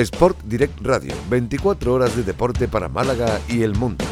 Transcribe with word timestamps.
Sport 0.00 0.42
Direct 0.44 0.80
Radio, 0.82 1.14
24 1.28 1.92
horas 1.92 2.16
de 2.16 2.22
deporte 2.22 2.68
para 2.68 2.88
Málaga 2.88 3.38
y 3.48 3.62
el 3.62 3.74
mundo. 3.74 4.04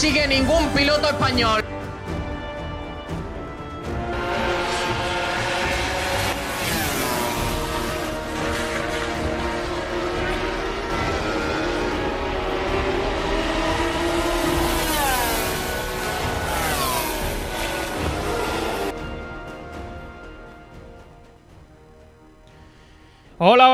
Consigue 0.00 0.28
ningún 0.28 0.64
piloto 0.68 1.08
español. 1.08 1.67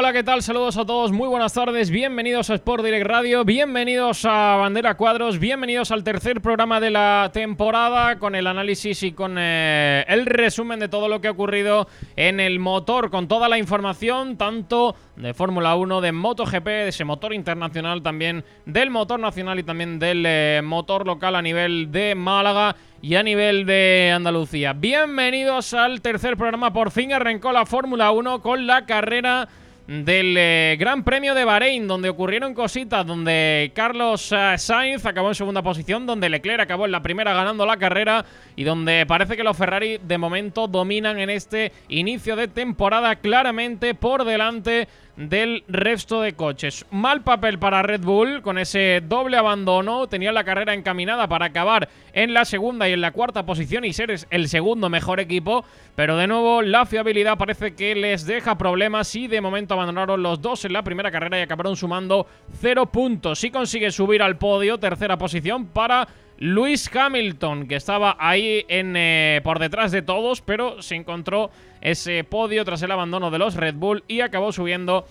Hola, 0.04 0.12
¿qué 0.12 0.22
tal? 0.22 0.42
Saludos 0.42 0.76
a 0.76 0.84
todos, 0.84 1.12
muy 1.12 1.28
buenas 1.28 1.54
tardes, 1.54 1.88
bienvenidos 1.88 2.50
a 2.50 2.56
Sport 2.56 2.84
Direct 2.84 3.06
Radio, 3.06 3.42
bienvenidos 3.42 4.26
a 4.26 4.56
Bandera 4.56 4.98
Cuadros, 4.98 5.38
bienvenidos 5.38 5.90
al 5.92 6.04
tercer 6.04 6.42
programa 6.42 6.78
de 6.78 6.90
la 6.90 7.30
temporada 7.32 8.18
con 8.18 8.34
el 8.34 8.46
análisis 8.46 9.02
y 9.02 9.12
con 9.12 9.36
eh, 9.38 10.04
el 10.06 10.26
resumen 10.26 10.78
de 10.78 10.90
todo 10.90 11.08
lo 11.08 11.22
que 11.22 11.28
ha 11.28 11.30
ocurrido 11.30 11.88
en 12.16 12.38
el 12.38 12.58
motor, 12.58 13.08
con 13.10 13.28
toda 13.28 13.48
la 13.48 13.56
información, 13.56 14.36
tanto 14.36 14.94
de 15.16 15.32
Fórmula 15.32 15.74
1, 15.74 16.02
de 16.02 16.12
MotoGP, 16.12 16.66
de 16.66 16.88
ese 16.88 17.06
motor 17.06 17.32
internacional 17.32 18.02
también, 18.02 18.44
del 18.66 18.90
motor 18.90 19.18
nacional 19.18 19.58
y 19.58 19.62
también 19.62 19.98
del 19.98 20.22
eh, 20.26 20.60
motor 20.62 21.06
local 21.06 21.34
a 21.34 21.40
nivel 21.40 21.90
de 21.90 22.14
Málaga 22.14 22.76
y 23.00 23.14
a 23.14 23.22
nivel 23.22 23.64
de 23.64 24.12
Andalucía. 24.14 24.74
Bienvenidos 24.74 25.72
al 25.72 26.02
tercer 26.02 26.36
programa. 26.36 26.74
Por 26.74 26.90
fin 26.90 27.14
arrancó 27.14 27.52
la 27.52 27.64
Fórmula 27.64 28.10
1 28.10 28.42
con 28.42 28.66
la 28.66 28.84
carrera 28.84 29.48
del 29.86 30.34
eh, 30.38 30.76
Gran 30.78 31.04
Premio 31.04 31.34
de 31.34 31.44
Bahrein, 31.44 31.86
donde 31.86 32.08
ocurrieron 32.08 32.54
cositas, 32.54 33.06
donde 33.06 33.70
Carlos 33.74 34.32
eh, 34.32 34.54
Sainz 34.56 35.04
acabó 35.04 35.28
en 35.28 35.34
segunda 35.34 35.62
posición, 35.62 36.06
donde 36.06 36.30
Leclerc 36.30 36.60
acabó 36.60 36.86
en 36.86 36.92
la 36.92 37.02
primera 37.02 37.34
ganando 37.34 37.66
la 37.66 37.76
carrera 37.76 38.24
y 38.56 38.64
donde 38.64 39.04
parece 39.06 39.36
que 39.36 39.44
los 39.44 39.56
Ferrari 39.56 39.98
de 40.02 40.16
momento 40.16 40.68
dominan 40.68 41.18
en 41.18 41.28
este 41.28 41.72
inicio 41.88 42.34
de 42.34 42.48
temporada 42.48 43.16
claramente 43.16 43.94
por 43.94 44.24
delante 44.24 44.88
del 45.16 45.64
resto 45.68 46.20
de 46.20 46.34
coches. 46.34 46.84
Mal 46.90 47.22
papel 47.22 47.58
para 47.58 47.82
Red 47.82 48.00
Bull 48.00 48.42
con 48.42 48.58
ese 48.58 49.02
doble 49.06 49.36
abandono. 49.36 50.08
Tenía 50.08 50.32
la 50.32 50.44
carrera 50.44 50.74
encaminada 50.74 51.28
para 51.28 51.46
acabar 51.46 51.88
en 52.12 52.34
la 52.34 52.44
segunda 52.44 52.88
y 52.88 52.92
en 52.92 53.00
la 53.00 53.12
cuarta 53.12 53.46
posición 53.46 53.84
y 53.84 53.92
ser 53.92 54.14
el 54.30 54.48
segundo 54.48 54.88
mejor 54.88 55.20
equipo. 55.20 55.64
Pero 55.94 56.16
de 56.16 56.26
nuevo 56.26 56.62
la 56.62 56.86
fiabilidad 56.86 57.38
parece 57.38 57.74
que 57.74 57.94
les 57.94 58.26
deja 58.26 58.58
problemas 58.58 59.14
y 59.14 59.28
de 59.28 59.40
momento 59.40 59.74
abandonaron 59.74 60.22
los 60.22 60.40
dos 60.40 60.64
en 60.64 60.72
la 60.72 60.82
primera 60.82 61.10
carrera 61.10 61.38
y 61.38 61.42
acabaron 61.42 61.76
sumando 61.76 62.26
cero 62.60 62.86
puntos. 62.86 63.38
Si 63.38 63.50
consigue 63.50 63.90
subir 63.90 64.22
al 64.22 64.36
podio, 64.36 64.78
tercera 64.78 65.16
posición 65.16 65.66
para 65.66 66.08
Luis 66.38 66.90
Hamilton, 66.94 67.68
que 67.68 67.76
estaba 67.76 68.16
ahí 68.18 68.64
en, 68.68 68.94
eh, 68.96 69.40
por 69.44 69.60
detrás 69.60 69.92
de 69.92 70.02
todos, 70.02 70.40
pero 70.40 70.82
se 70.82 70.96
encontró 70.96 71.50
ese 71.84 72.24
podio 72.24 72.64
tras 72.64 72.82
el 72.82 72.90
abandono 72.90 73.30
de 73.30 73.38
los 73.38 73.54
Red 73.54 73.76
Bull 73.76 74.02
y 74.08 74.22
acabó 74.22 74.50
subiendo 74.50 75.06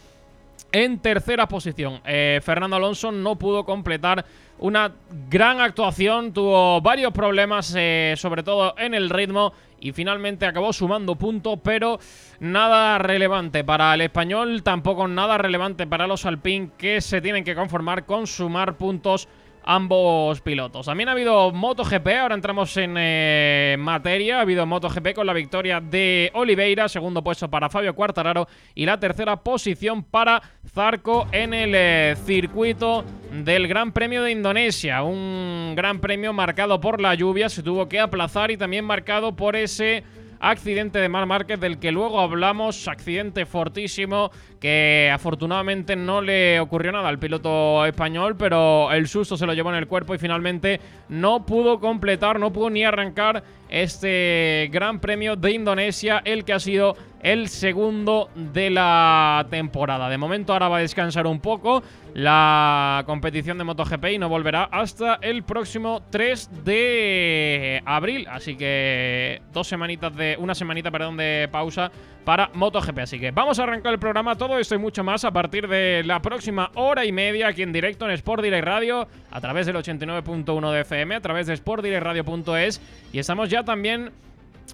en 0.74 1.00
tercera 1.00 1.48
posición. 1.48 2.02
Eh, 2.04 2.42
Fernando 2.44 2.76
Alonso 2.76 3.12
no 3.12 3.38
pudo 3.38 3.64
completar 3.64 4.26
una 4.60 4.92
gran 5.30 5.62
actuación, 5.62 6.34
tuvo 6.34 6.82
varios 6.82 7.14
problemas, 7.14 7.74
eh, 7.78 8.16
sobre 8.18 8.44
todo 8.44 8.74
en 8.78 8.94
el 8.94 9.10
ritmo, 9.10 9.54
y 9.80 9.92
finalmente 9.92 10.46
acabó 10.46 10.74
sumando 10.74 11.16
puntos, 11.16 11.60
pero 11.64 12.00
nada 12.40 12.98
relevante 12.98 13.64
para 13.64 13.94
el 13.94 14.02
español, 14.02 14.64
tampoco 14.64 15.08
nada 15.08 15.38
relevante 15.38 15.86
para 15.86 16.08
los 16.08 16.26
Alpine, 16.26 16.72
que 16.78 17.02
se 17.02 17.22
tienen 17.22 17.44
que 17.44 17.56
conformar 17.56 18.06
con 18.06 18.26
sumar 18.26 18.78
puntos 18.78 19.28
ambos 19.66 20.41
pilotos. 20.41 20.85
También 20.85 21.09
ha 21.09 21.13
habido 21.13 21.51
MotoGP, 21.51 22.07
ahora 22.22 22.35
entramos 22.35 22.75
en 22.78 22.96
eh, 22.97 23.75
materia. 23.79 24.38
Ha 24.38 24.41
habido 24.41 24.66
MotoGP 24.66 25.13
con 25.13 25.28
la 25.28 25.34
victoria 25.34 25.79
de 25.81 26.31
Oliveira, 26.34 26.88
segundo 26.90 27.24
puesto 27.24 27.50
para 27.50 27.69
Fabio 27.69 27.96
Quartararo 27.96 28.47
y 28.75 28.85
la 28.85 29.00
tercera 29.00 29.38
posición 29.38 30.03
para 30.03 30.41
Zarco 30.74 31.28
en 31.31 31.53
el 31.53 31.74
eh, 31.75 32.16
circuito 32.25 33.03
del 33.31 33.68
Gran 33.68 33.91
Premio 33.91 34.24
de 34.24 34.31
Indonesia. 34.31 35.03
Un 35.03 35.74
gran 35.75 36.00
premio 36.00 36.34
marcado 36.34 36.80
por 36.80 37.01
la 37.01 37.16
lluvia, 37.16 37.50
se 37.50 37.63
tuvo 37.63 37.88
que 37.90 38.00
aplazar 38.00 38.51
y 38.51 38.57
también 38.57 38.85
marcado 38.85 39.35
por 39.35 39.56
ese 39.56 40.03
accidente 40.44 41.00
de 41.00 41.08
Mar 41.08 41.26
Márquez 41.26 41.59
del 41.59 41.80
que 41.80 41.92
luego 41.92 42.20
hablamos, 42.20 42.88
accidente 42.88 43.46
fortísimo 43.46 44.30
que 44.59 45.09
afortunadamente 45.14 45.96
no 45.96 46.22
le 46.22 46.59
ocurrió 46.59 46.92
nada 46.92 47.08
al 47.08 47.18
piloto 47.18 47.86
español, 47.86 48.36
pero 48.38 48.92
el 48.92 49.08
susto 49.08 49.38
se 49.38 49.46
lo 49.46 49.54
llevó 49.54 49.70
en 49.70 49.78
el 49.78 49.88
cuerpo 49.88 50.14
y 50.14 50.18
finalmente 50.18 50.81
no 51.09 51.46
pudo 51.46 51.80
completar, 51.80 52.40
no 52.40 52.52
pudo 52.52 52.70
ni 52.70 52.84
arrancar 52.84 53.44
este 53.70 54.70
Gran 54.72 55.00
Premio 55.00 55.36
de 55.36 55.52
Indonesia, 55.52 56.22
el 56.26 56.44
que 56.44 56.54
ha 56.54 56.60
sido 56.60 56.96
el 57.24 57.48
segundo 57.48 58.30
de 58.36 58.70
la 58.70 59.48
temporada. 59.50 60.10
De 60.10 60.18
momento 60.18 60.54
ahora 60.54 60.68
va 60.68 60.78
a 60.78 60.82
descansar 60.82 61.26
un 61.26 61.40
poco 61.40 61.82
la 62.14 63.04
competición 63.08 63.58
de 63.58 63.64
MotoGP 63.64 64.06
y 64.12 64.18
no 64.20 64.30
volverá 64.30 64.66
hasta 64.66 65.16
el 65.22 65.44
próximo 65.44 66.04
3 66.12 66.64
de 66.64 67.82
abril, 67.86 68.28
así 68.30 68.56
que 68.56 69.42
dos 69.52 69.68
semanitas 69.68 70.16
de 70.16 70.36
una 70.38 70.54
semanita, 70.54 70.92
perdón, 70.92 71.18
de 71.18 71.50
pausa 71.52 71.92
para 72.26 72.50
MotoGP. 72.54 73.00
Así 73.00 73.20
que 73.20 73.32
vamos 73.32 73.58
a 73.58 73.64
arrancar 73.64 73.94
el 73.94 74.00
programa, 74.00 74.36
todo 74.36 74.60
esto 74.60 74.76
y 74.76 74.78
mucho 74.78 75.04
más 75.04 75.24
a 75.24 75.32
partir 75.32 75.68
de 75.68 76.04
la 76.06 76.22
próxima 76.22 76.72
hora 76.76 77.06
y 77.06 77.12
media 77.12 77.48
aquí 77.48 77.64
en 77.64 77.72
directo 77.72 78.06
en 78.06 78.12
Sport 78.12 78.44
Direct 78.44 78.66
Radio, 78.66 79.08
a 79.32 79.42
través 79.42 79.66
del 79.66 79.78
89.1 79.78 80.72
de 80.72 80.82
FM, 80.82 81.16
a 81.16 81.22
través 81.22 81.48
de 81.48 81.56
sportdirectradio.es 81.56 82.82
y 83.14 83.20
estamos 83.20 83.50
ya 83.50 83.64
también 83.64 84.12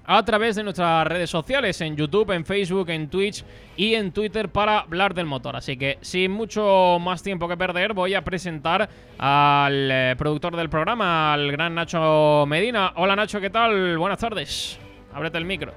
a 0.06 0.26
través 0.26 0.56
de 0.56 0.64
nuestras 0.64 1.06
redes 1.06 1.30
sociales, 1.30 1.80
en 1.82 1.96
YouTube, 1.96 2.32
en 2.32 2.46
Facebook, 2.46 2.90
en 2.90 3.10
Twitch 3.10 3.44
y 3.76 3.94
en 3.94 4.12
Twitter 4.12 4.50
para 4.50 4.80
hablar 4.80 5.14
del 5.14 5.26
motor. 5.26 5.56
Así 5.56 5.78
que 5.78 6.00
sin 6.02 6.32
mucho 6.32 6.98
más 7.00 7.22
tiempo 7.22 7.48
que 7.48 7.56
perder, 7.56 7.94
voy 7.94 8.16
a 8.16 8.24
presentar 8.24 8.90
al 9.18 9.90
eh, 9.92 10.16
productor 10.18 10.56
del 10.56 10.70
programa, 10.70 11.34
al 11.34 11.52
gran 11.52 11.76
Nacho 11.76 12.46
Medina. 12.48 12.94
Hola 12.96 13.16
Nacho, 13.16 13.40
¿qué 13.40 13.50
tal? 13.50 13.98
Buenas 13.98 14.20
tardes. 14.20 14.80
Ábrete 15.14 15.38
el 15.38 15.46
micro. 15.46 15.74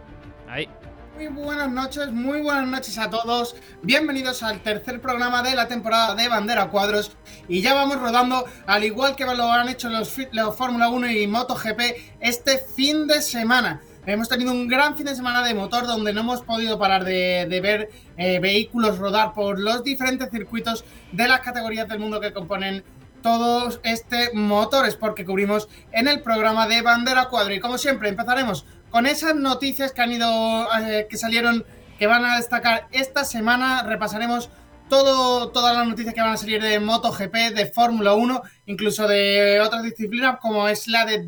Ahí. 0.49 0.69
Muy 1.15 1.27
buenas 1.29 1.71
noches, 1.71 2.11
muy 2.11 2.41
buenas 2.41 2.67
noches 2.67 2.99
a 2.99 3.11
todos. 3.11 3.55
Bienvenidos 3.83 4.43
al 4.43 4.61
tercer 4.61 5.01
programa 5.01 5.43
de 5.43 5.55
la 5.55 5.69
temporada 5.69 6.15
de 6.15 6.27
Bandera 6.27 6.69
Cuadros. 6.69 7.13
Y 7.49 7.61
ya 7.61 7.75
vamos 7.75 8.01
rodando, 8.01 8.47
al 8.67 8.83
igual 8.83 9.15
que 9.15 9.27
lo 9.27 9.53
han 9.53 9.69
hecho 9.69 9.91
los, 9.91 10.17
los 10.33 10.57
Fórmula 10.57 10.89
1 10.89 11.11
y 11.11 11.27
MotoGP, 11.27 11.81
este 12.19 12.59
fin 12.59 13.07
de 13.07 13.21
semana. 13.21 13.83
Hemos 14.05 14.29
tenido 14.29 14.51
un 14.51 14.67
gran 14.67 14.97
fin 14.97 15.07
de 15.07 15.15
semana 15.15 15.45
de 15.45 15.55
motor 15.55 15.87
donde 15.87 16.13
no 16.13 16.23
hemos 16.23 16.43
podido 16.43 16.77
parar 16.77 17.05
de, 17.05 17.61
ver 17.63 17.89
eh, 18.17 18.41
vehículos 18.41 18.99
rodar 18.99 19.33
por 19.33 19.61
los 19.61 19.85
diferentes 19.85 20.29
circuitos 20.29 20.85
de 21.13 21.29
las 21.29 21.39
categorías 21.39 21.87
del 21.87 22.01
mundo 22.01 22.21
que 22.21 22.33
componen 22.33 22.83
todos 23.23 23.79
este 23.85 24.33
motores 24.35 24.97
porque 24.97 25.25
cubrimos 25.25 25.69
en 25.93 26.09
el 26.09 26.21
programa 26.21 26.67
de 26.67 26.83
Bandera 26.83 27.29
Cuadro. 27.29 27.55
Y 27.55 27.61
como 27.61 27.79
siempre, 27.79 28.09
empezaremos 28.09 28.67
con 28.91 29.07
esas 29.07 29.37
noticias 29.37 29.93
que 29.93 30.03
han 30.03 30.11
ido, 30.11 30.67
eh, 30.81 31.07
que 31.09 31.17
salieron, 31.17 31.65
que 31.97 32.09
van 32.09 32.25
a 32.25 32.39
destacar 32.39 32.89
esta 32.91 33.25
semana, 33.25 33.85
repasaremos 33.85 34.51
todo, 34.89 35.51
todas 35.51 35.77
las 35.77 35.87
noticias 35.87 36.13
que 36.13 36.21
van 36.21 36.33
a 36.33 36.37
salir 36.37 36.61
de 36.61 36.81
MotoGP, 36.81 37.55
de 37.55 37.67
Fórmula 37.67 38.15
1, 38.15 38.43
incluso 38.67 39.07
de 39.07 39.61
otras 39.61 39.85
disciplinas 39.85 40.41
como 40.41 40.67
es 40.67 40.89
la 40.89 41.05
de 41.05 41.21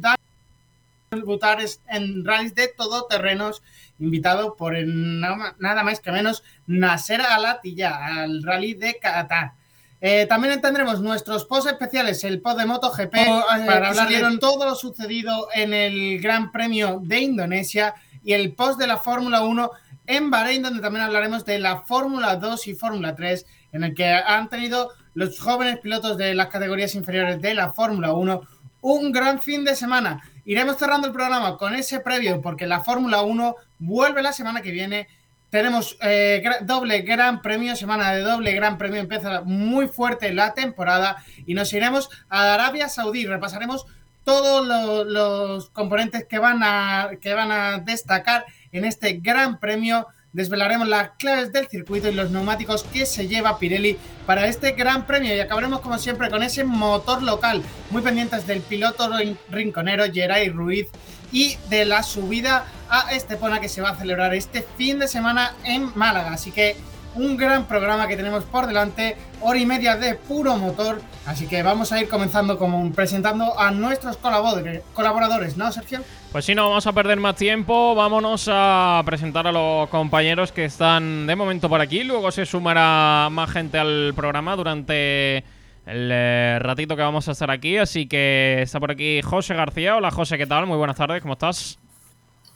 Butares 1.22 1.80
en 1.88 2.24
rallies 2.24 2.54
de 2.54 2.68
todoterrenos, 2.68 3.62
invitado 3.98 4.56
por 4.56 4.74
nada 4.76 5.82
más 5.82 6.00
que 6.00 6.12
menos 6.12 6.42
Nasser 6.66 7.20
Alatilla 7.20 8.22
al 8.22 8.42
rally 8.42 8.74
de 8.74 8.98
Qatar. 8.98 9.52
Eh, 10.00 10.26
también 10.26 10.60
tendremos 10.60 11.00
nuestros 11.00 11.46
posts 11.46 11.72
especiales, 11.72 12.24
el 12.24 12.42
post 12.42 12.58
de 12.58 12.66
MotoGP, 12.66 13.14
oh, 13.26 13.40
eh, 13.56 13.66
para 13.66 13.88
hablar 13.88 14.08
de 14.08 14.38
todo 14.38 14.66
lo 14.66 14.74
sucedido 14.74 15.48
en 15.54 15.72
el 15.72 16.20
Gran 16.20 16.52
Premio 16.52 17.00
de 17.02 17.20
Indonesia 17.20 17.94
y 18.22 18.34
el 18.34 18.52
post 18.52 18.78
de 18.78 18.86
la 18.86 18.98
Fórmula 18.98 19.42
1 19.42 19.70
en 20.06 20.30
Bahrein, 20.30 20.62
donde 20.62 20.82
también 20.82 21.06
hablaremos 21.06 21.44
de 21.46 21.58
la 21.58 21.78
Fórmula 21.78 22.36
2 22.36 22.68
y 22.68 22.74
Fórmula 22.74 23.14
3, 23.14 23.46
en 23.72 23.84
el 23.84 23.94
que 23.94 24.06
han 24.06 24.50
tenido 24.50 24.90
los 25.14 25.40
jóvenes 25.40 25.78
pilotos 25.78 26.18
de 26.18 26.34
las 26.34 26.48
categorías 26.48 26.94
inferiores 26.94 27.40
de 27.40 27.54
la 27.54 27.72
Fórmula 27.72 28.12
1 28.12 28.42
un 28.82 29.12
gran 29.12 29.40
fin 29.40 29.64
de 29.64 29.74
semana. 29.74 30.22
Iremos 30.44 30.76
cerrando 30.76 31.06
el 31.06 31.12
programa 31.12 31.56
con 31.56 31.74
ese 31.74 32.00
previo, 32.00 32.40
porque 32.40 32.66
la 32.66 32.80
Fórmula 32.80 33.22
1 33.22 33.56
vuelve 33.78 34.22
la 34.22 34.32
semana 34.32 34.62
que 34.62 34.70
viene 34.70 35.08
tenemos 35.54 35.96
eh, 36.00 36.42
doble 36.62 37.02
gran 37.02 37.40
premio, 37.40 37.76
semana 37.76 38.12
de 38.12 38.22
doble 38.22 38.54
gran 38.54 38.76
premio, 38.76 38.98
empieza 38.98 39.42
muy 39.42 39.86
fuerte 39.86 40.34
la 40.34 40.52
temporada 40.52 41.22
y 41.46 41.54
nos 41.54 41.72
iremos 41.72 42.10
a 42.28 42.54
Arabia 42.54 42.88
Saudí. 42.88 43.24
Repasaremos 43.24 43.86
todos 44.24 44.66
los, 45.06 45.70
componentes 45.70 46.26
que 46.26 46.40
van, 46.40 46.60
a, 46.64 47.10
que 47.20 47.34
van 47.34 47.52
a 47.52 47.78
destacar 47.78 48.46
en 48.72 48.84
este 48.84 49.20
gran 49.22 49.60
premio. 49.60 50.08
Desvelaremos 50.34 50.88
las 50.88 51.10
claves 51.10 51.52
del 51.52 51.68
circuito 51.68 52.08
y 52.08 52.12
los 52.12 52.32
neumáticos 52.32 52.82
que 52.82 53.06
se 53.06 53.28
lleva 53.28 53.56
Pirelli 53.56 53.96
para 54.26 54.48
este 54.48 54.72
gran 54.72 55.06
premio 55.06 55.32
y 55.32 55.38
acabaremos 55.38 55.80
como 55.80 55.96
siempre 55.96 56.28
con 56.28 56.42
ese 56.42 56.64
motor 56.64 57.22
local, 57.22 57.62
muy 57.90 58.02
pendientes 58.02 58.44
del 58.44 58.60
piloto 58.60 59.08
rinconero 59.48 60.02
Geray 60.12 60.48
Ruiz 60.48 60.88
y 61.30 61.56
de 61.70 61.84
la 61.84 62.02
subida 62.02 62.64
a 62.90 63.12
Estepona 63.12 63.60
que 63.60 63.68
se 63.68 63.80
va 63.80 63.90
a 63.90 63.96
celebrar 63.96 64.34
este 64.34 64.66
fin 64.76 64.98
de 64.98 65.06
semana 65.06 65.54
en 65.62 65.92
Málaga. 65.94 66.32
Así 66.32 66.50
que 66.50 66.76
un 67.14 67.36
gran 67.36 67.68
programa 67.68 68.08
que 68.08 68.16
tenemos 68.16 68.42
por 68.42 68.66
delante, 68.66 69.16
hora 69.40 69.60
y 69.60 69.66
media 69.66 69.94
de 69.94 70.16
puro 70.16 70.56
motor. 70.56 71.00
Así 71.26 71.46
que 71.46 71.62
vamos 71.62 71.92
a 71.92 72.00
ir 72.00 72.08
comenzando 72.08 72.58
como 72.58 72.90
presentando 72.90 73.56
a 73.56 73.70
nuestros 73.70 74.16
colaboradores, 74.16 75.56
¿no, 75.56 75.70
Sergio? 75.70 76.00
Pues 76.34 76.46
si 76.46 76.54
no 76.56 76.68
vamos 76.68 76.84
a 76.84 76.92
perder 76.92 77.20
más 77.20 77.36
tiempo. 77.36 77.94
Vámonos 77.94 78.50
a 78.50 79.00
presentar 79.06 79.46
a 79.46 79.52
los 79.52 79.88
compañeros 79.88 80.50
que 80.50 80.64
están 80.64 81.28
de 81.28 81.36
momento 81.36 81.68
por 81.68 81.80
aquí. 81.80 82.02
Luego 82.02 82.32
se 82.32 82.44
sumará 82.44 83.28
más 83.30 83.52
gente 83.52 83.78
al 83.78 84.12
programa 84.16 84.56
durante 84.56 85.44
el 85.86 86.10
eh, 86.10 86.58
ratito 86.60 86.96
que 86.96 87.02
vamos 87.02 87.28
a 87.28 87.30
estar 87.30 87.52
aquí. 87.52 87.76
Así 87.76 88.08
que 88.08 88.62
está 88.62 88.80
por 88.80 88.90
aquí 88.90 89.22
José 89.22 89.54
García. 89.54 89.94
Hola 89.94 90.10
José, 90.10 90.36
¿qué 90.36 90.44
tal? 90.44 90.66
Muy 90.66 90.76
buenas 90.76 90.96
tardes, 90.96 91.22
¿cómo 91.22 91.34
estás? 91.34 91.78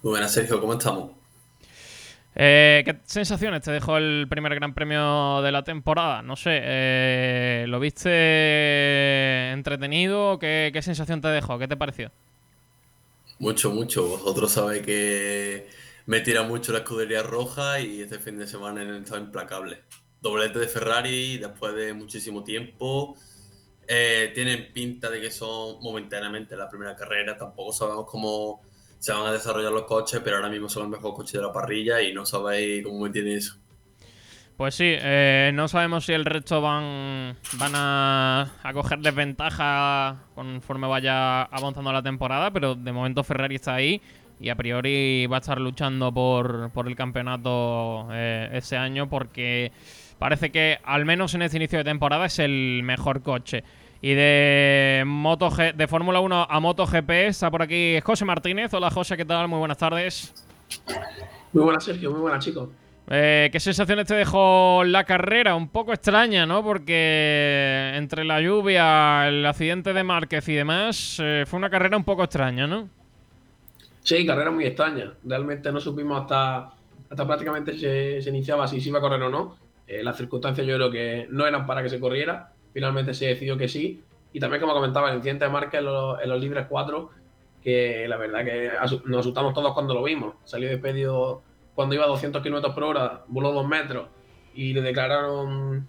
Muy 0.03 0.11
buenas, 0.11 0.33
Sergio, 0.33 0.61
¿cómo 0.61 0.73
estamos? 0.73 1.13
Eh, 2.35 2.83
¿Qué 2.85 2.97
sensaciones 3.05 3.63
te 3.63 3.71
dejó 3.71 3.97
el 3.97 4.27
primer 4.29 4.57
Gran 4.57 4.75
Premio 4.75 5.41
de 5.41 5.53
la 5.53 5.63
temporada? 5.63 6.23
No 6.23 6.35
sé, 6.35 6.59
eh, 6.65 7.65
¿lo 7.69 7.79
viste 7.79 9.53
entretenido? 9.53 10.41
¿Qué, 10.41 10.71
¿Qué, 10.73 10.83
sensación 10.83 11.21
te 11.21 11.29
dejó? 11.29 11.61
¿Qué 11.61 11.69
te 11.69 11.77
pareció? 11.77 12.11
Mucho, 13.39 13.71
mucho. 13.71 14.07
Vosotros 14.09 14.51
sabéis 14.53 14.83
que 14.85 15.69
me 16.07 16.21
tira 16.21 16.43
mucho 16.43 16.73
la 16.73 16.79
escudería 16.79 17.23
roja 17.23 17.81
y 17.81 18.01
este 18.03 18.19
fin 18.19 18.37
de 18.39 18.47
semana 18.47 18.83
he 18.83 18.99
estado 18.99 19.21
implacable. 19.21 19.85
Doblete 20.21 20.59
de 20.59 20.67
Ferrari 20.67 21.39
después 21.39 21.75
de 21.75 21.93
muchísimo 21.95 22.43
tiempo. 22.43 23.17
Eh, 23.87 24.33
tienen 24.35 24.73
pinta 24.73 25.09
de 25.09 25.21
que 25.21 25.31
son 25.31 25.81
momentáneamente 25.81 26.57
la 26.57 26.69
primera 26.69 26.97
carrera. 26.97 27.37
Tampoco 27.37 27.73
sabemos 27.73 28.07
cómo 28.11 28.61
se 28.99 29.13
van 29.13 29.27
a 29.27 29.33
desarrollar 29.33 29.73
los 29.73 29.85
coches, 29.85 30.21
pero 30.25 30.37
ahora 30.37 30.49
mismo 30.51 30.69
son 30.69 30.85
el 30.85 30.89
mejor 30.89 31.15
coche 31.15 31.39
de 31.39 31.45
la 31.45 31.53
parrilla 31.53 32.03
y 32.03 32.13
no 32.13 32.27
sabéis 32.27 32.85
cómo 32.85 33.01
me 33.05 33.11
tiene 33.11 33.35
eso. 33.37 33.57
Pues 34.59 34.75
sí, 34.75 34.87
eh, 34.89 35.53
no 35.55 35.69
sabemos 35.69 36.05
si 36.05 36.13
el 36.13 36.25
resto 36.25 36.61
van, 36.61 37.37
van 37.61 37.73
a, 37.77 38.51
a, 38.61 38.73
coger 38.73 38.99
desventaja 38.99 40.17
conforme 40.35 40.89
vaya 40.89 41.43
avanzando 41.43 41.93
la 41.93 42.03
temporada, 42.03 42.51
pero 42.51 42.75
de 42.75 42.91
momento 42.91 43.23
Ferrari 43.23 43.55
está 43.55 43.77
ahí 43.77 44.03
y 44.41 44.49
a 44.49 44.57
priori 44.57 45.29
va 45.29 45.37
a 45.37 45.39
estar 45.39 45.61
luchando 45.61 46.13
por, 46.13 46.73
por 46.73 46.89
el 46.89 46.97
campeonato 46.97 48.09
eh, 48.11 48.51
ese 48.53 48.77
año 48.77 49.09
porque 49.09 49.71
parece 50.19 50.51
que 50.51 50.81
al 50.83 51.05
menos 51.05 51.35
en 51.35 51.43
este 51.43 51.59
inicio 51.59 51.79
de 51.79 51.85
temporada 51.85 52.27
es 52.27 52.41
el 52.41 52.81
mejor 52.83 53.23
coche. 53.23 53.63
Y 54.03 54.15
de 54.15 55.05
de 55.77 55.87
Fórmula 55.87 56.19
1 56.19 56.47
a 56.51 56.59
MotoGP 56.59 57.11
está 57.11 57.49
por 57.49 57.63
aquí 57.63 58.01
José 58.03 58.25
Martínez. 58.25 58.75
Hola 58.75 58.91
José, 58.91 59.17
¿qué 59.17 59.25
tal? 59.25 59.47
Muy 59.47 59.61
buenas 59.61 59.79
tardes. 59.79 60.35
Muy 61.53 61.63
buenas 61.63 61.85
Sergio, 61.85 62.11
muy 62.11 62.23
buenas 62.23 62.45
chicos. 62.45 62.71
Eh, 63.11 63.49
¿Qué 63.51 63.61
sensaciones 63.61 64.07
te 64.07 64.15
dejó 64.15 64.85
la 64.85 65.05
carrera? 65.05 65.55
Un 65.55 65.69
poco 65.69 65.93
extraña, 65.93 66.45
¿no? 66.45 66.63
Porque 66.63 67.93
entre 67.95 68.25
la 68.25 68.41
lluvia, 68.41 69.29
el 69.29 69.47
accidente 69.47 69.93
de 69.93 70.05
Márquez 70.05 70.49
y 70.49 70.55
demás, 70.55 71.19
eh, 71.23 71.45
fue 71.47 71.59
una 71.59 71.71
carrera 71.71 71.97
un 71.97 72.05
poco 72.05 72.25
extraña, 72.25 72.67
¿no? 72.67 72.89
Sí, 74.03 74.27
carrera 74.27 74.51
muy 74.51 74.67
extraña. 74.67 75.15
Realmente 75.25 75.73
no 75.73 75.81
supimos 75.81 76.21
hasta, 76.21 76.71
hasta 77.11 77.27
prácticamente 77.27 77.79
se, 77.79 78.29
iniciaba 78.29 78.67
si 78.67 78.81
se 78.81 78.91
iba 78.91 78.99
a 78.99 79.03
correr 79.03 79.23
o 79.23 79.31
no. 79.31 79.57
Eh, 79.87 80.03
las 80.03 80.17
circunstancias 80.17 80.67
yo 80.67 80.75
creo 80.75 80.91
que 80.91 81.27
no 81.31 81.47
eran 81.47 81.67
para 81.67 81.83
que 81.83 81.89
se 81.89 81.99
corriera 81.99 82.53
finalmente 82.73 83.15
se 83.15 83.27
decidió 83.27 83.57
que 83.57 83.69
sí. 83.69 84.03
Y 84.33 84.41
también, 84.41 84.61
como 84.61 84.75
comentaba, 84.75 85.11
el 85.11 85.17
incidente 85.17 85.47
de 85.47 85.51
Márquez 85.51 85.81
en 85.81 85.87
los, 85.87 86.21
en 86.23 86.29
los 86.29 86.41
libres 86.41 86.67
4, 86.69 87.11
que 87.63 88.07
la 88.07 88.17
verdad 88.17 88.45
que 88.45 88.71
nos 89.07 89.21
asustamos 89.21 89.55
todos 89.55 89.73
cuando 89.73 89.95
lo 89.95 90.03
vimos. 90.03 90.35
Salió 90.45 90.69
despedido 90.69 91.43
cuando 91.79 91.95
iba 91.95 92.07
a 92.07 92.09
200 92.09 92.43
km 92.43 92.75
por 92.75 92.83
hora, 92.83 93.23
voló 93.29 93.53
dos 93.53 93.65
metros 93.65 94.09
y 94.53 94.73
le 94.73 94.81
declararon 94.81 95.87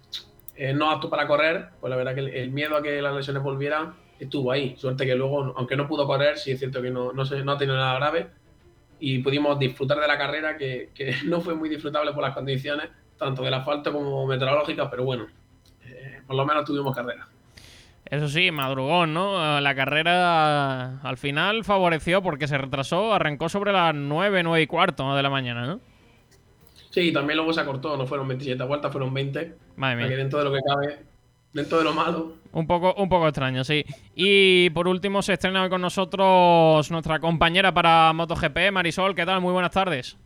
eh, 0.54 0.72
no 0.72 0.88
apto 0.88 1.10
para 1.10 1.26
correr. 1.26 1.70
Pues 1.80 1.90
la 1.90 1.96
verdad 1.96 2.14
que 2.14 2.20
el, 2.20 2.52
miedo 2.52 2.76
a 2.76 2.82
que 2.84 3.02
las 3.02 3.12
lesiones 3.12 3.42
volvieran 3.42 3.96
estuvo 4.20 4.52
ahí. 4.52 4.76
Suerte 4.76 5.04
que 5.04 5.16
luego, 5.16 5.52
aunque 5.56 5.74
no 5.74 5.88
pudo 5.88 6.06
correr, 6.06 6.38
sí 6.38 6.52
es 6.52 6.60
cierto 6.60 6.80
que 6.80 6.92
no, 6.92 7.12
no, 7.12 7.24
se, 7.24 7.38
ha 7.44 7.58
tenido 7.58 7.76
nada 7.76 7.96
grave 7.96 8.28
y 9.00 9.18
pudimos 9.18 9.58
disfrutar 9.58 9.98
de 9.98 10.06
la 10.06 10.16
carrera, 10.16 10.56
que, 10.56 10.90
no 11.26 11.40
fue 11.40 11.56
muy 11.56 11.68
disfrutable 11.68 12.12
por 12.12 12.22
las 12.22 12.34
condiciones, 12.34 12.88
tanto 13.18 13.42
del 13.42 13.54
asfalto 13.54 13.92
como 13.92 14.28
meteorológicas, 14.28 14.86
pero 14.92 15.02
bueno, 15.02 15.26
por 16.24 16.36
lo 16.36 16.46
menos 16.46 16.64
tuvimos 16.64 16.94
carrera. 16.94 17.26
Eso 18.04 18.28
sí, 18.28 18.50
madrugón, 18.50 19.14
¿no? 19.14 19.60
La 19.60 19.74
carrera 19.74 21.00
al 21.00 21.16
final 21.16 21.64
favoreció 21.64 22.22
porque 22.22 22.48
se 22.48 22.58
retrasó, 22.58 23.14
arrancó 23.14 23.48
sobre 23.48 23.72
las 23.72 23.94
9, 23.94 24.42
9 24.42 24.62
y 24.62 24.66
cuarto 24.66 25.14
de 25.14 25.22
la 25.22 25.30
mañana, 25.30 25.66
¿no? 25.66 25.80
Sí, 26.90 27.12
también 27.12 27.36
luego 27.36 27.52
se 27.52 27.60
acortó, 27.60 27.96
no 27.96 28.06
fueron 28.06 28.26
27 28.26 28.64
vueltas, 28.64 28.90
fueron 28.90 29.14
20. 29.14 29.54
Madre 29.76 29.96
mía. 29.96 30.16
Dentro 30.16 30.40
de 30.40 30.44
lo 30.44 30.52
que 30.52 30.58
cabe, 30.66 30.98
dentro 31.52 31.78
de 31.78 31.84
lo 31.84 31.92
malo. 31.92 32.34
Un 32.52 32.66
poco, 32.66 32.94
un 32.94 33.08
poco 33.08 33.28
extraño, 33.28 33.62
sí. 33.62 33.84
Y 34.16 34.70
por 34.70 34.88
último 34.88 35.22
se 35.22 35.34
estrena 35.34 35.62
hoy 35.62 35.70
con 35.70 35.80
nosotros 35.80 36.90
nuestra 36.90 37.20
compañera 37.20 37.72
para 37.72 38.12
MotoGP, 38.12 38.72
Marisol. 38.72 39.14
¿Qué 39.14 39.24
tal? 39.24 39.40
Muy 39.40 39.52
buenas 39.52 39.70
tardes. 39.70 40.16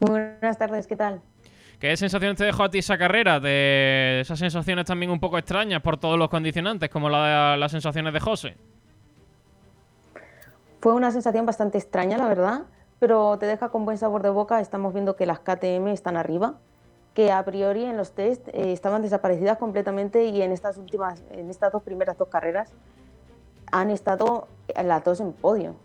Muy 0.00 0.10
buenas 0.10 0.58
tardes, 0.58 0.88
¿qué 0.88 0.96
tal? 0.96 1.20
¿Qué 1.80 1.96
sensaciones 1.96 2.36
te 2.36 2.44
dejó 2.44 2.64
a 2.64 2.70
ti 2.70 2.78
esa 2.78 2.98
carrera? 2.98 3.40
De 3.40 4.20
esas 4.20 4.38
sensaciones 4.38 4.84
también 4.84 5.10
un 5.10 5.18
poco 5.18 5.38
extrañas 5.38 5.80
por 5.80 5.96
todos 5.96 6.18
los 6.18 6.28
condicionantes, 6.28 6.90
como 6.90 7.08
la 7.08 7.56
las 7.56 7.72
sensaciones 7.72 8.12
de 8.12 8.20
José. 8.20 8.56
Fue 10.82 10.92
una 10.92 11.10
sensación 11.10 11.46
bastante 11.46 11.78
extraña, 11.78 12.18
la 12.18 12.28
verdad, 12.28 12.62
pero 12.98 13.38
te 13.38 13.46
deja 13.46 13.70
con 13.70 13.86
buen 13.86 13.96
sabor 13.96 14.22
de 14.22 14.28
boca. 14.28 14.60
Estamos 14.60 14.92
viendo 14.92 15.16
que 15.16 15.24
las 15.24 15.40
KTM 15.40 15.88
están 15.88 16.18
arriba, 16.18 16.56
que 17.14 17.32
a 17.32 17.42
priori 17.46 17.84
en 17.84 17.96
los 17.96 18.12
test 18.12 18.46
eh, 18.48 18.72
estaban 18.72 19.00
desaparecidas 19.00 19.56
completamente 19.56 20.26
y 20.26 20.42
en 20.42 20.52
estas 20.52 20.76
últimas, 20.76 21.22
en 21.30 21.48
estas 21.48 21.72
dos 21.72 21.82
primeras 21.82 22.18
dos 22.18 22.28
carreras 22.28 22.70
han 23.72 23.88
estado 23.88 24.48
las 24.84 25.02
dos 25.02 25.20
en 25.20 25.32
podio. 25.32 25.76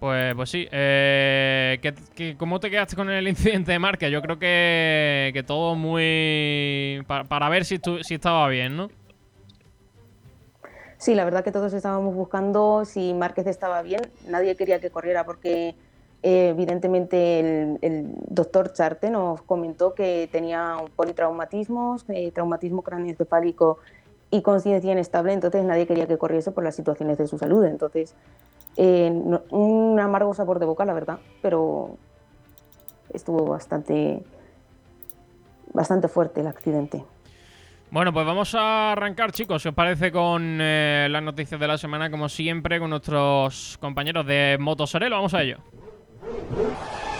Pues, 0.00 0.34
pues 0.34 0.50
sí. 0.50 0.68
Eh, 0.70 1.80
cómo 2.38 2.60
te 2.60 2.70
quedaste 2.70 2.96
con 2.96 3.10
el 3.10 3.26
incidente 3.28 3.72
de 3.72 3.78
marca? 3.78 4.08
Yo 4.08 4.22
creo 4.22 4.38
que, 4.38 5.30
que 5.34 5.42
todo 5.42 5.74
muy... 5.74 7.04
para 7.06 7.48
ver 7.48 7.64
si, 7.64 7.80
si 8.02 8.14
estaba 8.14 8.48
bien, 8.48 8.76
¿no? 8.76 8.88
Sí, 10.98 11.14
la 11.14 11.24
verdad 11.24 11.44
que 11.44 11.52
todos 11.52 11.72
estábamos 11.72 12.14
buscando 12.14 12.84
si 12.84 13.14
Márquez 13.14 13.46
estaba 13.46 13.82
bien. 13.82 14.02
Nadie 14.26 14.56
quería 14.56 14.80
que 14.80 14.90
corriera 14.90 15.24
porque 15.24 15.76
eh, 16.24 16.48
evidentemente 16.48 17.38
el, 17.80 18.08
doctor 18.28 18.72
Charte 18.72 19.08
nos 19.08 19.40
comentó 19.42 19.94
que 19.94 20.28
tenía 20.32 20.76
politraumatismos, 20.96 22.04
eh, 22.08 22.32
traumatismo 22.32 22.82
craneoencefálico 22.82 23.78
y 24.30 24.42
conciencia 24.42 24.90
inestable, 24.90 25.32
entonces 25.32 25.64
nadie 25.64 25.86
quería 25.86 26.06
que 26.06 26.18
corriese 26.18 26.50
por 26.50 26.64
las 26.64 26.74
situaciones 26.74 27.16
de 27.16 27.28
su 27.28 27.38
salud. 27.38 27.64
Entonces 27.64 28.14
eh, 28.80 29.10
un 29.50 29.98
amargo 29.98 30.32
sabor 30.34 30.60
de 30.60 30.66
boca, 30.66 30.84
la 30.84 30.94
verdad, 30.94 31.18
pero 31.42 31.96
estuvo 33.12 33.44
bastante, 33.44 34.22
bastante 35.72 36.06
fuerte 36.06 36.42
el 36.42 36.46
accidente. 36.46 37.04
Bueno, 37.90 38.12
pues 38.12 38.24
vamos 38.24 38.54
a 38.54 38.92
arrancar, 38.92 39.32
chicos, 39.32 39.62
si 39.62 39.68
os 39.68 39.74
parece, 39.74 40.12
con 40.12 40.58
eh, 40.60 41.08
las 41.10 41.22
noticias 41.24 41.58
de 41.58 41.66
la 41.66 41.76
semana, 41.76 42.08
como 42.08 42.28
siempre, 42.28 42.78
con 42.78 42.90
nuestros 42.90 43.78
compañeros 43.80 44.24
de 44.26 44.58
Motosorelo. 44.60 45.16
Vamos 45.16 45.34
a 45.34 45.42
ello. 45.42 45.58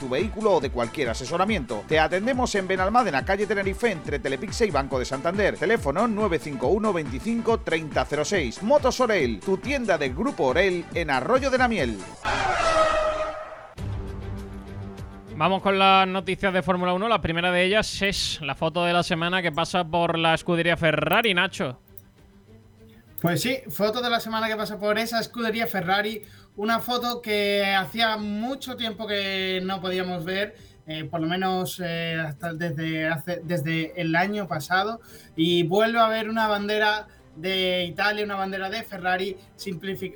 tu 0.00 0.08
vehículo 0.08 0.54
o 0.54 0.60
de 0.60 0.70
cualquier 0.70 1.10
asesoramiento. 1.10 1.84
Te 1.86 2.00
atendemos 2.00 2.52
en 2.54 2.66
Benalmádena, 2.66 3.24
calle 3.24 3.46
Tenerife, 3.46 3.92
entre 3.92 4.18
Telepixe 4.18 4.66
y 4.66 4.70
Banco 4.70 4.98
de 4.98 5.04
Santander. 5.04 5.56
Teléfono 5.56 6.08
951 6.08 6.92
25 6.92 7.60
3006. 7.60 8.62
Motos 8.62 8.98
Orel, 9.00 9.38
tu 9.38 9.58
tienda 9.58 9.98
del 9.98 10.14
Grupo 10.14 10.46
Orel 10.46 10.84
en 10.94 11.10
Arroyo 11.10 11.50
de 11.50 11.58
la 11.58 11.68
Miel. 11.68 11.98
Vamos 15.36 15.62
con 15.62 15.78
las 15.78 16.06
noticias 16.08 16.52
de 16.52 16.62
Fórmula 16.62 16.92
1. 16.92 17.08
La 17.08 17.22
primera 17.22 17.50
de 17.50 17.64
ellas 17.64 18.02
es 18.02 18.40
la 18.42 18.54
foto 18.54 18.84
de 18.84 18.92
la 18.92 19.02
semana 19.02 19.40
que 19.40 19.52
pasa 19.52 19.84
por 19.84 20.18
la 20.18 20.34
escudería 20.34 20.76
Ferrari, 20.76 21.32
Nacho. 21.32 21.78
Pues 23.20 23.42
sí, 23.42 23.58
foto 23.68 24.00
de 24.00 24.08
la 24.08 24.20
semana 24.20 24.48
que 24.48 24.56
pasa 24.56 24.78
por 24.78 24.98
esa 24.98 25.20
escudería 25.20 25.66
Ferrari. 25.66 26.22
Una 26.60 26.78
foto 26.78 27.22
que 27.22 27.64
hacía 27.64 28.18
mucho 28.18 28.76
tiempo 28.76 29.06
que 29.06 29.62
no 29.64 29.80
podíamos 29.80 30.26
ver, 30.26 30.56
eh, 30.86 31.04
por 31.04 31.22
lo 31.22 31.26
menos 31.26 31.80
eh, 31.82 32.22
hasta 32.22 32.52
desde, 32.52 33.08
hace, 33.08 33.40
desde 33.42 33.98
el 33.98 34.14
año 34.14 34.46
pasado. 34.46 35.00
Y 35.36 35.62
vuelve 35.62 36.00
a 36.00 36.08
ver 36.08 36.28
una 36.28 36.48
bandera 36.48 37.08
de 37.34 37.84
Italia, 37.84 38.26
una 38.26 38.34
bandera 38.34 38.68
de 38.68 38.82
Ferrari, 38.82 39.38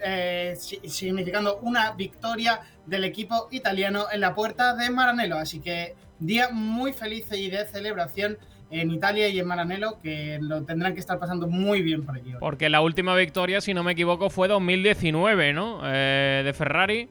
eh, 0.04 0.54
significando 0.58 1.60
una 1.62 1.92
victoria 1.92 2.60
del 2.84 3.04
equipo 3.04 3.48
italiano 3.50 4.08
en 4.12 4.20
la 4.20 4.34
puerta 4.34 4.74
de 4.74 4.90
Maranello. 4.90 5.38
Así 5.38 5.60
que 5.60 5.94
día 6.18 6.50
muy 6.50 6.92
feliz 6.92 7.24
y 7.32 7.48
de 7.48 7.64
celebración 7.64 8.36
en 8.81 8.90
Italia 8.90 9.28
y 9.28 9.38
en 9.38 9.47
Maranello, 9.47 10.00
que 10.02 10.38
lo 10.40 10.64
tendrán 10.64 10.95
que 10.95 11.00
estar 11.00 11.19
pasando 11.19 11.47
muy 11.47 11.83
bien 11.83 12.04
por 12.04 12.16
allí. 12.16 12.33
Porque 12.40 12.69
la 12.69 12.81
última 12.81 13.14
victoria, 13.14 13.61
si 13.61 13.75
no 13.75 13.85
me 13.85 13.93
equivoco, 13.93 14.31
fue 14.31 14.49
2019, 14.49 15.52
¿no? 15.52 15.81
Eh, 15.85 16.43
de 16.45 16.52
Ferrari. 16.52 17.09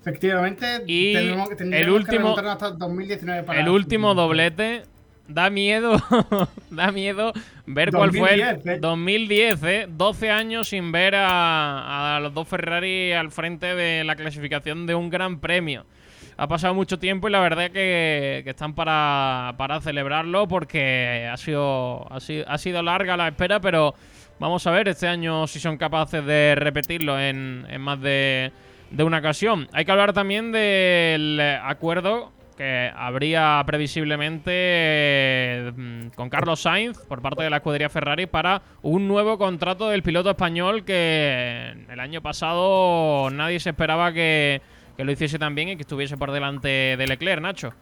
Efectivamente, 0.00 0.82
y 0.86 1.14
el 1.14 1.88
último, 1.88 2.36
hasta 2.36 2.72
2019 2.72 3.44
para 3.44 3.60
el 3.60 3.68
último 3.68 4.16
doblete 4.16 4.82
da 5.28 5.48
miedo, 5.48 5.96
da 6.70 6.90
miedo 6.90 7.32
ver 7.66 7.92
cuál 7.92 8.10
fue 8.10 8.34
el 8.34 8.80
2010, 8.80 9.62
¿eh? 9.62 9.86
12 9.88 10.30
años 10.30 10.68
sin 10.68 10.90
ver 10.90 11.14
a, 11.14 12.16
a, 12.16 12.20
los 12.20 12.34
dos 12.34 12.48
Ferrari 12.48 13.12
al 13.12 13.30
frente 13.30 13.76
de 13.76 14.02
la 14.02 14.16
clasificación 14.16 14.86
de 14.86 14.96
un 14.96 15.08
gran 15.08 15.38
premio 15.38 15.86
ha 16.36 16.48
pasado 16.48 16.74
mucho 16.74 16.98
tiempo 16.98 17.28
y 17.28 17.32
la 17.32 17.40
verdad 17.40 17.70
que, 17.70 18.42
están 18.46 18.74
para, 18.74 19.54
para, 19.56 19.80
celebrarlo 19.80 20.48
porque 20.48 21.28
ha 21.30 21.36
sido, 21.36 22.06
ha 22.10 22.58
sido, 22.58 22.82
larga 22.82 23.16
la 23.16 23.28
espera, 23.28 23.60
pero 23.60 23.94
vamos 24.38 24.66
a 24.66 24.70
ver 24.70 24.88
este 24.88 25.08
año 25.08 25.46
si 25.46 25.60
son 25.60 25.76
capaces 25.76 26.24
de 26.24 26.54
repetirlo 26.56 27.20
en, 27.20 27.66
en 27.68 27.80
más 27.80 28.00
de, 28.00 28.52
de 28.90 29.04
una 29.04 29.18
ocasión. 29.18 29.68
Hay 29.72 29.84
que 29.84 29.92
hablar 29.92 30.12
también 30.12 30.52
del 30.52 31.40
acuerdo 31.62 32.32
que 32.56 32.90
habría 32.94 33.62
previsiblemente 33.66 35.72
mm, 35.74 36.08
con 36.08 36.28
Carlos 36.28 36.60
Sainz 36.60 36.98
por 36.98 37.22
parte 37.22 37.42
de 37.42 37.50
la 37.50 37.56
escudería 37.56 37.88
Ferrari 37.88 38.26
para 38.26 38.62
un 38.82 39.08
nuevo 39.08 39.38
contrato 39.38 39.88
del 39.88 40.02
piloto 40.02 40.30
español 40.30 40.84
que 40.84 41.74
el 41.88 42.00
año 42.00 42.22
pasado 42.22 43.30
nadie 43.30 43.60
se 43.60 43.70
esperaba 43.70 44.12
que 44.12 44.60
que 44.96 45.04
lo 45.04 45.12
hiciese 45.12 45.38
también 45.38 45.70
y 45.70 45.76
que 45.76 45.82
estuviese 45.82 46.16
por 46.16 46.32
delante 46.32 46.68
de 46.68 47.06
Leclerc, 47.06 47.40
Nacho. 47.40 47.72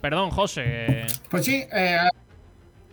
Perdón, 0.00 0.30
José. 0.30 1.06
Pues 1.30 1.44
sí. 1.44 1.64
Eh... 1.72 1.96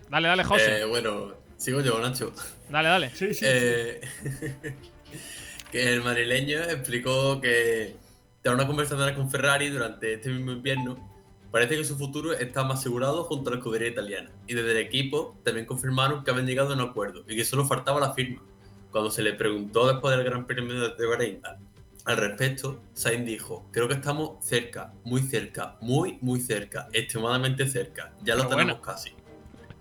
Dale, 0.09 0.27
dale, 0.27 0.43
José. 0.43 0.81
Eh, 0.81 0.85
bueno, 0.85 1.33
sigo 1.57 1.81
yo, 1.81 1.99
Nacho. 1.99 2.33
Dale, 2.69 2.89
dale. 2.89 3.09
Sí, 3.09 3.33
sí. 3.33 3.45
Eh, 3.47 4.01
que 5.71 5.93
el 5.93 6.01
madrileño 6.01 6.59
explicó 6.63 7.41
que 7.41 7.95
tras 8.41 8.55
una 8.55 8.65
conversación 8.65 9.13
con 9.13 9.29
Ferrari 9.29 9.69
durante 9.69 10.13
este 10.13 10.29
mismo 10.29 10.51
invierno, 10.51 10.97
parece 11.51 11.77
que 11.77 11.83
su 11.83 11.97
futuro 11.97 12.33
está 12.33 12.63
más 12.63 12.79
asegurado 12.79 13.25
junto 13.25 13.49
a 13.49 13.53
la 13.53 13.57
escudería 13.57 13.89
italiana. 13.89 14.31
Y 14.47 14.53
desde 14.53 14.71
el 14.71 14.77
equipo 14.77 15.37
también 15.43 15.65
confirmaron 15.65 16.23
que 16.23 16.31
habían 16.31 16.47
llegado 16.47 16.71
a 16.71 16.75
un 16.75 16.81
acuerdo 16.81 17.23
y 17.27 17.35
que 17.35 17.45
solo 17.45 17.65
faltaba 17.65 17.99
la 17.99 18.13
firma. 18.13 18.41
Cuando 18.91 19.09
se 19.09 19.21
le 19.21 19.33
preguntó 19.33 19.87
después 19.87 20.15
del 20.15 20.25
Gran 20.25 20.45
Premio 20.45 20.89
de 20.89 21.05
Bahrein 21.05 21.41
al 22.03 22.17
respecto, 22.17 22.81
Sainz 22.93 23.25
dijo, 23.25 23.69
creo 23.71 23.87
que 23.87 23.93
estamos 23.93 24.43
cerca, 24.43 24.91
muy 25.03 25.21
cerca, 25.21 25.77
muy, 25.81 26.17
muy 26.21 26.41
cerca, 26.41 26.87
extremadamente 26.91 27.67
cerca, 27.67 28.13
ya 28.23 28.35
lo 28.35 28.47
tenemos 28.47 28.79
casi. 28.79 29.11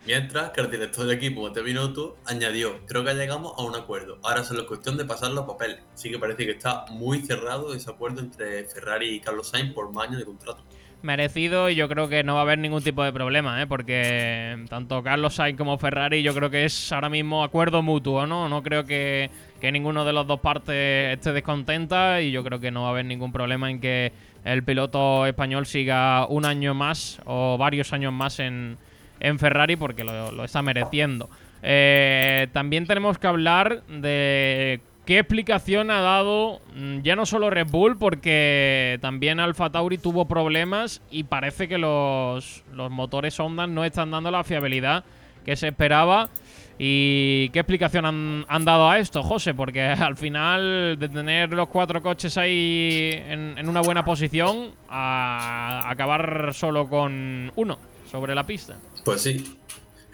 Mientras 0.07 0.51
que 0.51 0.61
el 0.61 0.71
director 0.71 1.07
del 1.07 1.17
equipo, 1.17 1.43
Mateo 1.43 1.65
Binotto, 1.65 2.19
añadió, 2.25 2.87
creo 2.87 3.05
que 3.05 3.15
llegamos 3.15 3.55
a 3.57 3.63
un 3.63 3.75
acuerdo, 3.75 4.19
ahora 4.23 4.45
solo 4.45 4.63
es 4.63 4.67
cuestión 4.67 4.97
de 4.97 5.05
pasar 5.05 5.31
los 5.33 5.47
papeles. 5.47 5.81
Así 5.95 6.11
que 6.11 6.19
parece 6.19 6.47
que 6.47 6.53
está 6.53 6.85
muy 6.91 7.23
cerrado 7.23 7.75
ese 7.75 7.91
acuerdo 7.91 8.21
entre 8.21 8.65
Ferrari 8.65 9.17
y 9.17 9.21
Carlos 9.21 9.49
Sainz 9.49 9.75
por 9.75 9.93
más 9.93 10.09
años 10.09 10.21
de 10.21 10.27
contrato 10.27 10.63
merecido 11.03 11.71
y 11.71 11.75
yo 11.75 11.89
creo 11.89 12.09
que 12.09 12.23
no 12.23 12.35
va 12.35 12.41
a 12.41 12.43
haber 12.43 12.59
ningún 12.59 12.83
tipo 12.83 13.03
de 13.03 13.13
problema, 13.13 13.63
¿eh? 13.63 13.67
porque 13.67 14.65
tanto 14.69 15.03
Carlos 15.03 15.35
Sainz 15.35 15.57
como 15.57 15.79
Ferrari 15.79 16.23
yo 16.23 16.35
creo 16.35 16.51
que 16.51 16.65
es 16.65 16.93
ahora 16.93 17.09
mismo 17.09 17.43
acuerdo 17.43 17.83
mutuo, 17.83 18.27
¿no? 18.27 18.49
No 18.49 18.63
creo 18.63 18.85
que, 18.85 19.31
ninguno 19.73 20.05
de 20.05 20.13
los 20.13 20.27
dos 20.27 20.41
partes 20.41 21.15
esté 21.17 21.33
descontenta 21.33 22.21
y 22.21 22.31
yo 22.31 22.45
creo 22.45 22.61
que 22.61 22.71
no 22.71 22.83
va 22.83 22.89
a 22.89 22.91
haber 22.93 23.05
ningún 23.05 23.33
problema 23.33 23.71
en 23.71 23.81
que 23.81 24.13
el 24.45 24.63
piloto 24.63 25.27
español 25.27 25.67
siga 25.67 26.27
un 26.27 26.45
año 26.45 26.75
más 26.75 27.21
o 27.25 27.57
varios 27.59 27.93
años 27.93 28.13
más 28.13 28.41
en, 28.41 28.79
en 29.21 29.39
Ferrari 29.39 29.77
porque 29.77 30.05
lo, 30.05 30.33
lo 30.33 30.45
está 30.45 30.63
mereciendo. 30.63 31.29
Eh, 31.63 32.49
también 32.53 32.87
tenemos 32.87 33.19
que 33.19 33.27
hablar 33.27 33.83
de 33.87 34.81
¿Qué 35.11 35.19
explicación 35.19 35.91
ha 35.91 36.01
dado 36.03 36.61
mm, 36.77 37.01
ya 37.01 37.17
no 37.17 37.27
solo 37.27 37.51
Red 37.51 37.67
Bull, 37.67 37.99
porque 37.99 38.97
también 39.03 39.41
Alfa 39.41 39.69
Tauri 39.69 39.99
tuvo 39.99 40.29
problemas 40.29 41.03
y 41.11 41.25
parece 41.25 41.67
que 41.67 41.79
los, 41.79 42.63
motores 42.73 43.41
Honda 43.41 43.67
no 43.67 43.85
están 43.85 44.13
dando 44.13 44.31
la 44.31 44.45
fiabilidad 44.45 45.03
que 45.45 45.57
se 45.57 45.67
esperaba? 45.67 46.31
¿Y 46.79 47.49
qué 47.49 47.59
explicación 47.59 48.45
han, 48.47 48.65
dado 48.65 48.89
a 48.89 49.01
esto, 49.01 49.25
José? 49.25 49.53
Porque 49.53 49.83
al 49.83 50.17
final 50.17 50.97
de 50.97 51.09
tener 51.09 51.53
los 51.55 51.69
cuatro 51.71 52.01
coches 52.01 52.39
ahí 52.39 53.11
en, 53.13 53.59
en 53.59 53.69
una 53.69 53.81
buena 53.81 54.05
posición, 54.05 54.71
a 54.89 55.91
acabar 55.91 56.55
solo 56.55 56.89
con 56.89 57.51
uno 57.57 57.79
sobre 58.09 58.33
la 58.33 58.45
pista. 58.45 58.79
Pues 59.05 59.23
sí, 59.23 59.59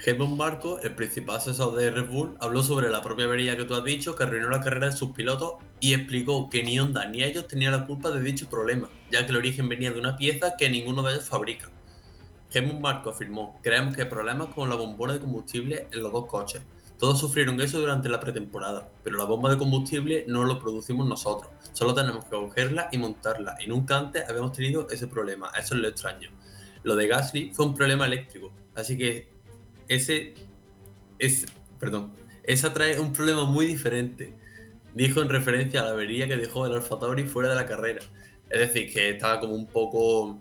Helmut 0.06 0.36
Marco, 0.36 0.78
el 0.82 0.94
principal 0.94 1.38
asesor 1.38 1.75
de 1.75 1.90
Red 1.90 2.08
Bull, 2.08 2.36
habló 2.38 2.62
sobre 2.62 2.88
la 2.90 3.02
propia 3.02 3.25
avería 3.25 3.56
que 3.56 3.64
tú 3.64 3.75
has 3.75 3.82
dicho, 3.82 4.14
que 4.14 4.22
arruinó 4.22 4.48
la 4.48 4.60
carrera 4.60 4.86
de 4.86 4.92
sus 4.92 5.10
pilotos 5.10 5.54
y 5.80 5.94
explicó 5.94 6.48
que 6.48 6.62
ni 6.62 6.78
Honda 6.78 7.06
ni 7.06 7.25
ellos 7.25 7.48
tenían 7.48 7.72
la 7.72 7.84
culpa 7.86 8.12
de 8.12 8.22
dicho 8.22 8.48
problema, 8.48 8.88
ya 9.10 9.26
que 9.26 9.32
el 9.32 9.38
origen 9.38 9.68
venía 9.68 9.90
de 9.90 9.98
una 9.98 10.16
pieza 10.16 10.54
que 10.56 10.70
ninguno 10.70 11.02
de 11.02 11.14
ellos 11.14 11.28
fabrica. 11.28 11.72
Helmut 12.52 12.78
Marco 12.78 13.10
afirmó, 13.10 13.58
creemos 13.64 13.96
que 13.96 14.02
hay 14.02 14.08
problemas 14.08 14.54
con 14.54 14.68
la 14.68 14.76
bombona 14.76 15.14
de 15.14 15.18
combustible 15.18 15.88
en 15.90 16.00
los 16.00 16.12
dos 16.12 16.26
coches. 16.26 16.62
Todos 17.00 17.18
sufrieron 17.18 17.60
eso 17.60 17.80
durante 17.80 18.08
la 18.08 18.20
pretemporada, 18.20 18.88
pero 19.02 19.18
la 19.18 19.25
bomba 19.25 19.50
de 19.50 19.58
combustible 19.58 20.25
no 20.28 20.44
lo 20.44 20.60
producimos 20.60 21.08
nosotros, 21.08 21.50
solo 21.72 21.94
tenemos 21.94 22.26
que 22.26 22.30
cogerla 22.30 22.90
y 22.92 22.98
montarla, 22.98 23.56
y 23.58 23.66
nunca 23.66 23.98
antes 23.98 24.22
habíamos 24.28 24.52
tenido 24.52 24.88
ese 24.88 25.08
problema, 25.08 25.50
eso 25.58 25.75
es 25.75 25.80
lo 25.80 25.88
extraño. 25.88 26.30
Lo 26.84 26.94
de 26.94 27.08
Gasly 27.08 27.50
fue 27.52 27.66
un 27.66 27.75
problema 27.75 28.06
eléctrico, 28.06 28.52
así 28.76 28.96
que 28.96 29.36
ese 29.88 30.35
es, 31.19 31.47
perdón, 31.78 32.12
esa 32.43 32.73
trae 32.73 32.99
un 33.00 33.12
problema 33.12 33.45
muy 33.45 33.66
diferente. 33.66 34.35
Dijo 34.95 35.21
en 35.21 35.28
referencia 35.28 35.81
a 35.81 35.85
la 35.85 35.90
avería 35.90 36.26
que 36.26 36.37
dejó 36.37 36.66
el 36.66 36.75
Alfa 36.75 36.99
Tauri 36.99 37.25
fuera 37.25 37.50
de 37.50 37.55
la 37.55 37.66
carrera. 37.66 38.00
Es 38.49 38.61
decir, 38.61 38.93
que 38.93 39.11
estaba 39.11 39.40
como 39.40 39.55
un 39.55 39.66
poco 39.66 40.38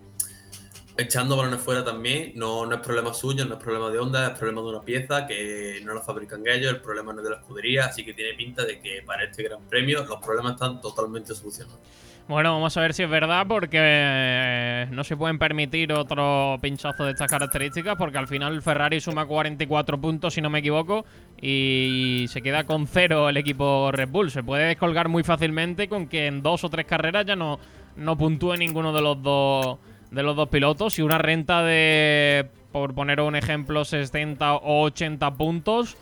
echando 0.97 1.35
balones 1.35 1.59
fuera 1.59 1.83
también. 1.83 2.33
No, 2.35 2.65
no 2.65 2.75
es 2.75 2.81
problema 2.81 3.13
suyo, 3.13 3.45
no 3.45 3.55
es 3.55 3.61
problema 3.61 3.89
de 3.89 3.99
onda, 3.99 4.27
es 4.31 4.37
problema 4.37 4.61
de 4.61 4.67
una 4.67 4.81
pieza 4.81 5.27
que 5.27 5.81
no 5.83 5.93
la 5.93 6.01
fabrican 6.01 6.43
ellos, 6.47 6.71
el 6.71 6.81
problema 6.81 7.13
no 7.13 7.19
es 7.19 7.25
de 7.25 7.31
la 7.31 7.37
escudería, 7.37 7.85
así 7.85 8.05
que 8.05 8.13
tiene 8.13 8.33
pinta 8.35 8.63
de 8.63 8.79
que 8.79 9.01
para 9.05 9.23
este 9.23 9.43
gran 9.43 9.67
premio 9.67 10.05
los 10.05 10.23
problemas 10.23 10.53
están 10.53 10.81
totalmente 10.81 11.35
solucionados. 11.35 11.79
Bueno, 12.27 12.53
vamos 12.53 12.75
a 12.75 12.81
ver 12.81 12.95
si 12.95 13.03
es 13.03 13.09
verdad 13.09 13.45
porque 13.47 13.77
eh, 13.79 14.87
no 14.89 15.03
se 15.03 15.15
pueden 15.15 15.37
permitir 15.37 15.93
otro 15.93 16.57
pinchazo 16.59 17.05
de 17.05 17.11
estas 17.11 17.29
características 17.29 17.95
porque 17.97 18.17
al 18.17 18.27
final 18.27 18.63
Ferrari 18.63 18.99
suma 18.99 19.27
44 19.27 20.01
puntos 20.01 20.33
si 20.33 20.41
no 20.41 20.49
me 20.49 20.57
equivoco 20.57 21.05
y 21.39 22.25
se 22.29 22.41
queda 22.41 22.63
con 22.63 22.87
cero 22.87 23.29
el 23.29 23.37
equipo 23.37 23.91
Red 23.91 24.09
Bull. 24.09 24.31
Se 24.31 24.41
puede 24.41 24.65
descolgar 24.65 25.07
muy 25.07 25.21
fácilmente 25.21 25.87
con 25.87 26.07
que 26.07 26.25
en 26.25 26.41
dos 26.41 26.63
o 26.63 26.69
tres 26.69 26.87
carreras 26.87 27.27
ya 27.27 27.35
no, 27.35 27.59
no 27.95 28.17
puntúe 28.17 28.55
ninguno 28.55 28.91
de 28.91 29.01
los 29.03 29.21
dos 29.21 29.77
de 30.09 30.23
los 30.23 30.35
dos 30.35 30.49
pilotos 30.49 30.97
y 30.97 31.03
una 31.03 31.19
renta 31.19 31.61
de, 31.61 32.47
por 32.71 32.95
poner 32.95 33.21
un 33.21 33.35
ejemplo, 33.35 33.85
60 33.85 34.55
o 34.55 34.81
80 34.85 35.31
puntos 35.35 35.95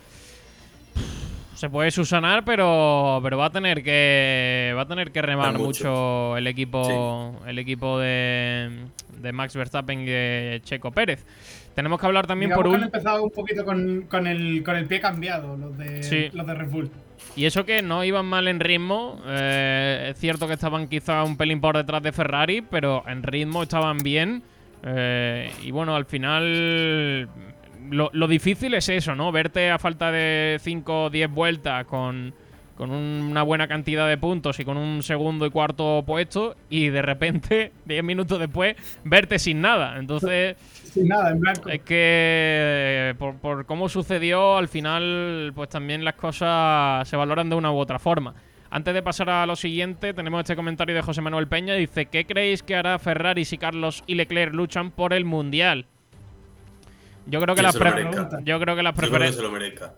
se 1.63 1.69
puede 1.69 1.91
subsanar, 1.91 2.43
pero, 2.43 3.21
pero 3.23 3.37
va 3.37 3.45
a 3.45 3.49
tener 3.49 3.83
que 3.83 4.73
va 4.75 4.81
a 4.81 4.85
tener 4.85 5.13
que 5.13 5.21
remar 5.21 5.57
mucho. 5.57 6.35
el 6.35 6.45
equipo 6.45 7.39
el 7.47 7.57
equipo 7.57 7.99
de, 7.99 8.69
de, 9.21 9.31
Max 9.31 9.55
Verstappen 9.55 10.01
y 10.01 10.05
de 10.05 10.59
Checo 10.65 10.91
Pérez. 10.91 11.25
Tenemos 11.73 12.01
que 12.01 12.05
hablar 12.05 12.27
también 12.27 12.51
por 12.51 12.67
un. 12.67 12.75
Han 12.75 12.83
empezado 12.83 13.23
un 13.23 13.31
poquito 13.31 13.63
con, 13.63 14.01
con, 14.09 14.27
el, 14.27 14.61
con 14.61 14.75
el 14.75 14.87
pie 14.87 14.99
cambiado, 14.99 15.55
los 15.55 15.77
de, 15.77 16.31
los 16.33 16.45
de 16.45 16.53
Red 16.53 16.69
Bull. 16.69 16.91
Y 17.37 17.45
eso 17.45 17.63
que 17.63 17.81
no 17.81 18.03
iban 18.03 18.25
mal 18.25 18.49
en 18.49 18.59
ritmo. 18.59 19.21
Eh, 19.25 20.09
es 20.11 20.19
cierto 20.19 20.47
que 20.47 20.55
estaban 20.55 20.89
quizá 20.89 21.23
un 21.23 21.37
pelín 21.37 21.61
por 21.61 21.77
detrás 21.77 22.03
de 22.03 22.11
Ferrari, 22.11 22.61
pero 22.61 23.05
en 23.07 23.23
ritmo 23.23 23.63
estaban 23.63 23.99
bien. 23.99 24.43
Eh, 24.83 25.49
y 25.63 25.71
bueno, 25.71 25.95
al 25.95 26.03
final 26.03 27.29
lo, 27.89 28.27
difícil 28.27 28.73
es 28.73 28.89
eso, 28.89 29.15
¿no? 29.15 29.31
Verte 29.31 29.69
a 29.69 29.79
falta 29.79 30.11
de 30.11 30.57
5 30.61 31.03
o 31.05 31.09
10 31.09 31.31
vueltas 31.31 31.85
con, 31.85 32.33
una 32.77 33.43
buena 33.43 33.67
cantidad 33.67 34.09
de 34.09 34.17
puntos 34.17 34.59
y 34.59 34.65
con 34.65 34.77
un 34.77 35.03
segundo 35.03 35.45
y 35.45 35.51
cuarto 35.51 36.03
puesto 36.05 36.55
y 36.69 36.89
de 36.89 37.01
repente, 37.01 37.71
10 37.85 38.03
minutos 38.03 38.39
después, 38.39 38.75
verte 39.03 39.39
sin 39.39 39.61
nada. 39.61 39.97
Entonces... 39.97 40.57
Sin 40.83 41.07
nada, 41.07 41.31
en 41.31 41.39
blanco. 41.39 41.69
Es 41.69 41.81
que 41.81 43.15
por, 43.17 43.35
por 43.37 43.65
cómo 43.65 43.89
sucedió, 43.89 44.57
al 44.57 44.67
final, 44.67 45.51
pues 45.55 45.69
también 45.69 46.03
las 46.03 46.15
cosas 46.15 47.07
se 47.07 47.15
valoran 47.15 47.49
de 47.49 47.55
una 47.55 47.71
u 47.71 47.77
otra 47.77 47.99
forma. 47.99 48.35
Antes 48.73 48.95
de 48.95 49.03
pasar 49.03 49.29
a 49.29 49.45
lo 49.45 49.55
siguiente, 49.55 50.15
tenemos 50.15 50.39
este 50.39 50.55
comentario 50.55 50.95
de 50.95 51.03
José 51.03 51.21
Manuel 51.21 51.47
Peña. 51.47 51.75
Dice, 51.75 52.07
¿qué 52.07 52.25
creéis 52.25 52.63
que 52.63 52.75
hará 52.75 52.97
Ferrari 52.97 53.45
si 53.45 53.59
Carlos 53.59 54.03
y 54.07 54.15
Leclerc 54.15 54.51
luchan 54.51 54.89
por 54.89 55.13
el 55.13 55.25
Mundial? 55.25 55.85
Yo 57.25 57.39
creo 57.39 57.55
que 57.55 57.61
las 57.61 57.73
yo 58.43 58.59
creo 58.59 58.75
que 58.75 58.83
las 58.83 58.93
preferencias 58.93 59.41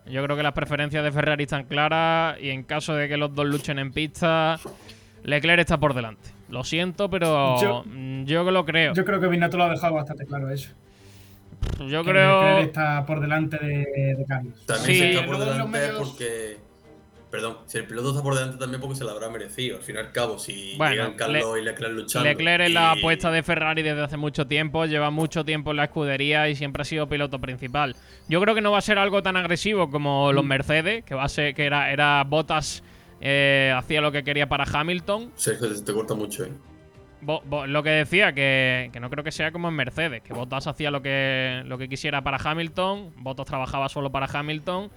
yo 0.05 0.23
creo 0.23 0.37
que 0.37 0.43
las 0.43 0.53
preferencias 0.53 1.03
de 1.03 1.11
Ferrari 1.11 1.43
están 1.43 1.65
claras 1.65 2.39
y 2.39 2.49
en 2.49 2.63
caso 2.63 2.93
de 2.93 3.07
que 3.07 3.17
los 3.17 3.33
dos 3.33 3.45
luchen 3.45 3.79
en 3.79 3.91
pista 3.91 4.59
Leclerc 5.23 5.61
está 5.61 5.79
por 5.79 5.93
delante. 5.93 6.29
Lo 6.49 6.63
siento, 6.63 7.09
pero 7.09 7.59
yo, 7.59 7.83
yo 8.25 8.51
lo 8.51 8.65
creo. 8.65 8.93
Yo 8.93 9.03
creo 9.03 9.19
que 9.19 9.27
Vinato 9.27 9.57
lo 9.57 9.63
ha 9.63 9.69
dejado 9.69 9.95
bastante 9.95 10.25
claro 10.25 10.49
eso. 10.51 10.69
Yo 11.87 12.03
creo 12.03 12.41
Leclerc 12.41 12.67
está 12.67 13.05
por 13.05 13.19
delante 13.19 13.57
de, 13.57 14.23
Carlos. 14.27 14.53
También 14.67 14.85
sí, 14.85 15.03
está 15.03 15.25
por 15.25 15.39
delante 15.39 15.79
porque 15.97 16.57
Perdón, 17.35 17.57
si 17.65 17.77
el 17.79 17.85
piloto 17.85 18.11
está 18.11 18.23
por 18.23 18.33
delante 18.33 18.57
también 18.57 18.79
porque 18.79 18.95
se 18.95 19.03
lo 19.03 19.09
habrá 19.09 19.27
merecido. 19.27 19.75
Al 19.75 19.83
fin 19.83 19.97
y 19.97 19.99
al 19.99 20.13
cabo, 20.13 20.39
si 20.39 20.77
llegan 20.77 21.15
Carlos 21.15 21.57
y 21.59 21.65
Leclerc 21.65 21.91
luchando. 21.91 22.29
Leclerc 22.29 22.67
es 22.67 22.71
la 22.71 22.91
apuesta 22.91 23.29
de 23.29 23.43
Ferrari 23.43 23.81
desde 23.81 24.01
hace 24.01 24.15
mucho 24.15 24.47
tiempo, 24.47 24.85
lleva 24.85 25.11
mucho 25.11 25.43
tiempo 25.43 25.71
en 25.71 25.77
la 25.77 25.83
escudería 25.83 26.47
y 26.47 26.55
siempre 26.55 26.83
ha 26.83 26.85
sido 26.85 27.09
piloto 27.09 27.41
principal. 27.41 27.93
Yo 28.29 28.39
creo 28.39 28.55
que 28.55 28.61
no 28.61 28.71
va 28.71 28.77
a 28.77 28.81
ser 28.81 28.97
algo 28.97 29.21
tan 29.21 29.35
agresivo 29.35 29.91
como 29.91 30.31
los 30.31 30.45
mm. 30.45 30.47
Mercedes, 30.47 31.03
que 31.03 31.13
va 31.13 31.25
a 31.25 31.27
ser 31.27 31.53
que 31.53 31.65
era, 31.65 31.91
era 31.91 32.23
Bottas 32.23 32.81
eh, 33.19 33.73
hacía 33.75 33.99
lo 33.99 34.13
que 34.13 34.23
quería 34.23 34.47
para 34.47 34.63
Hamilton. 34.63 35.33
Sergio, 35.35 35.83
te 35.83 35.91
corta 35.91 36.13
mucho, 36.13 36.45
¿eh? 36.45 36.53
lo 37.67 37.83
que 37.83 37.89
decía, 37.89 38.31
que, 38.31 38.89
que, 38.93 38.99
no 39.01 39.09
creo 39.09 39.25
que 39.25 39.33
sea 39.33 39.51
como 39.51 39.67
en 39.67 39.73
Mercedes, 39.73 40.21
que 40.21 40.31
Bottas 40.31 40.67
hacía 40.67 40.89
lo 40.89 41.01
que, 41.01 41.63
lo 41.65 41.77
que 41.77 41.89
quisiera 41.89 42.23
para 42.23 42.37
Hamilton, 42.37 43.13
Bottas 43.17 43.45
trabajaba 43.45 43.89
solo 43.89 44.09
para 44.09 44.27
Hamilton 44.27 44.89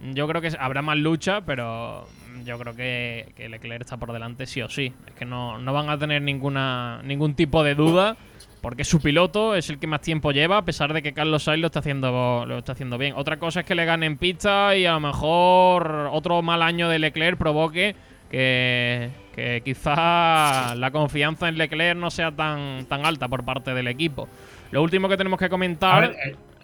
yo 0.00 0.28
creo 0.28 0.40
que 0.40 0.50
habrá 0.58 0.82
más 0.82 0.98
lucha, 0.98 1.42
pero 1.42 2.06
yo 2.44 2.58
creo 2.58 2.74
que, 2.74 3.32
que 3.36 3.48
Leclerc 3.48 3.82
está 3.82 3.96
por 3.96 4.12
delante 4.12 4.46
sí 4.46 4.60
o 4.62 4.68
sí. 4.68 4.92
Es 5.06 5.14
que 5.14 5.24
no, 5.24 5.58
van 5.64 5.88
a 5.88 5.98
tener 5.98 6.22
ninguna 6.22 7.00
ningún 7.02 7.34
tipo 7.34 7.62
de 7.62 7.74
duda, 7.74 8.16
porque 8.60 8.84
su 8.84 9.00
piloto 9.00 9.54
es 9.54 9.70
el 9.70 9.78
que 9.78 9.86
más 9.86 10.00
tiempo 10.00 10.32
lleva, 10.32 10.58
a 10.58 10.64
pesar 10.64 10.92
de 10.92 11.02
que 11.02 11.12
Carlos 11.12 11.44
Sainz 11.44 11.60
lo 11.60 11.66
está 11.66 11.80
haciendo, 11.80 12.44
lo 12.46 12.58
está 12.58 12.72
haciendo 12.72 12.98
bien. 12.98 13.14
Otra 13.16 13.38
cosa 13.38 13.60
es 13.60 13.66
que 13.66 13.74
le 13.74 13.84
gane 13.84 14.06
en 14.06 14.18
pista 14.18 14.76
y 14.76 14.86
a 14.86 14.92
lo 14.92 15.00
mejor 15.00 16.08
otro 16.12 16.42
mal 16.42 16.62
año 16.62 16.88
de 16.88 16.98
Leclerc 16.98 17.38
provoque 17.38 17.94
que, 18.30 19.10
que 19.34 19.62
quizá 19.64 20.74
la 20.74 20.90
confianza 20.90 21.48
en 21.48 21.58
Leclerc 21.58 21.98
no 21.98 22.10
sea 22.10 22.32
tan, 22.32 22.86
tan 22.86 23.06
alta 23.06 23.28
por 23.28 23.44
parte 23.44 23.74
del 23.74 23.88
equipo. 23.88 24.28
Lo 24.70 24.82
último 24.82 25.08
que 25.08 25.16
tenemos 25.16 25.38
que 25.38 25.48
comentar. 25.48 26.14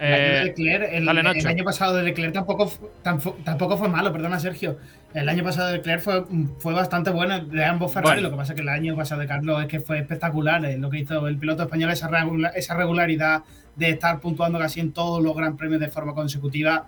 Eh, 0.02 0.54
el, 0.96 1.08
año 1.08 1.62
pasado 1.62 1.94
de 1.94 2.02
Leclerc 2.02 2.32
tampoco, 2.32 2.72
tampoco 3.02 3.76
fue 3.76 3.88
malo, 3.88 4.10
perdona 4.12 4.40
Sergio. 4.40 4.78
El 5.12 5.28
año 5.28 5.44
pasado 5.44 5.68
de 5.68 5.76
Leclerc 5.76 6.00
fue, 6.00 6.24
fue 6.58 6.72
bastante 6.72 7.10
bueno 7.10 7.38
de 7.38 7.64
ambos 7.64 7.92
Ferrari. 7.92 8.22
Lo 8.22 8.30
que 8.30 8.36
pasa 8.36 8.52
es 8.52 8.56
que 8.56 8.62
el 8.62 8.70
año 8.70 8.96
pasado 8.96 9.20
de 9.20 9.26
Carlos 9.26 9.60
es 9.60 9.68
que 9.68 9.80
fue 9.80 9.98
espectacular. 9.98 10.64
Eh, 10.64 10.78
lo 10.78 10.88
que 10.88 11.00
hizo 11.00 11.28
el 11.28 11.36
piloto 11.36 11.64
español, 11.64 11.90
esa, 11.90 12.08
esa 12.54 12.74
regularidad 12.74 13.42
de 13.76 13.90
estar 13.90 14.20
puntuando 14.20 14.58
casi 14.58 14.80
en 14.80 14.92
todos 14.92 15.22
los 15.22 15.36
Gran 15.36 15.58
Premios 15.58 15.80
de 15.80 15.88
forma 15.88 16.14
consecutiva. 16.14 16.86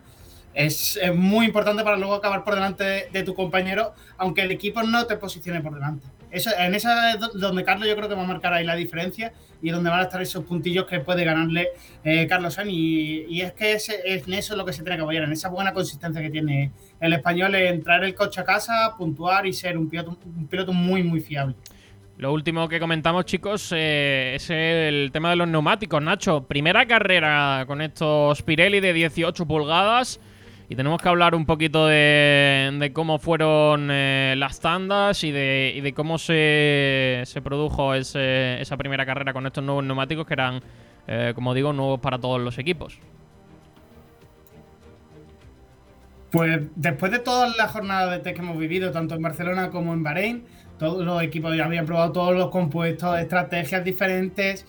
Es, 0.54 0.98
muy 1.14 1.46
importante 1.46 1.82
para 1.82 1.96
luego 1.96 2.14
acabar 2.14 2.44
por 2.44 2.54
delante 2.54 3.08
de, 3.12 3.22
tu 3.22 3.34
compañero, 3.34 3.94
aunque 4.16 4.42
el 4.42 4.50
equipo 4.50 4.82
no 4.82 5.06
te 5.06 5.16
posicione 5.16 5.60
por 5.60 5.74
delante. 5.74 6.06
Eso, 6.32 6.50
en 6.58 6.74
esa 6.74 7.12
es 7.12 7.20
donde 7.34 7.62
Carlos 7.62 7.86
yo 7.86 7.94
creo 7.94 8.08
que 8.08 8.14
va 8.14 8.22
a 8.22 8.26
marcar 8.26 8.54
ahí 8.54 8.64
la 8.64 8.74
diferencia 8.74 9.32
y 9.60 9.70
donde 9.70 9.90
van 9.90 10.00
a 10.00 10.04
estar 10.04 10.20
esos 10.20 10.44
puntillos 10.44 10.86
que 10.86 10.98
puede 11.00 11.24
ganarle 11.24 11.68
eh, 12.02 12.26
Carlos 12.26 12.54
Sainz. 12.54 12.72
Y, 12.72 13.42
es 13.42 13.52
que 13.52 13.74
es, 13.74 13.88
en 13.88 14.32
eso 14.32 14.54
es 14.54 14.58
lo 14.58 14.64
que 14.64 14.72
se 14.72 14.82
tiene 14.82 14.96
que 14.96 15.02
apoyar, 15.02 15.24
en 15.24 15.32
esa 15.32 15.50
buena 15.50 15.72
consistencia 15.72 16.22
que 16.22 16.30
tiene 16.30 16.72
el 16.98 17.12
español, 17.12 17.54
en 17.54 17.82
traer 17.82 18.04
el 18.04 18.14
coche 18.14 18.40
a 18.40 18.44
casa, 18.44 18.94
puntuar 18.96 19.46
y 19.46 19.52
ser 19.52 19.76
un 19.76 19.88
piloto, 19.88 20.16
un 20.24 20.46
piloto 20.48 20.72
muy, 20.72 21.02
muy 21.02 21.20
fiable. 21.20 21.54
Lo 22.16 22.32
último 22.32 22.68
que 22.68 22.78
comentamos, 22.78 23.24
chicos, 23.24 23.72
eh, 23.74 24.34
es 24.36 24.48
el 24.48 25.10
tema 25.12 25.30
de 25.30 25.36
los 25.36 25.48
neumáticos. 25.48 26.02
Nacho, 26.02 26.46
primera 26.46 26.86
carrera 26.86 27.64
con 27.66 27.80
estos 27.80 28.42
Pirelli 28.42 28.80
de 28.80 28.92
18 28.92 29.46
pulgadas. 29.46 30.20
Y 30.68 30.76
tenemos 30.76 31.02
que 31.02 31.08
hablar 31.08 31.34
un 31.34 31.44
poquito 31.44 31.86
de, 31.86 32.90
cómo 32.94 33.18
fueron 33.18 33.88
eh, 33.90 34.34
las 34.38 34.60
tandas 34.60 35.22
y 35.24 35.30
de, 35.30 35.92
cómo 35.94 36.18
se, 36.18 37.24
produjo 37.42 37.94
esa 37.94 38.76
primera 38.76 39.04
carrera 39.04 39.32
con 39.32 39.46
estos 39.46 39.62
nuevos 39.62 39.84
neumáticos 39.84 40.26
que 40.26 40.34
eran, 40.34 40.62
eh, 41.06 41.32
como 41.34 41.52
digo, 41.54 41.72
nuevos 41.72 42.00
para 42.00 42.18
todos 42.18 42.40
los 42.40 42.58
equipos. 42.58 42.98
Pues 46.30 46.62
después 46.76 47.12
de 47.12 47.18
todas 47.18 47.54
las 47.58 47.70
jornadas 47.70 48.10
de 48.10 48.18
test 48.20 48.36
que 48.36 48.42
hemos 48.42 48.56
vivido, 48.56 48.90
tanto 48.90 49.14
en 49.14 49.20
Barcelona 49.20 49.68
como 49.68 49.92
en 49.92 50.02
Bahrein, 50.02 50.44
todos 50.78 51.04
los 51.04 51.22
equipos 51.22 51.54
ya 51.54 51.66
habían 51.66 51.84
probado 51.84 52.10
todos 52.12 52.34
los 52.34 52.48
compuestos, 52.48 53.18
estrategias 53.18 53.84
diferentes. 53.84 54.64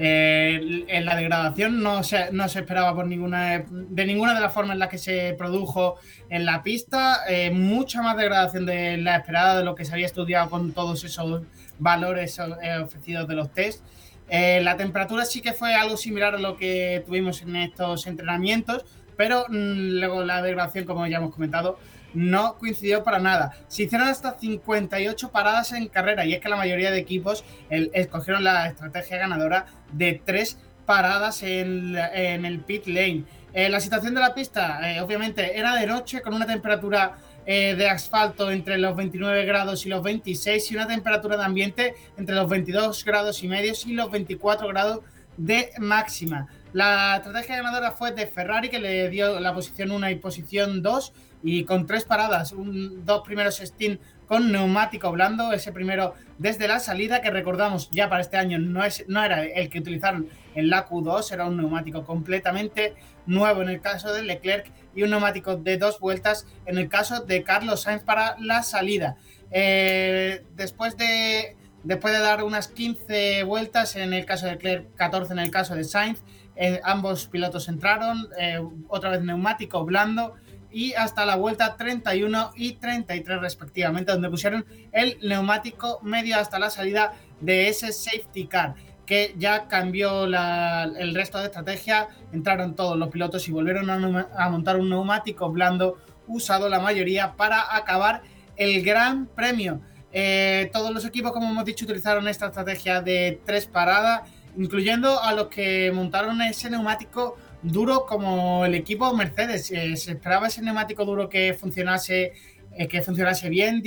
Eh, 0.00 0.84
en 0.86 1.04
la 1.04 1.16
degradación 1.16 1.82
no 1.82 2.04
se, 2.04 2.30
no 2.30 2.48
se 2.48 2.60
esperaba 2.60 2.94
por 2.94 3.08
ninguna 3.08 3.64
de 3.68 4.06
ninguna 4.06 4.32
de 4.32 4.40
las 4.40 4.54
formas 4.54 4.74
en 4.74 4.78
las 4.78 4.88
que 4.88 4.98
se 4.98 5.34
produjo 5.36 5.96
en 6.30 6.46
la 6.46 6.62
pista. 6.62 7.22
Eh, 7.28 7.50
mucha 7.50 8.00
más 8.00 8.16
degradación 8.16 8.64
de 8.64 8.96
la 8.98 9.16
esperada 9.16 9.58
de 9.58 9.64
lo 9.64 9.74
que 9.74 9.84
se 9.84 9.92
había 9.92 10.06
estudiado 10.06 10.50
con 10.50 10.72
todos 10.72 11.02
esos 11.02 11.42
valores 11.80 12.38
eh, 12.38 12.78
ofrecidos 12.78 13.26
de 13.26 13.34
los 13.34 13.52
test. 13.52 13.82
la 14.30 14.76
temperatura 14.76 15.24
sí 15.24 15.40
que 15.40 15.52
fue 15.52 15.74
algo 15.74 15.96
similar 15.96 16.34
a 16.36 16.38
lo 16.38 16.56
que 16.56 17.02
tuvimos 17.04 17.42
en 17.42 17.56
estos 17.56 18.06
entrenamientos, 18.06 18.84
pero 19.16 19.46
mm, 19.48 19.98
luego 19.98 20.22
la 20.22 20.42
degradación, 20.42 20.84
como 20.84 21.06
ya 21.08 21.16
hemos 21.16 21.34
comentado, 21.34 21.78
no 22.14 22.56
coincidió 22.58 23.04
para 23.04 23.18
nada. 23.18 23.56
Se 23.68 23.84
hicieron 23.84 24.08
hasta 24.08 24.38
58 24.38 25.30
paradas 25.30 25.72
en 25.72 25.88
carrera 25.88 26.24
y 26.24 26.34
es 26.34 26.40
que 26.40 26.48
la 26.48 26.56
mayoría 26.56 26.90
de 26.90 26.98
equipos 26.98 27.44
escogieron 27.70 28.44
la 28.44 28.68
estrategia 28.68 29.18
ganadora 29.18 29.66
de 29.92 30.20
tres 30.24 30.58
paradas 30.86 31.42
en, 31.42 31.96
el 31.96 32.60
pit 32.60 32.86
lane. 32.86 33.24
Eh, 33.52 33.68
la 33.68 33.80
situación 33.80 34.14
de 34.14 34.20
la 34.20 34.34
pista, 34.34 34.80
eh, 34.90 35.00
obviamente, 35.00 35.58
era 35.58 35.74
de 35.74 35.86
noche 35.86 36.22
con 36.22 36.34
una 36.34 36.46
temperatura 36.46 37.18
eh, 37.44 37.74
de 37.74 37.88
asfalto 37.88 38.50
entre 38.50 38.78
los 38.78 38.94
29 38.94 39.44
grados 39.44 39.84
y 39.86 39.88
los 39.88 40.02
26 40.02 40.70
y 40.70 40.74
una 40.76 40.86
temperatura 40.86 41.36
de 41.36 41.44
ambiente 41.44 41.94
entre 42.16 42.34
los 42.34 42.48
22 42.48 43.04
grados 43.04 43.42
y 43.42 43.48
medios 43.48 43.86
y 43.86 43.94
los 43.94 44.10
24 44.10 44.68
grados 44.68 45.00
de 45.36 45.70
máxima. 45.78 46.46
La 46.72 47.16
estrategia 47.16 47.56
ganadora 47.56 47.92
fue 47.92 48.12
de 48.12 48.26
Ferrari 48.26 48.68
que 48.68 48.78
le 48.78 49.08
dio 49.08 49.40
la 49.40 49.54
posición 49.54 49.90
1 49.90 50.10
y 50.10 50.14
posición 50.16 50.82
2 50.82 51.12
y 51.42 51.64
con 51.64 51.86
tres 51.86 52.04
paradas, 52.04 52.52
un, 52.52 53.04
dos 53.04 53.22
primeros 53.22 53.58
stint 53.58 54.00
con 54.26 54.52
neumático 54.52 55.10
blando, 55.10 55.52
ese 55.52 55.72
primero 55.72 56.14
desde 56.36 56.68
la 56.68 56.80
salida, 56.80 57.22
que 57.22 57.30
recordamos 57.30 57.88
ya 57.90 58.10
para 58.10 58.20
este 58.20 58.36
año 58.36 58.58
no, 58.58 58.84
es, 58.84 59.04
no 59.08 59.24
era 59.24 59.44
el 59.44 59.70
que 59.70 59.78
utilizaron 59.78 60.28
en 60.54 60.68
la 60.68 60.86
Q2, 60.86 61.32
era 61.32 61.46
un 61.46 61.56
neumático 61.56 62.04
completamente 62.04 62.94
nuevo 63.26 63.62
en 63.62 63.70
el 63.70 63.80
caso 63.80 64.12
de 64.12 64.22
Leclerc 64.22 64.70
y 64.94 65.02
un 65.02 65.10
neumático 65.10 65.56
de 65.56 65.78
dos 65.78 65.98
vueltas 65.98 66.46
en 66.66 66.76
el 66.76 66.88
caso 66.88 67.20
de 67.20 67.42
Carlos 67.42 67.82
Sainz 67.82 68.02
para 68.02 68.36
la 68.38 68.62
salida. 68.62 69.16
Eh, 69.50 70.44
después 70.56 70.96
de, 70.98 71.56
después 71.84 72.12
de 72.12 72.20
dar 72.20 72.44
unas 72.44 72.68
15 72.68 73.44
vueltas, 73.44 73.96
en 73.96 74.12
el 74.12 74.26
caso 74.26 74.44
de 74.44 74.52
Leclerc, 74.52 74.94
14 74.96 75.32
en 75.32 75.38
el 75.38 75.50
caso 75.50 75.74
de 75.74 75.84
Sainz, 75.84 76.22
eh, 76.54 76.80
ambos 76.82 77.28
pilotos 77.28 77.68
entraron, 77.68 78.28
eh, 78.38 78.60
otra 78.88 79.10
vez 79.10 79.22
neumático 79.22 79.84
blando 79.84 80.34
y 80.70 80.92
hasta 80.94 81.24
la 81.24 81.36
vuelta 81.36 81.76
31 81.76 82.52
y 82.56 82.74
33 82.74 83.40
respectivamente, 83.40 84.12
donde 84.12 84.30
pusieron 84.30 84.66
el 84.92 85.18
neumático 85.22 86.00
medio 86.02 86.38
hasta 86.38 86.58
la 86.58 86.70
salida 86.70 87.14
de 87.40 87.68
ese 87.68 87.92
safety 87.92 88.46
car 88.46 88.74
que 89.08 89.34
ya 89.38 89.68
cambió 89.68 90.24
el 90.24 91.14
resto 91.14 91.38
de 91.38 91.46
estrategia, 91.46 92.08
entraron 92.30 92.76
todos 92.76 92.98
los 92.98 93.08
pilotos 93.08 93.48
y 93.48 93.52
volvieron 93.52 93.88
a, 93.88 94.50
montar 94.50 94.76
un 94.76 94.90
neumático 94.90 95.50
blando 95.50 95.96
usado 96.26 96.68
la 96.68 96.78
mayoría 96.78 97.32
para 97.34 97.74
acabar 97.74 98.20
el 98.56 98.82
Gran 98.84 99.24
Premio. 99.24 99.80
Eh, 100.12 100.68
todos 100.74 100.92
los 100.92 101.06
equipos, 101.06 101.32
como 101.32 101.48
hemos 101.48 101.64
dicho, 101.64 101.86
utilizaron 101.86 102.28
esta 102.28 102.48
estrategia 102.48 103.00
de 103.00 103.40
tres 103.46 103.64
paradas, 103.64 104.28
incluyendo 104.58 105.22
a 105.22 105.32
los 105.32 105.46
que 105.48 105.90
montaron 105.90 106.42
ese 106.42 106.68
neumático 106.68 107.38
duro 107.62 108.06
como 108.06 108.64
el 108.64 108.74
equipo 108.74 109.12
Mercedes. 109.14 109.70
Eh, 109.70 109.96
se 109.96 110.12
esperaba 110.12 110.48
ese 110.48 110.62
neumático 110.62 111.04
duro 111.04 111.28
que 111.28 111.54
funcionase, 111.54 112.32
eh, 112.72 112.88
que 112.88 113.02
funcionase 113.02 113.48
bien, 113.48 113.82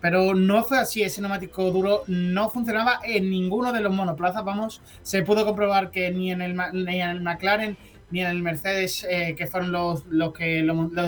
pero 0.00 0.34
no 0.34 0.62
fue 0.64 0.78
así, 0.78 1.02
ese 1.02 1.22
neumático 1.22 1.70
duro 1.70 2.02
no 2.08 2.50
funcionaba 2.50 3.00
en 3.04 3.30
ninguno 3.30 3.72
de 3.72 3.80
los 3.80 3.90
monoplazas, 3.90 4.44
vamos, 4.44 4.82
se 5.02 5.22
pudo 5.22 5.46
comprobar 5.46 5.90
que 5.90 6.10
ni 6.10 6.30
en 6.30 6.42
el, 6.42 6.54
ni 6.74 7.00
en 7.00 7.08
el 7.08 7.20
McLaren 7.22 7.76
ni 8.10 8.20
en 8.20 8.28
el 8.28 8.42
Mercedes, 8.42 9.06
eh, 9.08 9.34
que 9.36 9.46
fueron 9.46 9.72
los, 9.72 10.04
los, 10.06 10.34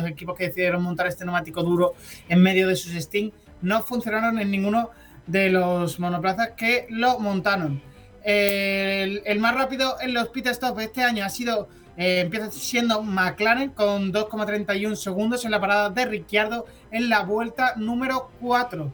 equipos 0.07 0.37
que 0.37 0.47
decidieron 0.49 0.83
montar 0.83 1.07
este 1.07 1.25
neumático 1.25 1.63
duro 1.63 1.95
en 2.29 2.43
medio 2.43 2.67
de 2.69 2.75
sus 2.75 2.95
Sting, 2.95 3.31
no 3.63 3.83
funcionaron 3.83 4.39
en 4.39 4.51
ninguno 4.51 4.91
de 5.27 5.51
los 5.51 6.01
monoplazas 6.01 6.53
que 6.57 6.87
lo 6.89 7.19
montaron. 7.19 7.81
El, 8.27 9.39
más 9.39 9.55
rápido 9.55 9.97
en 10.01 10.13
los 10.13 10.29
pit 10.29 10.49
stop 10.49 10.81
este 10.81 11.05
año 11.05 11.25
ha 11.25 11.29
sido 11.29 11.69
eh, 11.97 12.21
empieza 12.21 12.51
siendo 12.51 13.03
McLaren 13.03 13.71
con 13.71 14.13
2,31 14.13 14.97
segundos 14.97 15.45
en 15.45 15.53
la 15.53 15.61
parada 15.61 15.91
de 15.91 16.05
Ricciardo 16.05 16.67
en 16.91 17.09
la 17.09 17.23
vuelta 17.23 17.75
número 17.77 18.31
4. 18.41 18.93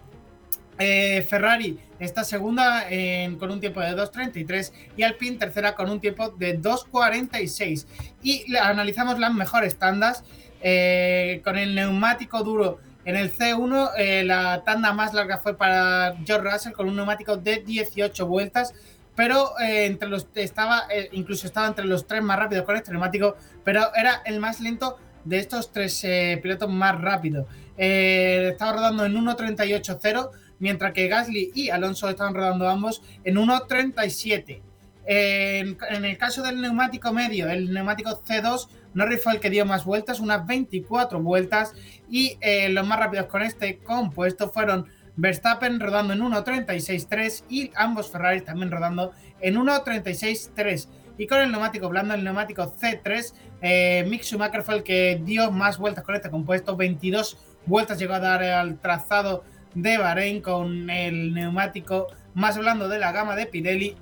Eh, 0.79 1.27
Ferrari 1.29 1.79
está 1.99 2.25
segunda 2.25 2.85
con 3.39 3.51
un 3.51 3.61
tiempo 3.61 3.81
de 3.81 3.97
2.33 3.97 4.73
y 4.97 5.03
Alpine 5.03 5.39
tercera 5.39 5.75
con 5.75 5.91
un 5.91 5.99
tiempo 5.99 6.29
de 6.29 6.61
2.46. 6.61 7.87
Y 8.23 8.55
analizamos 8.57 9.19
las 9.19 9.33
mejores 9.33 9.77
tandas 9.77 10.25
eh, 10.61 11.41
con 11.43 11.57
el 11.57 11.75
neumático 11.75 12.45
duro. 12.45 12.79
En 13.05 13.17
el 13.17 13.37
C1 13.37 14.25
la 14.25 14.63
tanda 14.65 14.93
más 14.93 15.13
larga 15.13 15.39
fue 15.39 15.57
para 15.57 16.15
George 16.25 16.51
Russell 16.51 16.73
con 16.73 16.89
un 16.89 16.95
neumático 16.95 17.37
de 17.37 17.57
18 17.65 18.27
vueltas 18.27 18.75
pero 19.15 19.59
eh, 19.61 19.87
entre 19.87 20.09
los 20.09 20.27
estaba 20.35 20.85
eh, 20.91 21.09
incluso 21.13 21.47
estaba 21.47 21.67
entre 21.67 21.85
los 21.85 22.07
tres 22.07 22.23
más 22.23 22.39
rápidos 22.39 22.65
con 22.65 22.77
este 22.77 22.91
neumático, 22.91 23.37
pero 23.65 23.95
era 23.95 24.23
el 24.25 24.41
más 24.41 24.61
lento 24.61 24.97
de 25.25 25.39
estos 25.39 25.71
tres 25.71 26.03
eh, 26.05 26.39
pilotos 26.43 26.71
más 26.71 27.01
rápidos. 27.01 27.47
estaba 27.77 28.73
rodando 28.73 29.05
en 29.05 29.15
1.38.0, 29.15 30.31
mientras 30.59 30.93
que 30.93 31.09
Gasly 31.09 31.53
y 31.55 31.71
Alonso 31.71 32.09
estaban 32.09 32.35
rodando 32.35 32.69
ambos 32.69 33.03
en 33.25 33.37
1.37. 33.37 34.63
En, 35.05 35.77
el 36.05 36.17
caso 36.17 36.43
del 36.43 36.61
neumático 36.61 37.13
medio, 37.13 37.51
el 37.51 37.73
neumático 37.73 38.23
C2, 38.23 38.69
Norris 38.95 39.23
fue 39.23 39.33
el 39.33 39.41
que 39.41 39.51
dio 39.51 39.67
más 39.67 39.85
vueltas, 39.85 40.21
unas 40.21 40.47
24 40.47 41.21
vueltas, 41.21 41.75
y 42.09 42.39
los 42.69 42.87
más 42.87 42.99
rápidos 42.99 43.27
con 43.27 43.43
este 43.43 43.79
compuesto 43.79 44.51
fueron 44.51 44.87
Verstappen 45.17 45.79
rodando 45.81 46.13
en 46.13 46.21
1.36.3 46.21 47.45
y 47.49 47.71
ambos 47.75 48.11
Ferrari 48.11 48.41
también 48.41 48.71
rodando 48.71 49.13
en 49.41 49.57
1.36.3. 49.57 50.89
Y 51.19 51.27
con 51.27 51.41
el 51.41 51.53
neumático 51.53 51.89
blando, 51.89 52.15
el 52.15 52.25
neumático 52.25 52.75
C3, 52.75 53.35
eh, 53.61 54.05
Mick 54.09 54.23
Schumacher 54.23 54.63
fue 54.63 54.77
el 54.77 54.83
que 54.83 55.21
dio 55.23 55.51
más 55.51 55.79
vueltas 55.79 56.05
con 56.05 56.15
este 56.15 56.31
compuesto. 56.31 56.77
22 56.77 57.39
vueltas 57.67 57.99
llegó 57.99 58.15
a 58.15 58.21
dar 58.21 58.43
al 58.43 58.79
trazado 58.79 59.45
de 59.75 59.99
Bahrein 59.99 60.41
con 60.41 60.89
el 60.91 61.35
neumático 61.35 62.09
más 62.35 62.59
blando 62.59 62.89
de 62.89 62.99
la 62.99 63.13
gama 63.13 63.37
de 63.37 63.47
Pirelli. 63.47 63.97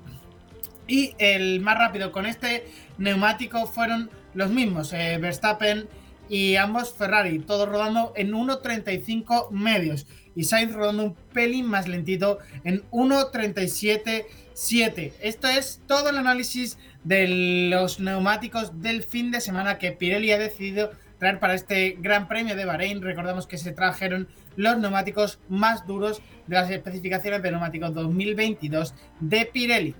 Y 0.87 1.15
el 1.19 1.59
más 1.59 1.77
rápido 1.77 2.11
con 2.11 2.25
este 2.25 2.65
neumático 2.97 3.67
fueron 3.67 4.09
los 4.33 4.49
mismos, 4.49 4.93
eh, 4.93 5.17
Verstappen 5.19 5.87
y 6.29 6.55
ambos 6.55 6.93
Ferrari, 6.93 7.39
todos 7.39 7.67
rodando 7.67 8.13
en 8.15 8.31
1.35 8.31 9.51
medios 9.51 10.07
y 10.35 10.45
Sainz 10.45 10.73
rodando 10.73 11.03
un 11.03 11.15
pelín 11.33 11.67
más 11.67 11.87
lentito 11.87 12.39
en 12.63 12.81
1.37.7. 12.91 15.13
Esto 15.21 15.47
es 15.47 15.81
todo 15.87 16.09
el 16.09 16.17
análisis 16.17 16.77
de 17.03 17.69
los 17.69 17.99
neumáticos 17.99 18.81
del 18.81 19.03
fin 19.03 19.31
de 19.31 19.41
semana 19.41 19.77
que 19.77 19.91
Pirelli 19.91 20.31
ha 20.31 20.37
decidido 20.37 20.91
traer 21.19 21.39
para 21.39 21.53
este 21.53 21.97
Gran 21.99 22.27
Premio 22.27 22.55
de 22.55 22.65
Bahrein. 22.65 23.01
Recordamos 23.01 23.47
que 23.47 23.57
se 23.57 23.71
trajeron 23.71 24.27
los 24.55 24.77
neumáticos 24.77 25.39
más 25.49 25.87
duros 25.87 26.21
de 26.47 26.55
las 26.55 26.69
especificaciones 26.69 27.41
de 27.41 27.51
neumáticos 27.51 27.93
2022 27.93 28.93
de 29.19 29.45
Pirelli. 29.45 29.95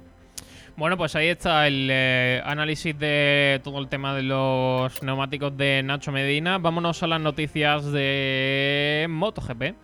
Bueno, 0.78 0.98
pues 0.98 1.15
ahí 1.15 1.28
está 1.28 1.67
el 1.67 1.89
eh, 1.91 2.41
análisis 2.46 2.98
de 2.98 3.60
todo 3.63 3.80
el 3.80 3.88
tema 3.88 4.15
de 4.15 4.24
los 4.24 5.04
neumáticos 5.04 5.56
de 5.58 5.84
Nacho 5.84 6.12
Medina. 6.12 6.58
Vámonos 6.58 7.04
a 7.04 7.08
las 7.08 7.22
noticias 7.22 7.91
de 7.91 9.06
MotoGP. 9.10 9.76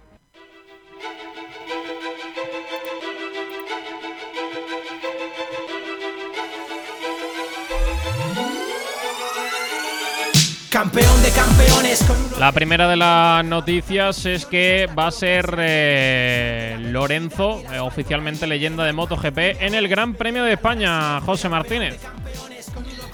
Campeón 10.78 11.24
de 11.24 11.32
campeones. 11.32 12.06
La 12.40 12.52
primera 12.52 12.88
de 12.88 12.96
las 12.98 13.44
noticias 13.44 14.24
es 14.28 14.46
que 14.46 14.88
va 14.96 15.08
a 15.08 15.12
ser 15.12 15.56
eh, 15.58 16.78
Lorenzo, 16.80 17.64
eh, 17.74 17.80
oficialmente 17.80 18.46
leyenda 18.46 18.84
de 18.84 18.94
MotoGP, 18.94 19.40
en 19.60 19.74
el 19.74 19.88
Gran 19.88 20.14
Premio 20.14 20.44
de 20.44 20.54
España, 20.54 21.20
José 21.22 21.50
Martínez. 21.50 22.00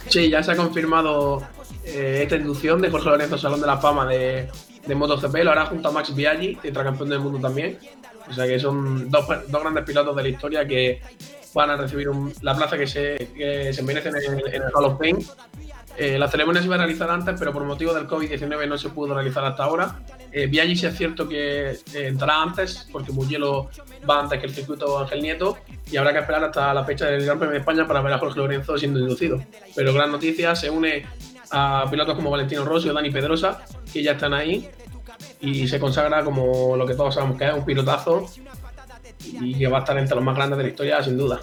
Sí, 0.10 0.30
ya 0.30 0.43
se 0.43 0.52
ha 0.52 0.58
confirmado 0.58 1.41
eh, 1.86 2.19
esta 2.23 2.36
inducción 2.36 2.82
de 2.82 2.91
Jorge 2.91 3.12
Lorenzo 3.12 3.38
Salón 3.38 3.62
de 3.62 3.67
la 3.67 3.78
Fama 3.78 4.08
de, 4.08 4.49
MotoGP. 4.93 5.34
Lo 5.45 5.52
hará 5.52 5.65
junto 5.67 5.88
a 5.88 5.91
Max 5.93 6.13
Biaggi, 6.13 6.58
tetracampeón 6.58 7.12
del 7.12 7.19
mundo 7.21 7.39
también. 7.39 7.80
O 8.30 8.34
sea 8.34 8.45
que 8.45 8.60
son 8.60 9.10
dos, 9.10 9.26
grandes 9.47 9.86
pilotos 9.86 10.13
de 10.17 10.21
la 10.21 10.28
historia 10.28 10.67
que 10.67 10.99
van 11.54 11.69
a 11.69 11.78
recibir 11.78 12.10
la 12.41 12.58
plaza 12.58 12.78
que 12.78 12.88
se, 12.88 13.71
se 13.71 13.84
merecen 13.84 14.17
en 14.17 14.34
el, 14.34 14.47
en 14.54 14.63
el 14.63 14.69
Hall 14.76 14.84
of 14.84 14.97
Fame 14.97 15.23
eh, 15.97 16.17
la 16.17 16.27
ceremonia 16.27 16.62
se 16.62 16.65
iba 16.65 16.75
a 16.75 16.79
realizar 16.79 17.10
antes, 17.10 17.36
pero 17.38 17.53
por 17.53 17.63
motivo 17.65 17.93
del 17.93 18.08
COVID-19 18.08 18.67
no 18.67 18.77
se 18.77 18.89
pudo 18.89 19.13
realizar 19.13 19.45
hasta 19.45 19.63
ahora. 19.63 19.99
Eh, 20.32 20.47
Viaggi 20.47 20.75
sí 20.75 20.86
es 20.88 20.97
cierto 20.97 21.27
que 21.27 21.71
eh, 21.71 21.77
entrará 21.93 22.41
antes, 22.41 22.88
porque 22.91 23.12
Mugello 23.12 23.69
va 24.10 24.21
antes 24.21 24.39
que 24.39 24.47
el 24.47 24.53
circuito 24.53 24.97
Ángel 24.97 25.21
Nieto, 25.21 25.58
y 25.91 25.97
habrá 25.97 26.12
que 26.12 26.19
esperar 26.19 26.43
hasta 26.43 26.73
la 26.73 26.84
fecha 26.84 27.06
del 27.06 27.25
Gran 27.25 27.38
Premio 27.38 27.53
de 27.53 27.60
España 27.60 27.88
para 27.88 28.01
ver 28.01 28.13
a 28.13 28.17
Jorge 28.17 28.39
Lorenzo 28.39 28.77
siendo 28.77 28.99
inducido. 28.99 29.43
Pero 29.75 29.93
gran 29.93 30.12
noticia, 30.12 30.56
se 30.56 30.69
une 30.69 31.06
a 31.51 31.86
pilotos 31.89 32.15
como 32.15 32.32
Valentino 32.32 32.65
Rossi 32.65 32.89
o 32.89 32.93
Dani 32.93 33.12
Pedrosa, 33.12 33.62
que 33.91 34.01
ya 34.01 34.13
están 34.13 34.34
ahí, 34.34 34.69
y 35.41 35.67
se 35.67 35.79
consagra 35.79 36.23
como 36.23 36.75
lo 36.75 36.88
que 36.88 36.95
todos 36.95 37.13
sabemos 37.13 37.38
que 37.38 37.45
es, 37.45 37.53
un 37.53 37.65
pilotazo, 37.65 38.25
y 39.23 39.56
que 39.60 39.67
va 39.67 39.77
a 39.77 39.82
estar 39.82 39.97
entre 39.97 40.15
los 40.15 40.23
más 40.23 40.36
grandes 40.36 40.58
de 40.58 40.63
la 40.63 40.69
historia, 40.69 41.03
sin 41.03 41.17
duda. 41.17 41.39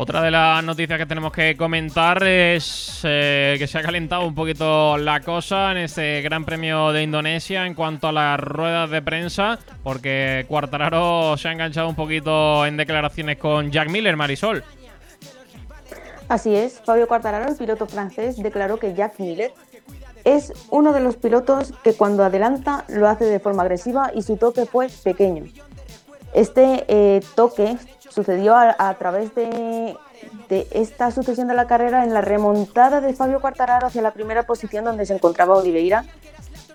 Otra 0.00 0.22
de 0.22 0.30
las 0.30 0.62
noticias 0.62 0.96
que 0.96 1.06
tenemos 1.06 1.32
que 1.32 1.56
comentar 1.56 2.22
es 2.22 3.00
eh, 3.02 3.56
que 3.58 3.66
se 3.66 3.78
ha 3.78 3.82
calentado 3.82 4.24
un 4.28 4.34
poquito 4.34 4.96
la 4.96 5.20
cosa 5.22 5.72
en 5.72 5.78
este 5.78 6.22
Gran 6.22 6.44
Premio 6.44 6.92
de 6.92 7.02
Indonesia 7.02 7.66
en 7.66 7.74
cuanto 7.74 8.06
a 8.06 8.12
las 8.12 8.38
ruedas 8.38 8.88
de 8.90 9.02
prensa, 9.02 9.58
porque 9.82 10.46
Cuartararo 10.46 11.36
se 11.36 11.48
ha 11.48 11.52
enganchado 11.52 11.88
un 11.88 11.96
poquito 11.96 12.64
en 12.64 12.76
declaraciones 12.76 13.38
con 13.38 13.72
Jack 13.72 13.90
Miller, 13.90 14.16
Marisol. 14.16 14.62
Así 16.28 16.54
es, 16.54 16.80
Fabio 16.84 17.08
Cuartararo, 17.08 17.50
el 17.50 17.56
piloto 17.56 17.88
francés, 17.88 18.40
declaró 18.40 18.78
que 18.78 18.94
Jack 18.94 19.18
Miller 19.18 19.52
es 20.22 20.52
uno 20.70 20.92
de 20.92 21.00
los 21.00 21.16
pilotos 21.16 21.74
que 21.82 21.94
cuando 21.94 22.22
adelanta 22.22 22.84
lo 22.86 23.08
hace 23.08 23.24
de 23.24 23.40
forma 23.40 23.62
agresiva 23.64 24.12
y 24.14 24.22
su 24.22 24.36
toque 24.36 24.64
fue 24.64 24.88
pequeño. 25.02 25.46
Este 26.34 26.84
eh, 26.86 27.20
toque 27.34 27.76
sucedió 28.08 28.56
a, 28.56 28.94
través 28.94 29.34
de, 29.34 29.96
esta 30.70 31.10
sucesión 31.10 31.48
de 31.48 31.54
la 31.54 31.66
carrera 31.66 32.04
en 32.04 32.14
la 32.14 32.20
remontada 32.20 33.00
de 33.00 33.14
Fabio 33.14 33.40
Quartararo 33.40 33.86
hacia 33.86 34.02
la 34.02 34.12
primera 34.12 34.44
posición 34.44 34.84
donde 34.84 35.06
se 35.06 35.14
encontraba 35.14 35.56
Oliveira. 35.56 36.04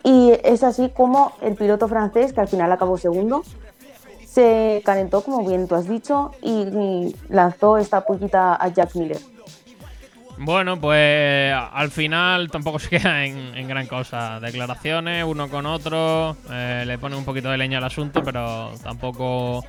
Y 0.04 0.34
es 0.44 0.64
así 0.64 0.90
como 0.90 1.34
el 1.42 1.56
piloto 1.56 1.88
francés, 1.88 2.34
que 2.34 2.42
al 2.42 2.48
final 2.48 2.72
acabó 2.72 2.98
segundo, 2.98 3.44
se 4.26 4.82
calentó, 4.84 5.22
como 5.22 5.48
bien 5.48 5.68
tú 5.68 5.76
has 5.76 5.88
dicho, 5.88 6.32
y 6.42 7.14
lanzó 7.30 7.78
esta 7.78 8.02
pullita 8.06 8.56
a 8.56 8.68
Jack 8.70 8.96
Miller. 8.96 9.20
Bueno, 10.38 10.80
pues 10.80 11.54
al 11.54 11.92
final 11.92 12.50
tampoco 12.50 12.80
se 12.80 12.90
queda 12.90 13.26
en, 13.26 13.68
gran 13.68 13.88
cosa. 13.88 14.40
Declaraciones, 14.40 15.24
uno 15.26 15.50
con 15.50 15.66
otro, 15.66 16.36
eh, 16.50 16.84
le 16.86 16.98
pone 16.98 17.16
un 17.16 17.24
poquito 17.24 17.50
de 17.50 17.58
leña 17.58 17.78
al 17.78 17.84
asunto, 17.84 18.24
pero 18.24 18.72
tampoco 18.84 19.64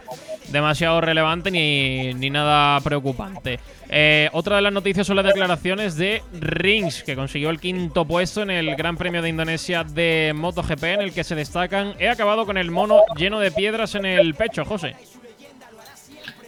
demasiado 0.49 1.01
relevante 1.01 1.51
ni, 1.51 2.15
ni 2.15 2.31
nada 2.31 2.81
preocupante. 2.81 3.59
Eh, 3.89 4.29
otra 4.33 4.57
de 4.57 4.63
las 4.63 4.73
noticias 4.73 5.07
son 5.07 5.17
las 5.17 5.27
declaraciones 5.27 5.97
de 5.97 6.23
Rings, 6.33 7.03
que 7.03 7.15
consiguió 7.15 7.51
el 7.51 7.61
quinto 7.61 8.05
puesto 8.05 8.43
en 8.43 8.51
el 8.51 8.75
Gran 8.77 8.97
Premio 8.97 9.23
de 9.23 9.29
Indonesia 9.29 9.85
de 9.85 10.33
MotoGP, 10.35 10.85
en 10.85 11.01
el 11.01 11.13
que 11.13 11.25
se 11.25 11.35
destacan. 11.35 11.95
He 11.99 12.09
acabado 12.09 12.47
con 12.47 12.57
el 12.57 12.71
mono 12.71 13.01
lleno 13.17 13.41
de 13.41 13.51
piedras 13.51 13.95
en 13.95 14.05
el 14.05 14.35
pecho, 14.35 14.65
José. 14.65 14.97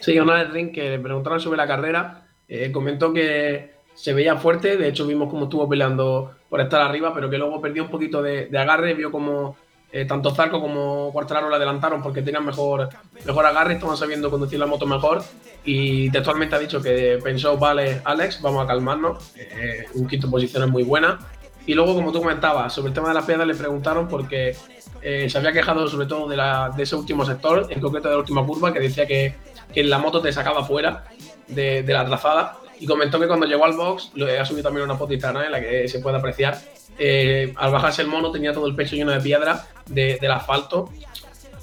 Sí, 0.01 0.19
una 0.19 0.35
vez 0.35 0.51
Rings 0.51 0.73
que 0.73 0.91
le 0.91 0.99
preguntaron 0.99 1.41
sobre 1.41 1.57
la 1.57 1.67
carrera, 1.67 2.27
eh, 2.49 2.71
comentó 2.71 3.13
que 3.13 3.77
se 3.95 4.13
veía 4.13 4.37
fuerte, 4.37 4.77
de 4.77 4.89
hecho 4.89 5.07
vimos 5.07 5.29
cómo 5.29 5.45
estuvo 5.45 5.69
peleando 5.69 6.37
por 6.49 6.61
estar 6.61 6.81
arriba, 6.81 7.13
pero 7.15 7.29
que 7.29 7.39
luego 7.39 7.61
perdió 7.61 7.85
un 7.85 7.91
poquito 7.91 8.23
de, 8.23 8.49
agarre, 8.57 8.95
vio 8.95 9.11
como 9.11 9.57
eh, 9.93 10.05
tanto 10.05 10.35
Zarco 10.35 10.61
como 10.61 11.11
Cuartararo 11.13 11.49
le 11.49 11.57
adelantaron 11.57 12.03
porque 12.03 12.23
tenían 12.23 12.45
mejor, 12.45 12.89
mejor 13.25 13.47
agarre, 13.47 13.75
estaban 13.75 13.97
sabiendo 13.97 14.31
conducir 14.31 14.59
la 14.59 14.67
moto 14.67 14.87
mejor 14.87 15.23
y 15.65 16.11
textualmente 16.11 16.57
ha 16.57 16.59
dicho 16.59 16.83
que 16.83 17.19
pensó, 17.23 17.57
vale 17.57 18.01
Alex, 18.05 18.43
vamos 18.43 18.65
a 18.65 18.67
calmarnos, 18.67 19.33
eh, 19.37 19.87
un 19.95 20.07
quinto 20.07 20.31
posición 20.31 20.65
es 20.65 20.69
muy 20.71 20.83
buena. 20.83 21.19
Y 21.67 21.75
luego, 21.75 21.95
como 21.95 22.13
tú 22.13 22.21
comentabas, 22.21 22.73
sobre 22.73 22.89
el 22.89 22.95
tema 22.95 23.09
de 23.09 23.15
las 23.15 23.25
piedras 23.25 23.47
le 23.47 23.55
preguntaron 23.55 24.07
porque 24.07 24.57
eh, 25.03 25.29
se 25.29 25.39
había 25.39 25.53
quejado 25.53 25.89
sobre 25.89 26.07
todo 26.07 26.29
de, 26.29 26.37
la, 26.37 26.71
de 26.77 26.83
ese 26.85 26.95
último 26.95 27.25
sector, 27.25 27.67
en 27.71 27.81
concreto 27.81 28.09
de 28.09 28.15
la 28.15 28.21
última 28.21 28.47
curva, 28.47 28.73
que 28.73 28.79
decía 28.81 29.07
que, 29.07 29.35
que 29.73 29.83
la 29.83 29.99
moto 29.99 30.21
te 30.21 30.33
sacaba 30.33 30.65
fuera 30.65 31.05
de, 31.49 31.83
de 31.83 31.93
la 31.93 32.05
trazada 32.05 32.59
y 32.79 32.87
comentó 32.87 33.19
que 33.19 33.27
cuando 33.27 33.47
llegó 33.47 33.65
al 33.65 33.77
box, 33.77 34.13
ha 34.39 34.45
subido 34.45 34.65
también 34.65 34.85
una 34.85 34.97
foto 34.97 35.13
en 35.15 35.53
la 35.53 35.61
que 35.61 35.89
se 35.89 36.01
puede 36.01 36.19
apreciar, 36.19 36.59
eh, 36.99 37.53
al 37.57 37.73
bajarse 37.73 38.03
el 38.03 38.09
mono 38.09 38.31
tenía 38.31 38.53
todo 38.53 38.67
el 38.67 38.75
pecho 38.75 38.97
lleno 38.97 39.13
de 39.13 39.21
piedra 39.21 39.67
del 39.87 40.31
asfalto, 40.31 40.91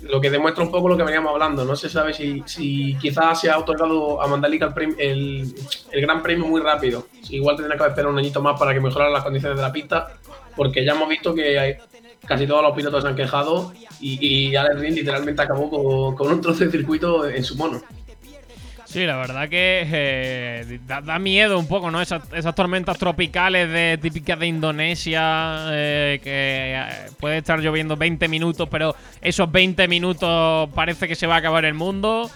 lo 0.01 0.19
que 0.19 0.29
demuestra 0.29 0.63
un 0.63 0.71
poco 0.71 0.89
lo 0.89 0.97
que 0.97 1.03
veníamos 1.03 1.31
hablando. 1.31 1.65
No 1.65 1.75
se 1.75 1.89
sabe 1.89 2.13
si, 2.13 2.43
si 2.45 2.95
quizás 2.95 3.41
se 3.41 3.49
ha 3.49 3.57
otorgado 3.57 4.21
a 4.21 4.27
Mandalika 4.27 4.73
el, 4.97 5.53
el, 5.91 6.01
gran 6.01 6.21
premio 6.21 6.45
muy 6.45 6.61
rápido. 6.61 7.07
igual 7.29 7.55
tendría 7.55 7.77
que 7.77 7.87
esperar 7.87 8.11
un 8.11 8.19
añito 8.19 8.41
más 8.41 8.59
para 8.59 8.73
que 8.73 8.79
mejoraran 8.79 9.13
las 9.13 9.23
condiciones 9.23 9.57
de 9.57 9.63
la 9.63 9.71
pista, 9.71 10.13
porque 10.55 10.83
ya 10.83 10.93
hemos 10.93 11.09
visto 11.09 11.33
que 11.33 11.77
casi 12.25 12.47
todos 12.47 12.63
los 12.63 12.75
pilotos 12.75 13.03
se 13.03 13.09
han 13.09 13.15
quejado 13.15 13.73
y, 13.99 14.17
y 14.25 14.91
literalmente 14.91 15.41
acabó 15.41 15.69
con, 15.69 16.15
con 16.15 16.31
un 16.31 16.41
trozo 16.41 16.65
de 16.65 16.71
circuito 16.71 17.27
en 17.27 17.43
su 17.43 17.55
mono. 17.55 17.81
Sí, 18.93 19.07
la 19.07 19.17
verdad 19.17 19.49
que 19.49 19.87
eh, 19.91 20.79
da, 20.85 21.17
miedo 21.17 21.57
un 21.57 21.67
poco, 21.67 21.89
¿no? 21.89 21.99
Esas, 21.99 22.21
tormentas 22.53 22.95
tropicales 22.99 23.67
de 23.71 23.97
típicas 23.99 24.37
de 24.37 24.45
Indonesia, 24.45 25.65
eh, 25.71 26.19
que 26.23 26.75
eh, 26.75 27.09
puede 27.19 27.39
estar 27.39 27.59
lloviendo 27.59 27.97
20 27.97 28.27
minutos, 28.27 28.69
pero 28.69 28.95
esos 29.19 29.51
20 29.51 29.87
minutos 29.87 30.69
parece 30.75 31.07
que 31.07 31.15
se 31.15 31.25
va 31.25 31.33
a 31.33 31.37
acabar 31.39 31.65
el 31.65 31.73
mundo. 31.73 32.29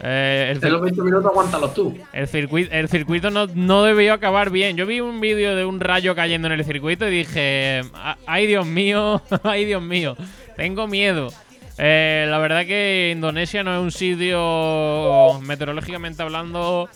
el 0.00 0.60
los 0.60 0.82
20 0.82 1.02
minutos 1.02 1.32
aguántalos 1.32 1.74
tú. 1.74 1.98
El 2.12 2.28
circuito, 2.28 2.72
el 2.72 2.88
circuito 2.88 3.30
no, 3.30 3.48
no 3.48 3.82
debió 3.82 4.12
acabar 4.12 4.50
bien. 4.50 4.76
Yo 4.76 4.86
vi 4.86 5.00
un 5.00 5.20
vídeo 5.20 5.56
de 5.56 5.64
un 5.64 5.80
rayo 5.80 6.14
cayendo 6.14 6.46
en 6.46 6.52
el 6.52 6.64
circuito 6.64 7.08
y 7.08 7.10
dije, 7.10 7.80
ay 8.24 8.46
Dios 8.46 8.66
mío, 8.66 9.20
ay 9.42 9.64
Dios 9.64 9.82
mío, 9.82 10.16
tengo 10.56 10.86
miedo. 10.86 11.32
Eh, 11.78 12.26
la 12.28 12.38
verdad 12.38 12.66
que 12.66 13.10
Indonesia 13.14 13.62
no 13.62 13.74
es 13.74 13.80
un 13.80 13.92
sitio, 13.92 15.40
meteorológicamente 15.42 16.22
hablando, 16.22 16.88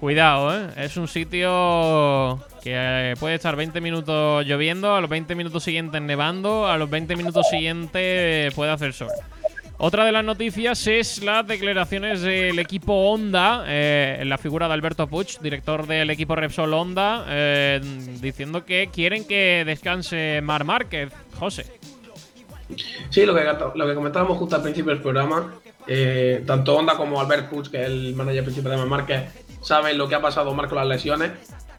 cuidado, 0.00 0.56
¿eh? 0.56 0.68
Es 0.76 0.96
un 0.96 1.06
sitio 1.06 2.42
que 2.62 3.14
puede 3.20 3.34
estar 3.34 3.56
20 3.56 3.80
minutos 3.80 4.46
lloviendo, 4.46 4.94
a 4.94 5.00
los 5.00 5.10
20 5.10 5.34
minutos 5.34 5.64
siguientes 5.64 6.00
nevando, 6.00 6.66
a 6.66 6.78
los 6.78 6.88
20 6.88 7.14
minutos 7.16 7.46
siguientes 7.48 8.54
puede 8.54 8.70
hacer 8.70 8.94
sol. 8.94 9.10
Otra 9.84 10.04
de 10.04 10.12
las 10.12 10.24
noticias 10.24 10.86
es 10.86 11.24
las 11.24 11.44
declaraciones 11.44 12.22
del 12.22 12.58
equipo 12.60 13.10
Honda, 13.10 13.64
eh, 13.66 14.22
la 14.24 14.38
figura 14.38 14.68
de 14.68 14.74
Alberto 14.74 15.08
Puig, 15.08 15.40
director 15.40 15.88
del 15.88 16.08
equipo 16.08 16.36
Repsol 16.36 16.72
Honda, 16.72 17.26
eh, 17.28 17.80
diciendo 18.20 18.64
que 18.64 18.90
quieren 18.92 19.26
que 19.26 19.64
descanse 19.66 20.40
Mar 20.40 20.64
Márquez. 20.64 21.12
José. 21.36 21.66
Sí, 23.10 23.26
lo 23.26 23.34
que, 23.34 23.94
comentábamos 23.94 24.38
justo 24.38 24.56
al 24.56 24.62
principio 24.62 24.92
del 24.92 25.02
programa, 25.02 25.54
eh, 25.86 26.42
tanto 26.46 26.76
Honda 26.76 26.96
como 26.96 27.20
Albert 27.20 27.48
Puig, 27.50 27.70
que 27.70 27.82
es 27.82 27.86
el 27.86 28.14
manager 28.14 28.44
principal 28.44 28.72
de 28.72 28.86
Márquez, 28.86 29.22
saben 29.62 29.96
lo 29.96 30.08
que 30.08 30.14
ha 30.14 30.20
pasado 30.20 30.52
Marco 30.54 30.74
las 30.74 30.86
lesiones. 30.86 31.32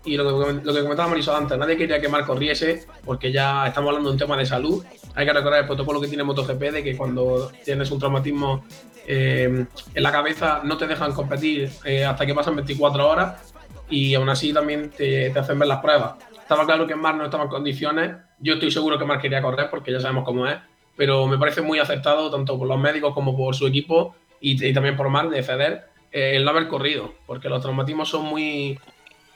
Y 0.06 0.18
lo 0.18 0.46
que, 0.46 0.62
que 0.62 0.82
comentábamos 0.82 1.26
antes, 1.30 1.58
nadie 1.58 1.78
quería 1.78 2.02
que 2.02 2.10
Marco 2.10 2.34
corriese, 2.34 2.86
porque 3.06 3.32
ya 3.32 3.68
estamos 3.68 3.88
hablando 3.90 4.10
de 4.10 4.14
un 4.14 4.20
tema 4.20 4.36
de 4.36 4.46
salud. 4.46 4.84
Hay 5.16 5.26
que 5.26 5.32
recordar 5.32 5.62
el 5.62 5.66
protocolo 5.66 6.02
que 6.02 6.10
tiene 6.10 6.24
MotoGP 6.24 6.60
de 6.60 6.84
que 6.84 6.98
cuando 6.98 7.50
tienes 7.64 7.90
un 7.90 8.00
traumatismo 8.00 8.66
eh, 9.08 9.66
en 9.94 10.04
la 10.04 10.12
cabeza 10.12 10.62
no 10.64 10.78
te 10.78 10.88
dejan 10.88 11.14
competir 11.14 11.70
eh, 11.86 12.04
hasta 12.04 12.26
que 12.26 12.34
pasan 12.34 12.56
24 12.56 13.08
horas 13.08 13.54
y 13.90 14.14
aún 14.16 14.30
así 14.30 14.54
también 14.54 14.90
te, 14.90 15.30
te, 15.30 15.40
hacen 15.40 15.58
ver 15.58 15.68
las 15.70 15.80
pruebas. 15.80 16.16
Estaba 16.38 16.66
claro 16.66 16.86
que 16.86 16.96
Mar 16.96 17.16
no 17.16 17.26
estaba 17.26 17.44
en 17.44 17.50
condiciones. 17.50 18.16
Yo 18.40 18.56
estoy 18.56 18.72
seguro 18.72 18.98
que 18.98 19.06
Mar 19.06 19.22
quería 19.22 19.42
correr 19.42 19.70
porque 19.70 19.92
ya 19.92 20.02
sabemos 20.02 20.26
cómo 20.26 20.48
es 20.48 20.58
pero 20.96 21.28
me 21.28 21.38
parece 21.38 21.62
muy 21.62 21.80
acertado 21.80 22.30
tanto 22.30 22.58
por 22.58 22.68
los 22.68 22.80
médicos 22.80 23.14
como 23.14 23.36
por 23.36 23.56
su 23.56 23.68
equipo 23.68 24.16
y, 24.40 24.74
también 24.74 24.96
por 24.96 25.10
Mar 25.10 25.30
de 25.30 25.42
Feder 25.42 25.86
eh, 26.12 26.36
el 26.36 26.44
no 26.44 26.52
haber 26.52 26.68
corrido, 26.68 27.14
porque 27.26 27.50
los 27.50 27.62
traumatismos 27.62 28.10
son 28.10 28.26
muy, 28.26 28.78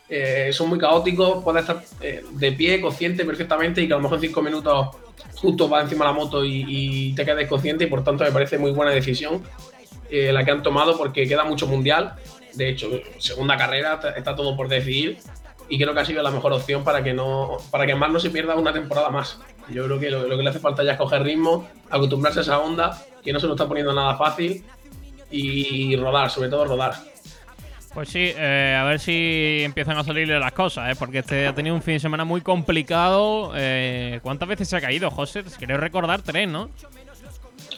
eh, 0.10 0.50
son 0.52 0.70
muy 0.70 0.78
caóticos, 0.78 1.44
puedes 1.44 1.62
estar 1.62 1.82
eh, 2.02 2.24
de 2.32 2.52
pie, 2.52 2.82
consciente 2.82 3.26
perfectamente 3.26 3.82
y 3.82 3.88
que 3.88 3.94
a 3.94 3.98
lo 3.98 4.04
mejor 4.04 4.20
cinco 4.20 4.42
minutos 4.42 4.96
justo 5.36 5.70
va 5.70 5.82
encima 5.82 6.06
de 6.06 6.12
la 6.12 6.18
moto 6.18 6.44
y, 6.46 7.14
te 7.16 7.26
quedes 7.26 7.48
consciente 7.48 7.86
y 7.86 7.88
por 7.88 8.04
tanto 8.04 8.24
me 8.24 8.32
parece 8.32 8.58
muy 8.58 8.72
buena 8.72 8.92
decisión 8.92 9.44
la 10.10 10.46
que 10.46 10.52
han 10.52 10.64
tomado 10.64 10.98
porque 10.98 11.28
queda 11.28 11.44
mucho 11.44 11.68
mundial. 11.68 12.14
De 12.54 12.70
hecho, 12.70 12.90
segunda 13.20 13.58
carrera, 13.58 14.00
está 14.16 14.36
todo 14.36 14.56
por 14.56 14.70
decidir 14.70 15.18
y 15.70 15.78
creo 15.78 15.94
que 15.94 16.00
ha 16.00 16.06
sido 16.06 16.24
la 16.24 16.32
mejor 16.32 16.54
opción 16.54 16.84
para 16.84 17.04
que 17.04 17.14
no 17.14 17.58
para 17.72 17.86
que 17.86 17.96
Mar 17.96 18.12
no 18.12 18.20
se 18.20 18.30
pierda 18.30 18.56
una 18.56 18.74
temporada 18.74 19.10
más. 19.10 19.40
Yo 19.70 19.86
creo 19.86 20.00
que 20.00 20.10
lo, 20.10 20.28
que 20.30 20.44
le 20.44 20.50
hace 20.50 20.60
falta 20.60 20.84
ya 20.84 20.94
es 20.94 20.98
coger 20.98 21.24
ritmo, 21.24 21.68
acostumbrarse 21.90 22.40
a 22.40 22.44
esa 22.44 22.60
onda, 22.60 23.02
que 23.24 23.34
no 23.34 23.40
se 23.40 23.48
lo 23.48 23.54
está 23.54 23.68
poniendo 23.68 23.94
nada 23.94 24.16
fácil 24.16 24.64
y 25.30 25.96
rodar, 25.98 26.30
sobre 26.30 26.50
todo 26.50 26.66
rodar. 26.66 26.94
Pues 27.98 28.10
sí, 28.10 28.32
eh, 28.38 28.78
a 28.80 28.84
ver 28.84 29.00
si 29.00 29.62
empiezan 29.64 29.98
a 29.98 30.04
salirle 30.04 30.40
las 30.40 30.52
cosas, 30.52 30.92
¿eh? 30.92 30.96
porque 31.00 31.18
este 31.18 31.48
ha 31.48 31.56
tenido 31.56 31.76
un 31.76 31.82
fin 31.82 31.96
de 31.96 32.00
semana 32.00 32.26
muy 32.26 32.42
complicado. 32.42 33.54
Eh, 33.56 34.20
¿Cuántas 34.22 34.48
veces 34.48 34.70
se 34.70 34.78
ha 34.78 34.82
caído, 34.82 35.10
José? 35.10 35.44
Quiero 35.58 35.78
recordar 35.78 36.22
tres, 36.22 36.48
¿no? 36.48 36.70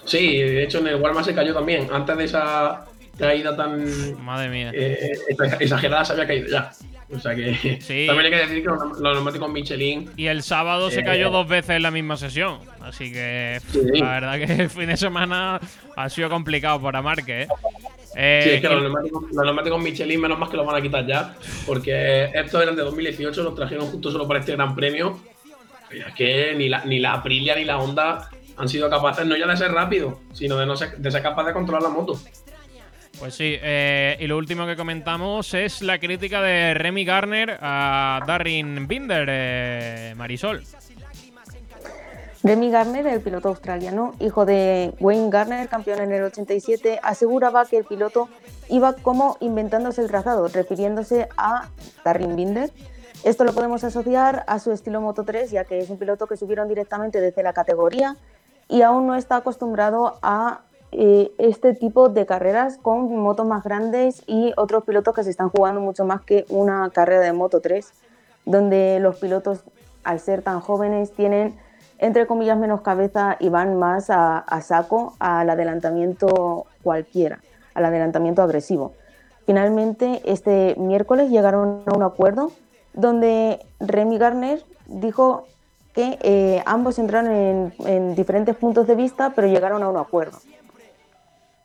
Sí, 0.03 0.39
de 0.39 0.61
hecho 0.61 0.79
en 0.79 0.87
el 0.87 0.95
Walmart 0.97 1.25
se 1.25 1.33
cayó 1.33 1.53
también. 1.53 1.87
Antes 1.89 2.17
de 2.17 2.25
esa 2.25 2.83
caída 3.19 3.55
tan 3.55 4.23
Madre 4.23 4.49
mía. 4.49 4.71
Eh, 4.73 5.11
exagerada 5.59 6.05
se 6.05 6.13
había 6.13 6.27
caído 6.27 6.47
ya. 6.47 6.71
O 7.11 7.19
sea 7.19 7.33
que 7.33 7.51
también 8.07 8.25
hay 8.25 8.31
que 8.31 8.37
decir 8.37 8.63
que 8.63 8.69
los, 8.69 9.01
neumáticos 9.01 9.49
Michelin. 9.49 10.11
Y 10.15 10.27
el 10.27 10.43
sábado 10.43 10.91
se 10.91 11.03
cayó 11.03 11.27
eh, 11.27 11.31
dos 11.31 11.47
veces 11.47 11.71
en 11.71 11.81
la 11.81 11.91
misma 11.91 12.17
sesión. 12.17 12.59
Así 12.81 13.11
que 13.11 13.59
la 13.93 14.11
verdad 14.11 14.37
que 14.37 14.61
el 14.63 14.69
fin 14.69 14.87
de 14.87 14.97
semana 14.97 15.59
ha 15.95 16.09
sido 16.09 16.29
complicado 16.29 16.79
para 16.81 17.01
Marque. 17.01 17.43
¿eh? 17.43 17.47
Eh, 18.15 18.41
sí, 18.43 18.49
es 18.51 18.61
que 18.61 18.69
los, 18.69 18.83
neumáticos, 19.43 19.81
Michelin, 19.81 20.21
menos 20.21 20.37
más 20.37 20.49
que 20.49 20.57
los 20.57 20.65
van 20.67 20.75
a 20.75 20.81
quitar 20.81 21.05
ya. 21.07 21.35
Porque 21.65 22.29
estos 22.33 22.61
eran 22.61 22.75
de 22.75 22.83
2018, 22.83 23.41
los 23.41 23.55
trajeron 23.55 23.87
justo 23.87 24.11
solo 24.11 24.27
para 24.27 24.41
este 24.41 24.51
gran 24.51 24.75
premio. 24.75 25.19
es 25.91 26.13
que 26.13 26.53
ni 26.55 26.69
la, 26.69 26.85
ni 26.85 26.99
la 26.99 27.13
Aprilia 27.13 27.55
ni 27.55 27.65
la 27.65 27.79
Honda 27.79 28.29
han 28.55 28.69
sido 28.69 28.89
capaces 28.89 29.25
no 29.25 29.35
ya 29.35 29.47
de 29.47 29.57
ser 29.57 29.71
rápido, 29.71 30.19
sino 30.33 30.57
de, 30.57 30.65
no 30.65 30.75
ser, 30.75 30.97
de 30.97 31.09
ser 31.09 31.23
capaces 31.23 31.47
de 31.47 31.53
controlar 31.53 31.81
la 31.81 31.89
moto. 31.89 32.19
Pues 33.19 33.35
sí, 33.35 33.57
eh, 33.61 34.15
y 34.17 34.27
lo 34.27 34.37
último 34.37 34.65
que 34.65 34.77
comentamos 34.77 35.53
es 35.53 35.81
la 35.81 35.99
crítica 35.99 36.41
de 36.41 36.73
Remy 36.73 37.03
Garner 37.03 37.57
a 37.59 38.21
Darren 38.25 38.87
Binder, 38.87 39.27
eh, 39.29 40.13
Marisol. 40.15 40.63
Remy 42.41 42.71
Garner, 42.71 43.05
el 43.07 43.19
piloto 43.19 43.49
australiano, 43.49 44.15
hijo 44.19 44.45
de 44.45 44.93
Wayne 45.01 45.29
Garner, 45.29 45.67
campeón 45.67 45.99
en 45.99 46.13
el 46.13 46.23
87, 46.23 47.01
aseguraba 47.03 47.65
que 47.65 47.75
el 47.75 47.83
piloto 47.83 48.29
iba 48.69 48.93
como 48.93 49.35
inventándose 49.41 50.01
el 50.01 50.07
trazado, 50.07 50.47
refiriéndose 50.47 51.27
a 51.35 51.67
Darren 52.05 52.37
Binder. 52.37 52.71
Esto 53.25 53.43
lo 53.43 53.51
podemos 53.51 53.83
asociar 53.83 54.45
a 54.47 54.59
su 54.59 54.71
estilo 54.71 55.01
Moto 55.01 55.25
3, 55.25 55.51
ya 55.51 55.65
que 55.65 55.79
es 55.79 55.89
un 55.89 55.99
piloto 55.99 56.25
que 56.25 56.37
subieron 56.37 56.69
directamente 56.69 57.19
desde 57.19 57.43
la 57.43 57.51
categoría 57.51 58.15
y 58.69 58.83
aún 58.83 59.07
no 59.07 59.15
está 59.15 59.37
acostumbrado 59.37 60.19
a 60.21 60.61
eh, 60.91 61.31
este 61.37 61.75
tipo 61.75 62.09
de 62.09 62.25
carreras 62.25 62.77
con 62.81 63.15
motos 63.17 63.45
más 63.45 63.63
grandes 63.63 64.23
y 64.25 64.53
otros 64.57 64.83
pilotos 64.83 65.13
que 65.13 65.23
se 65.23 65.29
están 65.29 65.49
jugando 65.49 65.81
mucho 65.81 66.03
más 66.03 66.21
que 66.21 66.45
una 66.49 66.89
carrera 66.89 67.21
de 67.21 67.33
Moto 67.33 67.61
3, 67.61 67.91
donde 68.45 68.99
los 68.99 69.17
pilotos, 69.17 69.63
al 70.03 70.19
ser 70.19 70.41
tan 70.41 70.61
jóvenes, 70.61 71.11
tienen 71.11 71.55
entre 71.99 72.25
comillas 72.25 72.57
menos 72.57 72.81
cabeza 72.81 73.35
y 73.39 73.49
van 73.49 73.77
más 73.77 74.09
a, 74.09 74.43
saco 74.61 75.13
al 75.19 75.49
adelantamiento 75.49 76.65
cualquiera, 76.81 77.39
al 77.75 77.85
adelantamiento 77.85 78.41
agresivo. 78.41 78.93
Finalmente, 79.45 80.21
este 80.25 80.75
miércoles 80.77 81.29
llegaron 81.29 81.83
a 81.85 81.95
un 81.95 82.03
acuerdo 82.03 82.51
donde 82.93 83.59
Remy 83.79 84.17
Garner 84.17 84.63
dijo 84.87 85.45
que 85.93 86.17
eh, 86.21 86.63
ambos 86.65 86.97
entraron 86.99 87.31
en, 87.31 87.73
en 87.85 88.15
diferentes 88.15 88.55
puntos 88.55 88.87
de 88.87 88.95
vista, 88.95 89.33
pero 89.35 89.47
llegaron 89.47 89.83
a 89.83 89.89
un 89.89 89.97
acuerdo. 89.97 90.37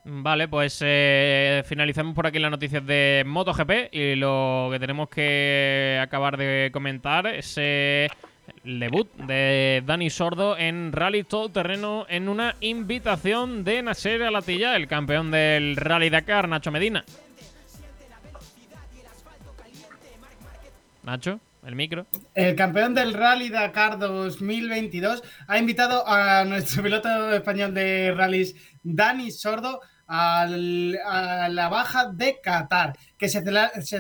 Vale, 0.06 0.48
pues 0.48 0.80
eh, 0.84 1.62
finalizamos 1.66 2.14
por 2.14 2.26
aquí 2.26 2.38
las 2.38 2.50
noticias 2.50 2.86
de 2.86 3.22
MotoGP 3.26 3.92
y 3.92 4.16
lo 4.16 4.68
que 4.70 4.78
tenemos 4.78 5.08
que 5.08 5.98
acabar 6.02 6.36
de 6.36 6.68
comentar 6.74 7.26
es 7.26 7.54
eh, 7.56 8.10
el 8.64 8.80
debut 8.80 9.10
de 9.14 9.82
Dani 9.86 10.10
Sordo 10.10 10.58
en 10.58 10.92
Rally 10.92 11.24
Todoterreno 11.24 12.04
en 12.10 12.28
una 12.28 12.54
invitación 12.60 13.64
de 13.64 13.82
Nasser 13.82 14.22
Alatilla, 14.24 14.76
el 14.76 14.88
campeón 14.88 15.30
del 15.30 15.74
Rally 15.76 16.10
Dakar, 16.10 16.50
Nacho 16.50 16.70
Medina. 16.70 17.02
Nacho, 21.02 21.40
el 21.66 21.76
micro. 21.76 22.06
El 22.34 22.54
campeón 22.56 22.94
del 22.94 23.14
Rally 23.14 23.48
Dakar 23.48 23.98
2022 23.98 25.22
ha 25.48 25.58
invitado 25.58 26.06
a 26.06 26.44
nuestro 26.44 26.82
piloto 26.82 27.32
español 27.32 27.72
de 27.72 28.12
rallies, 28.14 28.54
Dani 28.82 29.30
Sordo, 29.30 29.80
a 30.06 30.46
la 30.46 31.68
baja 31.68 32.08
de 32.08 32.40
Qatar, 32.42 32.96
que 33.18 33.28
se, 33.28 33.42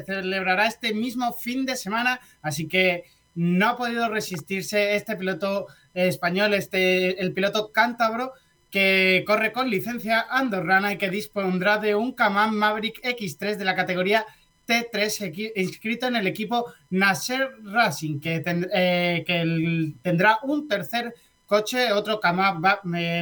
celebrará 0.04 0.66
este 0.66 0.94
mismo 0.94 1.32
fin 1.32 1.64
de 1.66 1.76
semana, 1.76 2.20
así 2.42 2.68
que 2.68 3.04
no 3.34 3.68
ha 3.68 3.76
podido 3.76 4.08
resistirse 4.08 4.94
este 4.94 5.16
piloto 5.16 5.66
español, 5.92 6.54
este, 6.54 7.20
el 7.20 7.32
piloto 7.32 7.72
cántabro, 7.72 8.32
que 8.70 9.22
corre 9.26 9.52
con 9.52 9.70
licencia 9.70 10.26
andorrana 10.28 10.92
y 10.92 10.98
que 10.98 11.08
dispondrá 11.08 11.78
de 11.78 11.94
un 11.94 12.12
Kaman 12.12 12.56
Maverick 12.56 13.00
X3 13.02 13.56
de 13.56 13.64
la 13.64 13.76
categoría 13.76 14.26
T3 14.66 15.52
inscrito 15.56 16.06
en 16.06 16.16
el 16.16 16.26
equipo 16.26 16.72
Nasser 16.90 17.50
Racing, 17.62 18.20
que, 18.20 18.42
eh, 18.72 19.94
tendrá 20.02 20.38
un 20.42 20.66
tercer 20.66 21.14
coche, 21.54 21.92
otro 21.92 22.18
Kaman 22.18 22.60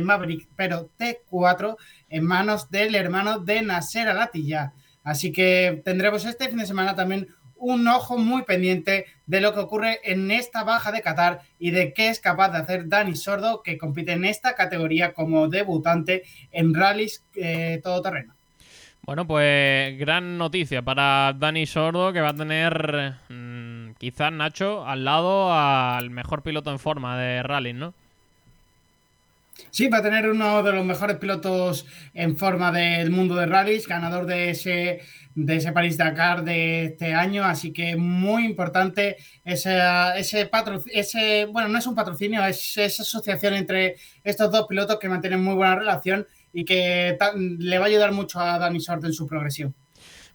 Maverick, 0.02 0.48
pero 0.56 0.88
T4 0.98 1.76
en 2.08 2.24
manos 2.24 2.70
del 2.70 2.94
hermano 2.94 3.40
de 3.40 3.60
Nasser 3.60 4.08
Alatilla. 4.08 4.72
Así 5.04 5.32
que 5.32 5.82
tendremos 5.84 6.24
este 6.24 6.48
fin 6.48 6.56
de 6.56 6.64
semana 6.64 6.96
también 6.96 7.28
un 7.56 7.86
ojo 7.88 8.16
muy 8.16 8.44
pendiente 8.44 9.04
de 9.26 9.42
lo 9.42 9.52
que 9.52 9.60
ocurre 9.60 10.00
en 10.04 10.30
esta 10.30 10.64
baja 10.64 10.92
de 10.92 11.02
Qatar 11.02 11.42
y 11.58 11.72
de 11.72 11.92
qué 11.92 12.08
es 12.08 12.20
capaz 12.20 12.48
de 12.48 12.58
hacer 12.58 12.88
Dani 12.88 13.16
Sordo, 13.16 13.62
que 13.62 13.76
compite 13.76 14.12
en 14.12 14.24
esta 14.24 14.54
categoría 14.54 15.12
como 15.12 15.48
debutante 15.48 16.22
en 16.52 16.72
rallies 16.72 17.22
eh, 17.34 17.80
todoterreno. 17.82 18.34
Bueno, 19.02 19.26
pues 19.26 19.98
gran 19.98 20.38
noticia 20.38 20.80
para 20.80 21.34
Dani 21.38 21.66
Sordo, 21.66 22.14
que 22.14 22.22
va 22.22 22.30
a 22.30 22.34
tener 22.34 23.14
mmm, 23.28 23.90
quizás 23.98 24.32
Nacho 24.32 24.86
al 24.86 25.04
lado 25.04 25.52
al 25.52 26.08
mejor 26.08 26.42
piloto 26.42 26.70
en 26.70 26.78
forma 26.78 27.18
de 27.18 27.42
rally, 27.42 27.74
¿no? 27.74 27.92
Sí, 29.70 29.88
va 29.88 29.98
a 29.98 30.02
tener 30.02 30.28
uno 30.28 30.62
de 30.62 30.72
los 30.72 30.84
mejores 30.84 31.16
pilotos 31.16 31.86
en 32.14 32.36
forma 32.36 32.72
del 32.72 33.10
mundo 33.10 33.34
de 33.34 33.46
rallies, 33.46 33.86
ganador 33.86 34.26
de 34.26 34.50
ese, 34.50 35.00
de 35.34 35.56
ese 35.56 35.72
París 35.72 35.96
Dakar 35.96 36.44
de 36.44 36.86
este 36.86 37.14
año, 37.14 37.44
así 37.44 37.72
que 37.72 37.96
muy 37.96 38.44
importante 38.44 39.16
ese, 39.44 39.78
ese 40.16 40.46
patrocinio, 40.46 41.00
ese, 41.00 41.46
bueno, 41.46 41.68
no 41.68 41.78
es 41.78 41.86
un 41.86 41.94
patrocinio, 41.94 42.44
es 42.44 42.76
esa 42.76 43.02
asociación 43.02 43.54
entre 43.54 43.96
estos 44.24 44.50
dos 44.50 44.66
pilotos 44.66 44.98
que 44.98 45.08
mantienen 45.08 45.42
muy 45.42 45.54
buena 45.54 45.76
relación 45.76 46.26
y 46.52 46.64
que 46.64 47.16
le 47.36 47.78
va 47.78 47.84
a 47.84 47.88
ayudar 47.88 48.12
mucho 48.12 48.40
a 48.40 48.58
Dani 48.58 48.80
Sordo 48.80 49.06
en 49.06 49.14
su 49.14 49.26
progresión. 49.26 49.74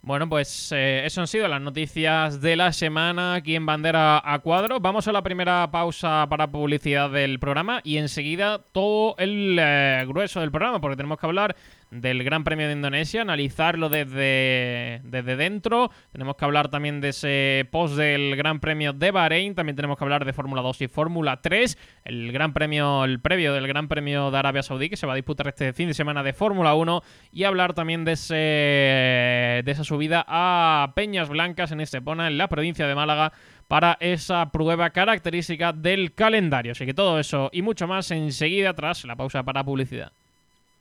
Bueno, 0.07 0.29
pues 0.29 0.71
eh, 0.71 1.05
eso 1.05 1.19
han 1.19 1.27
sido 1.27 1.49
las 1.49 1.59
noticias 1.59 2.39
de 2.39 2.55
la 2.55 2.71
semana 2.71 3.33
aquí 3.33 3.55
en 3.55 3.65
Bandera 3.65 4.21
a 4.23 4.39
Cuadro. 4.39 4.79
Vamos 4.79 5.05
a 5.09 5.11
la 5.11 5.21
primera 5.21 5.69
pausa 5.69 6.25
para 6.29 6.47
publicidad 6.47 7.09
del 7.09 7.39
programa 7.39 7.81
y 7.83 7.97
enseguida 7.97 8.59
todo 8.71 9.15
el 9.17 9.57
eh, 9.59 10.05
grueso 10.07 10.39
del 10.39 10.49
programa, 10.49 10.79
porque 10.79 10.95
tenemos 10.95 11.19
que 11.19 11.25
hablar 11.25 11.57
del 11.91 12.23
Gran 12.23 12.43
Premio 12.43 12.67
de 12.67 12.73
Indonesia, 12.73 13.21
analizarlo 13.21 13.89
desde, 13.89 15.01
desde 15.03 15.35
dentro. 15.35 15.89
Tenemos 16.11 16.35
que 16.35 16.45
hablar 16.45 16.69
también 16.69 17.01
de 17.01 17.09
ese 17.09 17.67
post 17.71 17.95
del 17.95 18.35
Gran 18.35 18.59
Premio 18.59 18.93
de 18.93 19.11
Bahrein. 19.11 19.55
También 19.55 19.75
tenemos 19.75 19.97
que 19.97 20.03
hablar 20.03 20.25
de 20.25 20.33
Fórmula 20.33 20.61
2 20.61 20.81
y 20.81 20.87
Fórmula 20.87 21.41
3. 21.41 21.77
El 22.05 22.31
Gran 22.31 22.53
Premio, 22.53 23.05
el 23.05 23.19
previo 23.19 23.53
del 23.53 23.67
Gran 23.67 23.87
Premio 23.87 24.31
de 24.31 24.37
Arabia 24.37 24.63
Saudí, 24.63 24.89
que 24.89 24.97
se 24.97 25.07
va 25.07 25.13
a 25.13 25.15
disputar 25.15 25.47
este 25.47 25.73
fin 25.73 25.87
de 25.87 25.93
semana 25.93 26.23
de 26.23 26.33
Fórmula 26.33 26.73
1. 26.73 27.01
Y 27.31 27.45
hablar 27.45 27.73
también 27.73 28.03
de, 28.05 28.13
ese, 28.13 28.33
de 28.33 29.71
esa 29.71 29.83
subida 29.83 30.25
a 30.27 30.91
Peñas 30.95 31.29
Blancas 31.29 31.71
en 31.71 31.81
Estepona, 31.81 32.27
en 32.27 32.37
la 32.37 32.49
provincia 32.49 32.87
de 32.87 32.95
Málaga 32.95 33.31
para 33.67 33.97
esa 33.99 34.49
prueba 34.51 34.89
característica 34.91 35.73
del 35.73 36.13
calendario. 36.13 36.71
Así 36.73 36.85
que 36.85 36.93
todo 36.93 37.19
eso 37.19 37.49
y 37.51 37.61
mucho 37.61 37.87
más 37.87 38.11
enseguida 38.11 38.73
tras 38.73 39.03
la 39.05 39.15
pausa 39.15 39.43
para 39.43 39.63
publicidad. 39.63 40.11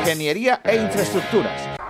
Ingeniería 0.00 0.60
e 0.64 0.76
Infraestructuras. 0.76 1.89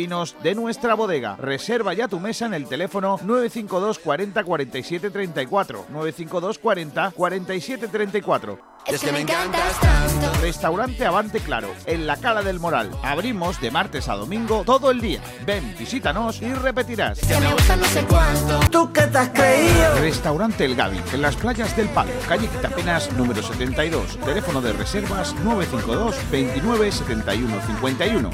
vinos 0.00 0.34
de 0.42 0.54
nuestra 0.54 0.94
bodega. 0.94 1.36
Reserva 1.36 1.92
ya 1.92 2.08
tu 2.08 2.20
mesa 2.20 2.46
en 2.46 2.54
el 2.54 2.66
teléfono 2.66 3.18
952 3.22 3.98
40 3.98 4.44
47 4.44 5.10
34. 5.10 5.86
952 5.90 6.58
40 6.58 7.10
47 7.10 7.88
34. 7.88 8.58
Es 8.86 9.02
que 9.02 9.12
me 9.12 9.20
encantas 9.20 9.78
tanto. 9.78 10.40
Restaurante 10.40 11.04
Avante 11.04 11.40
Claro, 11.40 11.68
en 11.84 12.06
la 12.06 12.16
Cala 12.16 12.42
del 12.42 12.60
Moral. 12.60 12.90
Abrimos 13.02 13.60
de 13.60 13.70
martes 13.70 14.08
a 14.08 14.14
domingo 14.14 14.62
todo 14.64 14.90
el 14.90 15.00
día. 15.00 15.20
Ven, 15.44 15.74
visítanos 15.78 16.40
y 16.40 16.52
repetirás. 16.54 17.20
Que 17.20 17.38
me 17.38 17.52
gusta 17.52 17.76
no 17.76 17.84
sé 17.84 18.02
cuánto. 18.04 18.60
¿Tú 18.70 18.92
qué 18.92 19.02
te 19.02 19.18
has 19.18 19.28
creído? 19.28 19.94
Restaurante 20.00 20.64
El 20.64 20.76
Gavi, 20.76 21.00
en 21.12 21.22
las 21.22 21.36
playas 21.36 21.76
del 21.76 21.88
Palo, 21.90 22.10
calle 22.26 22.48
Quitapenas 22.48 23.12
número 23.12 23.42
72. 23.42 24.16
Teléfono 24.24 24.62
de 24.62 24.72
reservas 24.72 25.34
952 25.44 26.16
29 26.30 26.90
71 26.90 27.60
51. 27.60 28.30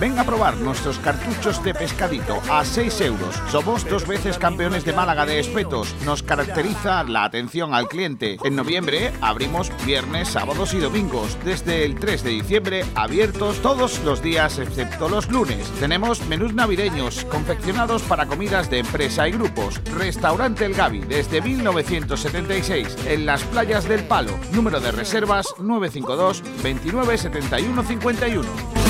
Ven 0.00 0.18
a 0.18 0.24
probar 0.24 0.56
nuestros 0.58 0.98
cartuchos 1.08 1.64
de 1.64 1.72
pescadito 1.72 2.38
a 2.50 2.66
6 2.66 3.00
euros. 3.00 3.34
Somos 3.50 3.88
dos 3.88 4.06
veces 4.06 4.36
campeones 4.36 4.84
de 4.84 4.92
Málaga 4.92 5.24
de 5.24 5.40
espetos. 5.40 5.94
Nos 6.04 6.22
caracteriza 6.22 7.02
la 7.04 7.24
atención 7.24 7.72
al 7.72 7.88
cliente. 7.88 8.36
En 8.44 8.54
noviembre 8.54 9.10
abrimos 9.22 9.72
viernes, 9.86 10.28
sábados 10.28 10.74
y 10.74 10.80
domingos. 10.80 11.38
Desde 11.46 11.86
el 11.86 11.94
3 11.94 12.24
de 12.24 12.30
diciembre, 12.30 12.84
abiertos 12.94 13.62
todos 13.62 14.04
los 14.04 14.20
días 14.20 14.58
excepto 14.58 15.08
los 15.08 15.30
lunes. 15.30 15.70
Tenemos 15.80 16.26
menús 16.26 16.52
navideños, 16.52 17.24
confeccionados 17.24 18.02
para 18.02 18.26
comidas 18.26 18.68
de 18.68 18.80
empresa 18.80 19.26
y 19.26 19.32
grupos. 19.32 19.80
Restaurante 19.96 20.66
El 20.66 20.74
Gavi, 20.74 20.98
desde 20.98 21.40
1976, 21.40 22.98
en 23.06 23.24
las 23.24 23.42
playas 23.44 23.88
del 23.88 24.04
Palo. 24.04 24.38
Número 24.52 24.78
de 24.78 24.92
reservas 24.92 25.54
952 25.58 26.42
29 26.62 27.16
71 27.16 27.82
51. 27.82 28.87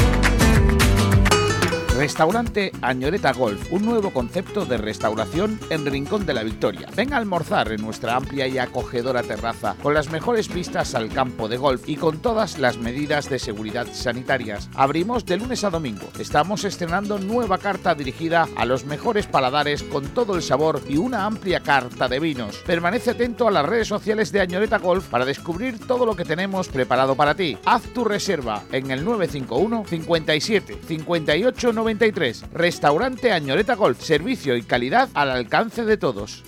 Restaurante 1.99 2.71
Añoreta 2.81 3.33
Golf, 3.33 3.73
un 3.73 3.85
nuevo 3.85 4.13
concepto 4.13 4.65
de 4.65 4.79
restauración 4.79 5.59
en 5.69 5.85
Rincón 5.85 6.27
de 6.27 6.33
la 6.33 6.45
Victoria. 6.45 6.89
Ven 6.95 7.13
a 7.13 7.17
almorzar 7.17 7.73
en 7.73 7.83
nuestra 7.83 8.15
amplia 8.15 8.47
y 8.47 8.57
acogedora 8.57 9.25
terraza, 9.25 9.75
con 9.83 9.95
las 9.95 10.09
mejores 10.09 10.49
vistas 10.49 10.95
al 10.95 11.09
campo 11.09 11.49
de 11.49 11.57
golf 11.57 11.89
y 11.89 11.97
con 11.97 12.19
todas 12.19 12.61
las 12.61 12.79
medidas 12.79 13.29
de 13.29 13.41
seguridad 13.41 13.89
sanitarias. 13.93 14.71
Abrimos 14.77 15.27
de 15.27 15.39
lunes 15.39 15.65
a 15.65 15.71
domingo. 15.71 16.07
Estamos 16.21 16.65
estrenando 16.65 17.19
nueva 17.19 17.59
carta 17.59 17.97
dirigida 17.97 18.47
a 18.55 18.65
los 18.65 18.85
mejores 18.85 19.27
paladares 19.27 19.83
con 19.83 20.07
todo 20.07 20.37
el 20.37 20.43
sabor 20.43 20.81
y 20.89 20.99
una 20.99 21.25
amplia 21.25 21.65
carta 21.65 22.07
de 22.07 22.21
vinos. 22.21 22.59
Permanece 22.59 23.11
atento 23.11 23.49
a 23.49 23.51
las 23.51 23.67
redes 23.67 23.89
sociales 23.89 24.31
de 24.31 24.41
Añoreta 24.41 24.79
Golf 24.79 25.09
para 25.09 25.25
descubrir 25.25 25.85
todo 25.85 26.07
lo 26.07 26.15
que 26.15 26.25
tenemos 26.25 26.69
preparado 26.69 27.17
para 27.17 27.35
ti. 27.35 27.59
Haz 27.65 27.83
tu 27.93 28.05
reserva 28.05 28.63
en 28.71 28.93
el 28.93 29.05
951 29.05 29.85
57 29.85 30.79
58 30.87 31.73
93. 31.89 32.45
Restaurante 32.53 33.33
Añoreta 33.33 33.75
Golf. 33.75 34.03
Servicio 34.03 34.57
y 34.57 34.63
calidad 34.63 35.09
al 35.15 35.31
alcance 35.31 35.85
de 35.85 35.97
todos. 35.97 36.45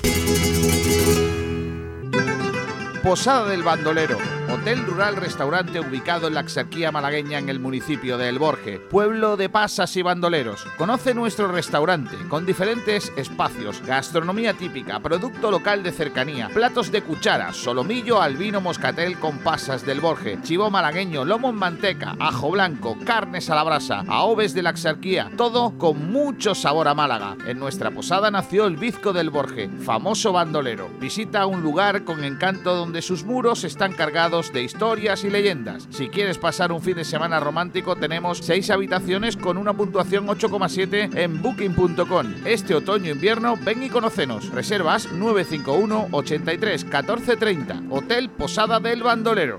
Posada 3.02 3.48
del 3.48 3.62
Bandolero, 3.62 4.18
hotel 4.52 4.84
rural 4.84 5.14
restaurante 5.14 5.78
ubicado 5.78 6.26
en 6.26 6.34
la 6.34 6.40
Axarquía 6.40 6.90
malagueña 6.90 7.38
en 7.38 7.48
el 7.48 7.60
municipio 7.60 8.18
de 8.18 8.28
El 8.28 8.40
Borje, 8.40 8.80
pueblo 8.80 9.36
de 9.36 9.48
pasas 9.48 9.96
y 9.96 10.02
bandoleros. 10.02 10.64
Conoce 10.76 11.14
nuestro 11.14 11.46
restaurante 11.48 12.16
con 12.28 12.44
diferentes 12.46 13.12
espacios, 13.16 13.80
gastronomía 13.86 14.54
típica, 14.54 14.98
producto 14.98 15.52
local 15.52 15.84
de 15.84 15.92
cercanía, 15.92 16.48
platos 16.48 16.90
de 16.90 17.02
cuchara, 17.02 17.52
solomillo, 17.52 18.20
albino, 18.20 18.60
moscatel 18.60 19.18
con 19.20 19.38
pasas 19.38 19.86
del 19.86 20.00
Borje, 20.00 20.38
chivo 20.42 20.68
malagueño, 20.68 21.24
lomo 21.24 21.50
en 21.50 21.56
manteca, 21.56 22.16
ajo 22.18 22.50
blanco, 22.50 22.96
carnes 23.04 23.50
a 23.50 23.54
la 23.54 23.62
brasa, 23.62 24.04
aoves 24.08 24.52
de 24.52 24.62
la 24.62 24.70
Axarquía, 24.70 25.30
todo 25.36 25.78
con 25.78 26.10
mucho 26.10 26.56
sabor 26.56 26.88
a 26.88 26.94
Málaga. 26.94 27.36
En 27.46 27.60
nuestra 27.60 27.92
posada 27.92 28.30
nació 28.32 28.66
el 28.66 28.76
Bizco 28.76 29.12
del 29.12 29.30
Borje, 29.30 29.68
famoso 29.68 30.32
bandolero. 30.32 30.88
Visita 30.98 31.46
un 31.46 31.62
lugar 31.62 32.04
con 32.04 32.24
encanto 32.24 32.74
donde 32.74 33.00
sus 33.00 33.24
muros 33.24 33.62
están 33.62 33.92
cargados 33.92 34.39
de 34.48 34.62
historias 34.62 35.22
y 35.24 35.30
leyendas. 35.30 35.86
Si 35.90 36.08
quieres 36.08 36.38
pasar 36.38 36.72
un 36.72 36.80
fin 36.80 36.96
de 36.96 37.04
semana 37.04 37.38
romántico, 37.40 37.94
tenemos 37.94 38.38
6 38.38 38.70
habitaciones 38.70 39.36
con 39.36 39.58
una 39.58 39.74
puntuación 39.74 40.26
8,7 40.26 41.16
en 41.16 41.42
booking.com. 41.42 42.26
Este 42.46 42.74
otoño-invierno, 42.74 43.56
ven 43.62 43.82
y 43.82 43.90
conocenos. 43.90 44.48
Reservas 44.50 45.12
951 45.12 46.08
83 46.10 46.84
14 46.86 47.36
30. 47.36 47.82
Hotel 47.90 48.30
Posada 48.30 48.80
del 48.80 49.02
Bandolero. 49.02 49.58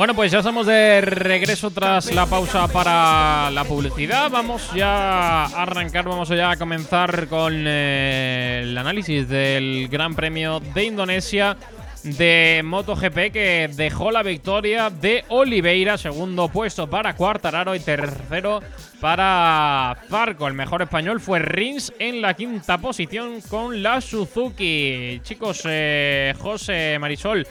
Bueno, 0.00 0.14
pues 0.14 0.32
ya 0.32 0.38
estamos 0.38 0.66
de 0.66 1.02
regreso 1.02 1.70
tras 1.70 2.10
la 2.14 2.24
pausa 2.24 2.66
para 2.68 3.50
la 3.50 3.64
publicidad. 3.64 4.30
Vamos 4.30 4.72
ya 4.74 5.44
a 5.44 5.62
arrancar, 5.64 6.06
vamos 6.06 6.30
ya 6.30 6.52
a 6.52 6.56
comenzar 6.56 7.28
con 7.28 7.52
eh, 7.54 8.60
el 8.62 8.78
análisis 8.78 9.28
del 9.28 9.88
Gran 9.90 10.14
Premio 10.14 10.58
de 10.58 10.84
Indonesia 10.84 11.54
de 12.02 12.62
MotoGP 12.64 13.30
que 13.30 13.70
dejó 13.76 14.10
la 14.10 14.22
victoria 14.22 14.88
de 14.88 15.22
Oliveira, 15.28 15.98
segundo 15.98 16.48
puesto 16.48 16.88
para 16.88 17.14
Cuartararo 17.14 17.74
y 17.74 17.80
tercero 17.80 18.62
para 19.00 19.98
Zarco. 20.08 20.48
El 20.48 20.54
mejor 20.54 20.80
español 20.80 21.20
fue 21.20 21.40
Rins 21.40 21.92
en 21.98 22.22
la 22.22 22.32
quinta 22.32 22.78
posición 22.78 23.42
con 23.42 23.82
la 23.82 24.00
Suzuki. 24.00 25.20
Chicos, 25.22 25.60
eh, 25.66 26.34
José 26.38 26.96
Marisol, 26.98 27.46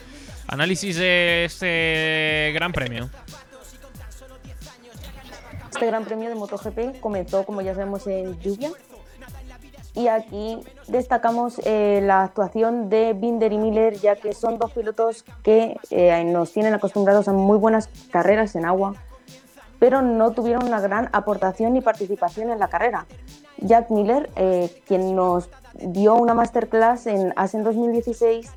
análisis 0.50 0.96
de 0.96 1.44
este 1.44 2.52
gran 2.54 2.72
premio. 2.72 3.08
este 5.72 5.86
Gran 5.86 6.04
Premio 6.04 6.28
de 6.28 6.34
MotoGP 6.34 7.00
comenzó, 7.00 7.46
como 7.46 7.62
ya 7.62 7.74
sabemos, 7.74 8.06
en 8.06 8.38
lluvia. 8.40 8.70
Y 9.94 10.08
aquí 10.08 10.58
destacamos 10.88 11.60
eh, 11.64 12.00
la 12.02 12.24
actuación 12.24 12.90
de 12.90 13.14
Binder 13.14 13.52
y 13.52 13.58
Miller, 13.58 13.94
ya 13.94 14.16
que 14.16 14.34
son 14.34 14.58
dos 14.58 14.72
pilotos 14.72 15.24
que 15.42 15.76
eh, 15.90 16.22
nos 16.24 16.52
tienen 16.52 16.74
acostumbrados 16.74 17.28
a 17.28 17.32
muy 17.32 17.56
buenas 17.56 17.88
carreras 18.10 18.54
en 18.56 18.66
agua, 18.66 18.94
pero 19.78 20.02
no 20.02 20.32
tuvieron 20.32 20.64
una 20.64 20.80
gran 20.80 21.08
aportación 21.12 21.72
ni 21.72 21.80
participación 21.80 22.50
en 22.50 22.58
la 22.58 22.68
carrera. 22.68 23.06
Jack 23.56 23.90
Miller, 23.90 24.28
eh, 24.36 24.82
quien 24.86 25.14
nos 25.16 25.48
dio 25.74 26.14
una 26.14 26.34
masterclass 26.34 27.06
en 27.06 27.32
Asen 27.36 27.64
2016, 27.64 28.50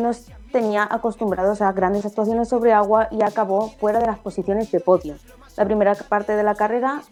nos 0.00 0.30
tenía 0.56 0.88
acostumbrados 0.90 1.60
a 1.60 1.70
grandes 1.72 2.06
actuaciones 2.06 2.48
sobre 2.48 2.72
agua 2.72 3.08
y 3.10 3.22
acabó 3.22 3.68
fuera 3.78 3.98
de 3.98 4.06
las 4.06 4.18
posiciones 4.18 4.72
de 4.72 4.80
podio. 4.80 5.16
La 5.54 5.66
primera 5.66 5.94
parte 5.94 6.34
de 6.34 6.42
la 6.42 6.54
carrera 6.54 7.02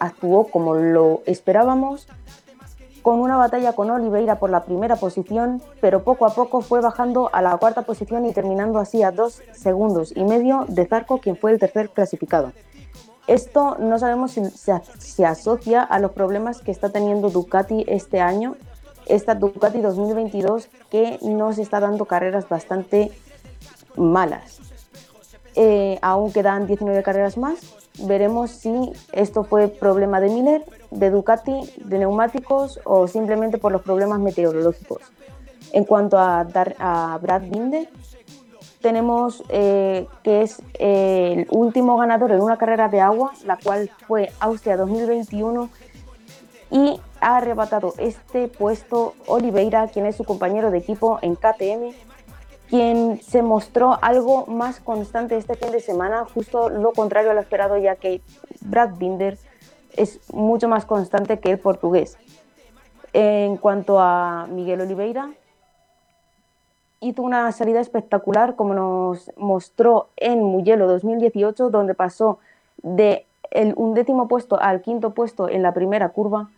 actuó 0.00 0.48
como 0.48 0.74
lo 0.74 1.22
esperábamos, 1.24 2.08
con 3.02 3.20
una 3.20 3.36
batalla 3.36 3.74
con 3.74 3.92
Oliveira 3.92 4.40
por 4.40 4.50
la 4.50 4.64
primera 4.64 4.96
posición, 4.96 5.62
pero 5.80 6.02
poco 6.02 6.26
a 6.26 6.34
poco 6.34 6.62
fue 6.62 6.80
bajando 6.80 7.30
a 7.32 7.42
la 7.42 7.56
cuarta 7.58 7.82
posición 7.82 8.26
y 8.26 8.32
terminando 8.32 8.80
así 8.80 9.04
a 9.04 9.12
dos 9.12 9.40
segundos 9.52 10.12
y 10.16 10.24
medio 10.24 10.64
de 10.66 10.84
Zarco, 10.84 11.18
quien 11.18 11.36
fue 11.36 11.52
el 11.52 11.60
tercer 11.60 11.90
clasificado. 11.90 12.50
Esto 13.28 13.76
no 13.78 14.00
sabemos 14.00 14.32
si 14.32 14.44
se 14.50 15.24
asocia 15.24 15.84
a 15.84 16.00
los 16.00 16.10
problemas 16.10 16.60
que 16.60 16.72
está 16.72 16.88
teniendo 16.88 17.30
Ducati 17.30 17.84
este 17.86 18.20
año, 18.20 18.56
esta 19.10 19.34
Ducati 19.34 19.80
2022 19.80 20.68
que 20.90 21.18
nos 21.22 21.58
está 21.58 21.80
dando 21.80 22.04
carreras 22.04 22.48
bastante 22.48 23.10
malas. 23.96 24.60
Eh, 25.56 25.98
aún 26.00 26.32
quedan 26.32 26.66
19 26.66 27.02
carreras 27.02 27.36
más, 27.36 27.58
veremos 28.04 28.50
si 28.50 28.92
esto 29.12 29.42
fue 29.44 29.68
problema 29.68 30.20
de 30.20 30.28
Miller, 30.30 30.64
de 30.90 31.10
Ducati, 31.10 31.52
de 31.76 31.98
neumáticos 31.98 32.80
o 32.84 33.08
simplemente 33.08 33.58
por 33.58 33.72
los 33.72 33.82
problemas 33.82 34.20
meteorológicos. 34.20 35.02
En 35.72 35.84
cuanto 35.84 36.18
a, 36.18 36.46
a 36.78 37.18
Brad 37.20 37.42
Binder, 37.42 37.88
tenemos 38.80 39.42
eh, 39.48 40.06
que 40.22 40.42
es 40.42 40.62
el 40.78 41.46
último 41.50 41.96
ganador 41.96 42.32
en 42.32 42.40
una 42.40 42.56
carrera 42.56 42.88
de 42.88 43.00
agua, 43.00 43.32
la 43.44 43.56
cual 43.56 43.90
fue 44.06 44.32
Austria 44.40 44.76
2021, 44.76 45.68
y 46.70 47.00
ha 47.20 47.36
arrebatado 47.36 47.94
este 47.98 48.48
puesto 48.48 49.14
Oliveira, 49.26 49.88
quien 49.88 50.06
es 50.06 50.16
su 50.16 50.24
compañero 50.24 50.70
de 50.70 50.78
equipo 50.78 51.18
en 51.22 51.36
KTM, 51.36 51.94
quien 52.68 53.20
se 53.20 53.42
mostró 53.42 53.98
algo 54.00 54.46
más 54.46 54.80
constante 54.80 55.36
este 55.36 55.54
fin 55.56 55.72
de 55.72 55.80
semana, 55.80 56.24
justo 56.32 56.68
lo 56.68 56.92
contrario 56.92 57.30
a 57.30 57.34
lo 57.34 57.40
esperado, 57.40 57.76
ya 57.76 57.96
que 57.96 58.22
Brad 58.60 58.96
Binder 58.96 59.38
es 59.96 60.20
mucho 60.32 60.68
más 60.68 60.86
constante 60.86 61.40
que 61.40 61.50
el 61.50 61.58
portugués. 61.58 62.16
En 63.12 63.56
cuanto 63.56 63.98
a 63.98 64.46
Miguel 64.48 64.80
Oliveira, 64.82 65.30
hizo 67.00 67.22
una 67.22 67.50
salida 67.50 67.80
espectacular, 67.80 68.54
como 68.54 68.74
nos 68.74 69.32
mostró 69.36 70.10
en 70.16 70.42
Mugello 70.44 70.86
2018, 70.86 71.70
donde 71.70 71.94
pasó 71.94 72.38
de 72.82 73.26
el 73.50 73.74
undécimo 73.76 74.28
puesto 74.28 74.60
al 74.60 74.80
quinto 74.80 75.12
puesto 75.12 75.48
en 75.48 75.62
la 75.62 75.74
primera 75.74 76.10
curva 76.10 76.50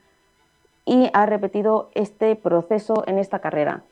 y 0.84 1.10
ha 1.12 1.26
repetido 1.26 1.90
este 1.94 2.36
proceso 2.36 3.04
en 3.06 3.18
esta 3.18 3.38
carrera 3.38 3.82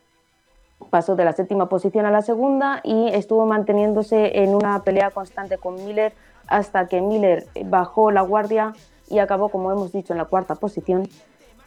pasó 0.89 1.17
de 1.17 1.25
la 1.25 1.33
séptima 1.33 1.69
posición 1.69 2.07
a 2.07 2.11
la 2.11 2.23
segunda 2.23 2.81
y 2.83 3.09
estuvo 3.09 3.45
manteniéndose 3.45 4.43
en 4.43 4.55
una 4.55 4.83
pelea 4.83 5.11
constante 5.11 5.59
con 5.59 5.75
Miller 5.85 6.13
hasta 6.47 6.89
que 6.89 7.01
Miller 7.01 7.47
bajó 7.67 8.11
la 8.11 8.23
guardia 8.23 8.73
y 9.09 9.19
acabó, 9.19 9.51
como 9.51 9.71
hemos 9.71 9.93
dicho, 9.93 10.13
en 10.13 10.19
la 10.19 10.25
cuarta 10.25 10.55
posición. 10.55 11.09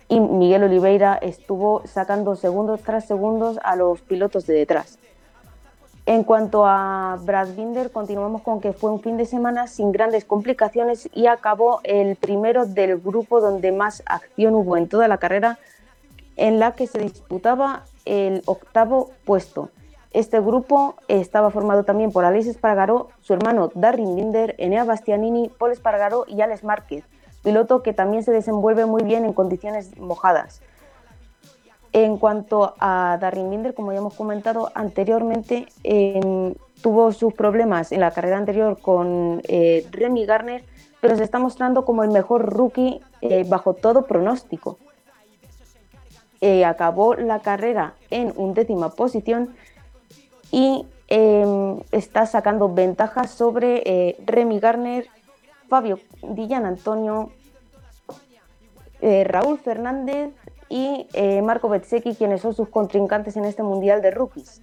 Y 0.09 0.19
Miguel 0.19 0.63
Oliveira 0.63 1.15
estuvo 1.15 1.81
sacando 1.85 2.35
segundos 2.35 2.81
tras 2.81 3.05
segundos 3.05 3.59
a 3.63 3.75
los 3.75 4.01
pilotos 4.01 4.45
de 4.45 4.55
detrás. 4.55 4.97
En 6.05 6.25
cuanto 6.25 6.65
a 6.65 7.17
Brad 7.21 7.55
Binder, 7.55 7.89
continuamos 7.89 8.41
con 8.41 8.59
que 8.59 8.73
fue 8.73 8.91
un 8.91 8.99
fin 8.99 9.15
de 9.15 9.25
semana 9.25 9.67
sin 9.67 9.93
grandes 9.93 10.25
complicaciones 10.25 11.07
y 11.13 11.27
acabó 11.27 11.79
el 11.85 12.17
primero 12.17 12.65
del 12.65 12.97
grupo 12.97 13.39
donde 13.39 13.71
más 13.71 14.03
acción 14.05 14.53
hubo 14.53 14.75
en 14.75 14.89
toda 14.89 15.07
la 15.07 15.17
carrera, 15.17 15.59
en 16.35 16.59
la 16.59 16.73
que 16.73 16.87
se 16.87 16.99
disputaba 16.99 17.85
el 18.03 18.41
octavo 18.47 19.11
puesto. 19.23 19.69
Este 20.11 20.41
grupo 20.41 20.95
estaba 21.07 21.51
formado 21.51 21.85
también 21.85 22.11
por 22.11 22.25
Alex 22.25 22.47
Espargaró, 22.47 23.07
su 23.21 23.33
hermano 23.33 23.71
Darrin 23.73 24.17
Binder, 24.17 24.55
Enea 24.57 24.83
Bastianini, 24.83 25.49
Paul 25.57 25.71
Espargaró 25.71 26.25
y 26.27 26.41
Alex 26.41 26.65
Márquez, 26.65 27.05
piloto 27.43 27.81
que 27.81 27.93
también 27.93 28.23
se 28.23 28.33
desenvuelve 28.33 28.85
muy 28.85 29.03
bien 29.03 29.23
en 29.23 29.31
condiciones 29.31 29.97
mojadas. 29.97 30.61
En 31.93 32.17
cuanto 32.17 32.73
a 32.79 33.19
Darrin 33.21 33.51
Binder, 33.51 33.75
como 33.75 33.91
ya 33.91 33.99
hemos 33.99 34.15
comentado 34.15 34.71
anteriormente, 34.73 35.67
em, 35.83 36.55
tuvo 36.81 37.11
sus 37.11 37.35
problemas 37.35 37.91
en 37.91 37.99
la 37.99 38.09
carrera 38.09 38.37
anterior 38.37 38.79
con 38.81 39.41
eh, 39.47 39.87
Remy 39.91 40.25
Garner, 40.25 40.65
pero 40.99 41.15
se 41.15 41.23
está 41.23 41.37
mostrando 41.37 41.85
como 41.85 42.03
el 42.03 42.09
mejor 42.09 42.51
rookie 42.51 42.99
eh, 43.21 43.45
bajo 43.47 43.75
todo 43.75 44.07
pronóstico. 44.07 44.79
Eh, 46.41 46.65
acabó 46.65 47.13
la 47.13 47.39
carrera 47.39 47.93
en 48.09 48.33
undécima 48.35 48.89
posición 48.89 49.53
y 50.49 50.87
em, 51.09 51.79
está 51.91 52.25
sacando 52.25 52.73
ventajas 52.73 53.29
sobre 53.29 54.17
Remy 54.25 54.59
Garner, 54.59 55.07
Fabio 55.69 55.99
Dillan 56.23 56.65
Antonio, 56.65 57.29
Raúl 58.99 59.59
Fernández 59.59 60.33
y 60.73 61.05
Marco 61.43 61.69
Bezzecchi, 61.69 62.15
quienes 62.15 62.41
son 62.41 62.55
sus 62.55 62.67
contrincantes 62.69 63.37
en 63.37 63.45
este 63.45 63.61
Mundial 63.61 64.01
de 64.01 64.09
Rookies. 64.09 64.61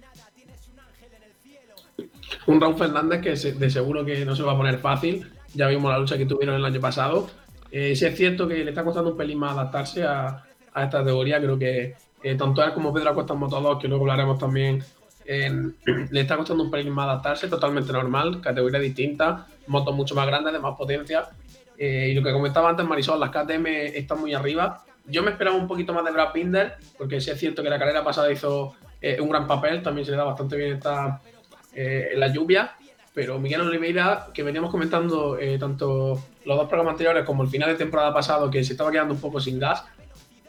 Un 2.47 2.59
Raúl 2.59 2.75
Fernández 2.75 3.21
que 3.21 3.51
de 3.51 3.69
seguro 3.69 4.03
que 4.03 4.25
no 4.25 4.35
se 4.35 4.43
va 4.43 4.53
a 4.53 4.57
poner 4.57 4.79
fácil. 4.79 5.31
Ya 5.53 5.67
vimos 5.67 5.91
la 5.91 5.99
lucha 5.99 6.17
que 6.17 6.25
tuvieron 6.25 6.55
el 6.55 6.65
año 6.65 6.81
pasado. 6.81 7.27
Eh, 7.71 7.95
sí 7.95 8.05
es 8.05 8.17
cierto 8.17 8.47
que 8.47 8.63
le 8.63 8.71
está 8.71 8.83
costando 8.83 9.11
un 9.11 9.17
pelín 9.17 9.39
más 9.39 9.53
adaptarse 9.53 10.03
a, 10.03 10.43
a 10.73 10.83
esta 10.83 10.99
categoría. 10.99 11.39
Creo 11.39 11.57
que 11.57 11.95
eh, 12.23 12.35
tanto 12.35 12.63
él 12.63 12.73
como 12.73 12.93
Pedro 12.93 13.11
Acosta 13.11 13.33
en 13.33 13.39
Moto 13.39 13.61
2, 13.61 13.79
que 13.79 13.87
luego 13.87 14.03
hablaremos 14.03 14.37
también, 14.37 14.83
le 15.25 16.21
está 16.21 16.35
costando 16.35 16.63
un 16.63 16.71
pelín 16.71 16.91
más 16.91 17.05
adaptarse, 17.05 17.47
totalmente 17.47 17.93
normal, 17.93 18.41
categoría 18.41 18.79
distinta, 18.79 19.47
motos 19.67 19.95
mucho 19.95 20.13
más 20.13 20.27
grandes, 20.27 20.51
de 20.51 20.59
más 20.59 20.75
potencia. 20.75 21.29
Eh, 21.77 22.09
y 22.11 22.13
lo 22.13 22.21
que 22.21 22.33
comentaba 22.33 22.69
antes 22.69 22.85
Marisol, 22.85 23.19
las 23.19 23.29
KTM 23.29 23.65
están 23.67 24.19
muy 24.19 24.33
arriba. 24.33 24.83
Yo 25.11 25.23
me 25.23 25.31
esperaba 25.31 25.55
un 25.55 25.67
poquito 25.67 25.93
más 25.93 26.03
de 26.05 26.11
Brad 26.11 26.33
Binder, 26.33 26.75
porque 26.97 27.21
sí 27.21 27.29
es 27.29 27.39
cierto 27.39 27.61
que 27.61 27.69
la 27.69 27.77
carrera 27.77 28.03
pasada 28.03 28.31
hizo 28.31 28.73
eh, 29.01 29.19
un 29.19 29.29
gran 29.29 29.45
papel, 29.45 29.83
también 29.83 30.05
se 30.05 30.11
le 30.11 30.17
da 30.17 30.23
bastante 30.23 30.55
bien 30.55 30.73
esta, 30.73 31.21
en 31.73 32.19
la 32.19 32.27
lluvia. 32.27 32.75
Pero 33.13 33.37
Miguel 33.39 33.61
Oliveira, 33.61 34.27
que 34.33 34.41
veníamos 34.41 34.71
comentando 34.71 35.37
tanto 35.59 36.23
los 36.45 36.57
dos 36.57 36.67
programas 36.67 36.93
anteriores 36.93 37.25
como 37.25 37.43
el 37.43 37.49
final 37.49 37.69
de 37.69 37.75
temporada 37.75 38.13
pasado, 38.13 38.49
que 38.49 38.63
se 38.63 38.71
estaba 38.71 38.89
quedando 38.89 39.13
un 39.13 39.19
poco 39.19 39.41
sin 39.41 39.59
gas, 39.59 39.83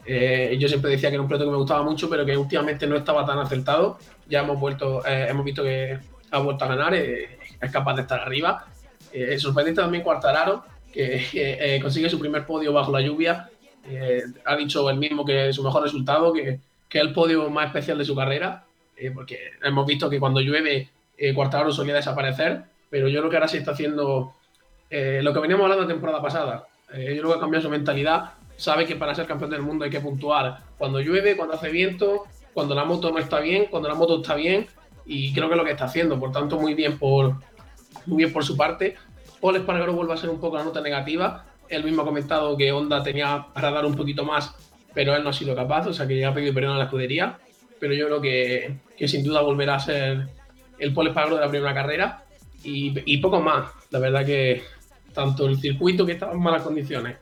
eh, 0.05 0.57
yo 0.59 0.67
siempre 0.67 0.91
decía 0.91 1.09
que 1.09 1.15
era 1.15 1.21
un 1.21 1.27
piloto 1.27 1.45
que 1.45 1.51
me 1.51 1.57
gustaba 1.57 1.83
mucho, 1.83 2.09
pero 2.09 2.25
que 2.25 2.35
últimamente 2.35 2.87
no 2.87 2.95
estaba 2.95 3.25
tan 3.25 3.39
acertado. 3.39 3.97
Ya 4.27 4.41
hemos 4.41 4.59
vuelto, 4.59 5.05
eh, 5.05 5.27
hemos 5.29 5.45
visto 5.45 5.63
que 5.63 5.99
ha 6.31 6.39
vuelto 6.39 6.65
a 6.65 6.67
ganar, 6.67 6.93
eh, 6.93 7.37
es 7.61 7.71
capaz 7.71 7.95
de 7.95 8.01
estar 8.01 8.19
arriba. 8.19 8.65
Sorprendente 9.37 9.81
también 9.81 10.03
Cuartararo, 10.03 10.63
que 10.91 11.79
consigue 11.81 12.09
su 12.09 12.19
primer 12.19 12.45
podio 12.45 12.73
bajo 12.73 12.91
la 12.91 13.01
lluvia. 13.01 13.49
Ha 14.45 14.55
dicho 14.55 14.89
él 14.89 14.97
mismo 14.97 15.25
que 15.25 15.51
su 15.53 15.63
mejor 15.63 15.83
resultado, 15.83 16.31
que, 16.33 16.59
que 16.87 16.97
es 16.99 17.03
el 17.03 17.13
podio 17.13 17.49
más 17.49 17.67
especial 17.67 17.97
de 17.97 18.05
su 18.05 18.15
carrera, 18.15 18.65
porque 19.13 19.51
hemos 19.61 19.85
visto 19.85 20.09
que 20.09 20.19
cuando 20.19 20.39
llueve 20.39 20.89
Cuartararo 21.35 21.71
solía 21.71 21.95
desaparecer, 21.95 22.63
pero 22.89 23.07
yo 23.07 23.19
creo 23.19 23.29
que 23.29 23.35
ahora 23.37 23.47
se 23.47 23.57
está 23.57 23.71
haciendo 23.71 24.35
lo 24.89 25.33
que 25.33 25.39
veníamos 25.39 25.63
hablando 25.63 25.83
la 25.83 25.89
temporada 25.93 26.21
pasada. 26.21 26.67
yo 26.91 26.97
creo 26.97 27.27
que 27.29 27.37
ha 27.37 27.39
cambiado 27.39 27.63
su 27.63 27.69
mentalidad 27.69 28.33
sabe 28.57 28.85
que 28.85 28.95
para 28.95 29.15
ser 29.15 29.25
campeón 29.25 29.51
del 29.51 29.61
mundo 29.61 29.85
hay 29.85 29.91
que 29.91 29.99
puntuar 29.99 30.59
cuando 30.77 30.99
llueve, 30.99 31.35
cuando 31.35 31.55
hace 31.55 31.69
viento, 31.69 32.23
cuando 32.53 32.75
la 32.75 32.85
moto 32.85 33.11
no 33.11 33.19
está 33.19 33.39
bien, 33.39 33.65
cuando 33.69 33.89
la 33.89 33.95
moto 33.95 34.21
está 34.21 34.35
bien, 34.35 34.67
y 35.05 35.33
creo 35.33 35.47
que 35.47 35.55
es 35.55 35.57
lo 35.57 35.65
que 35.65 35.71
está 35.71 35.85
haciendo. 35.85 36.19
Por 36.19 36.31
tanto, 36.31 36.59
muy 36.59 36.73
bien 36.73 36.97
por, 36.97 37.35
muy 38.05 38.17
bien 38.17 38.31
por 38.31 38.45
su 38.45 38.55
parte. 38.55 38.95
Paul 39.41 39.57
Espargaro 39.57 39.93
vuelve 39.93 40.13
a 40.13 40.17
ser 40.17 40.29
un 40.29 40.39
poco 40.39 40.57
la 40.57 40.63
nota 40.63 40.81
negativa. 40.81 41.45
Él 41.69 41.83
mismo 41.83 42.01
ha 42.01 42.05
comentado 42.05 42.55
que 42.57 42.71
Honda 42.71 43.03
tenía 43.03 43.47
para 43.53 43.71
dar 43.71 43.85
un 43.85 43.95
poquito 43.95 44.23
más, 44.23 44.55
pero 44.93 45.15
él 45.15 45.23
no 45.23 45.29
ha 45.29 45.33
sido 45.33 45.55
capaz, 45.55 45.87
o 45.87 45.93
sea 45.93 46.07
que 46.07 46.19
ya 46.19 46.29
ha 46.29 46.33
pedido 46.33 46.53
perdón 46.53 46.75
a 46.75 46.79
la 46.79 46.85
escudería. 46.85 47.37
Pero 47.79 47.93
yo 47.93 48.05
creo 48.05 48.21
que, 48.21 48.77
que 48.97 49.07
sin 49.07 49.23
duda 49.23 49.41
volverá 49.41 49.75
a 49.75 49.79
ser 49.79 50.27
el 50.79 50.89
Espargaro 50.89 51.35
de 51.35 51.41
la 51.41 51.49
primera 51.49 51.73
carrera 51.73 52.23
y, 52.63 53.17
poco 53.17 53.41
más. 53.41 53.71
La 53.91 53.99
verdad 53.99 54.25
que 54.25 54.63
tanto 55.13 55.47
el 55.47 55.59
circuito 55.59 56.05
que 56.05 56.13
estaba 56.13 56.33
en 56.33 56.41
malas 56.41 56.63
condiciones 56.63 57.17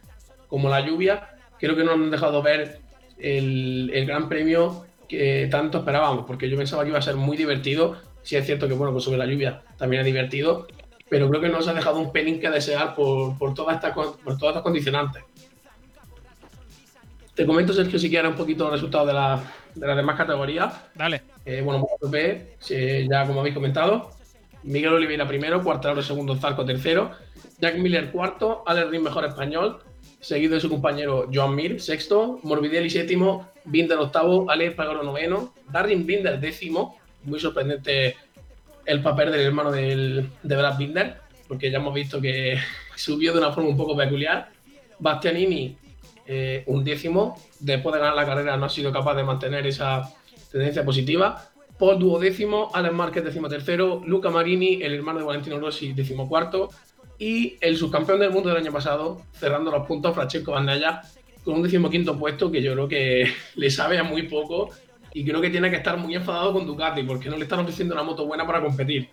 como 0.47 0.69
la 0.69 0.81
lluvia, 0.81 1.29
creo 1.59 1.75
que 1.75 1.83
no 1.83 1.93
han 1.93 2.11
dejado 2.11 2.41
ver 2.41 2.79
el, 3.17 3.91
gran 4.05 4.29
premio 4.29 4.85
que 5.07 5.47
tanto 5.51 5.79
esperábamos, 5.79 6.25
porque 6.25 6.49
yo 6.49 6.57
pensaba 6.57 6.83
que 6.83 6.89
iba 6.89 6.99
a 6.99 7.01
ser 7.01 7.15
muy 7.15 7.37
divertido. 7.37 7.97
Sí 8.23 8.35
es 8.35 8.45
cierto 8.45 8.67
que, 8.67 8.73
bueno, 8.73 8.93
pues 8.93 9.03
sobre 9.03 9.17
la 9.17 9.25
lluvia 9.25 9.63
también 9.77 10.01
es 10.01 10.05
divertido, 10.05 10.67
pero 11.11 11.27
creo 11.27 11.41
que 11.41 11.49
nos 11.49 11.67
ha 11.67 11.73
dejado 11.73 11.99
un 11.99 12.13
pelín 12.13 12.39
que 12.39 12.49
desear 12.49 12.95
por, 12.95 13.37
por, 13.37 13.53
todas 13.53 13.75
estas, 13.75 13.91
por 13.91 14.37
todas 14.37 14.53
estas 14.53 14.61
condicionantes. 14.61 15.21
Te 17.35 17.45
comento, 17.45 17.73
Sergio, 17.73 17.99
si 17.99 18.09
quieres 18.09 18.31
un 18.31 18.37
poquito 18.37 18.63
los 18.63 18.75
resultados 18.75 19.07
de, 19.07 19.13
la, 19.13 19.43
de 19.75 19.87
las 19.87 19.97
demás 19.97 20.15
categorías. 20.15 20.73
Dale. 20.95 21.23
Eh, 21.43 21.61
bueno, 21.65 21.79
MotoGP, 21.79 22.61
ya 23.09 23.27
como 23.27 23.41
habéis 23.41 23.53
comentado, 23.53 24.11
Miguel 24.63 24.93
Oliveira 24.93 25.27
primero, 25.27 25.61
Cuartararo 25.61 26.01
segundo, 26.01 26.37
Zarco 26.37 26.63
tercero, 26.63 27.11
Jack 27.59 27.77
Miller 27.77 28.09
cuarto, 28.13 28.63
Alex 28.65 28.89
Rin 28.89 29.03
mejor 29.03 29.25
español, 29.25 29.79
seguido 30.21 30.55
de 30.55 30.61
su 30.61 30.69
compañero 30.69 31.27
Joan 31.33 31.55
Mir, 31.55 31.81
sexto, 31.81 32.39
Morbidelli 32.43 32.89
séptimo, 32.89 33.49
Binder 33.65 33.97
octavo, 33.97 34.49
Alex 34.49 34.75
Pagoro 34.75 35.03
noveno, 35.03 35.53
Darren 35.69 36.05
Binder 36.05 36.39
décimo, 36.39 37.01
muy 37.23 37.41
sorprendente 37.41 38.15
el 38.85 39.01
papel 39.01 39.31
del 39.31 39.41
hermano 39.41 39.71
del, 39.71 40.29
de 40.43 40.55
Brad 40.55 40.77
Binder, 40.77 41.17
porque 41.47 41.71
ya 41.71 41.77
hemos 41.77 41.93
visto 41.93 42.21
que 42.21 42.57
subió 42.95 43.33
de 43.33 43.39
una 43.39 43.51
forma 43.51 43.69
un 43.69 43.77
poco 43.77 43.95
peculiar. 43.95 44.49
Bastianini, 44.99 45.77
eh, 46.27 46.63
un 46.67 46.83
décimo, 46.83 47.41
después 47.59 47.93
de 47.93 47.99
ganar 47.99 48.15
la 48.15 48.25
carrera 48.25 48.57
no 48.57 48.65
ha 48.65 48.69
sido 48.69 48.91
capaz 48.91 49.15
de 49.15 49.23
mantener 49.23 49.65
esa 49.67 50.13
tendencia 50.51 50.85
positiva. 50.85 51.51
Paul 51.79 51.97
duodécimo, 51.97 52.69
Alex 52.73 52.93
Márquez 52.93 53.23
décimo 53.23 53.49
tercero, 53.49 54.01
Luca 54.05 54.29
Marini, 54.29 54.83
el 54.83 54.93
hermano 54.93 55.19
de 55.19 55.25
Valentino 55.25 55.59
Rossi, 55.59 55.93
décimo 55.93 56.29
cuarto, 56.29 56.69
y 57.17 57.57
el 57.59 57.75
subcampeón 57.75 58.19
del 58.19 58.31
mundo 58.31 58.49
del 58.49 58.59
año 58.59 58.71
pasado, 58.71 59.23
cerrando 59.33 59.71
los 59.71 59.87
puntos, 59.87 60.13
Francesco 60.13 60.51
Bandaya, 60.51 61.01
con 61.43 61.55
un 61.55 61.63
decimoquinto 61.63 62.17
puesto 62.17 62.51
que 62.51 62.61
yo 62.61 62.73
creo 62.73 62.87
que 62.87 63.33
le 63.55 63.71
sabe 63.71 63.97
a 63.97 64.03
muy 64.03 64.23
poco 64.23 64.69
y 65.13 65.25
creo 65.25 65.41
que 65.41 65.49
tiene 65.49 65.69
que 65.69 65.77
estar 65.77 65.97
muy 65.97 66.15
enfadado 66.15 66.53
con 66.53 66.65
Ducati 66.65 67.03
porque 67.03 67.29
no 67.29 67.37
le 67.37 67.43
están 67.43 67.59
ofreciendo 67.59 67.93
una 67.93 68.03
moto 68.03 68.25
buena 68.25 68.45
para 68.45 68.61
competir. 68.61 69.09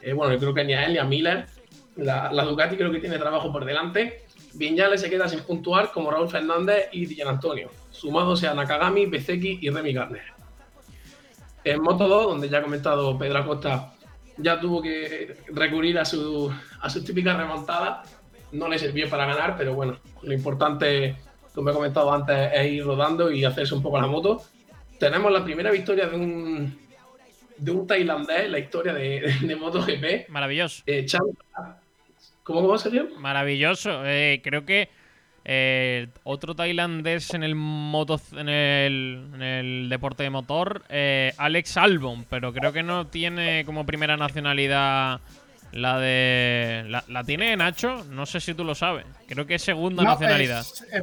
Eh, 0.00 0.12
bueno, 0.12 0.32
yo 0.34 0.40
creo 0.40 0.54
que 0.54 0.64
ni 0.64 0.74
a 0.74 0.84
él 0.86 0.94
ni 0.94 0.98
a 0.98 1.04
Miller, 1.04 1.46
la, 1.96 2.28
Ducati 2.44 2.76
creo 2.76 2.90
que 2.90 2.98
tiene 2.98 3.18
trabajo 3.18 3.52
por 3.52 3.64
delante. 3.64 4.24
le 4.58 4.98
se 4.98 5.10
queda 5.10 5.28
sin 5.28 5.40
puntuar 5.40 5.92
como 5.92 6.10
Raúl 6.10 6.28
Fernández 6.28 6.88
y 6.92 7.06
Dijan 7.06 7.28
Antonio, 7.28 7.70
sumados 7.90 8.42
a 8.44 8.54
Nakagami, 8.54 9.06
Bezeki 9.06 9.60
y 9.62 9.70
Remy 9.70 9.92
Gardner. 9.92 10.36
En 11.64 11.82
Moto 11.82 12.06
2, 12.06 12.26
donde 12.26 12.48
ya 12.48 12.58
ha 12.58 12.62
comentado 12.62 13.18
Pedro 13.18 13.38
Acosta, 13.38 13.92
ya 14.36 14.60
tuvo 14.60 14.82
que 14.82 15.36
recurrir 15.48 15.98
a 15.98 16.04
su, 16.04 16.52
a 16.80 16.90
su 16.90 17.02
típica 17.02 17.36
remontada. 17.36 18.02
No 18.52 18.68
le 18.68 18.78
sirvió 18.78 19.08
para 19.08 19.26
ganar, 19.26 19.56
pero 19.56 19.74
bueno, 19.74 19.98
lo 20.22 20.32
importante, 20.32 21.16
como 21.54 21.70
he 21.70 21.72
comentado 21.72 22.12
antes, 22.12 22.52
es 22.52 22.72
ir 22.72 22.84
rodando 22.84 23.30
y 23.30 23.44
hacerse 23.44 23.74
un 23.74 23.82
poco 23.82 24.00
la 24.00 24.06
moto 24.06 24.42
tenemos 24.98 25.32
la 25.32 25.44
primera 25.44 25.70
victoria 25.70 26.06
de 26.06 26.16
un, 26.16 26.78
de 27.56 27.70
un 27.70 27.86
tailandés 27.86 28.50
la 28.50 28.58
historia 28.58 28.92
de, 28.92 29.34
de 29.40 29.56
MotoGP. 29.56 30.28
Maravilloso. 30.28 30.82
Eh, 30.86 31.06
¿Cómo 32.42 32.68
va, 32.68 32.78
Sergio? 32.78 33.08
Maravilloso. 33.18 34.06
Eh, 34.06 34.40
creo 34.42 34.64
que 34.64 34.88
eh, 35.44 36.08
otro 36.24 36.54
tailandés 36.54 37.34
en 37.34 37.42
el 37.42 37.54
moto 37.54 38.20
en 38.32 38.48
el, 38.48 39.30
en 39.34 39.42
el 39.42 39.88
deporte 39.88 40.22
de 40.22 40.30
motor, 40.30 40.82
Alex 41.38 41.76
Albon, 41.76 42.24
pero 42.28 42.52
creo 42.52 42.72
que 42.72 42.82
no 42.82 43.06
tiene 43.06 43.64
como 43.64 43.86
primera 43.86 44.16
nacionalidad 44.16 45.20
la 45.76 45.98
de. 45.98 46.84
La, 47.08 47.24
tiene 47.24 47.56
Nacho, 47.56 48.04
no 48.10 48.26
sé 48.26 48.40
si 48.40 48.54
tú 48.54 48.64
lo 48.64 48.74
sabes. 48.74 49.04
Creo 49.28 49.46
que 49.46 49.56
es 49.56 49.62
segunda 49.62 50.02
nacionalidad. 50.02 50.60
Es, 50.60 51.02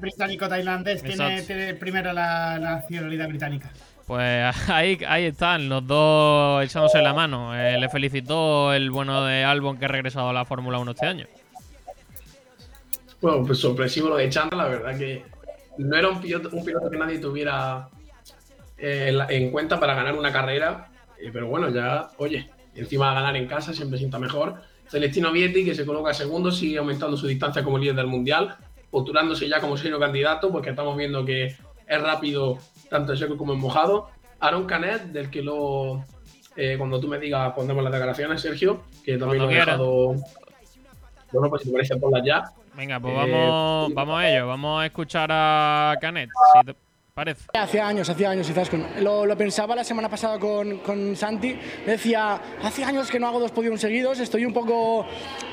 británico-tailandés, 0.00 1.02
tiene, 1.02 1.42
tiene, 1.42 1.74
primero 1.74 2.12
la, 2.12 2.58
nacionalidad 2.58 3.28
británica. 3.28 3.70
Pues 4.06 4.54
ahí, 4.70 4.98
ahí 5.08 5.24
están, 5.24 5.68
los 5.68 5.86
dos 5.86 6.64
echándose 6.64 7.02
la 7.02 7.12
mano. 7.12 7.54
Eh, 7.58 7.78
le 7.78 7.88
felicitó 7.88 8.72
el 8.72 8.90
bueno 8.90 9.24
de 9.24 9.44
Albon 9.44 9.78
que 9.78 9.86
ha 9.86 9.88
regresado 9.88 10.28
a 10.28 10.32
la 10.32 10.44
Fórmula 10.44 10.78
1 10.78 10.90
este 10.92 11.06
año. 11.06 11.26
Bueno, 13.20 13.44
pues 13.44 13.58
sorpresivo 13.58 14.08
lo 14.08 14.16
de 14.16 14.28
Chandler, 14.28 14.58
la 14.58 14.68
verdad 14.68 14.96
que 14.96 15.24
no 15.78 15.96
era 15.96 16.08
un 16.08 16.20
piloto, 16.20 16.50
un 16.52 16.64
piloto 16.64 16.90
que 16.90 16.96
nadie 16.96 17.18
tuviera 17.18 17.88
eh, 18.78 19.16
en, 19.30 19.50
cuenta 19.50 19.80
para 19.80 19.94
ganar 19.94 20.14
una 20.14 20.32
carrera. 20.32 20.88
Eh, 21.18 21.30
pero 21.32 21.48
bueno, 21.48 21.70
ya, 21.70 22.10
oye, 22.18 22.50
encima 22.76 23.14
ganar 23.14 23.36
en 23.36 23.46
casa 23.46 23.72
siempre 23.72 23.98
sienta 23.98 24.18
mejor. 24.18 24.56
Celestino 24.88 25.32
Vietti, 25.32 25.64
que 25.64 25.74
se 25.74 25.84
coloca 25.84 26.14
segundo, 26.14 26.50
sigue 26.50 26.78
aumentando 26.78 27.16
su 27.16 27.26
distancia 27.26 27.64
como 27.64 27.78
líder 27.78 27.96
del 27.96 28.06
Mundial, 28.06 28.56
postulándose 28.90 29.48
ya 29.48 29.60
como 29.60 29.76
serio 29.76 29.98
candidato, 29.98 30.50
porque 30.50 30.70
estamos 30.70 30.96
viendo 30.96 31.24
que 31.24 31.56
es 31.86 32.02
rápido 32.02 32.58
tanto 32.88 33.12
en 33.12 33.18
seco 33.18 33.36
como 33.36 33.52
en 33.52 33.60
mojado. 33.60 34.08
Aaron 34.40 34.66
Canet, 34.66 35.04
del 35.04 35.30
que 35.30 35.42
luego, 35.42 36.04
eh, 36.56 36.76
cuando 36.78 37.00
tú 37.00 37.08
me 37.08 37.18
digas, 37.18 37.52
pondremos 37.54 37.82
las 37.82 37.92
declaraciones, 37.92 38.40
Sergio, 38.40 38.84
que 39.04 39.18
también 39.18 39.42
lo 39.42 39.50
he 39.50 39.54
dejado. 39.54 40.14
Bueno, 41.32 41.50
pues 41.50 41.62
si 41.62 41.68
te 41.68 41.72
parece, 41.74 41.96
ponlas 41.96 42.22
ya. 42.24 42.44
Venga, 42.76 43.00
pues 43.00 43.14
vamos, 43.14 43.90
eh, 43.90 43.94
vamos 43.94 44.20
a 44.20 44.30
ello, 44.30 44.46
vamos 44.46 44.82
a 44.82 44.86
escuchar 44.86 45.30
a 45.32 45.96
Canet. 46.00 46.30
Parece. 47.16 47.46
Hacía 47.54 47.88
años, 47.88 48.10
hacía 48.10 48.28
años, 48.28 48.46
quizás. 48.46 48.70
Lo, 49.00 49.24
lo, 49.24 49.36
pensaba 49.38 49.74
la 49.74 49.84
semana 49.84 50.06
pasada 50.06 50.38
con, 50.38 50.80
con, 50.80 51.16
Santi. 51.16 51.58
decía, 51.86 52.38
hace 52.62 52.84
años 52.84 53.10
que 53.10 53.18
no 53.18 53.26
hago 53.26 53.40
dos 53.40 53.52
podios 53.52 53.80
seguidos, 53.80 54.20
estoy 54.20 54.44
un 54.44 54.52
poco 54.52 55.06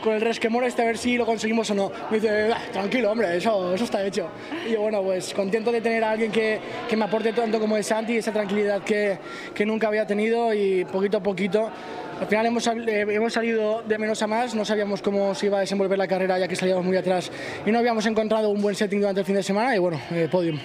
con 0.03 0.11
el 0.11 0.20
resquemor 0.20 0.66
este 0.66 0.82
a 0.82 0.86
ver 0.86 0.97
si 0.97 1.16
lo 1.16 1.26
conseguimos 1.26 1.72
o 1.72 1.74
no. 1.74 1.89
Me 2.11 2.20
dice, 2.20 2.51
ah, 2.51 2.59
tranquilo, 2.74 3.14
hombre, 3.14 3.38
eso, 3.38 3.74
eso 3.74 3.86
está 3.86 4.05
hecho. 4.05 4.28
Y 4.68 4.74
yo, 4.74 4.82
bueno, 4.82 5.01
pues 5.03 5.34
contento 5.34 5.72
de 5.72 5.80
tener 5.80 6.03
a 6.03 6.11
alguien 6.11 6.34
que, 6.34 6.59
que 6.89 6.97
me 6.97 7.05
aporte 7.05 7.32
tanto 7.32 7.61
como 7.61 7.78
es 7.78 7.88
Santi, 7.88 8.18
esa 8.18 8.34
tranquilidad 8.34 8.84
que, 8.84 9.18
que 9.55 9.66
nunca 9.66 9.88
había 9.88 10.05
tenido 10.05 10.53
y 10.53 10.84
poquito 10.84 11.20
a 11.20 11.24
poquito 11.24 11.72
al 12.20 12.28
final 12.28 12.45
hemos, 12.45 12.68
eh, 12.68 13.05
hemos, 13.09 13.32
salido 13.32 13.84
de 13.84 13.97
menos 13.97 14.22
a 14.22 14.28
más, 14.28 14.53
no 14.53 14.66
sabíamos 14.66 15.01
cómo 15.01 15.34
se 15.34 15.45
iba 15.45 15.59
a 15.59 15.61
desenvolver 15.61 15.97
la 15.97 16.07
carrera 16.07 16.38
ya 16.38 16.47
que 16.47 16.57
salíamos 16.57 16.84
muy 16.84 16.97
atrás 16.97 17.32
y 17.66 17.72
no 17.72 17.80
habíamos 17.80 18.05
encontrado 18.05 18.49
un 18.49 18.61
buen 18.61 18.76
setting 18.76 18.99
durante 18.99 19.22
el 19.22 19.26
fin 19.26 19.36
de 19.36 19.43
semana 19.43 19.74
y 19.76 19.80
bueno, 19.80 19.99
eh, 20.11 20.28
podium. 20.30 20.59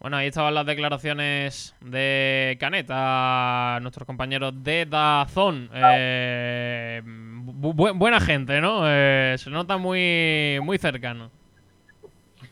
Bueno, 0.00 0.16
ahí 0.16 0.28
estaban 0.28 0.54
las 0.54 0.64
declaraciones 0.64 1.74
de 1.82 2.56
Canet 2.58 2.86
a 2.88 3.80
nuestros 3.82 4.06
compañeros 4.06 4.54
de 4.64 4.86
Dazón. 4.86 5.68
Eh, 5.74 7.02
buena 7.04 8.18
gente, 8.18 8.62
¿no? 8.62 8.84
Eh, 8.86 9.36
se 9.36 9.50
nota 9.50 9.76
muy, 9.76 10.58
muy 10.62 10.78
cercano. 10.78 11.30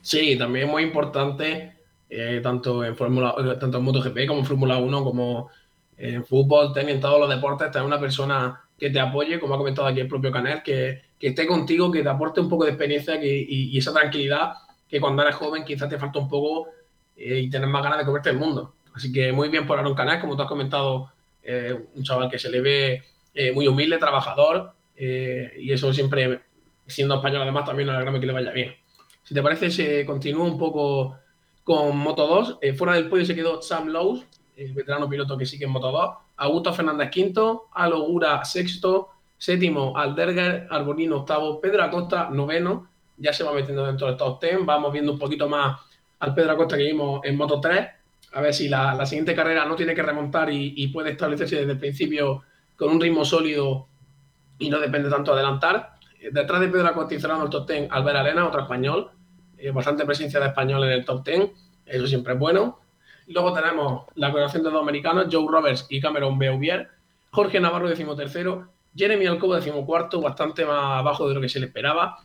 Sí, 0.03 0.37
también 0.37 0.69
muy 0.69 0.83
importante, 0.83 1.73
eh, 2.11 2.41
tanto 2.43 2.85
en 2.85 2.95
Fórmula, 2.95 3.35
tanto 3.59 3.79
en 3.79 3.85
MotoGP 3.85 4.27
como 4.27 4.41
en 4.41 4.47
Fórmula 4.47 4.77
1, 4.77 5.03
como 5.03 5.49
en 5.97 6.27
fútbol, 6.27 6.75
en 6.77 7.01
todos 7.01 7.19
los 7.19 7.31
deportes, 7.31 7.71
tener 7.71 7.87
una 7.87 7.99
persona 7.99 8.61
que 8.79 8.91
te 8.91 9.01
apoye, 9.01 9.41
como 9.41 9.55
ha 9.55 9.59
comentado 9.59 9.89
aquí 9.89 10.01
el 10.01 10.07
propio 10.09 10.31
Canet, 10.31 10.63
que, 10.63 11.01
que 11.19 11.29
esté 11.29 11.47
contigo, 11.47 11.91
que 11.91 12.03
te 12.03 12.11
aporte 12.11 12.41
un 12.43 12.49
poco 12.51 12.65
de 12.65 12.73
experiencia 12.73 13.15
y, 13.25 13.71
y 13.73 13.79
esa 13.79 13.95
tranquilidad 13.95 14.53
que 14.87 15.01
cuando 15.01 15.23
eres 15.23 15.35
joven 15.35 15.65
quizás 15.65 15.89
te 15.89 15.99
falta 15.99 16.19
un 16.19 16.29
poco 16.29 16.69
eh, 17.19 17.41
y 17.41 17.51
tener 17.51 17.69
más 17.69 17.83
ganas 17.83 17.99
de 17.99 18.05
comerte 18.05 18.31
el 18.31 18.39
mundo. 18.39 18.75
Así 18.95 19.13
que 19.13 19.33
muy 19.33 19.49
bien 19.49 19.67
por 19.67 19.77
Aaron 19.79 19.95
Canal, 19.95 20.21
como 20.21 20.37
tú 20.37 20.43
has 20.43 20.49
comentado, 20.49 21.13
eh, 21.43 21.77
un 21.95 22.05
chaval 22.05 22.31
que 22.31 22.39
se 22.39 22.49
le 22.49 22.61
ve 22.61 23.03
eh, 23.35 23.53
muy 23.53 23.67
humilde, 23.67 23.99
trabajador, 23.99 24.73
y 24.97 25.71
eso 25.71 25.93
siempre, 25.93 26.41
siendo 26.87 27.15
español 27.15 27.43
además, 27.43 27.65
también 27.65 27.87
nos 27.87 27.95
alegramos 27.95 28.21
que 28.21 28.27
le 28.27 28.33
vaya 28.33 28.51
bien. 28.51 28.75
Si 29.23 29.33
te 29.33 29.43
parece, 29.43 29.71
se 29.71 30.05
continúa 30.05 30.45
un 30.45 30.59
poco 30.59 31.17
con 31.63 31.97
Moto 31.97 32.27
2. 32.27 32.59
fuera 32.77 32.95
del 32.95 33.09
podio 33.09 33.25
se 33.25 33.37
quedó 33.37 33.63
Sam 33.63 33.89
Lowe, 33.89 34.25
el 34.57 34.73
veterano 34.73 35.09
piloto 35.09 35.39
que 35.39 35.47
sigue 35.47 35.67
en 35.67 35.71
Moto 35.71 35.93
2. 35.93 36.11
Augusto 36.39 36.73
Fernández 36.73 37.11
quinto, 37.11 37.69
Alogura 37.75 38.45
sexto, 38.45 39.11
séptimo 39.37 39.97
Alderger, 39.97 40.67
Arbolino 40.69 41.19
octavo, 41.19 41.61
Pedro 41.61 41.85
Acosta 41.85 42.29
noveno, 42.31 42.89
ya 43.17 43.33
se 43.33 43.45
va 43.45 43.53
metiendo 43.53 43.87
dentro 43.87 44.09
del 44.09 44.17
top 44.17 44.43
10. 44.43 44.67
Vamos 44.67 44.93
viendo 44.93 45.13
un 45.13 45.19
poquito 45.19 45.49
más 45.49 45.79
al 46.21 46.35
Pedro 46.35 46.53
Acosta 46.53 46.77
que 46.77 46.85
vimos 46.85 47.21
en 47.25 47.37
Moto 47.37 47.61
3. 47.61 47.89
A 48.33 48.41
ver 48.41 48.53
si 48.53 48.69
la, 48.69 49.05
siguiente 49.07 49.35
carrera 49.35 49.65
no 49.65 49.77
tiene 49.77 49.95
que 49.95 50.03
remontar 50.03 50.51
y, 50.53 50.87
puede 50.89 51.11
establecerse 51.11 51.57
desde 51.57 51.73
el 51.73 51.79
principio 51.79 52.43
con 52.77 52.91
un 52.91 53.01
ritmo 53.01 53.25
sólido 53.25 53.87
y 54.59 54.69
no 54.69 54.79
depende 54.79 55.09
tanto 55.09 55.33
de 55.33 55.41
adelantar. 55.41 55.95
Detrás 56.33 56.61
de 56.61 56.69
Pedro 56.69 56.89
Acosta 56.89 57.15
y 57.15 57.21
cerrando 57.21 57.45
el 57.45 57.51
top 57.51 57.69
10, 57.69 57.89
Albert 57.91 58.19
Arena, 58.19 58.47
otro 58.47 58.63
español. 58.63 59.11
Eh, 59.57 59.71
bastante 59.71 60.05
presencia 60.05 60.41
de 60.41 60.47
español 60.47 60.85
en 60.85 60.91
el 60.91 61.05
top 61.05 61.25
10. 61.25 61.51
Eso 61.87 62.07
siempre 62.07 62.35
es 62.35 62.39
bueno. 62.39 62.81
Luego 63.29 63.53
tenemos 63.53 64.05
la 64.15 64.31
colaboración 64.31 64.63
de 64.63 64.71
dos 64.71 64.83
americanos, 64.83 65.27
Joe 65.31 65.47
Roberts 65.49 65.87
y 65.89 66.01
Cameron 66.01 66.39
Beauvier. 66.39 66.89
Jorge 67.31 67.61
Navarro, 67.61 67.89
decimotercero. 67.89 68.69
Jeremy 68.97 69.27
Alcoba, 69.27 69.57
decimocuarto, 69.57 70.21
bastante 70.21 70.65
más 70.65 70.99
abajo 70.99 71.29
de 71.29 71.35
lo 71.35 71.41
que 71.41 71.49
se 71.49 71.61
le 71.61 71.67
esperaba. 71.67 72.19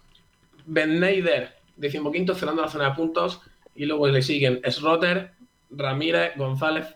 Ben 0.66 1.00
Neider, 1.00 1.56
decimoquinto, 1.76 2.36
cerrando 2.36 2.62
la 2.62 2.70
zona 2.70 2.90
de 2.90 2.96
puntos. 2.96 3.42
Y 3.76 3.86
luego 3.86 4.08
le 4.08 4.22
siguen 4.22 4.62
Srotter, 4.70 5.32
Ramírez, 5.72 6.34
González, 6.36 6.96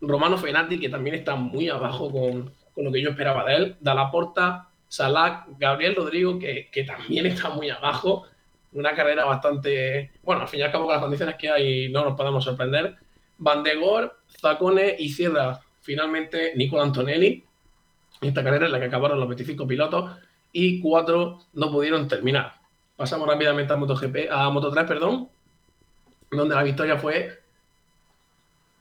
Romano 0.00 0.38
Fenati, 0.38 0.78
que 0.78 0.88
también 0.88 1.16
está 1.16 1.34
muy 1.34 1.68
abajo 1.68 2.10
con, 2.10 2.52
lo 2.76 2.92
que 2.92 3.02
yo 3.02 3.10
esperaba 3.10 3.44
de 3.44 3.54
él, 3.56 3.76
Dalaporta, 3.80 4.68
Salak, 4.88 5.46
Gabriel 5.58 5.96
Rodrigo, 5.96 6.38
que, 6.38 6.84
también 6.86 7.26
está 7.26 7.50
muy 7.50 7.70
abajo. 7.70 8.24
Una 8.72 8.94
carrera 8.94 9.24
bastante. 9.24 10.10
Bueno, 10.22 10.42
al 10.42 10.48
fin 10.48 10.60
y 10.60 10.62
al 10.62 10.72
cabo, 10.72 10.84
con 10.84 10.94
las 10.94 11.02
condiciones 11.02 11.36
que 11.36 11.48
hay, 11.48 11.88
no 11.90 12.04
nos 12.04 12.16
podemos 12.16 12.44
sorprender. 12.44 12.96
Van 13.38 13.62
de 13.62 13.72
Zacone 14.40 14.96
y 14.98 15.08
cierra 15.08 15.60
finalmente 15.80 16.52
Nicola 16.56 16.84
Antonelli. 16.84 17.44
esta 18.20 18.42
carrera 18.42 18.66
en 18.66 18.72
la 18.72 18.80
que 18.80 18.86
acabaron 18.86 19.20
los 19.20 19.28
25 19.28 19.66
pilotos 19.66 20.10
y 20.52 20.80
cuatro 20.80 21.40
no 21.52 21.70
pudieron 21.70 22.08
terminar. 22.08 22.54
Pasamos 22.96 23.28
rápidamente 23.28 23.72
a 23.72 23.76
MotoGP, 23.76 24.30
a 24.30 24.48
Moto3, 24.50 24.86
perdón, 24.86 25.28
donde 26.30 26.54
la 26.54 26.62
victoria 26.62 26.96
fue 26.96 27.40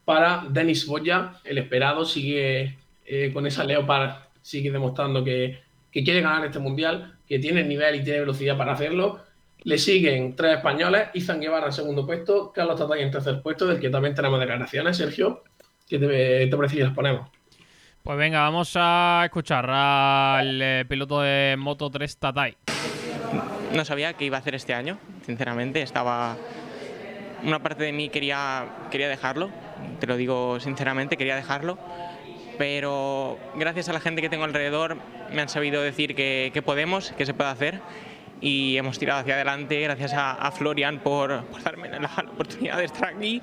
para 0.05 0.45
Denis 0.49 0.85
Boya, 0.85 1.39
el 1.43 1.57
esperado, 1.57 2.05
sigue 2.05 2.77
eh, 3.05 3.31
con 3.33 3.47
esa 3.47 3.63
Leopard, 3.63 4.15
sigue 4.41 4.71
demostrando 4.71 5.23
que, 5.23 5.61
que 5.91 6.03
quiere 6.03 6.21
ganar 6.21 6.45
este 6.45 6.59
mundial, 6.59 7.15
que 7.27 7.39
tiene 7.39 7.63
nivel 7.63 7.95
y 7.95 8.03
tiene 8.03 8.19
velocidad 8.19 8.57
para 8.57 8.73
hacerlo. 8.73 9.21
Le 9.63 9.77
siguen 9.77 10.35
tres 10.35 10.57
españoles, 10.57 11.07
Izan 11.13 11.39
Guevara 11.39 11.67
en 11.67 11.71
segundo 11.71 12.05
puesto, 12.05 12.51
Carlos 12.51 12.77
Tatay 12.77 13.01
en 13.01 13.11
tercer 13.11 13.41
puesto, 13.41 13.65
del 13.65 13.79
que 13.79 13.89
también 13.89 14.13
tenemos 14.13 14.39
declaraciones, 14.39 14.97
Sergio. 14.97 15.43
¿Qué 15.87 15.97
te, 15.99 16.47
te 16.47 16.57
parece 16.57 16.77
que 16.77 16.83
las 16.83 16.93
ponemos? 16.93 17.29
Pues 18.03 18.17
venga, 18.17 18.41
vamos 18.41 18.73
a 18.75 19.21
escuchar 19.23 19.69
al 19.69 20.61
eh, 20.61 20.85
piloto 20.89 21.21
de 21.21 21.55
Moto 21.57 21.89
3 21.89 22.17
Tatay. 22.17 22.57
No 23.73 23.85
sabía 23.85 24.13
qué 24.13 24.25
iba 24.25 24.35
a 24.35 24.41
hacer 24.41 24.55
este 24.55 24.73
año, 24.73 24.97
sinceramente. 25.25 25.81
Estaba. 25.81 26.35
Una 27.43 27.59
parte 27.59 27.83
de 27.83 27.91
mí 27.91 28.09
quería, 28.09 28.65
quería 28.91 29.09
dejarlo, 29.09 29.49
te 29.99 30.07
lo 30.07 30.15
digo 30.17 30.59
sinceramente, 30.59 31.17
quería 31.17 31.35
dejarlo. 31.35 31.77
Pero 32.57 33.37
gracias 33.55 33.89
a 33.89 33.93
la 33.93 33.99
gente 33.99 34.21
que 34.21 34.29
tengo 34.29 34.43
alrededor 34.43 34.97
me 35.31 35.41
han 35.41 35.49
sabido 35.49 35.81
decir 35.81 36.15
que, 36.15 36.51
que 36.53 36.61
podemos, 36.61 37.11
que 37.13 37.25
se 37.25 37.33
puede 37.33 37.49
hacer. 37.49 37.81
Y 38.41 38.77
hemos 38.77 38.99
tirado 38.99 39.21
hacia 39.21 39.35
adelante 39.35 39.79
gracias 39.81 40.13
a, 40.13 40.33
a 40.33 40.51
Florian 40.51 40.99
por, 40.99 41.45
por 41.45 41.63
darme 41.63 41.89
la, 41.89 41.99
la 41.99 42.09
oportunidad 42.31 42.77
de 42.77 42.85
estar 42.85 43.09
aquí 43.15 43.41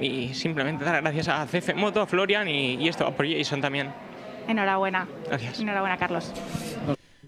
y 0.00 0.34
simplemente 0.34 0.84
dar 0.84 1.00
gracias 1.02 1.28
a 1.28 1.46
CF 1.46 1.74
Moto, 1.74 2.02
a 2.02 2.06
Florian 2.06 2.46
y, 2.48 2.74
y 2.74 2.88
esto 2.88 3.10
por 3.16 3.26
Jason 3.30 3.60
también. 3.60 3.90
Enhorabuena. 4.46 5.08
Gracias. 5.26 5.58
Enhorabuena, 5.60 5.96
Carlos. 5.96 6.32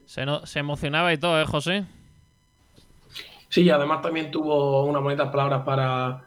Se, 0.04 0.24
no- 0.26 0.46
se 0.46 0.58
emocionaba 0.60 1.12
y 1.12 1.18
todo, 1.18 1.40
¿eh, 1.40 1.46
José? 1.46 1.84
Sí, 3.48 3.68
además 3.70 4.02
también 4.02 4.30
tuvo 4.30 4.84
unas 4.84 5.02
bonitas 5.02 5.28
palabras 5.30 5.62
para 5.64 6.24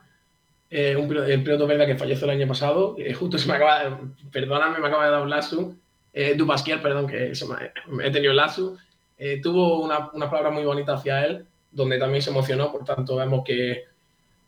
eh, 0.69 0.95
un 0.95 1.15
el 1.15 1.43
piloto 1.43 1.67
belga 1.67 1.85
que 1.85 1.95
falleció 1.97 2.25
el 2.25 2.37
año 2.39 2.47
pasado. 2.47 2.95
Eh, 2.97 3.13
justo 3.13 3.37
se 3.37 3.47
me 3.47 3.55
acaba 3.55 3.83
de, 3.83 3.95
perdóname, 4.31 4.79
me 4.79 4.87
acaba 4.87 5.05
de 5.05 5.11
dar 5.11 5.21
un 5.21 5.29
lazo. 5.29 5.75
Eh, 6.13 6.33
Dupasquier, 6.35 6.81
perdón, 6.81 7.07
que 7.07 7.35
se 7.35 7.45
me- 7.47 8.05
he 8.05 8.11
tenido 8.11 8.31
el 8.31 8.37
lazo. 8.37 8.77
Eh, 9.17 9.39
tuvo 9.41 9.81
una- 9.83 10.09
unas 10.13 10.29
palabras 10.29 10.53
muy 10.53 10.63
bonitas 10.63 10.99
hacia 10.99 11.25
él, 11.25 11.45
donde 11.71 11.99
también 11.99 12.21
se 12.21 12.31
emocionó. 12.31 12.71
Por 12.71 12.83
tanto, 12.85 13.15
vemos 13.15 13.43
que, 13.45 13.83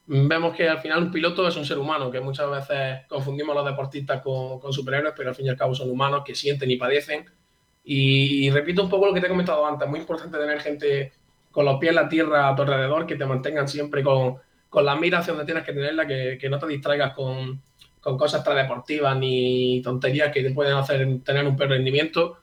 vemos 0.07 0.55
que 0.55 0.67
al 0.67 0.80
final 0.80 1.03
un 1.03 1.11
piloto 1.11 1.47
es 1.47 1.55
un 1.55 1.65
ser 1.65 1.78
humano, 1.78 2.09
que 2.11 2.19
muchas 2.19 2.49
veces 2.49 3.05
confundimos 3.07 3.55
a 3.55 3.59
los 3.61 3.69
deportistas 3.69 4.21
con, 4.21 4.59
con 4.59 4.74
superhéroes, 4.74 5.13
pero 5.15 5.30
al 5.30 5.36
fin 5.36 5.45
y 5.45 5.49
al 5.49 5.57
cabo 5.57 5.76
son 5.76 5.89
humanos 5.91 6.24
que 6.26 6.34
sienten 6.36 6.71
y 6.71 6.78
padecen. 6.78 7.26
Y, 7.86 8.47
y 8.47 8.49
repito 8.49 8.82
un 8.84 8.89
poco 8.89 9.05
lo 9.07 9.13
que 9.13 9.19
te 9.19 9.28
he 9.28 9.30
comentado 9.30 9.65
antes, 9.65 9.88
muy 9.88 9.99
importante 9.99 10.38
tener 10.38 10.59
gente 10.61 11.11
con 11.54 11.66
los 11.66 11.80
pies 11.80 11.91
en 11.91 11.95
la 11.95 12.10
tierra 12.10 12.49
a 12.49 12.56
tu 12.56 12.64
alrededor, 12.64 13.06
que 13.06 13.16
te 13.16 13.26
mantengan 13.26 13.68
siempre 13.68 14.04
con, 14.04 14.38
con 14.70 14.84
la 14.84 14.95
mira 14.95 15.20
hacia 15.20 15.34
donde 15.34 15.45
tienes 15.45 15.64
que 15.64 15.72
tenerla, 15.72 16.08
que, 16.08 16.38
que 16.41 16.49
no 16.49 16.58
te 16.58 16.68
distraigas 16.68 17.14
con, 17.14 17.62
con 18.01 18.18
cosas 18.18 18.41
extradeportivas 18.41 19.16
ni 19.16 19.82
tonterías 19.84 20.34
que 20.34 20.41
te 20.41 20.51
pueden 20.51 20.74
hacer 20.74 21.08
tener 21.24 21.47
un 21.47 21.56
peor 21.56 21.70
rendimiento. 21.70 22.39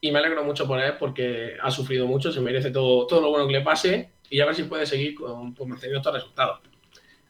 Y 0.00 0.10
me 0.10 0.18
alegro 0.18 0.44
mucho 0.44 0.66
por 0.66 0.80
él 0.80 0.94
porque 0.98 1.56
ha 1.62 1.70
sufrido 1.70 2.06
mucho, 2.06 2.32
se 2.32 2.40
merece 2.40 2.70
todo, 2.70 3.06
todo 3.06 3.20
lo 3.20 3.30
bueno 3.30 3.46
que 3.46 3.54
le 3.54 3.60
pase 3.62 4.10
y 4.28 4.40
a 4.40 4.46
ver 4.46 4.54
si 4.54 4.64
puede 4.64 4.86
seguir 4.86 5.14
con, 5.14 5.54
pues, 5.54 5.68
manteniendo 5.68 5.98
estos 5.98 6.14
resultados. 6.14 6.60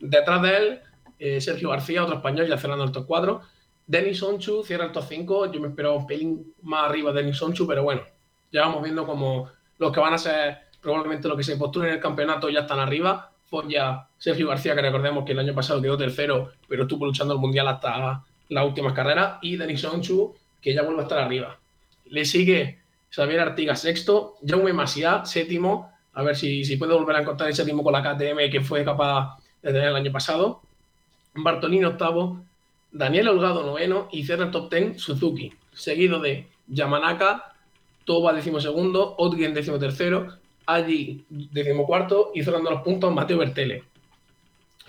Detrás 0.01 0.43
de 0.43 0.57
él, 0.57 0.81
eh, 1.19 1.41
Sergio 1.41 1.71
García, 1.71 2.03
otro 2.03 2.17
español, 2.17 2.49
ya 2.49 2.57
cerrando 2.59 2.85
el 2.85 2.93
top 2.93 3.07
4. 3.07 3.41
Denis 3.87 4.19
Sonchu 4.19 4.63
cierra 4.65 4.87
el 4.87 4.93
top 4.93 5.05
5. 5.09 5.53
Yo 5.53 5.61
me 5.61 5.69
esperaba 5.69 5.95
un 5.95 6.07
pelín 6.07 6.55
más 6.63 6.89
arriba 6.89 7.13
de 7.13 7.23
Denis 7.23 7.37
Sonchu, 7.37 7.67
pero 7.67 7.83
bueno, 7.83 8.03
ya 8.51 8.63
vamos 8.63 8.83
viendo 8.83 9.07
como 9.07 9.51
los 9.79 9.93
que 9.93 10.01
van 10.01 10.15
a 10.15 10.19
ser 10.19 10.68
probablemente 10.81 11.29
los 11.29 11.37
que 11.37 11.45
se 11.45 11.57
postulen 11.57 11.91
en 11.91 11.95
el 11.97 12.01
campeonato 12.01 12.49
ya 12.49 12.61
están 12.61 12.79
arriba. 12.81 13.31
ya 13.69 14.07
Sergio 14.19 14.49
García, 14.49 14.75
que 14.75 14.83
recordemos 14.83 15.25
que 15.25 15.33
el 15.33 15.39
año 15.39 15.55
pasado 15.55 15.81
quedó 15.81 15.97
tercero, 15.97 16.53
pero 16.69 16.83
estuvo 16.83 17.07
luchando 17.07 17.35
el 17.35 17.41
mundial 17.41 17.69
hasta 17.69 18.23
las 18.49 18.65
últimas 18.65 18.93
carreras. 18.93 19.39
Y 19.43 19.57
Denis 19.57 19.81
Sonchu, 19.81 20.35
que 20.61 20.75
ya 20.75 20.83
vuelve 20.83 21.01
a 21.01 21.03
estar 21.05 21.19
arriba. 21.19 21.59
Le 22.07 22.25
sigue 22.25 22.79
Xavier 23.11 23.41
Artigas 23.41 23.81
sexto, 23.81 24.37
Jaume 24.47 24.73
Maciá 24.73 25.25
séptimo, 25.25 25.93
a 26.15 26.23
ver 26.23 26.37
si, 26.37 26.65
si 26.65 26.77
puede 26.77 26.95
volver 26.95 27.17
a 27.17 27.21
encontrar 27.21 27.49
el 27.49 27.55
séptimo 27.55 27.83
con 27.83 27.93
la 27.93 28.03
KTM 28.03 28.51
que 28.51 28.61
fue 28.61 28.85
capaz 28.85 29.39
de 29.63 29.73
tener 29.73 29.89
el 29.89 29.97
año 29.97 30.13
pasado. 30.13 30.63
Bartolini 31.35 31.85
octavo, 31.85 32.41
Daniel 32.91 33.29
Holgado 33.29 33.65
noveno 33.65 34.09
y 34.11 34.25
cierra 34.25 34.47
el 34.47 34.51
top 34.51 34.73
10 34.73 35.01
Suzuki, 35.01 35.53
seguido 35.73 36.21
de 36.21 36.49
Yamanaka, 36.67 37.53
Toba 38.05 38.33
decimosegundo, 38.33 39.15
Otgen 39.19 39.55
decimotercero, 39.55 40.39
Agi 40.69 41.25
decimocuarto 41.29 42.31
y 42.35 42.43
cerrando 42.43 42.71
los 42.71 42.83
puntos 42.83 43.13
Mateo 43.13 43.39
Bertele. 43.39 43.85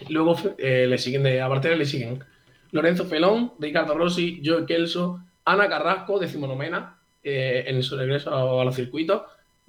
Luego 0.09 0.35
eh, 0.57 0.85
le 0.87 0.97
siguen 0.97 1.23
de, 1.23 1.41
a 1.41 1.47
Bertele 1.47 1.77
le 1.77 1.85
siguen 1.85 2.23
Lorenzo 2.71 3.05
Felón, 3.05 3.53
Ricardo 3.59 3.95
Rossi, 3.95 4.41
Joe 4.43 4.65
Kelso, 4.65 5.21
Ana 5.45 5.67
Carrasco, 5.67 6.19
decimonomena, 6.19 6.99
eh, 7.23 7.63
en 7.65 7.81
su 7.81 7.97
regreso 7.97 8.33
a, 8.33 8.61
a 8.61 8.65
los 8.65 8.75
circuitos, 8.75 9.23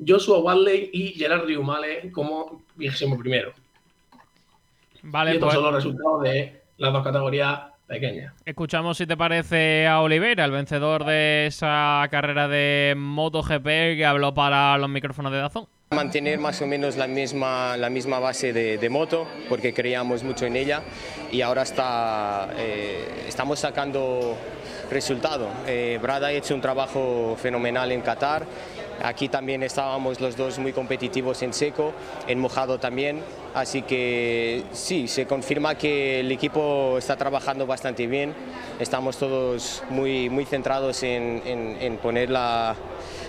Joshua 0.06 0.38
Wadley 0.38 0.90
y 0.92 1.08
Gerard 1.10 1.44
Riumale 1.44 2.10
como 2.12 2.62
vigésimo 2.74 3.18
primero. 3.18 3.52
Vale, 5.02 5.32
y 5.32 5.34
estos 5.34 5.46
pues 5.46 5.54
son 5.54 5.64
los 5.64 5.74
resultados 5.74 6.22
de 6.22 6.60
las 6.78 6.92
dos 6.92 7.04
categorías 7.04 7.60
pequeñas. 7.86 8.34
escuchamos 8.44 8.98
si 8.98 9.06
te 9.06 9.16
parece 9.16 9.86
a 9.86 10.00
Oliveira, 10.00 10.44
el 10.44 10.50
vencedor 10.50 11.04
de 11.04 11.46
esa 11.46 12.06
carrera 12.10 12.48
de 12.48 12.94
MotoGP 12.96 13.64
que 13.64 14.04
habló 14.06 14.34
para 14.34 14.76
los 14.78 14.88
micrófonos 14.88 15.32
de 15.32 15.38
Dazón. 15.38 15.66
Mantener 15.94 16.38
más 16.38 16.62
o 16.62 16.68
menos 16.68 16.96
la 16.96 17.08
misma, 17.08 17.76
la 17.76 17.90
misma 17.90 18.20
base 18.20 18.52
de, 18.52 18.88
moto, 18.88 19.26
porque 19.48 19.74
creíamos 19.74 20.22
mucho 20.22 20.46
en 20.46 20.54
ella 20.54 20.82
y 21.32 21.40
ahora 21.40 21.62
está, 21.62 22.48
eh, 22.56 23.24
estamos 23.26 23.58
sacando 23.58 24.36
resultado. 24.88 25.48
Eh, 25.66 25.98
Brad 26.00 26.26
ha 26.26 26.30
hecho 26.30 26.54
un 26.54 26.60
trabajo 26.60 27.36
fenomenal 27.42 27.90
en 27.90 28.02
Qatar. 28.02 28.46
Aquí 29.02 29.28
también 29.28 29.64
estábamos 29.64 30.20
los 30.20 30.36
dos 30.36 30.60
muy 30.60 30.72
competitivos 30.72 31.42
en 31.42 31.52
seco, 31.52 31.92
en 32.28 32.38
mojado 32.38 32.78
también. 32.78 33.20
Así 33.52 33.82
que 33.82 34.62
sí, 34.70 35.08
se 35.08 35.26
confirma 35.26 35.74
que 35.74 36.20
el 36.20 36.30
equipo 36.30 36.98
está 36.98 37.16
trabajando 37.16 37.66
bastante 37.66 38.06
bien. 38.06 38.32
Estamos 38.78 39.16
todos 39.16 39.82
muy, 39.90 40.30
muy 40.30 40.44
centrados 40.44 41.02
en, 41.02 41.42
en- 41.44 41.78
en 41.80 41.96
poner 41.96 42.30
la, 42.30 42.76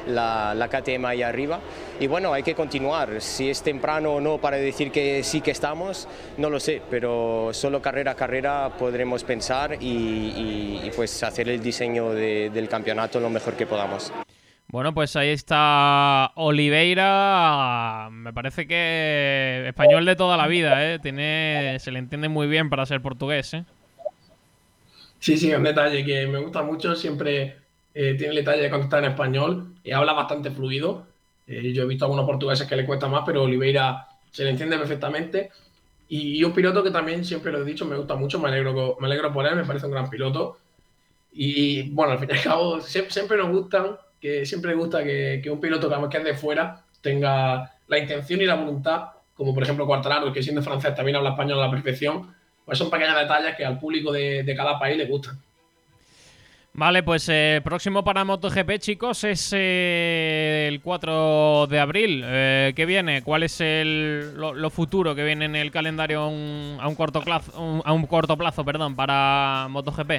la, 0.07 0.53
la 0.55 0.67
KTM 0.67 1.05
ahí 1.05 1.21
arriba. 1.21 1.59
Y 1.99 2.07
bueno, 2.07 2.33
hay 2.33 2.43
que 2.43 2.55
continuar. 2.55 3.21
Si 3.21 3.49
es 3.49 3.61
temprano 3.61 4.13
o 4.15 4.21
no 4.21 4.37
para 4.39 4.57
decir 4.57 4.91
que 4.91 5.23
sí 5.23 5.41
que 5.41 5.51
estamos, 5.51 6.07
no 6.37 6.49
lo 6.49 6.59
sé, 6.59 6.81
pero 6.89 7.49
solo 7.53 7.81
carrera 7.81 8.11
a 8.11 8.15
carrera 8.15 8.71
podremos 8.77 9.23
pensar 9.23 9.77
y, 9.79 9.87
y- 9.87 10.81
y, 10.83 10.91
pues 10.95 11.21
hacer 11.23 11.49
el 11.49 11.61
diseño 11.61 12.11
de- 12.11 12.49
del 12.49 12.67
campeonato 12.69 13.19
lo 13.19 13.29
mejor 13.29 13.53
que 13.55 13.65
podamos. 13.65 14.11
Bueno, 14.67 14.93
pues 14.93 15.15
ahí 15.17 15.29
está 15.29 16.31
Oliveira. 16.35 18.07
Me 18.11 18.31
parece 18.31 18.67
que 18.67 19.65
español 19.67 20.05
de 20.05 20.15
toda 20.15 20.37
la 20.37 20.47
vida, 20.47 20.93
¿eh? 20.93 20.99
Tiene, 20.99 21.77
se 21.79 21.91
le 21.91 21.99
entiende 21.99 22.29
muy 22.29 22.47
bien 22.47 22.69
para 22.69 22.85
ser 22.85 23.01
portugués, 23.01 23.53
¿eh? 23.53 23.65
Sí, 25.19 25.37
sí, 25.37 25.53
un 25.53 25.63
detalle 25.63 26.03
que 26.05 26.25
me 26.27 26.39
gusta 26.39 26.63
mucho. 26.63 26.95
Siempre 26.95 27.57
eh, 27.93 28.15
tiene 28.15 28.29
el 28.29 28.35
detalle 28.35 28.63
de 28.63 28.69
contestar 28.69 29.03
en 29.03 29.11
español 29.11 29.75
y 29.83 29.91
habla 29.91 30.13
bastante 30.13 30.51
fluido. 30.51 31.05
Eh, 31.47 31.73
yo 31.73 31.83
he 31.83 31.87
visto 31.87 32.05
a 32.05 32.07
algunos 32.07 32.25
portugueses 32.25 32.67
que 32.67 32.75
le 32.75 32.85
cuesta 32.85 33.07
más, 33.07 33.23
pero 33.25 33.43
Oliveira 33.43 34.07
se 34.31 34.43
le 34.43 34.51
entiende 34.51 34.77
perfectamente. 34.77 35.49
Y, 36.07 36.39
y 36.39 36.43
un 36.43 36.53
piloto 36.53 36.83
que 36.83 36.91
también 36.91 37.23
siempre 37.23 37.51
lo 37.51 37.61
he 37.61 37.65
dicho, 37.65 37.85
me 37.85 37.95
gusta 37.95 38.15
mucho, 38.15 38.39
me 38.39 38.49
alegro, 38.49 38.97
me 38.99 39.07
alegro 39.07 39.31
por 39.31 39.45
él, 39.45 39.55
me 39.55 39.65
parece 39.65 39.85
un 39.85 39.93
gran 39.93 40.09
piloto. 40.09 40.57
Y 41.33 41.89
bueno, 41.91 42.13
al 42.13 42.19
fin 42.19 42.29
y 42.31 42.37
al 42.37 42.43
cabo, 42.43 42.81
siempre, 42.81 43.13
siempre 43.13 43.37
nos 43.37 43.49
gustan, 43.49 43.97
que 44.19 44.45
siempre 44.45 44.75
gusta 44.75 45.03
que, 45.03 45.39
que 45.43 45.49
un 45.49 45.59
piloto 45.59 45.89
que 46.09 46.17
es 46.17 46.23
de 46.23 46.33
fuera 46.35 46.83
tenga 47.01 47.71
la 47.87 47.97
intención 47.97 48.41
y 48.41 48.45
la 48.45 48.55
voluntad, 48.55 49.09
como 49.35 49.53
por 49.53 49.63
ejemplo 49.63 49.85
Quartararo, 49.85 50.31
que 50.31 50.43
siendo 50.43 50.61
francés 50.61 50.93
también 50.93 51.15
habla 51.15 51.31
español 51.31 51.59
a 51.59 51.65
la 51.65 51.71
perfección, 51.71 52.33
pues 52.65 52.77
son 52.77 52.89
pequeños 52.89 53.15
detalles 53.17 53.55
que 53.55 53.65
al 53.65 53.79
público 53.79 54.11
de, 54.11 54.43
de 54.43 54.55
cada 54.55 54.77
país 54.77 54.97
le 54.97 55.05
gustan. 55.05 55.39
Vale, 56.73 57.03
pues 57.03 57.27
eh, 57.27 57.59
próximo 57.61 58.01
para 58.01 58.23
MotoGP, 58.23 58.77
chicos, 58.79 59.25
es 59.25 59.51
eh, 59.53 60.69
el 60.69 60.79
4 60.79 61.67
de 61.67 61.79
abril. 61.79 62.23
Eh, 62.25 62.71
¿Qué 62.73 62.85
viene? 62.85 63.23
¿Cuál 63.23 63.43
es 63.43 63.59
el, 63.59 64.33
lo, 64.35 64.69
futuro 64.69 65.13
que 65.13 65.23
viene 65.25 65.45
en 65.45 65.57
el 65.57 65.69
calendario 65.69 66.21
a 66.21 66.27
un, 66.27 66.95
corto 66.95 67.21
plazo, 67.21 67.51
a 67.83 67.91
un 67.91 68.05
corto 68.05 68.37
plazo, 68.37 68.63
perdón, 68.63 68.95
para 68.95 69.67
MotoGP? 69.69 70.11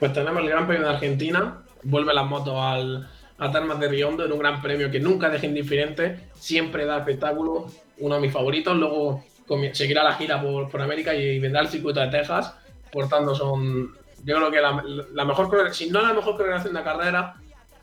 Pues 0.00 0.12
tenemos 0.12 0.42
el 0.42 0.48
Gran 0.48 0.66
Premio 0.66 0.88
de 0.88 0.94
Argentina, 0.94 1.58
vuelve 1.84 2.12
las 2.12 2.26
motos 2.26 2.56
al, 2.58 3.08
a 3.38 3.52
Termas 3.52 3.78
de 3.78 3.88
Riondo 3.88 4.24
en 4.24 4.32
un 4.32 4.38
gran 4.40 4.60
premio 4.60 4.90
que 4.90 4.98
nunca 4.98 5.28
deja 5.28 5.46
indiferente, 5.46 6.28
siempre 6.34 6.86
da 6.86 6.98
espectáculo, 6.98 7.66
uno 7.98 8.14
de 8.16 8.20
mis 8.20 8.32
favoritos. 8.32 8.76
Luego 8.76 9.24
seguirá 9.72 10.02
la 10.02 10.14
gira 10.14 10.42
por, 10.42 10.68
por 10.68 10.82
América 10.82 11.14
y 11.14 11.38
vendrá 11.38 11.60
el 11.60 11.68
circuito 11.68 12.00
de 12.00 12.08
Texas. 12.08 12.52
Por 12.90 13.08
tanto, 13.08 13.34
son 13.34 13.92
Yo 14.28 14.36
creo 14.36 14.50
que 14.50 14.60
la, 14.60 14.84
la 15.14 15.24
mejor, 15.24 15.74
si 15.74 15.88
no 15.88 16.02
la 16.02 16.12
mejor 16.12 16.36
coordinación 16.36 16.74
de 16.74 16.82
carrera, 16.82 17.36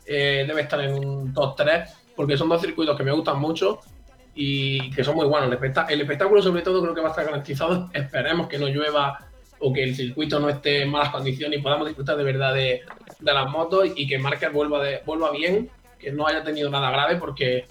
eh, 0.06 0.44
debe 0.46 0.60
estar 0.60 0.80
en 0.80 0.94
un 0.94 1.34
top 1.34 1.56
3, 1.56 1.90
porque 2.14 2.36
son 2.36 2.48
dos 2.48 2.60
circuitos 2.60 2.96
que 2.96 3.02
me 3.02 3.10
gustan 3.10 3.40
mucho 3.40 3.80
y 4.32 4.88
que 4.92 5.02
son 5.02 5.16
muy 5.16 5.26
buenos. 5.26 5.48
El, 5.88 6.00
espectáculo, 6.00 6.40
sobre 6.40 6.62
todo, 6.62 6.80
creo 6.82 6.94
que 6.94 7.00
va 7.00 7.08
a 7.08 7.10
estar 7.10 7.24
garantizado. 7.24 7.90
Esperemos 7.92 8.46
que 8.46 8.58
no 8.60 8.68
llueva 8.68 9.26
o 9.58 9.72
que 9.72 9.82
el 9.82 9.96
circuito 9.96 10.38
no 10.38 10.48
esté 10.48 10.82
en 10.82 10.90
malas 10.90 11.10
condiciones 11.10 11.58
y 11.58 11.62
podamos 11.62 11.88
disfrutar 11.88 12.16
de 12.16 12.22
verdad 12.22 12.54
de, 12.54 12.82
las 13.22 13.50
motos 13.50 13.88
y 13.96 14.06
que 14.06 14.16
Marker 14.16 14.52
vuelva, 14.52 14.84
de, 14.84 15.02
vuelva 15.04 15.32
bien, 15.32 15.68
que 15.98 16.12
no 16.12 16.28
haya 16.28 16.44
tenido 16.44 16.70
nada 16.70 16.92
grave, 16.92 17.16
porque 17.16 17.66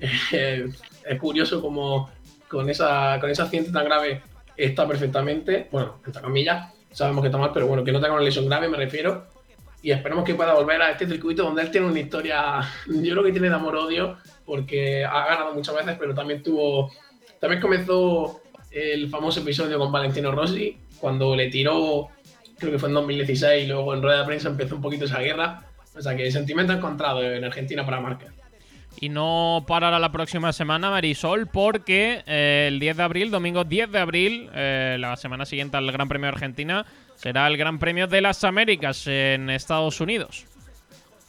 eh, 0.32 0.68
es 1.04 1.20
curioso 1.20 1.62
como 1.62 2.10
con 2.48 2.68
esa, 2.68 3.20
con 3.20 3.30
ese 3.30 3.42
accidente 3.42 3.70
tan 3.70 3.84
grave 3.84 4.22
está 4.56 4.88
perfectamente, 4.88 5.68
bueno, 5.70 6.00
entre 6.04 6.20
comillas, 6.20 6.77
sabemos 6.98 7.22
que 7.22 7.28
está 7.28 7.38
mal, 7.38 7.52
pero 7.54 7.68
bueno, 7.68 7.84
que 7.84 7.92
no 7.92 8.00
tenga 8.00 8.14
una 8.14 8.24
lesión 8.24 8.46
grave, 8.46 8.68
me 8.68 8.76
refiero. 8.76 9.26
Y 9.80 9.92
esperemos 9.92 10.24
que 10.24 10.34
pueda 10.34 10.54
volver 10.54 10.82
a 10.82 10.90
este 10.90 11.06
circuito 11.06 11.44
donde 11.44 11.62
él 11.62 11.70
tiene 11.70 11.86
una 11.86 12.00
historia, 12.00 12.60
yo 12.86 13.12
creo 13.12 13.22
que 13.22 13.30
tiene 13.30 13.48
de 13.48 13.54
amor-odio, 13.54 14.16
porque 14.44 15.04
ha 15.04 15.26
ganado 15.26 15.54
muchas 15.54 15.76
veces, 15.76 15.96
pero 15.98 16.12
también 16.12 16.42
tuvo, 16.42 16.90
también 17.38 17.62
comenzó 17.62 18.40
el 18.72 19.08
famoso 19.08 19.40
episodio 19.40 19.78
con 19.78 19.92
Valentino 19.92 20.32
Rossi, 20.32 20.76
cuando 20.98 21.36
le 21.36 21.48
tiró, 21.48 22.08
creo 22.58 22.72
que 22.72 22.78
fue 22.80 22.88
en 22.88 22.96
2016, 22.96 23.64
y 23.64 23.66
luego 23.68 23.94
en 23.94 24.02
rueda 24.02 24.18
de 24.18 24.26
prensa 24.26 24.48
empezó 24.48 24.74
un 24.74 24.82
poquito 24.82 25.04
esa 25.04 25.20
guerra. 25.20 25.62
O 25.96 26.02
sea 26.02 26.16
que 26.16 26.30
sentimiento 26.32 26.72
encontrado 26.72 27.22
en 27.22 27.44
Argentina 27.44 27.84
para 27.84 28.00
marca 28.00 28.26
y 29.00 29.08
no 29.08 29.64
parará 29.66 29.98
la 29.98 30.10
próxima 30.10 30.52
semana 30.52 30.90
Marisol 30.90 31.46
porque 31.46 32.22
eh, 32.26 32.66
el 32.68 32.80
10 32.80 32.96
de 32.96 33.02
abril, 33.02 33.30
domingo 33.30 33.64
10 33.64 33.92
de 33.92 33.98
abril, 33.98 34.50
eh, 34.54 34.96
la 34.98 35.16
semana 35.16 35.46
siguiente 35.46 35.76
al 35.76 35.90
Gran 35.92 36.08
Premio 36.08 36.26
de 36.26 36.34
Argentina, 36.34 36.84
será 37.14 37.46
el 37.46 37.56
Gran 37.56 37.78
Premio 37.78 38.08
de 38.08 38.20
las 38.20 38.42
Américas 38.44 39.06
en 39.06 39.50
Estados 39.50 40.00
Unidos. 40.00 40.46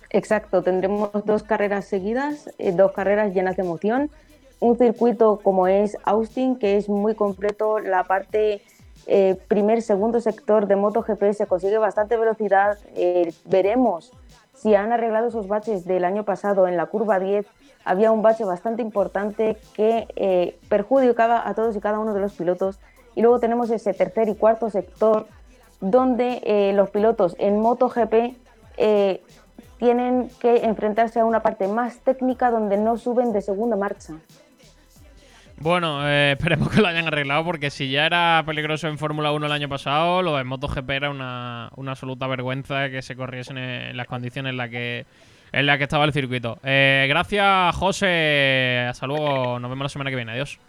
Exacto, 0.09 0.63
tendremos 0.63 1.11
dos 1.25 1.43
carreras 1.43 1.85
seguidas, 1.85 2.49
eh, 2.57 2.71
dos 2.71 2.91
carreras 2.91 3.33
llenas 3.33 3.55
de 3.55 3.63
emoción. 3.63 4.09
Un 4.59 4.77
circuito 4.77 5.39
como 5.43 5.67
es 5.67 5.95
Austin, 6.03 6.57
que 6.57 6.75
es 6.75 6.89
muy 6.89 7.13
completo, 7.13 7.79
la 7.79 8.03
parte 8.03 8.61
primer, 9.47 9.81
segundo 9.81 10.19
sector 10.19 10.67
de 10.67 10.75
MotoGP 10.75 11.33
se 11.33 11.47
consigue 11.47 11.79
bastante 11.79 12.15
velocidad. 12.15 12.77
veremos 13.45 14.11
si 14.61 14.75
han 14.75 14.91
arreglado 14.91 15.27
esos 15.27 15.47
baches 15.47 15.85
del 15.85 16.03
año 16.03 16.25
pasado 16.25 16.67
en 16.67 16.75
la 16.75 16.87
curva 16.87 17.19
10 17.19 17.45
había 17.85 18.11
un 18.11 18.21
bache 18.21 18.43
bastante 18.43 18.81
importante 18.81 19.57
que 19.73 20.07
eh, 20.15 20.59
perjudicaba 20.67 21.47
a 21.47 21.53
todos 21.53 21.75
y 21.77 21.79
cada 21.79 21.99
uno 21.99 22.13
de 22.13 22.19
los 22.19 22.33
pilotos. 22.33 22.79
Y 23.15 23.21
luego 23.21 23.39
tenemos 23.39 23.69
ese 23.69 23.93
tercer 23.93 24.27
y 24.27 24.35
cuarto 24.35 24.69
sector 24.69 25.27
donde 25.79 26.41
eh, 26.43 26.73
los 26.73 26.89
pilotos 26.89 27.37
en 27.39 27.59
MotoGP 27.59 28.35
eh, 28.77 29.23
tienen 29.77 30.29
que 30.39 30.65
enfrentarse 30.65 31.21
a 31.21 31.25
una 31.25 31.41
parte 31.41 31.69
más 31.69 31.99
técnica 31.99 32.51
donde 32.51 32.75
no 32.75 32.97
suben 32.97 33.31
de 33.31 33.41
segunda 33.41 33.77
marcha. 33.77 34.15
Bueno, 35.61 36.07
esperemos 36.31 36.69
que 36.69 36.81
lo 36.81 36.87
hayan 36.87 37.07
arreglado 37.07 37.43
porque 37.43 37.69
si 37.69 37.89
ya 37.89 38.05
era 38.05 38.43
peligroso 38.45 38.87
en 38.87 38.97
Fórmula 38.97 39.31
1 39.31 39.45
el 39.45 39.51
año 39.51 39.69
pasado, 39.69 40.21
lo 40.21 40.37
de 40.37 40.43
MotoGP 40.43 40.89
era 40.89 41.09
una, 41.09 41.69
una 41.75 41.91
absoluta 41.91 42.27
vergüenza 42.27 42.89
que 42.89 43.01
se 43.01 43.15
corriesen 43.15 43.57
en 43.57 43.97
las 43.97 44.07
condiciones 44.07 44.51
en 44.51 44.57
las 44.57 44.69
que 44.69 45.05
en 45.51 45.65
la 45.65 45.77
que 45.77 45.83
estaba 45.83 46.05
el 46.05 46.13
circuito. 46.13 46.59
Eh, 46.63 47.05
gracias, 47.09 47.75
José. 47.75 48.85
Hasta 48.89 49.07
luego. 49.07 49.59
Nos 49.59 49.69
vemos 49.69 49.85
la 49.85 49.89
semana 49.89 50.09
que 50.09 50.15
viene. 50.15 50.31
Adiós. 50.31 50.59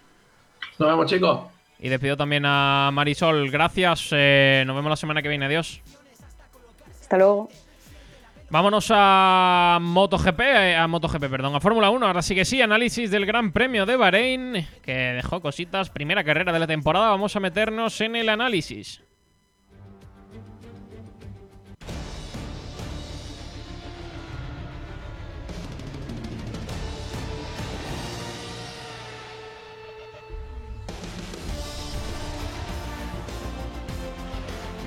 Nos 0.78 0.88
vemos, 0.88 1.06
chicos. 1.06 1.40
Y 1.78 1.88
despido 1.88 2.16
también 2.16 2.44
a 2.46 2.90
Marisol. 2.92 3.50
Gracias. 3.50 4.08
Eh, 4.12 4.64
nos 4.66 4.76
vemos 4.76 4.90
la 4.90 4.96
semana 4.96 5.22
que 5.22 5.28
viene. 5.28 5.46
Adiós. 5.46 5.82
Hasta 7.00 7.16
luego. 7.18 7.48
Vámonos 8.50 8.88
a 8.92 9.78
MotoGP, 9.80 10.40
eh, 10.40 10.76
a 10.76 10.88
MotoGP, 10.88 11.28
perdón, 11.30 11.54
a 11.54 11.60
Fórmula 11.60 11.88
1. 11.90 12.04
Ahora 12.04 12.20
sí 12.20 12.34
que 12.34 12.44
sí, 12.44 12.60
análisis 12.60 13.08
del 13.08 13.24
Gran 13.24 13.52
Premio 13.52 13.86
de 13.86 13.94
Bahrein, 13.94 14.66
que 14.82 14.92
dejó 14.92 15.40
cositas. 15.40 15.88
Primera 15.88 16.24
carrera 16.24 16.52
de 16.52 16.58
la 16.58 16.66
temporada. 16.66 17.10
Vamos 17.10 17.36
a 17.36 17.40
meternos 17.40 18.00
en 18.00 18.16
el 18.16 18.28
análisis. 18.28 19.02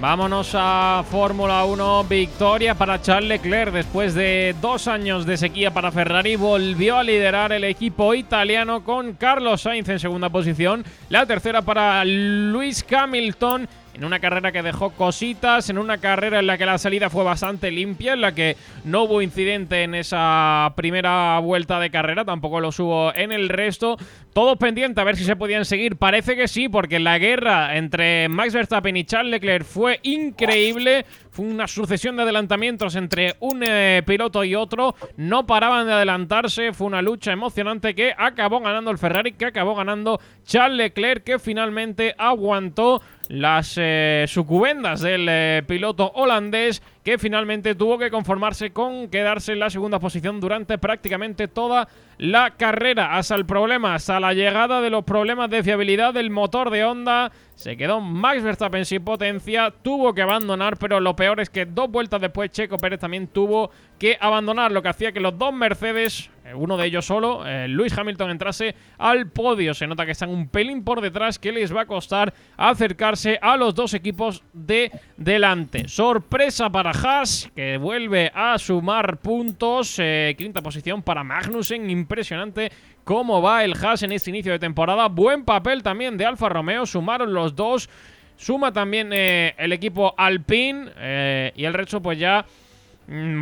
Vámonos 0.04 0.52
a 0.54 1.02
Fórmula 1.10 1.64
1. 1.64 2.04
Victoria 2.10 2.76
para 2.76 3.02
Charles 3.02 3.30
Leclerc. 3.30 3.72
Después 3.72 4.14
de 4.14 4.54
dos 4.60 4.90
años 4.90 5.26
de 5.26 5.38
sequía 5.38 5.72
para 5.72 5.94
Ferrari, 5.94 6.36
volvió 6.36 6.98
a 6.98 7.06
liderar 7.06 7.54
el 7.54 7.64
equipo 7.64 8.14
italiano 8.14 8.84
con 8.84 9.14
Carlos 9.14 9.62
Sainz 9.62 9.88
en 9.88 10.00
segunda 10.02 10.30
posición. 10.30 10.84
La 11.08 11.26
tercera 11.26 11.62
para 11.62 12.04
Luis 12.04 12.86
Hamilton 12.92 13.70
en 13.94 14.04
una 14.04 14.20
carrera 14.20 14.52
que 14.52 14.64
dejó 14.64 14.92
cositas, 14.92 15.70
en 15.70 15.78
una 15.78 16.00
carrera 16.00 16.40
en 16.40 16.48
la 16.48 16.58
que 16.58 16.66
la 16.66 16.78
salida 16.78 17.10
fue 17.10 17.24
bastante 17.24 17.72
limpia, 17.72 18.14
en 18.14 18.22
la 18.22 18.34
que 18.34 18.58
no 18.84 19.04
hubo 19.04 19.22
incidente 19.22 19.84
en 19.84 19.94
esa 19.94 20.74
primera 20.76 21.38
vuelta 21.40 21.80
de 21.80 21.92
carrera, 21.92 22.26
tampoco 22.26 22.60
lo 22.60 22.70
hubo 22.70 23.14
en 23.14 23.32
el 23.32 23.50
resto. 23.50 23.98
Todos 24.34 24.58
pendientes 24.58 25.00
a 25.00 25.04
ver 25.04 25.16
si 25.16 25.26
se 25.26 25.36
podían 25.36 25.64
seguir. 25.64 25.96
Parece 25.96 26.36
que 26.36 26.48
sí, 26.48 26.68
porque 26.68 27.00
la 27.00 27.20
guerra 27.20 27.78
entre 27.78 28.28
Max 28.30 28.52
Verstappen 28.54 28.98
y 28.98 29.04
Charles 29.04 29.30
Leclerc 29.30 29.64
fue 29.64 30.00
increíble. 30.02 31.06
Fue 31.30 31.46
una 31.46 31.68
sucesión 31.68 32.16
de 32.16 32.24
adelantamientos 32.24 32.96
entre 32.96 33.36
un 33.40 33.64
eh, 33.64 34.02
piloto 34.08 34.44
y 34.44 34.56
otro. 34.56 34.96
No 35.18 35.46
paraban 35.46 35.86
de 35.86 35.94
adelantarse. 35.94 36.74
Fue 36.74 36.88
una 36.88 37.04
lucha 37.04 37.32
emocionante 37.32 37.94
que 37.94 38.16
acabó 38.18 38.60
ganando 38.60 38.90
el 38.90 38.98
Ferrari, 38.98 39.34
que 39.34 39.46
acabó 39.46 39.76
ganando 39.76 40.20
Charles 40.44 40.78
Leclerc, 40.78 41.24
que 41.24 41.38
finalmente 41.38 42.16
aguantó 42.18 43.04
las 43.30 43.76
eh, 43.78 44.26
sucubendas 44.28 45.02
del 45.02 45.28
eh, 45.30 45.64
piloto 45.68 46.12
holandés 46.16 46.82
que 47.04 47.18
finalmente 47.18 47.76
tuvo 47.76 47.98
que 47.98 48.10
conformarse 48.10 48.72
con 48.72 49.10
quedarse 49.10 49.52
en 49.52 49.60
la 49.60 49.70
segunda 49.70 50.00
posición 50.00 50.40
durante 50.40 50.78
prácticamente 50.78 51.48
toda 51.48 51.88
la 52.18 52.52
carrera. 52.52 53.18
Hasta 53.18 53.36
el 53.36 53.46
problema, 53.46 53.96
hasta 53.96 54.20
la 54.20 54.34
llegada 54.34 54.80
de 54.80 54.90
los 54.90 55.04
problemas 55.04 55.50
de 55.50 55.64
fiabilidad 55.64 56.14
del 56.14 56.30
motor 56.30 56.70
de 56.70 56.86
Honda, 56.86 57.32
se 57.56 57.76
quedó 57.76 58.00
Max 58.00 58.42
Verstappen 58.42 58.86
sin 58.86 59.04
potencia, 59.04 59.74
tuvo 59.82 60.14
que 60.14 60.22
abandonar, 60.22 60.78
pero 60.78 61.00
lo 61.00 61.16
peor 61.16 61.40
es 61.40 61.50
que 61.50 61.66
dos 61.66 61.90
vueltas 61.90 62.22
después 62.22 62.52
Checo 62.52 62.78
Pérez 62.78 63.00
también 63.00 63.28
tuvo 63.28 63.70
que 64.00 64.18
abandonar, 64.20 64.72
lo 64.72 64.82
que 64.82 64.90
hacía 64.90 65.12
que 65.12 65.20
los 65.20 65.38
dos 65.38 65.54
Mercedes, 65.54 66.30
uno 66.56 66.78
de 66.78 66.88
ellos 66.88 67.06
solo, 67.06 67.46
eh, 67.46 67.68
Luis 67.68 67.98
Hamilton, 67.98 68.32
entrase 68.32 68.76
al 68.98 69.30
podio. 69.30 69.74
Se 69.74 69.88
nota 69.88 70.06
que 70.06 70.12
están 70.12 70.30
un 70.30 70.48
pelín 70.48 70.84
por 70.84 71.02
detrás, 71.02 71.40
que 71.40 71.52
les 71.52 71.76
va 71.76 71.82
a 71.82 71.86
costar 71.86 72.34
acercarse 72.58 73.40
a 73.42 73.58
los 73.58 73.76
dos 73.76 73.94
equipos 73.94 74.44
de 74.54 74.92
delante. 75.18 75.88
Sorpresa 75.88 76.70
para 76.70 76.92
Haas, 76.92 77.52
que 77.56 77.78
vuelve 77.78 78.32
a 78.34 78.58
sumar 78.58 79.18
puntos. 79.18 79.96
Eh, 80.00 80.36
quinta 80.38 80.62
posición 80.62 81.02
para 81.02 81.24
Magnussen, 81.24 81.90
impresionante 81.90 82.72
cómo 83.04 83.42
va 83.42 83.64
el 83.64 83.74
Haas 83.74 84.04
en 84.04 84.12
este 84.12 84.30
inicio 84.30 84.52
de 84.52 84.60
temporada. 84.60 85.08
Buen 85.08 85.46
papel 85.46 85.84
también 85.84 86.18
de 86.18 86.26
Alfa 86.26 86.50
Romeo, 86.50 86.86
sumaron 86.86 87.34
los 87.34 87.56
dos. 87.56 87.90
Suma 88.36 88.74
también 88.74 89.12
eh, 89.14 89.54
el 89.58 89.72
equipo 89.74 90.16
Alpine 90.18 91.52
y 91.56 91.66
el 91.66 91.74
resto 91.74 92.02
pues 92.02 92.18
ya 92.18 92.46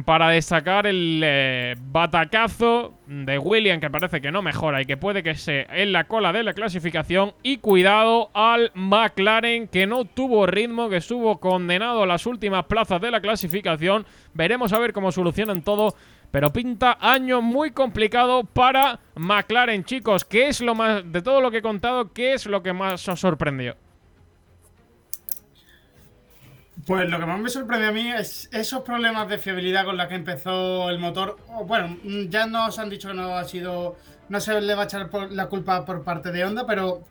para 0.05 0.29
destacar 0.29 0.87
el 0.87 1.21
eh, 1.23 1.75
batacazo 1.79 2.95
de 3.07 3.37
William 3.37 3.79
que 3.79 3.89
parece 3.89 4.19
que 4.19 4.31
no 4.31 4.41
mejora 4.41 4.81
y 4.81 4.85
que 4.85 4.97
puede 4.97 5.21
que 5.21 5.35
se 5.35 5.67
en 5.69 5.91
la 5.91 6.05
cola 6.05 6.33
de 6.33 6.43
la 6.43 6.53
clasificación 6.53 7.33
y 7.43 7.57
cuidado 7.57 8.31
al 8.33 8.71
McLaren 8.73 9.67
que 9.67 9.85
no 9.85 10.05
tuvo 10.05 10.47
ritmo, 10.47 10.89
que 10.89 10.97
estuvo 10.97 11.39
condenado 11.39 12.03
a 12.03 12.07
las 12.07 12.25
últimas 12.25 12.65
plazas 12.65 12.99
de 13.01 13.11
la 13.11 13.21
clasificación. 13.21 14.05
Veremos 14.33 14.73
a 14.73 14.79
ver 14.79 14.93
cómo 14.93 15.11
solucionan 15.11 15.61
todo 15.61 15.95
pero 16.31 16.53
pinta 16.53 16.97
año 16.99 17.41
muy 17.41 17.71
complicado 17.71 18.45
para 18.45 18.99
McLaren, 19.15 19.83
chicos. 19.83 20.23
¿Qué 20.23 20.47
es 20.47 20.61
lo 20.61 20.73
más, 20.75 21.11
de 21.11 21.21
todo 21.21 21.41
lo 21.41 21.51
que 21.51 21.57
he 21.57 21.61
contado, 21.61 22.13
qué 22.13 22.33
es 22.33 22.45
lo 22.45 22.63
que 22.63 22.71
más 22.71 23.07
os 23.09 23.19
sorprendió? 23.19 23.75
Pues 26.85 27.09
lo 27.09 27.19
que 27.19 27.25
más 27.25 27.39
me 27.39 27.49
sorprendió 27.49 27.89
a 27.89 27.91
mí 27.91 28.09
es 28.11 28.49
esos 28.51 28.81
problemas 28.81 29.27
de 29.29 29.37
fiabilidad 29.37 29.85
con 29.85 29.97
los 29.97 30.07
que 30.07 30.15
empezó 30.15 30.89
el 30.89 30.99
motor. 30.99 31.37
Bueno, 31.67 31.97
ya 32.29 32.47
nos 32.47 32.79
han 32.79 32.89
dicho 32.89 33.09
que 33.09 33.13
no 33.13 33.35
ha 33.35 33.43
sido, 33.43 33.97
no 34.29 34.39
se 34.39 34.59
le 34.59 34.73
va 34.73 34.83
a 34.83 34.85
echar 34.85 35.09
la 35.31 35.47
culpa 35.47 35.85
por 35.85 36.03
parte 36.03 36.31
de 36.31 36.43
Honda, 36.43 36.65
pero 36.65 37.03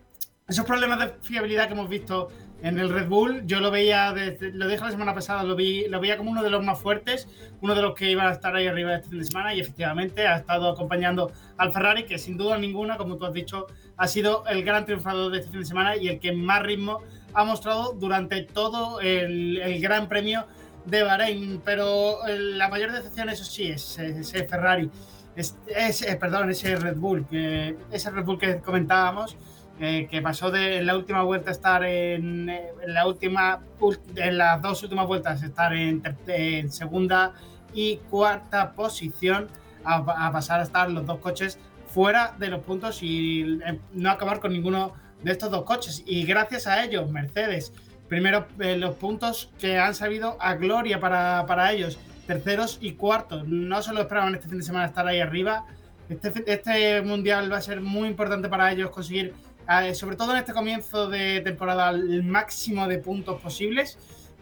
esos 0.47 0.65
problemas 0.65 0.99
de 0.99 1.13
fiabilidad 1.21 1.67
que 1.67 1.73
hemos 1.73 1.87
visto 1.87 2.29
en 2.63 2.77
el 2.77 2.89
Red 2.89 3.07
Bull, 3.07 3.43
yo 3.47 3.59
lo 3.59 3.71
veía, 3.71 4.11
desde, 4.13 4.51
lo 4.51 4.67
dije 4.67 4.83
la 4.83 4.91
semana 4.91 5.13
pasada, 5.13 5.43
lo, 5.43 5.55
vi, 5.55 5.87
lo 5.87 5.99
veía 5.99 6.17
como 6.17 6.29
uno 6.31 6.43
de 6.43 6.49
los 6.49 6.63
más 6.63 6.79
fuertes, 6.79 7.27
uno 7.61 7.73
de 7.73 7.81
los 7.81 7.95
que 7.95 8.11
iba 8.11 8.27
a 8.27 8.31
estar 8.31 8.55
ahí 8.55 8.67
arriba 8.67 8.95
este 8.95 9.09
fin 9.09 9.19
de 9.19 9.25
semana 9.25 9.53
y 9.53 9.61
efectivamente 9.61 10.27
ha 10.27 10.37
estado 10.37 10.69
acompañando 10.69 11.31
al 11.57 11.71
Ferrari, 11.71 12.05
que 12.05 12.19
sin 12.19 12.37
duda 12.37 12.57
ninguna, 12.57 12.97
como 12.97 13.17
tú 13.17 13.25
has 13.25 13.33
dicho, 13.33 13.67
ha 13.97 14.07
sido 14.07 14.43
el 14.47 14.63
gran 14.63 14.85
triunfador 14.85 15.31
de 15.31 15.39
este 15.39 15.51
fin 15.51 15.61
de 15.61 15.65
semana 15.65 15.95
y 15.95 16.07
el 16.07 16.19
que 16.19 16.33
más 16.33 16.61
ritmo 16.61 17.01
ha 17.33 17.43
mostrado 17.43 17.93
durante 17.93 18.43
todo 18.43 18.99
el, 19.01 19.79
Gran 19.81 20.07
Premio 20.07 20.45
de 20.85 21.03
Bahrein, 21.03 21.61
pero 21.63 22.25
eh, 22.27 22.37
la 22.37 22.69
mayor 22.69 22.91
decepción, 22.91 23.29
eso 23.29 23.43
sí, 23.43 23.67
es 23.67 23.97
ese 23.99 24.45
Ferrari. 24.45 24.89
Es, 25.35 25.55
eh, 25.67 26.17
perdón, 26.19 26.49
ese 26.49 26.75
Red 26.75 26.97
Bull, 26.97 27.25
que, 27.27 27.77
ese 27.91 28.11
Red 28.11 28.25
Bull 28.25 28.37
que 28.37 28.59
comentábamos, 28.59 29.37
eh, 29.79 30.07
que 30.11 30.21
pasó 30.21 30.51
de 30.51 30.77
en 30.77 30.85
la 30.85 30.95
última 30.95 31.23
vuelta 31.23 31.51
estar 31.51 31.83
en, 31.83 32.49
en 32.49 32.93
la 32.93 33.07
última 33.07 33.61
en 34.15 34.37
las 34.37 34.61
dos 34.61 34.83
últimas 34.83 35.07
vueltas 35.07 35.41
estar 35.41 35.73
en, 35.73 36.03
segunda 36.71 37.33
y 37.73 37.97
cuarta 38.09 38.73
posición 38.73 39.47
a, 39.83 40.31
pasar 40.31 40.59
a 40.59 40.63
estar 40.63 40.91
los 40.91 41.05
dos 41.07 41.17
coches 41.17 41.57
fuera 41.87 42.35
de 42.37 42.49
los 42.49 42.61
puntos 42.61 43.01
y 43.01 43.59
no 43.93 44.11
acabar 44.11 44.39
con 44.39 44.53
ninguno 44.53 44.93
de 45.23 45.31
estos 45.31 45.51
dos 45.51 45.63
coches. 45.63 46.03
Y 46.05 46.23
gracias 46.25 46.67
a 46.67 46.83
ellos, 46.83 47.09
Mercedes, 47.09 47.73
primero 48.07 48.47
eh, 48.59 48.77
los 48.77 48.95
puntos 48.95 49.49
que 49.59 49.77
han 49.77 49.95
sabido 49.95 50.37
a 50.39 50.55
gloria 50.55 50.99
para, 50.99 51.45
para 51.45 51.71
ellos, 51.71 51.97
terceros 52.27 52.77
y 52.81 52.93
cuartos. 52.93 53.47
No 53.47 53.81
se 53.81 53.93
lo 53.93 54.01
esperaban 54.01 54.35
este 54.35 54.47
fin 54.47 54.57
de 54.57 54.63
semana 54.63 54.85
estar 54.85 55.07
ahí 55.07 55.19
arriba. 55.19 55.65
Este, 56.09 56.43
este 56.45 57.01
mundial 57.01 57.51
va 57.51 57.57
a 57.57 57.61
ser 57.61 57.81
muy 57.81 58.09
importante 58.09 58.49
para 58.49 58.71
ellos 58.71 58.89
conseguir, 58.89 59.33
eh, 59.69 59.95
sobre 59.95 60.15
todo 60.15 60.31
en 60.31 60.39
este 60.39 60.53
comienzo 60.53 61.07
de 61.07 61.41
temporada, 61.41 61.89
el 61.91 62.23
máximo 62.23 62.87
de 62.87 62.97
puntos 62.97 63.41
posibles. 63.41 63.97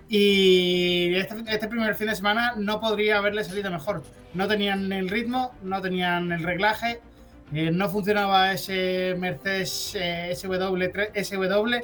Y 0.07 1.13
este, 1.13 1.35
este 1.47 1.67
primer 1.67 1.93
fin 1.93 2.07
de 2.07 2.15
semana 2.15 2.55
no 2.57 2.79
podría 2.79 3.19
haberle 3.19 3.43
salido 3.43 3.69
mejor. 3.69 4.01
No 4.33 4.47
tenían 4.47 4.91
el 4.91 5.09
ritmo, 5.09 5.53
no 5.61 5.81
tenían 5.81 6.31
el 6.31 6.41
reglaje, 6.41 7.01
eh, 7.53 7.71
no 7.71 7.89
funcionaba 7.89 8.51
ese 8.53 9.15
Mercedes 9.17 9.95
eh, 9.99 10.31
SW3, 10.33 11.11
SW, 11.23 11.75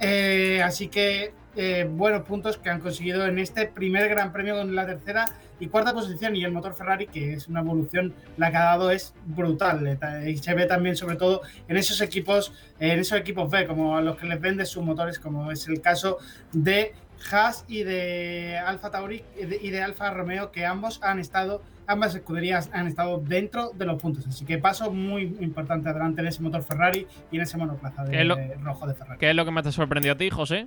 eh, 0.00 0.62
así 0.62 0.88
que 0.88 1.32
eh, 1.56 1.84
buenos 1.90 2.22
puntos 2.22 2.56
que 2.58 2.70
han 2.70 2.80
conseguido 2.80 3.26
en 3.26 3.38
este 3.38 3.66
primer 3.66 4.08
Gran 4.08 4.32
Premio 4.32 4.56
con 4.56 4.74
la 4.74 4.86
tercera 4.86 5.24
y 5.58 5.66
cuarta 5.66 5.92
posición 5.92 6.34
y 6.36 6.44
el 6.44 6.52
motor 6.52 6.74
Ferrari, 6.74 7.06
que 7.08 7.34
es 7.34 7.48
una 7.48 7.60
evolución, 7.60 8.14
la 8.38 8.50
que 8.50 8.56
ha 8.56 8.62
dado 8.64 8.90
es 8.90 9.12
brutal. 9.26 9.98
ta- 10.00 10.26
Y 10.26 10.38
se 10.38 10.54
ve 10.54 10.64
también, 10.66 10.96
sobre 10.96 11.16
todo, 11.16 11.42
en 11.68 11.76
esos 11.76 12.00
equipos, 12.00 12.52
en 12.78 12.98
esos 13.00 13.18
equipos 13.18 13.50
B, 13.50 13.66
como 13.66 13.96
a 13.96 14.00
los 14.00 14.16
que 14.16 14.26
les 14.26 14.40
vende 14.40 14.64
sus 14.64 14.82
motores, 14.82 15.18
como 15.18 15.50
es 15.52 15.66
el 15.68 15.82
caso 15.82 16.16
de 16.52 16.94
Haas 17.30 17.66
y 17.68 17.82
de 17.82 18.56
Alfa 18.64 18.90
Tauri 18.90 19.22
y 19.36 19.68
de 19.70 19.82
Alfa 19.82 20.10
Romeo, 20.12 20.50
que 20.50 20.64
ambos 20.64 20.98
han 21.02 21.18
estado, 21.18 21.62
ambas 21.90 22.14
escuderías 22.14 22.70
han 22.72 22.86
estado 22.86 23.18
dentro 23.18 23.70
de 23.74 23.84
los 23.84 24.00
puntos. 24.00 24.26
Así 24.26 24.44
que 24.44 24.58
paso 24.58 24.90
muy 24.90 25.36
importante 25.40 25.88
adelante 25.88 26.20
en 26.20 26.28
ese 26.28 26.42
motor 26.42 26.62
Ferrari 26.62 27.06
y 27.30 27.36
en 27.36 27.42
ese 27.42 27.56
monoplaza 27.58 28.04
de, 28.04 28.10
¿Qué 28.12 28.20
es 28.20 28.26
lo- 28.26 28.36
rojo 28.62 28.86
de 28.86 28.94
Ferrari. 28.94 29.18
¿Qué 29.18 29.30
es 29.30 29.36
lo 29.36 29.44
que 29.44 29.50
más 29.50 29.64
te 29.64 29.72
sorprendió 29.72 30.12
a 30.12 30.16
ti, 30.16 30.30
José? 30.30 30.66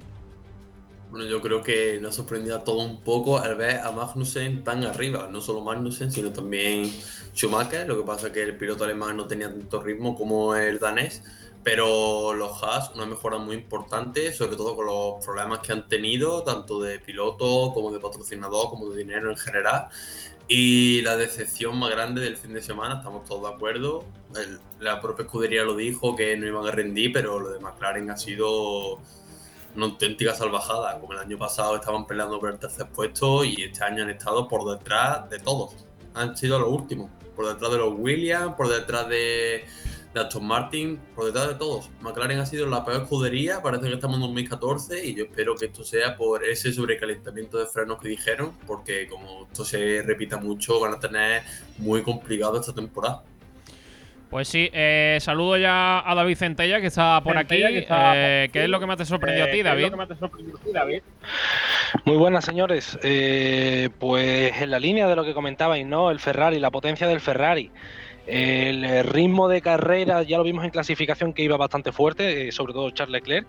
Bueno, 1.12 1.28
yo 1.28 1.42
creo 1.42 1.62
que 1.62 2.00
nos 2.02 2.16
sorprendió 2.16 2.56
a 2.56 2.64
todo 2.64 2.80
un 2.84 3.00
poco 3.02 3.38
al 3.38 3.56
ver 3.56 3.80
a 3.82 3.92
Magnussen 3.92 4.64
tan 4.64 4.84
arriba. 4.84 5.30
No 5.32 5.42
solo 5.42 5.62
Magnussen, 5.62 6.12
sino 6.12 6.32
también 6.32 6.86
Schumacher. 7.36 7.88
Lo 7.88 7.98
que 7.98 8.04
pasa 8.04 8.28
es 8.28 8.34
que 8.34 8.42
el 8.42 8.58
piloto 8.58 8.84
alemán 8.84 9.16
no 9.18 9.26
tenía 9.28 9.48
tanto 9.48 9.82
ritmo 9.82 10.16
como 10.16 10.56
el 10.56 10.80
danés. 10.80 11.24
Pero 11.64 12.34
los 12.34 12.62
Haas, 12.62 12.92
una 12.94 13.06
mejora 13.06 13.38
muy 13.38 13.56
importante, 13.56 14.34
sobre 14.34 14.58
todo 14.58 14.76
con 14.76 14.86
los 14.86 15.24
problemas 15.24 15.60
que 15.60 15.72
han 15.72 15.88
tenido, 15.88 16.44
tanto 16.44 16.82
de 16.82 17.00
piloto 17.00 17.72
como 17.74 17.90
de 17.94 18.00
patrocinador, 18.02 18.70
como 18.70 18.90
de 18.90 18.98
dinero 18.98 19.30
en 19.32 19.38
general. 19.38 19.88
Y 20.56 21.02
la 21.02 21.18
decepción 21.18 21.80
más 21.80 21.90
grande 21.90 22.22
del 22.22 22.38
fin 22.38 22.54
de 22.54 22.62
semana, 22.62 22.98
estamos 22.98 23.26
todos 23.26 23.50
de 23.50 23.56
acuerdo. 23.56 24.06
La 24.80 25.02
propia 25.02 25.24
escudería 25.24 25.64
lo 25.64 25.76
dijo 25.76 26.16
que 26.16 26.38
no 26.38 26.46
iban 26.46 26.68
a 26.68 26.70
rendir, 26.70 27.12
pero 27.12 27.40
lo 27.40 27.50
de 27.50 27.60
McLaren 27.60 28.12
ha 28.12 28.18
sido 28.18 29.00
una 29.76 29.86
auténtica 29.88 30.36
salvajada. 30.36 31.00
Como 31.00 31.14
el 31.14 31.18
año 31.18 31.40
pasado 31.40 31.78
estaban 31.78 32.06
peleando 32.06 32.40
por 32.40 32.52
el 32.52 32.60
tercer 32.60 32.86
puesto 32.86 33.44
y 33.44 33.64
este 33.64 33.84
año 33.84 34.04
han 34.04 34.12
estado 34.12 34.48
por 34.48 34.78
detrás 34.78 35.28
de 35.28 35.40
todos. 35.40 35.74
Han 36.14 36.38
sido 36.38 36.60
los 36.60 36.70
últimos. 36.70 37.10
Por 37.36 37.48
detrás 37.48 37.72
de 37.72 37.78
los 37.80 37.96
Williams, 37.98 38.54
por 38.54 38.70
detrás 38.70 39.10
de, 39.10 39.66
de 40.14 40.20
Aston 40.20 40.46
Martin, 40.46 41.00
por 41.16 41.26
detrás 41.26 41.48
de 41.50 41.56
todos. 41.56 41.90
McLaren 42.02 42.40
ha 42.40 42.46
sido 42.46 42.68
la 42.68 42.86
peor 42.86 43.02
escudería, 43.04 43.62
parece 43.62 43.88
que 43.88 43.94
estamos 43.94 44.16
en 44.18 44.22
2014 44.22 45.06
y 45.06 45.16
yo 45.16 45.24
espero 45.26 45.56
que 45.56 45.66
esto 45.66 45.84
sea 45.84 46.16
por 46.16 46.44
ese 46.44 46.72
sobrecalentamiento 46.72 47.58
de 47.58 47.66
frenos 47.66 48.00
que 48.02 48.10
dijeron, 48.10 48.54
porque 48.68 49.08
como 49.08 49.48
esto 49.52 49.66
se 49.66 50.02
repita 50.04 50.38
mucho, 50.38 50.80
van 50.80 50.94
a 50.94 51.00
tener 51.00 51.42
muy 51.80 52.04
complicado 52.04 52.60
esta 52.60 52.74
temporada. 52.74 53.24
Pues 54.30 54.48
sí, 54.48 54.68
eh, 54.74 55.20
saludo 55.22 55.58
ya 55.58 56.10
a 56.10 56.16
David 56.16 56.38
Centella, 56.38 56.82
que 56.82 56.88
está 56.88 57.22
por 57.22 57.38
aquí. 57.38 57.58
Que 57.58 57.78
está 57.80 58.14
Eh. 58.16 58.50
¿Qué 58.52 58.64
es 58.64 58.70
lo 58.70 58.80
que 58.80 58.88
más 58.88 58.98
te 58.98 59.06
sorprendió 59.06 59.44
a 59.44 59.48
Eh, 59.48 59.52
ti, 59.52 59.58
¿qué 59.58 59.60
es 59.60 59.66
David? 59.66 59.84
lo 59.86 59.92
que 59.92 59.98
más 59.98 60.08
te 60.08 60.16
sorprendió 60.16 60.56
a 60.56 60.60
ti, 60.60 60.72
David? 60.74 61.02
Muy 62.06 62.18
buenas, 62.18 62.44
señores. 62.44 62.98
Eh, 63.04 63.90
pues 64.00 64.60
en 64.60 64.72
la 64.72 64.80
línea 64.80 65.08
de 65.08 65.16
lo 65.16 65.24
que 65.24 65.36
comentabais, 65.36 65.86
¿no? 65.86 66.10
El 66.10 66.20
Ferrari, 66.20 66.60
la 66.60 66.72
potencia 66.72 67.08
del 67.08 67.20
Ferrari. 67.22 67.70
El 68.26 68.86
eh, 68.86 69.04
ritmo 69.04 69.48
de 69.50 69.62
carrera, 69.62 70.24
ya 70.24 70.38
lo 70.38 70.44
vimos 70.44 70.64
en 70.64 70.70
clasificación 70.70 71.34
que 71.34 71.44
iba 71.44 71.58
bastante 71.58 71.92
fuerte, 71.92 72.48
eh, 72.48 72.52
sobre 72.52 72.74
todo 72.74 72.90
Charles 72.92 73.22
Leclerc. 73.22 73.48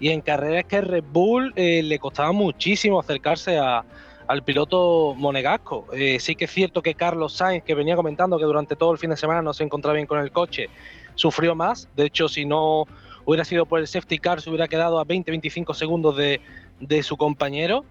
Y 0.00 0.10
en 0.10 0.20
carrera 0.20 0.60
es 0.60 0.66
que 0.66 0.80
Red 0.80 1.04
Bull 1.12 1.52
eh, 1.56 1.82
le 1.82 1.98
costaba 1.98 2.32
muchísimo 2.32 3.00
acercarse 3.00 3.58
a- 3.58 3.84
al 4.26 4.42
piloto 4.44 5.14
monegasco. 5.16 5.86
Sí 6.18 6.36
que 6.36 6.44
es 6.46 6.50
cierto 6.50 6.80
que 6.80 6.94
Carlos 6.94 7.34
Sainz, 7.34 7.64
que 7.64 7.74
venía 7.74 7.96
comentando 7.96 8.38
que 8.38 8.44
durante 8.44 8.76
todo 8.76 8.92
el 8.92 8.98
fin 8.98 9.10
de 9.10 9.16
semana 9.16 9.42
no 9.42 9.52
se 9.52 9.64
encontraba 9.64 9.94
bien 9.94 10.06
con 10.06 10.20
el 10.20 10.30
coche, 10.30 10.68
sufrió 11.16 11.54
más. 11.54 11.88
De 11.96 12.06
hecho, 12.06 12.28
si 12.28 12.44
no 12.46 12.86
hubiera 13.24 13.44
sido 13.44 13.66
por 13.66 13.80
el 13.80 13.86
safety 13.86 14.18
car, 14.18 14.40
se 14.40 14.48
hubiera 14.48 14.68
quedado 14.68 15.00
a 15.00 15.04
20-25 15.04 15.74
segundos 15.74 16.16
de, 16.16 16.40
de 16.80 17.02
su 17.02 17.16
compañero. 17.16 17.84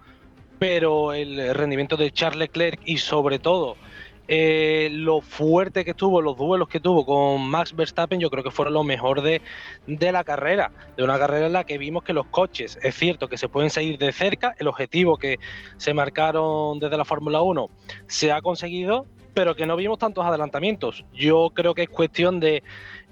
Pero 0.58 1.14
el 1.14 1.54
rendimiento 1.54 1.98
de 1.98 2.12
Charles 2.12 2.40
Leclerc 2.40 2.80
y 2.86 2.98
sobre 2.98 3.38
todo 3.40 3.76
eh, 4.34 4.88
lo 4.94 5.20
fuerte 5.20 5.84
que 5.84 5.94
tuvo, 5.94 6.22
los 6.22 6.38
duelos 6.38 6.70
que 6.70 6.80
tuvo 6.80 7.06
con 7.06 7.50
Max 7.50 7.76
Verstappen, 7.76 8.18
yo 8.18 8.30
creo 8.30 8.46
que 8.46 8.50
fueron 8.50 8.76
lo 8.76 8.86
mejor 8.86 9.22
de, 9.22 9.42
la 9.88 10.24
carrera. 10.24 10.72
De 10.96 11.04
una 11.04 11.20
carrera 11.20 11.48
en 11.48 11.52
la 11.52 11.66
que 11.66 11.78
vimos 11.78 12.06
que 12.06 12.14
los 12.14 12.28
coches, 12.28 12.80
es 12.82 12.96
cierto 12.96 13.28
que 13.28 13.36
se 13.38 13.50
pueden 13.50 13.70
seguir 13.70 13.98
de 13.98 14.14
cerca, 14.14 14.56
el 14.58 14.70
objetivo 14.70 15.18
que 15.18 15.38
se 15.76 15.94
marcaron 15.94 16.80
desde 16.80 16.96
la 16.96 17.04
Fórmula 17.04 17.42
1 17.42 17.70
se 18.08 18.32
ha 18.32 18.42
conseguido, 18.42 19.06
pero 19.34 19.54
que 19.54 19.66
no 19.66 19.76
vimos 19.76 20.00
tantos 20.00 20.26
adelantamientos. 20.26 21.04
Yo 21.14 21.50
creo 21.54 21.76
que 21.76 21.84
es 21.84 21.90
cuestión 21.90 22.40
de 22.40 22.64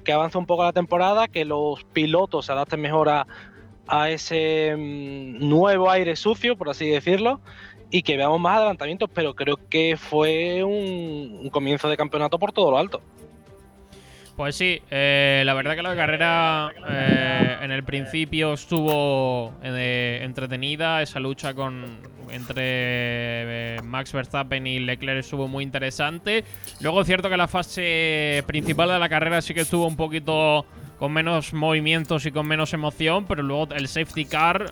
que 0.06 0.14
avance 0.14 0.38
un 0.38 0.46
poco 0.46 0.64
la 0.64 0.72
temporada, 0.72 1.28
que 1.28 1.44
los 1.44 1.84
pilotos 1.84 2.46
se 2.46 2.54
adapten 2.54 2.80
mejor 2.80 3.10
a, 3.10 3.28
a 3.90 4.10
ese 4.10 4.74
mm, 4.78 5.50
nuevo 5.50 5.90
aire 5.90 6.16
sucio, 6.16 6.56
por 6.56 6.70
así 6.70 6.88
decirlo, 6.88 7.42
y 7.92 8.04
que 8.04 8.18
veamos 8.18 8.40
más 8.40 8.58
adelantamientos, 8.58 9.10
pero 9.14 9.34
creo 9.34 9.58
que 9.70 9.98
fue 9.98 10.64
un, 10.64 11.50
comienzo 11.50 11.90
de 11.90 11.98
campeonato 11.98 12.38
por 12.38 12.52
todo 12.52 12.72
lo 12.72 12.78
alto. 12.78 13.02
Pues 14.36 14.56
sí, 14.56 14.82
eh, 14.90 15.44
la 15.46 15.54
verdad 15.54 15.76
que 15.76 15.82
la 15.82 15.96
carrera 15.96 16.72
eh, 16.90 17.58
en 17.62 17.72
el 17.72 17.84
principio 17.84 18.54
estuvo 18.54 19.54
eh, 19.62 20.22
entretenida, 20.24 21.02
esa 21.02 21.20
lucha 21.20 21.54
con 21.54 21.98
entre 22.32 23.82
Max 23.84 24.14
Verstappen 24.14 24.66
y 24.66 24.80
Leclerc 24.80 25.20
estuvo 25.20 25.50
muy 25.50 25.64
interesante. 25.64 26.46
Luego 26.80 27.02
es 27.02 27.08
cierto 27.08 27.30
que 27.30 27.36
la 27.36 27.50
fase 27.50 28.44
principal 28.48 28.88
de 28.90 29.00
la 29.00 29.10
carrera 29.10 29.42
sí 29.42 29.54
que 29.54 29.62
estuvo 29.62 29.86
un 29.88 29.98
poquito 29.98 30.66
con 31.00 31.12
menos 31.12 31.54
movimientos 31.54 32.26
y 32.26 32.32
con 32.32 32.48
menos 32.48 32.72
emoción, 32.74 33.26
pero 33.26 33.42
luego 33.42 33.74
el 33.74 33.88
safety 33.90 34.26
car 34.26 34.72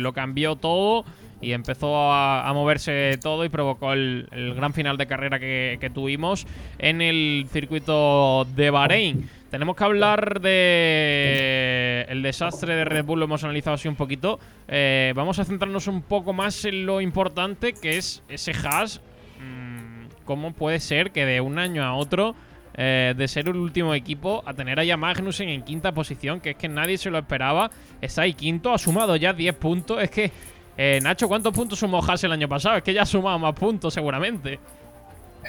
lo 0.00 0.12
cambió 0.12 0.54
todo 0.54 1.04
y 1.42 1.52
empezó 1.52 2.12
a, 2.12 2.50
moverse 2.54 3.18
todo 3.20 3.44
y 3.44 3.48
provocó 3.48 3.92
el, 3.92 4.26
gran 4.56 4.72
final 4.72 4.96
de 4.96 5.06
carrera 5.06 5.38
que, 5.38 5.90
tuvimos 5.92 6.46
en 6.78 7.02
el 7.02 7.46
circuito 7.52 8.46
de 8.54 8.70
Bahrein. 8.70 9.28
Tenemos 9.50 9.76
que 9.76 9.84
hablar 9.84 10.40
de 10.40 12.06
el 12.08 12.22
desastre 12.22 12.74
de 12.74 12.84
Red 12.84 13.04
Bull, 13.04 13.18
lo 13.18 13.26
hemos 13.26 13.44
analizado 13.44 13.74
así 13.74 13.88
un 13.88 13.96
poquito. 13.96 14.38
Eh, 14.68 15.12
vamos 15.14 15.38
a 15.38 15.44
centrarnos 15.44 15.88
un 15.88 16.02
poco 16.02 16.32
más 16.32 16.64
en 16.64 16.86
lo 16.86 17.00
importante 17.00 17.74
que 17.74 17.98
es 17.98 18.22
ese 18.28 18.52
Haas. 18.52 19.02
Mm, 19.40 20.06
¿Cómo 20.24 20.52
puede 20.52 20.80
ser 20.80 21.10
que 21.10 21.26
de 21.26 21.40
un 21.40 21.58
año 21.58 21.84
a 21.84 21.94
otro, 21.94 22.34
eh, 22.74 23.12
de 23.16 23.28
ser 23.28 23.48
el 23.48 23.56
último 23.56 23.94
equipo, 23.94 24.42
a 24.46 24.54
tener 24.54 24.80
a 24.80 24.96
Magnussen 24.96 25.48
en 25.50 25.62
quinta 25.62 25.92
posición, 25.92 26.40
que 26.40 26.50
es 26.50 26.56
que 26.56 26.68
nadie 26.68 26.96
se 26.96 27.10
lo 27.10 27.18
esperaba? 27.18 27.70
Está 28.00 28.22
ahí 28.22 28.32
quinto, 28.32 28.72
ha 28.72 28.78
sumado 28.78 29.16
ya 29.16 29.32
10 29.32 29.54
puntos. 29.56 30.02
Es 30.02 30.10
que, 30.10 30.30
eh, 30.76 31.00
Nacho, 31.02 31.28
¿cuántos 31.28 31.52
puntos 31.52 31.78
sumó 31.78 32.02
Haas 32.02 32.24
el 32.24 32.32
año 32.32 32.48
pasado? 32.48 32.76
Es 32.76 32.82
que 32.82 32.94
ya 32.94 33.02
ha 33.02 33.06
sumado 33.06 33.38
más 33.38 33.54
puntos 33.54 33.92
seguramente. 33.94 34.58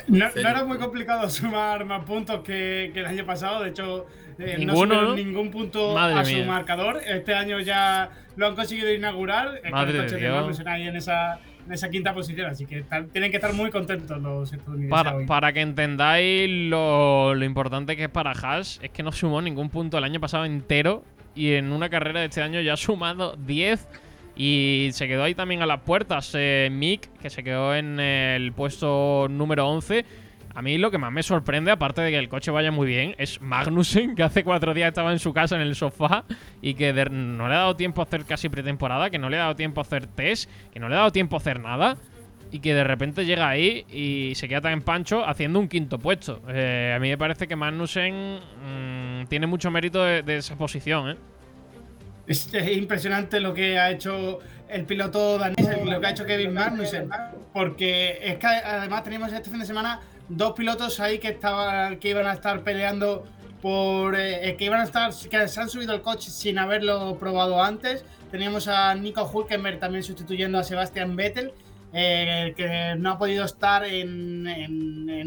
No, 0.08 0.26
no 0.28 0.50
era 0.50 0.66
muy 0.66 0.78
complicado 0.78 1.30
sumar 1.30 1.86
más 1.86 2.04
puntos 2.04 2.42
que, 2.44 2.92
que 2.94 3.00
el 3.00 3.06
año 3.06 3.26
pasado. 3.26 3.64
De 3.64 3.70
hecho, 3.70 4.08
eh, 4.40 4.56
Ninguno, 4.58 4.96
no 4.96 5.02
¿no? 5.10 5.16
ningún 5.16 5.52
punto 5.52 5.94
Madre 5.94 6.20
a 6.20 6.26
su 6.26 6.34
mía. 6.36 6.46
marcador. 6.46 7.02
Este 7.06 7.34
año 7.34 7.60
ya 7.60 8.10
lo 8.36 8.48
han 8.48 8.56
conseguido 8.56 8.92
inaugurar. 8.92 9.62
Madre 9.72 9.72
con 9.72 9.80
el 9.80 9.94
de 9.94 10.00
coche 10.00 10.16
de 10.16 10.22
Dios. 10.22 10.36
Magnussen 10.36 10.68
ahí 10.68 10.88
en 10.88 10.96
esa, 10.96 11.40
en 11.68 11.74
esa 11.74 11.90
quinta 11.90 12.14
posición. 12.14 12.50
Así 12.50 12.66
que 12.66 12.84
tienen 13.12 13.30
que 13.30 13.38
estar 13.38 13.54
muy 13.54 13.70
contentos 13.70 14.20
los 14.20 14.52
estadounidenses. 14.52 14.90
Para, 14.90 15.16
hoy. 15.16 15.26
para 15.28 15.54
que 15.54 15.62
entendáis 15.62 16.50
lo, 16.70 17.36
lo 17.36 17.46
importante 17.46 17.96
que 17.96 18.06
es 18.06 18.10
para 18.10 18.32
Haas, 18.32 18.80
es 18.82 18.90
que 18.90 19.04
no 19.04 19.12
sumó 19.12 19.42
ningún 19.42 19.70
punto 19.70 19.98
el 20.00 20.04
año 20.04 20.20
pasado 20.20 20.46
entero 20.46 21.04
y 21.36 21.54
en 21.54 21.72
una 21.72 21.90
carrera 21.90 22.20
de 22.22 22.26
este 22.28 22.42
año 22.42 22.60
ya 22.62 22.74
ha 22.74 22.78
sumado 22.78 23.36
10 23.38 23.88
Y 24.36 24.90
se 24.94 25.08
quedó 25.08 25.24
ahí 25.24 25.36
también 25.36 25.62
a 25.62 25.66
las 25.66 25.82
puertas 25.82 26.32
eh, 26.34 26.70
Mick, 26.72 27.10
que 27.20 27.30
se 27.30 27.44
quedó 27.44 27.76
en 27.76 28.00
el 28.00 28.52
puesto 28.54 29.28
número 29.30 29.68
11. 29.68 30.06
A 30.56 30.62
mí 30.62 30.78
lo 30.78 30.92
que 30.92 31.00
más 31.00 31.12
me 31.12 31.24
sorprende, 31.24 31.72
aparte 31.72 32.02
de 32.02 32.12
que 32.12 32.20
el 32.20 32.30
coche 32.30 32.52
vaya 32.52 32.72
muy 32.72 32.86
bien, 32.88 33.16
es 33.18 33.42
Magnussen, 33.42 34.16
que 34.16 34.22
hace 34.22 34.44
cuatro 34.44 34.74
días 34.74 34.90
estaba 34.90 35.12
en 35.12 35.20
su 35.20 35.34
casa 35.34 35.56
en 35.56 35.64
el 35.64 35.76
sofá 35.76 36.26
y 36.62 36.76
que 36.76 36.94
no 36.94 37.48
le 37.48 37.56
ha 37.56 37.60
dado 37.60 37.76
tiempo 37.76 38.02
a 38.02 38.06
hacer 38.06 38.26
casi 38.26 38.50
pretemporada, 38.50 39.10
que 39.10 39.18
no 39.18 39.30
le 39.30 39.38
ha 39.38 39.42
dado 39.42 39.56
tiempo 39.56 39.82
a 39.82 39.84
hacer 39.84 40.06
test, 40.06 40.50
que 40.72 40.80
no 40.80 40.90
le 40.90 40.96
ha 40.96 41.00
dado 41.00 41.12
tiempo 41.12 41.36
a 41.36 41.40
hacer 41.40 41.60
nada 41.60 41.98
y 42.54 42.60
que 42.60 42.76
de 42.76 42.84
repente 42.84 43.26
llega 43.26 43.50
ahí 43.50 43.84
y 43.90 44.36
se 44.36 44.48
queda 44.48 44.62
tan 44.62 44.74
en 44.74 44.82
pancho 44.84 45.28
haciendo 45.28 45.60
un 45.60 45.68
quinto 45.68 45.98
puesto. 45.98 46.40
Eh, 46.48 46.94
a 46.96 47.00
mí 47.00 47.10
me 47.10 47.18
parece 47.18 47.48
que 47.48 47.56
Magnussen 47.56 48.36
mm, 48.36 49.26
tiene 49.28 49.48
mucho 49.48 49.72
mérito 49.72 50.04
de, 50.04 50.38
esa 50.38 50.56
posición. 50.56 51.10
¿eh? 51.10 51.16
Es, 52.28 52.50
impresionante 52.54 53.40
lo 53.40 53.54
que 53.54 53.78
ha 53.78 53.92
hecho 53.92 54.40
el 54.70 54.86
piloto 54.86 55.38
danés, 55.38 55.86
lo 55.86 56.00
que 56.00 56.08
ha 56.08 56.10
hecho 56.12 56.26
Kevin 56.26 56.54
Magnussen, 56.54 57.10
porque 57.52 58.20
es 58.22 58.38
que 58.38 58.48
además 58.48 59.04
teníamos 59.04 59.32
este 59.34 59.50
fin 59.50 59.60
de 59.60 59.66
semana 59.66 60.00
dos 60.30 60.54
pilotos 60.54 61.00
ahí 61.00 61.20
que 61.20 61.30
estaban, 61.30 61.98
que 61.98 62.10
iban 62.10 62.26
a 62.26 62.34
estar 62.34 62.62
peleando 62.62 63.26
por 63.62 64.16
eh, 64.18 64.56
que 64.58 64.66
iban 64.66 64.82
a 64.82 64.84
estar, 64.84 65.12
que 65.14 65.48
se 65.48 65.62
han 65.62 65.70
subido 65.70 65.94
el 65.94 66.02
coche 66.02 66.32
sin 66.32 66.60
haberlo 66.60 67.18
probado 67.20 67.64
antes. 67.64 68.04
Teníamos 68.32 68.68
a 68.68 68.96
Nico 68.96 69.30
Hulkenberg 69.32 69.80
también 69.80 70.04
sustituyendo 70.04 70.58
a 70.58 70.64
Sebastian 70.64 71.16
Vettel 71.16 71.54
eh, 71.96 72.56
que 72.58 72.96
no 72.98 73.12
ha 73.12 73.18
podido 73.20 73.46
estar 73.46 73.86
en, 73.86 74.48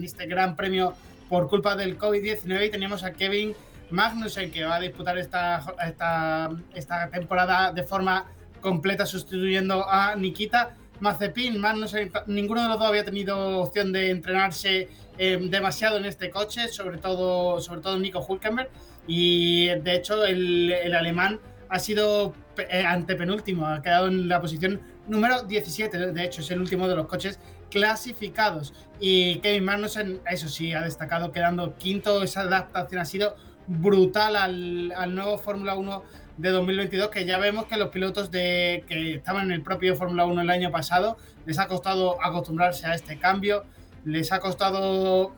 este 0.02 0.26
gran 0.26 0.56
premio 0.56 0.94
por 1.28 1.48
culpa 1.48 1.76
del 1.76 1.96
COVID-19 1.96 2.66
y 2.66 2.70
teníamos 2.70 3.04
a 3.04 3.12
Kevin 3.12 3.54
Magnussen 3.90 4.50
que 4.50 4.64
va 4.64 4.76
a 4.76 4.80
disputar 4.80 5.18
esta, 5.18 5.62
esta, 5.86 6.50
esta 6.74 7.10
temporada 7.10 7.72
de 7.72 7.82
forma 7.82 8.26
completa 8.60 9.06
sustituyendo 9.06 9.88
a 9.88 10.16
Nikita 10.16 10.74
Mazepin. 11.00 11.60
Magnussen, 11.60 12.10
ninguno 12.26 12.62
de 12.62 12.68
los 12.68 12.78
dos 12.78 12.88
había 12.88 13.04
tenido 13.04 13.60
opción 13.60 13.92
de 13.92 14.10
entrenarse 14.10 14.88
eh, 15.18 15.38
demasiado 15.50 15.98
en 15.98 16.06
este 16.06 16.30
coche, 16.30 16.68
sobre 16.68 16.98
todo, 16.98 17.60
sobre 17.60 17.80
todo 17.80 17.98
Nico 17.98 18.24
Hulkenberg 18.26 18.70
y 19.06 19.66
de 19.66 19.94
hecho 19.94 20.24
el, 20.24 20.72
el 20.72 20.94
alemán 20.94 21.40
ha 21.68 21.78
sido 21.78 22.34
eh, 22.58 22.84
antepenúltimo, 22.84 23.66
ha 23.66 23.82
quedado 23.82 24.08
en 24.08 24.28
la 24.28 24.40
posición 24.40 24.80
número 25.06 25.42
17, 25.42 26.12
de 26.12 26.24
hecho 26.24 26.40
es 26.40 26.50
el 26.50 26.60
último 26.60 26.88
de 26.88 26.96
los 26.96 27.06
coches 27.06 27.38
clasificados. 27.70 28.72
Y 29.00 29.36
Kevin 29.40 29.64
Magnussen, 29.64 30.20
eso 30.30 30.48
sí, 30.48 30.72
ha 30.72 30.82
destacado 30.82 31.32
quedando 31.32 31.76
quinto, 31.76 32.22
esa 32.22 32.42
adaptación 32.42 33.00
ha 33.00 33.04
sido 33.04 33.36
brutal 33.66 34.36
al, 34.36 35.14
nuevo 35.14 35.38
Fórmula 35.38 35.76
1 35.76 36.02
de 36.36 36.50
2022, 36.50 37.08
que 37.08 37.24
ya 37.24 37.38
vemos 37.38 37.66
que 37.66 37.76
los 37.76 37.88
pilotos 37.88 38.30
de, 38.30 38.84
que 38.86 39.14
estaban 39.14 39.46
en 39.46 39.52
el 39.52 39.62
propio 39.62 39.96
Fórmula 39.96 40.26
1 40.26 40.42
el 40.42 40.50
año 40.50 40.70
pasado, 40.70 41.16
les 41.46 41.58
ha 41.58 41.66
costado 41.66 42.22
acostumbrarse 42.24 42.86
a 42.86 42.94
este 42.94 43.18
cambio, 43.18 43.64
les 44.04 44.32
ha 44.32 44.40
costado 44.40 45.34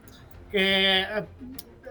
que 0.51 1.05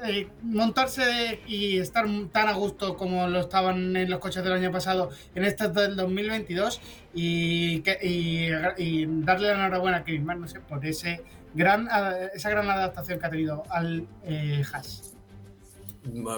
eh, 0.05 0.27
montarse 0.43 1.41
y 1.47 1.79
estar 1.79 2.05
tan 2.31 2.47
a 2.47 2.53
gusto 2.53 2.95
como 2.97 3.27
lo 3.27 3.39
estaban 3.39 3.95
en 3.95 4.09
los 4.09 4.19
coches 4.19 4.43
del 4.43 4.53
año 4.53 4.71
pasado 4.71 5.09
en 5.33 5.43
este 5.43 5.69
del 5.69 5.95
2022 5.95 6.81
y, 7.13 7.81
darle 7.81 9.47
la 9.47 9.55
enhorabuena 9.55 9.97
a 9.97 10.03
Kevin 10.03 10.25
Magnussen 10.25 10.61
por 10.63 10.85
ese 10.85 11.23
gran, 11.55 11.87
esa 12.33 12.49
gran 12.49 12.69
adaptación 12.69 13.19
que 13.19 13.25
ha 13.25 13.29
tenido 13.29 13.63
al 13.69 14.05
eh. 14.23 14.63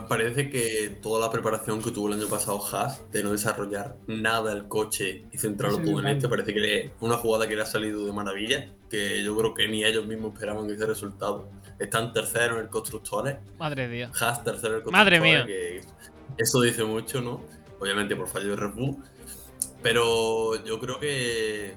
Parece 0.08 0.50
que 0.50 0.98
toda 1.02 1.20
la 1.20 1.32
preparación 1.32 1.82
que 1.82 1.92
tuvo 1.92 2.08
el 2.08 2.14
año 2.14 2.28
pasado 2.28 2.62
Haas 2.66 3.02
de 3.12 3.24
no 3.24 3.32
desarrollar 3.32 3.96
nada 4.08 4.52
el 4.54 4.68
coche 4.68 5.26
y 5.32 5.38
centrarlo 5.38 5.80
todo 5.80 6.00
en 6.00 6.08
este, 6.08 6.28
parece 6.28 6.54
que 6.54 6.92
una 7.00 7.18
jugada 7.18 7.48
que 7.48 7.56
le 7.56 7.62
ha 7.62 7.66
salido 7.66 8.06
de 8.06 8.12
maravilla, 8.14 8.70
que 8.90 9.24
yo 9.24 9.38
creo 9.38 9.54
que 9.54 9.68
ni 9.68 9.84
ellos 9.84 10.06
mismos 10.06 10.34
esperaban 10.34 10.70
ese 10.70 10.86
resultado 10.86 11.50
están 11.80 12.12
terceros 12.12 12.58
en 12.58 12.64
el 12.64 12.70
Constructores. 12.70 13.38
Madre 13.58 13.88
mía. 13.88 14.12
Haas 14.20 14.44
tercero 14.44 14.74
en 14.74 14.78
el 14.78 14.84
Constructores. 14.84 15.22
Madre 15.22 15.22
mía. 15.22 15.82
eso 16.38 16.62
dice 16.62 16.84
mucho, 16.84 17.22
¿no? 17.22 17.42
Obviamente 17.80 18.16
por 18.16 18.28
fallo 18.28 18.50
de 18.50 18.56
Red 18.58 18.74
Bull. 18.74 18.98
Pero 19.82 20.64
yo 20.66 20.80
creo 20.80 21.00
que 21.00 21.74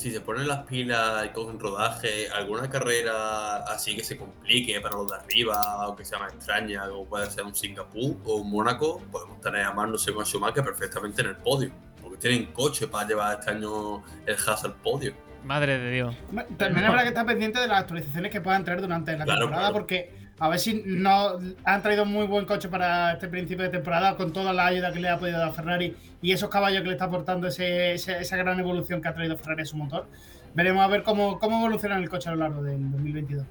si 0.00 0.10
se 0.10 0.22
ponen 0.22 0.48
las 0.48 0.60
pilas 0.60 1.26
y 1.26 1.28
cogen 1.28 1.60
rodaje, 1.60 2.30
alguna 2.30 2.70
carrera 2.70 3.56
así 3.64 3.94
que 3.94 4.02
se 4.02 4.16
complique 4.16 4.80
para 4.80 4.96
los 4.96 5.08
de 5.08 5.16
arriba, 5.16 5.88
o 5.88 5.94
que 5.94 6.06
sea 6.06 6.18
más 6.18 6.32
extraña, 6.32 6.88
como 6.88 7.04
puede 7.04 7.30
ser 7.30 7.44
un 7.44 7.54
Singapur 7.54 8.16
o 8.24 8.36
un 8.36 8.50
Mónaco, 8.50 9.02
podemos 9.12 9.38
tener 9.42 9.62
a 9.62 9.72
Magnussen 9.74 10.14
con 10.14 10.24
Schumacher 10.24 10.64
perfectamente 10.64 11.20
en 11.20 11.28
el 11.28 11.36
podio. 11.36 11.70
Porque 12.00 12.16
tienen 12.16 12.46
coche 12.46 12.88
para 12.88 13.06
llevar 13.06 13.40
este 13.40 13.50
año 13.50 14.02
el 14.24 14.36
Haas 14.46 14.64
al 14.64 14.74
podio. 14.76 15.12
Madre 15.44 15.78
de 15.78 15.90
Dios. 15.90 16.16
También 16.56 16.86
habrá 16.86 17.02
que 17.02 17.08
estar 17.08 17.26
pendiente 17.26 17.60
de 17.60 17.68
las 17.68 17.80
actualizaciones 17.80 18.32
que 18.32 18.40
puedan 18.40 18.64
traer 18.64 18.80
durante 18.80 19.14
la 19.18 19.26
temporada, 19.26 19.70
porque 19.70 20.14
a 20.40 20.48
ver 20.48 20.58
si 20.58 20.82
no 20.86 21.38
han 21.64 21.82
traído 21.82 22.06
muy 22.06 22.26
buen 22.26 22.46
coche 22.46 22.68
para 22.70 23.12
este 23.12 23.28
principio 23.28 23.62
de 23.64 23.70
temporada, 23.70 24.16
con 24.16 24.32
toda 24.32 24.54
la 24.54 24.66
ayuda 24.66 24.90
que 24.90 24.98
le 24.98 25.10
ha 25.10 25.18
podido 25.18 25.38
dar 25.38 25.52
Ferrari 25.52 25.94
y 26.22 26.32
esos 26.32 26.48
caballos 26.48 26.80
que 26.80 26.86
le 26.86 26.94
está 26.94 27.04
aportando 27.04 27.46
esa 27.46 28.36
gran 28.36 28.58
evolución 28.58 29.02
que 29.02 29.08
ha 29.08 29.14
traído 29.14 29.36
Ferrari 29.36 29.62
a 29.62 29.66
su 29.66 29.76
motor. 29.76 30.06
Veremos 30.54 30.82
a 30.82 30.88
ver 30.88 31.02
cómo, 31.02 31.38
cómo 31.38 31.58
evoluciona 31.58 31.98
el 31.98 32.08
coche 32.08 32.30
a 32.30 32.32
lo 32.32 32.38
largo 32.38 32.62
del 32.62 32.90
2022. 32.90 33.46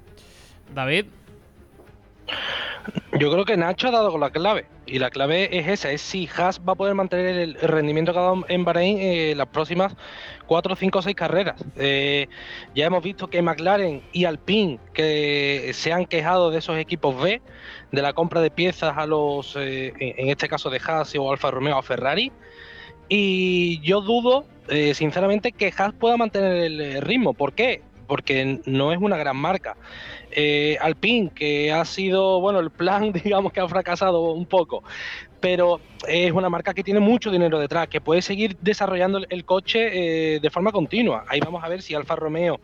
David. 0.73 1.05
Yo 3.19 3.31
creo 3.31 3.45
que 3.45 3.57
Nacho 3.57 3.87
ha 3.87 3.91
dado 3.91 4.11
con 4.11 4.21
la 4.21 4.29
clave. 4.29 4.65
Y 4.85 4.97
la 4.97 5.09
clave 5.09 5.57
es 5.57 5.67
esa, 5.67 5.91
es 5.91 6.01
si 6.01 6.27
Haas 6.35 6.61
va 6.67 6.73
a 6.73 6.75
poder 6.75 6.95
mantener 6.95 7.35
el 7.35 7.55
rendimiento 7.55 8.11
que 8.11 8.19
ha 8.19 8.23
dado 8.23 8.45
en 8.47 8.65
Bahrein 8.65 8.97
eh, 8.99 9.33
las 9.35 9.47
próximas 9.47 9.95
4, 10.47 10.75
5 10.75 10.99
o 10.99 11.01
6 11.01 11.15
carreras. 11.15 11.63
Eh, 11.75 12.27
ya 12.73 12.85
hemos 12.85 13.03
visto 13.03 13.27
que 13.27 13.41
McLaren 13.41 14.01
y 14.13 14.25
Alpine, 14.25 14.79
que 14.93 15.71
se 15.73 15.93
han 15.93 16.05
quejado 16.05 16.49
de 16.49 16.59
esos 16.59 16.77
equipos 16.77 17.21
B, 17.21 17.41
de 17.91 18.01
la 18.01 18.13
compra 18.13 18.41
de 18.41 18.49
piezas 18.49 18.97
a 18.97 19.05
los, 19.05 19.55
eh, 19.59 19.93
en 19.99 20.29
este 20.29 20.47
caso 20.47 20.69
de 20.69 20.81
Haas 20.83 21.13
o 21.15 21.31
Alfa 21.31 21.51
Romeo 21.51 21.77
o 21.77 21.81
Ferrari. 21.81 22.31
Y 23.09 23.79
yo 23.81 24.01
dudo, 24.01 24.45
sinceramente, 24.93 25.51
que 25.51 25.73
Haas 25.75 25.93
pueda 25.93 26.15
mantener 26.15 26.57
el 26.57 27.01
ritmo. 27.01 27.33
¿Por 27.33 27.53
qué? 27.53 27.81
Porque 28.07 28.59
no 28.65 28.91
es 28.91 28.99
una 28.99 29.17
gran 29.17 29.35
marca. 29.35 29.75
Eh, 30.31 30.77
Alpine, 30.79 31.31
que 31.33 31.71
ha 31.71 31.85
sido, 31.85 32.39
bueno, 32.39 32.59
el 32.59 32.69
plan, 32.69 33.11
digamos 33.23 33.51
que 33.51 33.59
ha 33.59 33.67
fracasado 33.67 34.31
un 34.31 34.45
poco, 34.45 34.83
pero 35.39 35.79
es 36.07 36.31
una 36.31 36.49
marca 36.49 36.73
que 36.73 36.83
tiene 36.83 36.99
mucho 36.99 37.31
dinero 37.31 37.59
detrás, 37.59 37.87
que 37.87 38.01
puede 38.01 38.21
seguir 38.21 38.57
desarrollando 38.61 39.21
el 39.29 39.45
coche 39.45 40.35
eh, 40.35 40.39
de 40.39 40.49
forma 40.49 40.71
continua. 40.71 41.25
Ahí 41.27 41.39
vamos 41.39 41.63
a 41.63 41.69
ver 41.69 41.81
si 41.81 41.93
Alfa 41.95 42.15
Romeo 42.15 42.59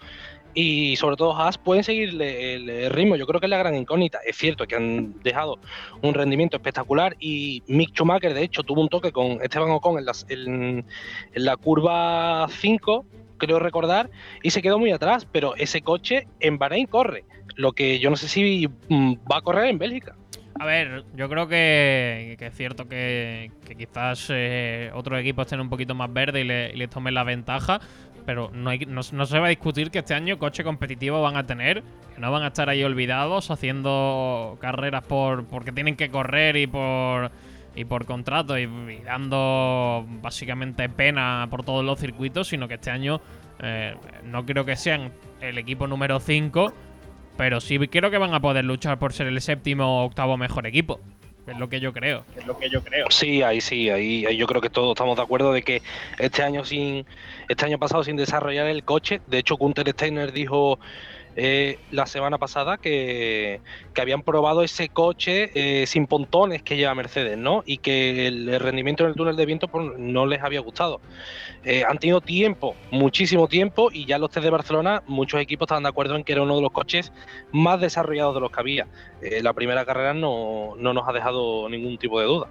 y 0.54 0.96
sobre 0.96 1.18
todo 1.18 1.36
Haas 1.36 1.58
pueden 1.58 1.84
seguir 1.84 2.22
el, 2.22 2.90
ritmo. 2.92 3.18
Yo 3.18 3.28
creo 3.28 3.40
que 3.40 3.48
es 3.48 3.50
la 3.50 3.58
gran 3.58 3.76
incógnita. 3.76 4.20
Es 4.26 4.38
cierto 4.38 4.66
que 4.66 4.76
han 4.76 5.22
dejado 5.22 5.60
un 6.02 6.14
rendimiento 6.14 6.56
espectacular 6.56 7.16
y 7.20 7.62
Mick 7.68 7.90
Schumacher, 7.90 8.34
de 8.34 8.44
hecho, 8.44 8.64
tuvo 8.64 8.82
un 8.82 8.90
toque 8.90 9.12
con 9.12 9.42
Esteban 9.42 9.72
Ocon 9.72 10.04
en, 10.30 10.86
en 11.34 11.46
la 11.46 11.58
curva 11.58 12.48
5 12.50 13.06
creo 13.38 13.60
recordar, 13.60 14.10
y 14.44 14.52
se 14.52 14.62
quedó 14.62 14.80
muy 14.80 14.92
atrás, 14.92 15.28
pero 15.32 15.56
ese 15.56 15.82
coche 15.82 16.28
en 16.40 16.58
Bahrein 16.58 16.88
corre, 16.88 17.26
lo 17.56 17.74
que 17.74 18.00
yo 18.00 18.10
no 18.10 18.16
sé 18.16 18.28
si 18.28 18.68
mm, 18.90 19.14
va 19.32 19.38
a 19.38 19.42
correr 19.42 19.68
en 19.68 19.78
Bélgica. 19.78 20.16
A 20.58 20.66
ver, 20.66 21.04
yo 21.16 21.28
creo 21.28 21.50
que, 21.50 22.38
es 22.40 22.56
cierto 22.56 22.88
que, 22.88 23.52
quizás 23.78 24.28
eh, 24.30 24.90
otros 24.94 25.20
equipos 25.20 25.46
estén 25.46 25.60
un 25.60 25.70
poquito 25.70 25.96
más 25.96 26.12
verdes 26.14 26.46
y, 26.46 26.48
le, 26.48 26.74
les 26.76 26.90
tomen 26.90 27.14
la 27.14 27.26
ventaja, 27.26 27.82
pero 28.26 28.52
no, 28.54 29.04
se 29.04 29.40
va 29.40 29.48
a 29.48 29.50
discutir 29.50 29.92
que 29.92 30.00
este 30.00 30.14
año 30.14 30.40
coche 30.40 30.64
competitivo 30.64 31.22
van 31.22 31.36
a 31.38 31.46
tener, 31.46 31.84
que 32.14 32.22
no 32.22 32.32
van 32.32 32.44
a 32.44 32.48
estar 32.48 32.70
ahí 32.70 32.84
olvidados 32.84 33.52
haciendo 33.52 34.58
carreras 34.62 35.04
por 35.04 35.46
porque 35.46 35.72
tienen 35.72 35.96
que 35.96 36.10
correr 36.10 36.56
y 36.56 36.68
por 36.68 37.32
y 37.76 37.84
por 37.84 38.06
contrato 38.06 38.58
y, 38.58 38.68
dando 39.04 40.06
básicamente 40.22 40.88
pena 40.88 41.48
por 41.50 41.64
todos 41.64 41.84
los 41.84 42.00
circuitos, 42.00 42.48
sino 42.48 42.68
que 42.68 42.76
este 42.76 42.90
año 42.90 43.20
eh, 43.60 43.96
no 44.24 44.46
creo 44.46 44.66
que 44.66 44.76
sean 44.76 45.12
el 45.42 45.58
equipo 45.58 45.86
número 45.86 46.20
5, 46.20 46.74
pero 47.38 47.62
sí 47.62 47.78
creo 47.80 48.12
que 48.12 48.18
van 48.18 48.34
a 48.34 48.42
poder 48.42 48.66
luchar 48.66 49.00
por 49.00 49.14
ser 49.14 49.28
el 49.28 49.42
séptimo 49.42 50.02
o 50.02 50.06
octavo 50.06 50.38
mejor 50.38 50.68
equipo. 50.68 51.00
Es 51.48 51.58
lo 51.60 51.70
que 51.70 51.80
yo 51.80 51.94
creo. 51.94 52.26
Es 52.36 52.46
lo 52.48 52.58
que 52.58 52.70
yo 52.70 52.84
creo. 52.84 53.06
Sí, 53.12 53.44
ahí 53.44 53.62
sí, 53.62 53.90
ahí, 53.90 54.26
ahí, 54.26 54.36
yo 54.36 54.48
creo 54.48 54.62
que 54.62 54.70
todos 54.70 54.96
estamos 54.96 55.16
de 55.16 55.22
acuerdo 55.22 55.54
de 55.54 55.62
que 55.62 55.82
este 56.18 56.42
año 56.42 56.66
sin, 56.66 57.06
este 57.48 57.66
año 57.66 57.78
pasado 57.78 58.04
sin 58.04 58.16
desarrollar 58.16 58.66
el 58.68 58.84
coche, 58.84 59.22
de 59.28 59.38
hecho 59.38 59.56
Gunther 59.56 59.90
Steiner 59.92 60.32
dijo 60.32 60.80
eh, 61.38 61.80
la 61.92 62.06
semana 62.06 62.38
pasada 62.38 62.78
que, 62.78 63.60
habían 64.00 64.24
probado 64.24 64.62
ese 64.62 64.90
coche 64.90 65.52
eh, 65.54 65.88
sin 65.88 66.08
pontones 66.08 66.64
que 66.64 66.78
lleva 66.78 66.96
Mercedes, 66.96 67.38
¿no? 67.38 67.64
Y 67.66 67.80
que 67.80 68.28
el 68.28 68.60
rendimiento 68.60 69.04
en 69.04 69.10
el 69.10 69.16
túnel 69.16 69.36
de 69.36 69.46
viento 69.46 69.68
pues, 69.68 69.98
no 69.98 70.26
les 70.26 70.42
había 70.42 70.62
gustado. 70.62 71.02
Eh, 71.64 71.84
han 71.88 71.98
tenido 71.98 72.22
tiempo, 72.22 72.76
muchísimo 72.92 73.48
tiempo, 73.48 73.90
y 73.92 74.06
ya 74.06 74.18
los 74.18 74.30
test 74.30 74.44
de 74.44 74.50
Barcelona, 74.50 75.04
muchos 75.08 75.42
equipos 75.42 75.66
estaban 75.66 75.84
de 75.84 75.90
acuerdo 75.90 76.16
en 76.16 76.24
que 76.24 76.34
era 76.34 76.44
uno 76.44 76.56
de 76.56 76.62
los 76.62 76.72
coches 76.72 77.12
más 77.52 77.82
desarrollados 77.82 78.36
de 78.36 78.42
los 78.42 78.52
que 78.52 78.60
había. 78.60 78.88
la 79.42 79.54
primera 79.54 79.86
carrera 79.86 80.14
no, 80.14 80.76
no 80.78 80.94
nos 80.94 81.08
ha 81.08 81.14
dejado 81.14 81.68
ningún 81.70 81.98
tipo 81.98 82.20
de 82.20 82.28
duda. 82.28 82.48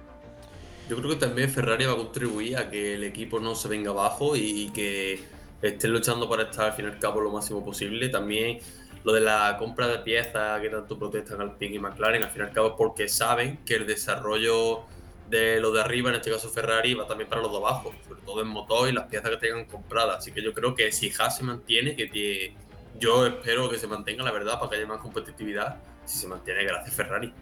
yo 0.89 0.97
creo 0.97 1.11
que 1.11 1.15
también 1.15 1.49
Ferrari 1.49 1.85
va 1.85 1.93
a 1.93 1.97
contribuir 1.97 2.57
a 2.57 2.69
que 2.69 2.95
el 2.95 3.03
equipo 3.03 3.39
no 3.39 3.55
se 3.55 3.67
venga 3.67 3.91
abajo 3.91 4.35
y 4.35 4.69
que 4.73 5.35
estén 5.69 5.91
luchando 5.91 6.29
para 6.29 6.43
estar 6.43 6.65
al 6.65 6.73
fin 6.73 6.85
y 6.85 6.87
al 6.89 6.99
cabo 6.99 7.21
lo 7.21 7.31
máximo 7.31 7.63
posible. 7.63 8.09
También 8.09 8.59
lo 9.03 9.13
de 9.13 9.21
la 9.21 9.55
compra 9.57 9.87
de 9.87 9.99
piezas 9.99 10.59
que 10.61 10.69
tanto 10.69 10.97
protestan 10.97 11.39
Alpine 11.39 11.75
y 11.75 11.79
McLaren, 11.79 12.23
al 12.23 12.31
fin 12.31 12.41
y 12.41 12.45
al 12.45 12.51
cabo 12.51 12.69
es 12.69 12.73
porque 12.77 13.07
saben 13.07 13.57
que 13.65 13.75
el 13.75 13.85
desarrollo 13.85 14.83
de 15.29 15.59
lo 15.59 15.71
de 15.71 15.81
arriba, 15.81 16.09
en 16.09 16.15
este 16.15 16.31
caso 16.31 16.49
Ferrari, 16.49 16.93
va 16.93 17.07
también 17.07 17.29
para 17.29 17.41
los 17.41 17.51
de 17.51 17.57
abajo, 17.57 17.93
sobre 18.07 18.21
todo 18.21 18.41
en 18.41 18.47
motor 18.47 18.89
y 18.89 18.91
las 18.91 19.05
piezas 19.05 19.29
que 19.29 19.37
tengan 19.37 19.65
compradas. 19.65 20.17
Así 20.19 20.31
que 20.31 20.41
yo 20.41 20.53
creo 20.53 20.75
que 20.75 20.91
si 20.91 21.11
Haas 21.19 21.37
se 21.37 21.43
mantiene, 21.43 21.95
que 21.95 22.07
tiene, 22.07 22.55
yo 22.99 23.25
espero 23.25 23.69
que 23.69 23.77
se 23.77 23.87
mantenga, 23.87 24.23
la 24.23 24.31
verdad, 24.31 24.59
para 24.59 24.71
que 24.71 24.77
haya 24.77 24.87
más 24.87 24.99
competitividad, 24.99 25.77
si 26.05 26.17
se 26.17 26.27
mantiene 26.27 26.63
gracias 26.63 26.95
Ferrari. 26.95 27.33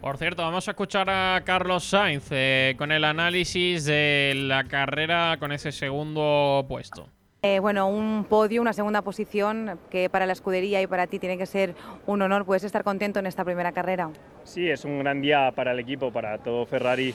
Por 0.00 0.16
cierto, 0.16 0.42
vamos 0.42 0.68
a 0.68 0.70
escuchar 0.70 1.10
a 1.10 1.42
Carlos 1.44 1.82
Sainz 1.82 2.28
eh, 2.30 2.76
con 2.78 2.92
el 2.92 3.02
análisis 3.02 3.84
de 3.84 4.34
la 4.36 4.64
carrera 4.64 5.36
con 5.40 5.50
ese 5.50 5.72
segundo 5.72 6.64
puesto. 6.68 7.08
Eh, 7.48 7.60
bueno, 7.60 7.88
un 7.88 8.24
podio, 8.24 8.60
una 8.60 8.74
segunda 8.74 9.00
posición 9.00 9.78
que 9.90 10.10
para 10.10 10.26
la 10.26 10.34
escudería 10.34 10.82
y 10.82 10.86
para 10.86 11.06
ti 11.06 11.18
tiene 11.18 11.38
que 11.38 11.46
ser 11.46 11.74
un 12.06 12.20
honor. 12.20 12.44
¿Puedes 12.44 12.62
estar 12.62 12.84
contento 12.84 13.20
en 13.20 13.26
esta 13.26 13.42
primera 13.42 13.72
carrera? 13.72 14.10
Sí, 14.44 14.68
es 14.68 14.84
un 14.84 14.98
gran 14.98 15.22
día 15.22 15.50
para 15.54 15.72
el 15.72 15.78
equipo, 15.78 16.12
para 16.12 16.36
todo 16.36 16.66
Ferrari, 16.66 17.14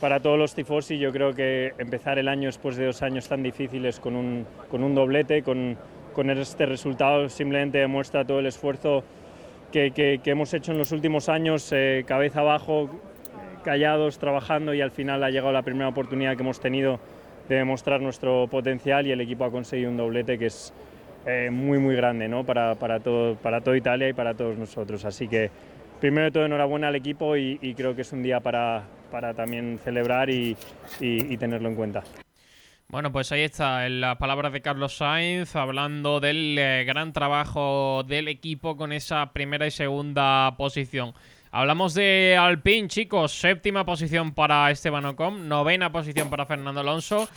para 0.00 0.20
todos 0.20 0.38
los 0.38 0.54
tifosi. 0.54 0.96
Yo 0.98 1.10
creo 1.10 1.34
que 1.34 1.72
empezar 1.78 2.20
el 2.20 2.28
año 2.28 2.46
después 2.46 2.76
de 2.76 2.86
dos 2.86 3.02
años 3.02 3.28
tan 3.28 3.42
difíciles 3.42 3.98
con 3.98 4.14
un, 4.14 4.46
con 4.70 4.84
un 4.84 4.94
doblete, 4.94 5.42
con, 5.42 5.76
con 6.12 6.30
este 6.30 6.66
resultado, 6.66 7.28
simplemente 7.28 7.78
demuestra 7.78 8.24
todo 8.24 8.38
el 8.38 8.46
esfuerzo 8.46 9.02
que, 9.72 9.90
que, 9.90 10.30
hemos 10.30 10.54
hecho 10.54 10.70
en 10.70 10.78
los 10.78 10.92
últimos 10.92 11.28
años, 11.28 11.72
eh, 11.72 12.04
cabeza 12.06 12.40
abajo, 12.40 12.90
callados, 13.64 14.18
trabajando 14.18 14.72
y 14.72 14.80
al 14.80 14.92
final 14.92 15.24
ha 15.24 15.30
llegado 15.30 15.52
la 15.52 15.62
primera 15.62 15.88
oportunidad 15.88 16.36
que 16.36 16.42
hemos 16.44 16.60
tenido 16.60 17.00
de 17.48 17.56
demostrar 17.56 18.00
nuestro 18.00 18.46
potencial 18.48 19.06
y 19.06 19.12
el 19.12 19.20
equipo 19.20 19.44
ha 19.44 19.50
conseguido 19.50 19.90
un 19.90 19.96
doblete 19.96 20.38
que 20.38 20.46
es 20.46 20.72
eh, 21.26 21.48
muy 21.50 21.78
muy 21.78 21.96
grande 21.96 22.28
¿no? 22.28 22.44
para, 22.44 22.74
para, 22.74 23.00
todo, 23.00 23.36
para 23.36 23.60
toda 23.60 23.76
Italia 23.76 24.08
y 24.08 24.12
para 24.12 24.34
todos 24.34 24.58
nosotros. 24.58 25.04
Así 25.04 25.28
que 25.28 25.50
primero 26.00 26.26
de 26.26 26.30
todo 26.32 26.44
enhorabuena 26.44 26.88
al 26.88 26.96
equipo 26.96 27.36
y, 27.36 27.74
creo 27.74 27.94
que 27.94 28.02
es 28.02 28.12
un 28.12 28.22
día 28.22 28.40
para, 28.40 28.84
para 29.10 29.32
también 29.32 29.78
celebrar 29.82 30.28
y, 30.28 30.56
y, 31.00 31.36
tenerlo 31.38 31.68
en 31.68 31.76
cuenta. 31.76 32.02
Bueno, 32.88 33.10
pues 33.10 33.32
ahí 33.32 33.40
está 33.40 33.88
las 33.88 34.18
palabras 34.18 34.52
de 34.52 34.60
Carlos 34.60 34.98
Sainz 34.98 35.56
hablando 35.56 36.20
del 36.20 36.58
eh, 36.58 36.84
gran 36.84 37.12
trabajo 37.14 38.02
del 38.06 38.28
equipo 38.28 38.76
con 38.76 38.92
esa 38.92 39.32
primera 39.32 39.66
y 39.66 39.70
segunda 39.70 40.54
posición. 40.58 41.14
Hablamos 41.56 41.94
de 41.94 42.36
Alpine, 42.36 42.88
chicos. 42.88 43.30
Séptima 43.30 43.86
posición 43.86 44.34
para 44.34 44.72
Esteban 44.72 45.04
Ocon. 45.04 45.48
Novena 45.48 45.92
posición 45.92 46.28
para 46.28 46.46
Fernando 46.46 46.80
Alonso. 46.80 47.28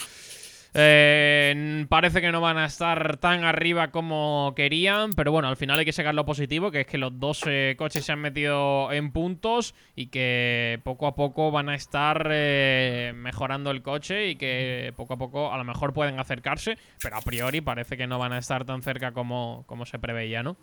Eh, 0.73 1.85
parece 1.87 2.19
que 2.19 2.31
no 2.31 2.41
van 2.41 2.57
a 2.57 2.65
estar 2.65 3.17
tan 3.17 3.43
arriba 3.43 3.89
como 3.91 4.53
querían, 4.55 5.11
pero 5.11 5.31
bueno, 5.31 5.49
al 5.49 5.55
final 5.55 5.77
hay 5.77 5.85
que 5.85 5.93
sacar 5.93 6.15
lo 6.15 6.25
positivo, 6.25 6.71
que 6.71 6.81
es 6.81 6.87
que 6.87 6.97
los 6.97 7.19
dos 7.19 7.43
eh, 7.45 7.75
coches 7.77 8.05
se 8.05 8.11
han 8.11 8.19
metido 8.19 8.91
en 8.91 9.11
puntos 9.11 9.75
y 9.95 10.07
que 10.07 10.81
poco 10.83 11.05
a 11.05 11.13
poco 11.13 11.51
van 11.51 11.69
a 11.69 11.75
estar 11.75 12.27
eh, 12.31 13.13
mejorando 13.15 13.69
el 13.69 13.83
coche 13.83 14.29
y 14.29 14.35
que 14.35 14.93
poco 14.97 15.13
a 15.13 15.17
poco 15.17 15.53
a 15.53 15.57
lo 15.57 15.63
mejor 15.63 15.93
pueden 15.93 16.19
acercarse, 16.19 16.79
pero 17.03 17.17
a 17.17 17.21
priori 17.21 17.61
parece 17.61 17.97
que 17.97 18.07
no 18.07 18.17
van 18.17 18.33
a 18.33 18.39
estar 18.39 18.65
tan 18.65 18.81
cerca 18.81 19.11
como, 19.11 19.63
como 19.67 19.85
se 19.85 19.99
preveía, 19.99 20.41
¿no? 20.41 20.57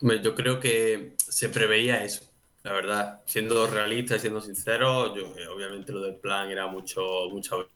Yo 0.00 0.34
creo 0.34 0.60
que 0.60 1.14
se 1.18 1.48
preveía 1.48 2.04
eso, 2.04 2.30
la 2.62 2.72
verdad. 2.72 3.22
Siendo 3.26 3.66
realista 3.66 4.16
y 4.16 4.20
siendo 4.20 4.40
sincero, 4.40 5.14
yo, 5.14 5.34
eh, 5.36 5.46
obviamente 5.48 5.92
lo 5.92 6.00
del 6.00 6.16
plan 6.16 6.50
era 6.50 6.66
mucho, 6.66 7.02
mucho. 7.30 7.70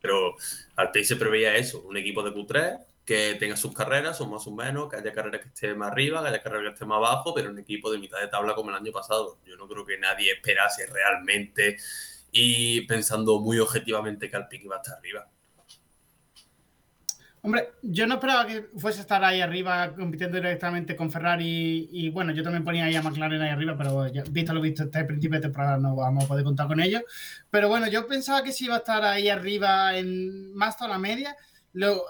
Pero 0.00 0.34
país 0.92 1.06
se 1.08 1.16
preveía 1.16 1.54
eso, 1.56 1.82
un 1.82 1.96
equipo 1.96 2.22
de 2.22 2.32
Q3 2.32 2.86
que 3.04 3.34
tenga 3.34 3.56
sus 3.56 3.74
carreras, 3.74 4.20
o 4.20 4.28
más 4.28 4.46
o 4.46 4.52
menos, 4.52 4.88
que 4.88 4.96
haya 4.96 5.12
carreras 5.12 5.40
que 5.40 5.48
estén 5.48 5.76
más 5.76 5.90
arriba, 5.90 6.22
que 6.22 6.28
haya 6.28 6.42
carreras 6.42 6.68
que 6.68 6.72
estén 6.74 6.88
más 6.88 6.98
abajo, 6.98 7.34
pero 7.34 7.50
un 7.50 7.58
equipo 7.58 7.90
de 7.90 7.98
mitad 7.98 8.20
de 8.20 8.28
tabla 8.28 8.54
como 8.54 8.70
el 8.70 8.76
año 8.76 8.92
pasado. 8.92 9.38
Yo 9.44 9.56
no 9.56 9.66
creo 9.68 9.84
que 9.84 9.98
nadie 9.98 10.32
esperase 10.32 10.86
realmente 10.86 11.76
y 12.30 12.82
pensando 12.82 13.40
muy 13.40 13.58
objetivamente 13.58 14.30
que 14.30 14.36
Alpine 14.36 14.64
iba 14.64 14.76
a 14.76 14.80
estar 14.80 14.98
arriba. 14.98 15.28
Hombre, 17.44 17.72
yo 17.82 18.06
no 18.06 18.14
esperaba 18.14 18.46
que 18.46 18.68
fuese 18.76 19.00
a 19.00 19.02
estar 19.02 19.24
ahí 19.24 19.40
arriba 19.40 19.92
compitiendo 19.96 20.36
directamente 20.36 20.94
con 20.94 21.10
Ferrari 21.10 21.88
y, 21.90 22.08
bueno, 22.10 22.32
yo 22.32 22.44
también 22.44 22.62
ponía 22.62 22.84
ahí 22.84 22.94
a 22.94 23.02
McLaren 23.02 23.42
ahí 23.42 23.50
arriba, 23.50 23.74
pero 23.76 24.06
visto 24.30 24.54
lo 24.54 24.60
visto, 24.60 24.84
este 24.84 25.04
principio 25.04 25.38
de 25.38 25.42
temporada 25.42 25.76
no 25.76 25.96
vamos 25.96 26.24
a 26.24 26.28
poder 26.28 26.44
contar 26.44 26.68
con 26.68 26.80
ellos. 26.80 27.02
Pero 27.50 27.68
bueno, 27.68 27.88
yo 27.88 28.06
pensaba 28.06 28.44
que 28.44 28.52
sí 28.52 28.66
iba 28.66 28.76
a 28.76 28.78
estar 28.78 29.02
ahí 29.04 29.28
arriba 29.28 29.96
en 29.96 30.54
más 30.54 30.76
toda 30.76 30.90
la 30.90 30.98
media. 30.98 31.36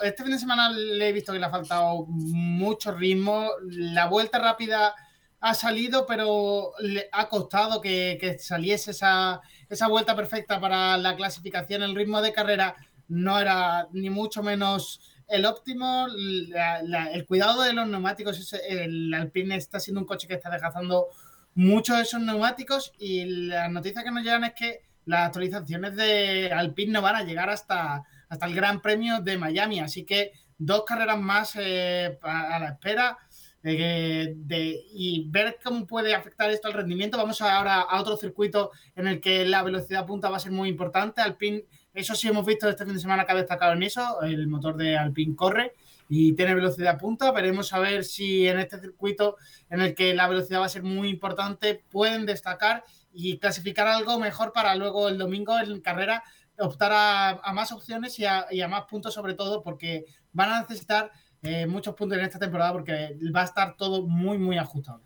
este 0.03 0.23
fin 0.23 0.33
de 0.33 0.39
semana 0.39 0.71
le 0.71 1.09
he 1.09 1.13
visto 1.13 1.33
que 1.33 1.39
le 1.39 1.47
ha 1.47 1.51
faltado 1.51 2.05
mucho 2.09 2.93
ritmo. 2.93 3.53
La 3.63 4.09
vuelta 4.09 4.39
rápida 4.39 4.95
ha 5.41 5.55
salido, 5.55 6.05
pero 6.05 6.73
le 6.81 7.09
ha 7.11 7.31
costado 7.31 7.81
que, 7.81 8.19
que 8.21 8.39
saliese 8.39 8.91
esa, 8.91 9.41
esa 9.71 9.89
vuelta 9.89 10.15
perfecta 10.15 10.61
para 10.61 10.99
la 10.99 11.17
clasificación. 11.17 11.83
El 11.83 11.95
ritmo 11.95 12.21
de 12.21 12.35
carrera 12.35 12.77
no 13.09 13.39
era 13.39 13.89
ni 13.93 14.11
mucho 14.11 14.43
menos 14.43 15.01
el 15.33 15.47
óptimo, 15.47 16.07
el 16.09 17.25
cuidado 17.27 17.63
de 17.63 17.73
los 17.73 17.89
neumáticos, 17.89 18.53
el 18.69 19.13
Alpine 19.15 19.57
está 19.57 19.81
siendo 19.81 20.01
un 20.01 20.07
coche 20.07 20.29
que 20.29 20.35
está 20.35 20.51
desgastando 20.51 21.09
muchos 21.55 21.97
de 21.97 22.03
esos 22.03 22.21
neumáticos 22.21 22.93
y 22.99 23.25
la 23.47 23.69
noticia 23.69 24.05
que 24.05 24.11
nos 24.11 24.23
llegan 24.23 24.45
es 24.45 24.53
que 24.53 24.81
las 25.07 25.27
actualizaciones 25.27 25.97
de 25.97 26.53
Alpine 26.53 26.93
no 26.93 27.03
van 27.03 27.17
a 27.17 27.25
llegar 27.25 27.51
hasta, 27.51 28.05
hasta 28.29 28.47
el 28.47 28.55
Gran 28.55 28.81
Premio 28.83 29.21
de 29.21 29.39
Miami, 29.39 29.81
así 29.81 30.05
que 30.05 30.33
dos 30.59 30.85
carreras 30.85 31.19
más 31.19 31.57
eh, 31.57 32.19
a 32.23 32.59
la 32.59 32.69
espera. 32.69 33.19
Y 33.65 35.29
ver 35.31 35.59
cómo 35.63 35.87
puede 35.87 36.15
afectar 36.15 36.51
esto 36.51 36.69
al 36.69 36.75
rendimiento. 36.75 37.17
Vamos 37.17 37.41
ahora 37.41 37.81
a 37.81 38.01
otro 38.01 38.17
circuito 38.17 38.71
en 38.97 39.07
el 39.07 39.21
que 39.21 39.45
la 39.45 39.63
velocidad 39.63 40.07
punta 40.07 40.31
va 40.31 40.37
a 40.37 40.41
ser 40.41 40.53
muy 40.53 40.69
importante. 40.69 41.21
Alpine 41.21 41.65
eso 41.95 42.15
sí 42.15 42.29
hemos 42.29 42.47
visto 42.47 42.69
este 42.69 42.85
fin 42.87 42.95
de 42.95 43.01
semana 43.01 43.27
que 43.27 43.33
ha 43.33 43.37
destacado 43.37 43.75
en 43.75 43.83
eso. 43.83 44.23
El 44.23 44.47
motor 44.47 44.77
de 44.77 44.97
Alpine 44.97 45.37
corre 45.37 45.75
y 46.09 46.33
tiene 46.33 46.55
velocidad 46.55 46.99
punta. 46.99 47.31
Veremos 47.33 47.73
a 47.73 47.81
ver 47.81 48.05
si 48.05 48.49
en 48.49 48.59
este 48.59 48.81
circuito 48.81 49.37
en 49.69 49.83
el 49.83 49.95
que 49.95 50.15
la 50.15 50.27
velocidad 50.27 50.61
va 50.61 50.67
a 50.67 50.71
ser 50.71 50.83
muy 50.83 51.09
importante 51.09 51.85
pueden 51.91 52.25
destacar 52.25 52.85
y 53.13 53.39
clasificar 53.39 53.89
algo 53.89 54.19
mejor 54.19 54.53
para 54.53 54.75
luego 54.75 55.09
el 55.09 55.19
domingo 55.19 55.59
en 55.59 55.81
carrera 55.83 56.23
optar 56.59 56.93
a, 56.95 57.53
más 57.53 57.73
opciones 57.73 58.19
y 58.19 58.25
a, 58.25 58.47
más 58.69 58.85
puntos 58.85 59.13
sobre 59.13 59.35
todo 59.35 59.63
porque 59.63 60.07
van 60.33 60.51
a 60.51 60.61
necesitar 60.63 61.11
eh, 61.43 61.67
muchos 61.67 61.95
puntos 61.95 62.19
en 62.19 62.25
esta 62.25 62.39
temporada 62.39 62.73
porque 62.73 63.17
va 63.35 63.43
a 63.43 63.45
estar 63.45 63.77
todo 63.77 64.03
muy 64.03 64.39
muy 64.39 64.59
ajustado. 64.59 65.01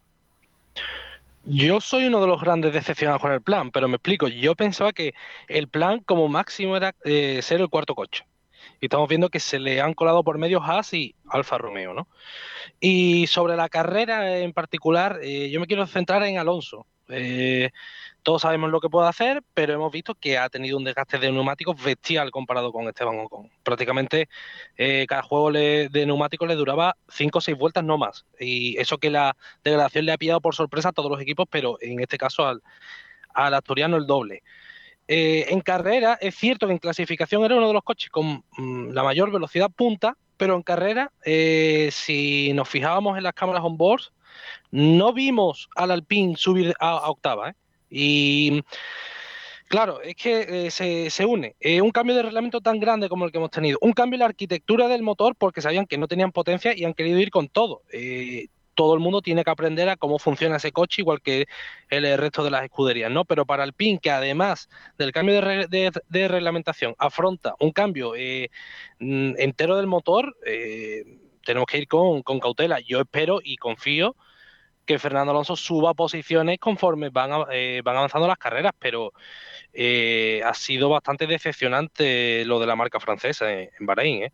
Yo 1.49 1.81
soy 1.81 2.07
uno 2.07 2.21
de 2.21 2.27
los 2.27 2.41
grandes 2.41 2.73
decepcionados 2.73 3.23
con 3.23 3.31
el 3.31 3.41
plan, 3.41 3.71
pero 3.71 3.87
me 3.87 3.97
explico. 3.97 4.27
Yo 4.27 4.57
pensaba 4.57 4.93
que 4.93 5.15
el 5.47 5.69
plan 5.69 6.01
como 6.01 6.27
máximo 6.27 6.77
era 6.77 6.93
eh, 7.05 7.41
ser 7.41 7.61
el 7.61 7.69
cuarto 7.69 7.95
coche. 7.95 8.27
Y 8.81 8.87
estamos 8.87 9.09
viendo 9.09 9.31
que 9.31 9.39
se 9.39 9.61
le 9.61 9.81
han 9.81 9.95
colado 9.95 10.25
por 10.25 10.39
medio 10.39 10.61
Haas 10.61 10.93
y 10.93 11.15
Alfa 11.29 11.57
Romeo, 11.57 11.95
¿no? 11.95 12.09
Y 12.81 13.29
sobre 13.29 13.57
la 13.57 13.69
carrera 13.69 14.39
en 14.39 14.53
particular, 14.53 15.21
eh, 15.23 15.49
yo 15.51 15.61
me 15.61 15.69
quiero 15.69 15.87
centrar 15.87 16.25
en 16.25 16.39
Alonso. 16.39 16.85
Eh, 17.09 17.71
todos 18.23 18.43
sabemos 18.43 18.71
lo 18.71 18.81
que 18.81 18.89
puede 18.89 19.09
hacer, 19.09 19.43
pero 19.55 19.75
hemos 19.75 19.93
visto 19.93 20.15
que 20.15 20.37
ha 20.37 20.49
tenido 20.49 20.77
un 20.77 20.85
desgaste 20.85 21.19
de 21.19 21.31
neumáticos 21.31 21.83
bestial 21.83 22.31
comparado 22.31 22.73
con 22.73 22.89
Esteban 22.89 23.21
Ocon. 23.21 23.51
Prácticamente 23.63 24.29
eh, 24.77 25.07
cada 25.09 25.23
juego 25.23 25.53
de 25.53 26.05
neumáticos 26.07 26.49
le 26.49 26.57
duraba 26.57 26.97
5 27.09 27.39
o 27.39 27.41
6 27.41 27.57
vueltas, 27.57 27.85
no 27.85 27.99
más. 27.99 28.25
Y 28.41 28.77
eso 28.79 28.99
que 28.99 29.11
la 29.11 29.37
degradación 29.63 30.07
le 30.07 30.13
ha 30.13 30.19
pillado 30.19 30.41
por 30.41 30.55
sorpresa 30.55 30.89
a 30.89 30.93
todos 30.93 31.11
los 31.11 31.21
equipos, 31.21 31.47
pero 31.49 31.79
en 31.81 32.01
este 32.01 32.19
caso 32.19 32.47
al, 32.47 32.63
asturiano 33.33 33.97
el 33.97 34.07
doble. 34.07 34.43
Eh, 35.09 35.47
en 35.51 35.61
carrera, 35.61 36.19
es 36.21 36.35
cierto 36.35 36.67
que 36.67 36.73
en 36.73 36.79
clasificación 36.79 37.45
era 37.45 37.55
uno 37.55 37.69
de 37.69 37.75
los 37.75 37.85
coches 37.85 38.11
con 38.11 38.43
mm, 38.57 38.91
la 38.91 39.05
mayor 39.05 39.31
velocidad 39.31 39.71
punta, 39.71 40.17
pero 40.37 40.57
en 40.57 40.63
carrera, 40.63 41.13
si 41.91 42.53
nos 42.53 42.69
fijábamos 42.69 43.17
en 43.17 43.23
las 43.23 43.33
cámaras 43.33 43.63
on 43.65 43.79
board, 43.79 44.03
no 44.71 45.13
vimos 45.13 45.69
al 45.75 45.91
Alpine 45.91 46.37
subir 46.37 46.75
a, 46.81 47.09
octava. 47.09 47.55
Y 47.89 48.63
claro, 49.69 50.03
es 50.03 50.15
que 50.17 50.67
eh, 50.67 50.71
se, 50.71 51.25
une 51.25 51.57
eh, 51.61 51.81
un 51.81 51.91
cambio 51.91 52.15
de 52.15 52.23
reglamento 52.23 52.61
tan 52.61 52.81
grande 52.81 53.09
como 53.09 53.25
el 53.25 53.33
que 53.33 53.39
hemos 53.39 53.51
tenido, 53.51 53.79
un 53.81 53.93
cambio 53.93 54.17
en 54.17 54.21
la 54.21 54.27
arquitectura 54.27 54.89
del 54.89 55.03
motor 55.03 55.37
porque 55.37 55.63
sabían 55.63 55.87
que 55.87 55.99
no 55.99 56.09
tenían 56.09 56.33
potencia 56.33 56.77
y 56.77 56.85
han 56.85 56.95
querido 56.95 57.19
ir 57.19 57.31
con 57.31 57.49
todo. 57.49 57.83
Eh, 57.93 58.49
todo 58.75 58.93
el 58.93 59.01
mundo 59.01 59.23
tiene 59.23 59.43
que 59.43 59.51
aprender 59.51 59.89
a 59.89 59.97
cómo 59.97 60.19
funciona 60.19 60.57
ese 60.57 60.71
coche, 60.71 61.01
igual 61.01 61.23
que 61.23 61.47
el 61.89 62.19
resto 62.19 62.45
de 62.45 62.51
las 62.51 62.63
escuderías, 62.63 63.11
¿no? 63.11 63.25
Pero 63.25 63.47
para 63.47 63.65
el 63.65 63.73
PIN, 63.73 63.99
que 63.99 64.11
además 64.11 64.69
del 64.99 65.13
cambio 65.13 65.41
de, 65.41 66.29
reglamentación 66.29 66.95
afronta 66.99 67.55
un 67.59 67.73
cambio 67.73 68.13
mm, 68.13 69.33
entero 69.39 69.79
del 69.79 69.87
motor, 69.87 70.37
tenemos 71.43 71.67
que 71.67 71.79
ir 71.79 71.89
con, 71.89 72.23
con 72.23 72.39
cautela. 72.39 72.81
Yo 72.81 73.01
espero 73.01 73.41
y 73.43 73.57
confío 73.57 74.15
que 74.87 74.99
Fernando 74.99 75.33
Alonso 75.33 75.57
suba 75.57 75.93
posiciones 75.93 76.59
conforme 76.59 77.11
van, 77.11 77.31
eh, 77.53 77.83
van 77.85 77.97
avanzando 77.97 78.29
las 78.29 78.39
carreras, 78.39 78.73
pero 78.79 79.13
eh, 79.73 80.41
ha 80.45 80.55
sido 80.55 80.89
bastante 80.89 81.27
decepcionante 81.27 82.45
lo 82.45 82.59
de 82.61 82.67
la 82.67 82.77
marca 82.77 83.01
francesa 83.01 83.53
en, 83.53 83.71
Bahrein. 83.81 84.23
¿eh? 84.23 84.33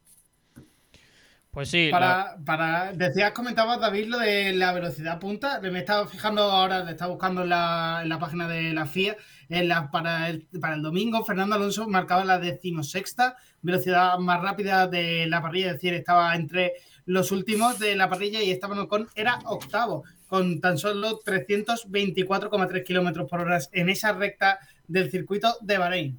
Pues 1.50 1.70
sí. 1.70 1.88
Para, 1.90 2.36
para, 2.46 2.92
decías, 2.92 3.32
comentabas 3.32 3.80
David 3.80 4.06
lo 4.06 4.18
de 4.18 4.52
la 4.52 4.72
velocidad 4.72 5.18
punta. 5.18 5.60
Me 5.60 5.70
he 5.70 5.78
estado 5.78 6.06
fijando 6.06 6.42
ahora, 6.42 6.84
me 6.84 6.92
estaba 6.92 7.10
buscando 7.10 7.42
en 7.42 7.48
la, 7.48 8.16
página 8.20 8.46
de 8.46 8.72
la 8.72 8.86
FIA. 8.86 9.16
En 9.48 9.68
la, 9.68 9.90
para, 9.90 10.28
el, 10.28 10.46
para 10.60 10.74
el 10.74 10.82
domingo, 10.82 11.24
Fernando 11.24 11.56
Alonso 11.56 11.88
marcaba 11.88 12.24
la 12.24 12.38
decimosexta 12.38 13.36
velocidad 13.62 14.18
más 14.18 14.40
rápida 14.40 14.86
de 14.86 15.26
la 15.26 15.40
parrilla, 15.40 15.68
es 15.68 15.72
decir, 15.74 15.94
estaba 15.94 16.34
entre 16.34 16.74
los 17.04 17.32
últimos 17.32 17.78
de 17.78 17.96
la 17.96 18.08
parrilla 18.08 18.42
y 18.42 18.50
Esteban 18.50 18.86
con 18.86 19.08
era 19.14 19.38
octavo, 19.44 20.04
con 20.32 20.62
tan 20.62 20.78
solo 20.78 21.20
324,3 21.20 22.84
kilómetros 22.84 23.28
por 23.28 23.42
hora 23.42 23.58
en 23.72 23.90
esa 23.90 24.14
recta 24.14 24.60
del 24.88 25.10
circuito 25.10 25.58
de 25.60 25.76
Bahrein. 25.76 26.18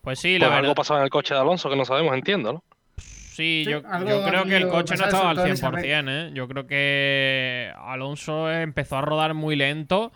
Pues 0.00 0.18
sí, 0.18 0.38
la 0.38 0.46
pues 0.46 0.58
algo 0.60 0.74
pasaba 0.74 1.00
en 1.00 1.04
el 1.04 1.10
coche 1.10 1.34
de 1.34 1.40
Alonso 1.40 1.68
que 1.68 1.76
no 1.76 1.84
sabemos, 1.84 2.14
entiendo, 2.14 2.54
¿no? 2.54 2.64
Sí, 2.96 3.66
yo, 3.68 3.82
creo 3.82 4.46
que 4.46 4.56
el 4.56 4.68
coche 4.68 4.96
no 4.96 5.04
estaba 5.04 5.28
al 5.28 5.36
100%, 5.36 6.04
¿eh? 6.08 6.30
Yo 6.32 6.48
creo 6.48 6.66
que 6.66 7.70
Alonso 7.76 8.50
empezó 8.50 8.96
a 8.96 9.02
rodar 9.02 9.34
muy 9.34 9.56
lento 9.56 10.10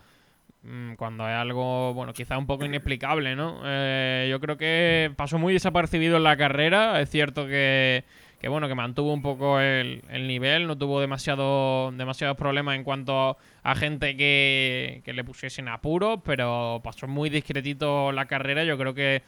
mm, 0.62 0.95
cuando 0.95 1.28
es 1.28 1.35
algo, 1.35 1.93
bueno, 1.93 2.15
quizá 2.15 2.39
un 2.39 2.47
poco 2.47 2.65
inexplicable, 2.65 3.36
¿no? 3.36 3.61
Eh, 3.62 4.27
yo 4.31 4.41
creo 4.41 4.57
que 4.57 5.12
pasó 5.16 5.39
muy 5.39 5.53
desapercibido 5.53 6.16
en 6.16 6.24
la 6.24 6.39
carrera. 6.39 6.99
Es 7.03 7.11
cierto 7.11 7.47
que, 7.47 8.05
que 8.44 8.50
bueno, 8.50 8.68
que 8.68 8.74
mantuvo 8.74 9.10
un 9.14 9.22
poco 9.22 9.58
el, 9.58 10.02
nivel, 10.26 10.66
no 10.66 10.76
tuvo 10.76 11.00
demasiado, 11.00 11.90
demasiados 11.92 12.36
problemas 12.36 12.76
en 12.76 12.84
cuanto 12.84 13.38
a 13.62 13.74
gente 13.74 14.18
que, 14.18 15.00
que 15.02 15.14
le 15.14 15.24
pusiesen 15.24 15.66
apuro, 15.66 16.20
pero 16.22 16.82
pasó 16.84 17.06
muy 17.06 17.30
discretito 17.30 18.12
la 18.12 18.26
carrera. 18.26 18.62
Yo 18.64 18.76
creo 18.76 18.92
que 18.92 19.22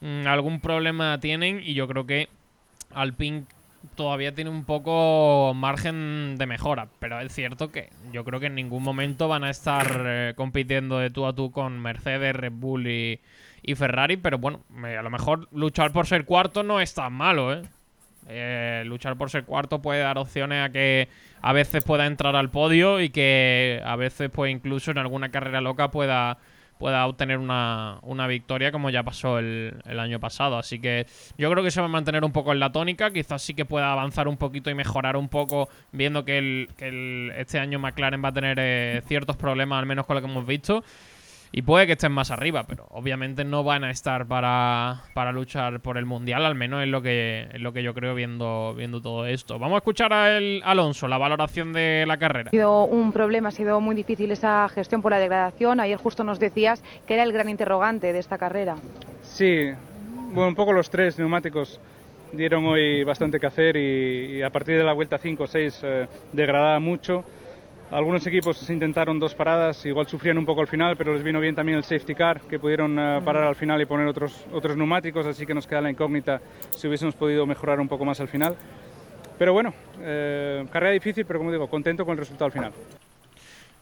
mm, 0.00 0.26
algún 0.26 0.60
problema 0.60 1.20
tienen 1.20 1.60
y 1.62 1.74
yo 1.74 1.86
creo 1.86 2.06
que 2.06 2.30
Alpine 2.94 3.44
todavía 3.94 4.34
tiene 4.34 4.48
un 4.48 4.64
poco 4.64 5.52
margen 5.54 6.36
de 6.38 6.46
mejora, 6.46 6.88
pero 6.98 7.20
es 7.20 7.34
cierto 7.34 7.70
que 7.70 7.90
yo 8.10 8.24
creo 8.24 8.40
que 8.40 8.46
en 8.46 8.54
ningún 8.54 8.82
momento 8.82 9.28
van 9.28 9.44
a 9.44 9.50
estar 9.50 10.02
eh, 10.06 10.32
compitiendo 10.34 10.98
de 10.98 11.10
tú 11.10 11.26
a 11.26 11.34
tú 11.34 11.50
con 11.50 11.78
Mercedes, 11.78 12.34
Red 12.34 12.54
Bull 12.54 12.86
y, 12.86 13.20
Ferrari, 13.74 14.16
pero 14.16 14.38
bueno, 14.38 14.62
a 14.82 15.02
lo 15.02 15.10
mejor 15.10 15.46
luchar 15.52 15.92
por 15.92 16.06
ser 16.06 16.24
cuarto 16.24 16.62
no 16.62 16.80
es 16.80 16.94
tan 16.94 17.12
malo, 17.12 17.52
¿eh? 17.52 17.62
¿Eh? 18.28 18.82
luchar 18.86 19.16
por 19.16 19.30
ser 19.30 19.44
cuarto 19.44 19.80
puede 19.82 20.00
dar 20.00 20.18
opciones 20.18 20.64
a 20.64 20.70
que 20.70 21.08
a 21.42 21.52
veces 21.52 21.84
pueda 21.84 22.06
entrar 22.06 22.36
al 22.36 22.50
podio 22.50 23.00
y 23.00 23.10
que 23.10 23.80
a 23.84 23.96
veces 23.96 24.30
pues 24.32 24.52
incluso 24.52 24.90
en 24.90 24.98
alguna 24.98 25.30
carrera 25.30 25.60
loca 25.60 25.90
pueda 25.90 26.38
pueda 26.78 27.06
obtener 27.06 27.38
una, 27.38 28.26
victoria 28.28 28.70
como 28.70 28.90
ya 28.90 29.02
pasó 29.02 29.38
el, 29.38 29.80
año 29.98 30.20
pasado. 30.20 30.58
Así 30.58 30.78
que 30.78 31.06
yo 31.38 31.50
creo 31.50 31.64
que 31.64 31.70
se 31.70 31.80
va 31.80 31.86
a 31.86 31.90
mantener 31.90 32.24
un 32.24 32.32
poco 32.32 32.52
en 32.52 32.60
la 32.60 32.72
tónica. 32.72 33.10
Quizás 33.10 33.42
sí 33.42 33.54
que 33.54 33.64
pueda 33.64 33.92
avanzar 33.92 34.28
un 34.28 34.36
poquito 34.36 34.70
y 34.70 34.74
mejorar 34.74 35.16
un 35.16 35.28
poco, 35.28 35.68
viendo 35.92 36.24
que, 36.24 36.38
el, 36.38 37.32
este 37.36 37.58
año 37.58 37.78
McLaren 37.78 38.22
va 38.22 38.28
a 38.28 38.32
tener 38.32 38.58
eh, 38.60 39.02
ciertos 39.06 39.36
problemas, 39.36 39.78
al 39.78 39.86
menos 39.86 40.06
con 40.06 40.16
lo 40.16 40.22
que 40.22 40.28
hemos 40.28 40.46
visto. 40.46 40.84
Y 41.52 41.62
puede 41.62 41.86
que 41.86 41.92
estén 41.92 42.12
más 42.12 42.30
arriba, 42.30 42.64
pero 42.66 42.86
obviamente 42.90 43.44
no 43.44 43.64
van 43.64 43.84
a 43.84 43.90
estar 43.90 44.26
para, 44.26 45.02
para 45.14 45.32
luchar 45.32 45.80
por 45.80 45.96
el 45.96 46.04
Mundial, 46.04 46.44
al 46.44 46.54
menos 46.54 46.82
es 46.82 46.88
lo 46.88 47.02
que, 47.02 47.48
es 47.52 47.60
lo 47.60 47.72
que 47.72 47.82
yo 47.82 47.94
creo 47.94 48.14
viendo, 48.14 48.74
viendo 48.76 49.00
todo 49.00 49.26
esto. 49.26 49.58
Vamos 49.58 49.76
a 49.76 49.78
escuchar 49.78 50.12
a 50.12 50.36
el 50.36 50.60
Alonso, 50.64 51.08
la 51.08 51.18
valoración 51.18 51.72
de 51.72 52.04
la 52.06 52.16
carrera. 52.16 52.48
Ha 52.48 52.50
sido 52.50 52.84
un 52.84 53.12
problema, 53.12 53.48
ha 53.48 53.52
sido 53.52 53.80
muy 53.80 53.94
difícil 53.94 54.30
esa 54.30 54.68
gestión 54.68 55.02
por 55.02 55.12
la 55.12 55.18
degradación. 55.18 55.80
Ayer 55.80 55.98
justo 55.98 56.24
nos 56.24 56.38
decías 56.38 56.82
que 57.06 57.14
era 57.14 57.22
el 57.22 57.32
gran 57.32 57.48
interrogante 57.48 58.12
de 58.12 58.18
esta 58.18 58.38
carrera. 58.38 58.76
Sí, 59.22 59.70
bueno, 60.32 60.48
un 60.48 60.54
poco 60.54 60.72
los 60.72 60.90
tres 60.90 61.18
neumáticos 61.18 61.80
dieron 62.32 62.66
hoy 62.66 63.04
bastante 63.04 63.40
que 63.40 63.46
hacer 63.46 63.76
y, 63.76 64.42
a 64.42 64.50
partir 64.50 64.76
de 64.76 64.84
la 64.84 64.92
vuelta 64.92 65.18
5 65.18 65.42
o 65.42 65.46
6 65.46 65.80
eh, 65.82 66.06
degradaba 66.32 66.78
mucho. 66.80 67.24
Algunos 67.90 68.26
equipos 68.26 68.68
intentaron 68.68 69.20
dos 69.20 69.34
paradas, 69.34 69.86
igual 69.86 70.08
sufrían 70.08 70.38
un 70.38 70.44
poco 70.44 70.60
al 70.60 70.66
final, 70.66 70.96
pero 70.96 71.14
les 71.14 71.22
vino 71.22 71.38
bien 71.38 71.54
también 71.54 71.78
el 71.78 71.84
safety 71.84 72.16
car, 72.16 72.40
que 72.40 72.58
pudieron 72.58 72.98
eh, 72.98 73.20
parar 73.24 73.44
al 73.44 73.54
final 73.54 73.80
y 73.80 73.86
poner 73.86 74.08
otros, 74.08 74.44
otros 74.52 74.76
neumáticos, 74.76 75.24
así 75.24 75.46
que 75.46 75.54
nos 75.54 75.68
queda 75.68 75.82
la 75.82 75.90
incógnita 75.90 76.40
si 76.76 76.88
hubiésemos 76.88 77.14
podido 77.14 77.46
mejorar 77.46 77.78
un 77.78 77.86
poco 77.86 78.04
más 78.04 78.18
al 78.20 78.26
final. 78.26 78.56
Pero 79.38 79.52
bueno, 79.52 79.72
eh, 80.00 80.64
carrera 80.72 80.92
difícil, 80.92 81.24
pero 81.26 81.38
como 81.38 81.52
digo, 81.52 81.68
contento 81.68 82.04
con 82.04 82.12
el 82.12 82.18
resultado 82.18 82.46
al 82.46 82.52
final. 82.52 82.72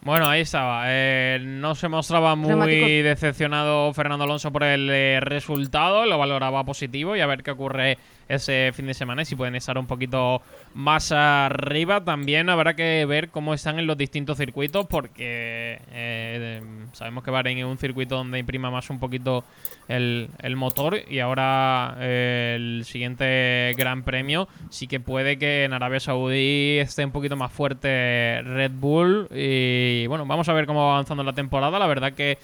Bueno, 0.01 0.27
ahí 0.27 0.41
estaba. 0.41 0.83
Eh, 0.85 1.39
no 1.41 1.73
se 1.73 1.87
mostraba 1.87 2.35
muy 2.35 3.01
decepcionado 3.01 3.91
Fernando 3.91 4.25
Alonso 4.25 4.51
por 4.51 4.63
el 4.63 5.19
resultado, 5.21 6.05
lo 6.05 6.19
valoraba 6.19 6.63
positivo 6.63 7.15
y 7.15 7.21
a 7.21 7.25
ver 7.25 7.41
qué 7.41 7.51
ocurre 7.51 7.97
ese 8.27 8.71
fin 8.73 8.87
de 8.87 8.93
semana 8.93 9.21
y 9.21 9.25
si 9.25 9.35
pueden 9.35 9.55
estar 9.55 9.77
un 9.77 9.87
poquito 9.87 10.41
más 10.73 11.11
arriba. 11.11 12.03
También 12.03 12.49
habrá 12.49 12.75
que 12.75 13.05
ver 13.05 13.29
cómo 13.29 13.53
están 13.53 13.79
en 13.79 13.87
los 13.87 13.97
distintos 13.97 14.37
circuitos 14.37 14.85
porque 14.87 15.81
eh, 15.91 16.61
sabemos 16.93 17.23
que 17.23 17.31
Bahrein 17.31 17.59
es 17.59 17.65
un 17.65 17.77
circuito 17.77 18.15
donde 18.15 18.39
imprima 18.39 18.71
más 18.71 18.89
un 18.89 18.99
poquito 18.99 19.43
el, 19.87 20.29
motor 20.55 20.99
y 21.09 21.19
ahora 21.19 21.95
eh, 21.99 22.53
el 22.55 22.85
siguiente 22.85 23.73
Gran 23.77 24.03
Premio 24.03 24.47
sí 24.69 24.87
que 24.87 24.99
puede 24.99 25.37
que 25.37 25.65
en 25.65 25.73
Arabia 25.73 25.99
Saudí 25.99 26.79
esté 26.79 27.05
un 27.05 27.11
poquito 27.11 27.35
más 27.35 27.51
fuerte 27.51 28.41
Red 28.41 28.71
Bull 28.71 29.27
y 29.31 30.07
bueno, 30.07 30.25
vamos 30.25 30.47
a 30.49 30.53
ver 30.53 30.65
cómo 30.65 30.85
va 30.85 30.93
avanzando 30.93 31.23
la 31.23 31.33
temporada. 31.33 31.77
La 31.77 31.87
verdad 31.87 32.13
que 32.13 32.37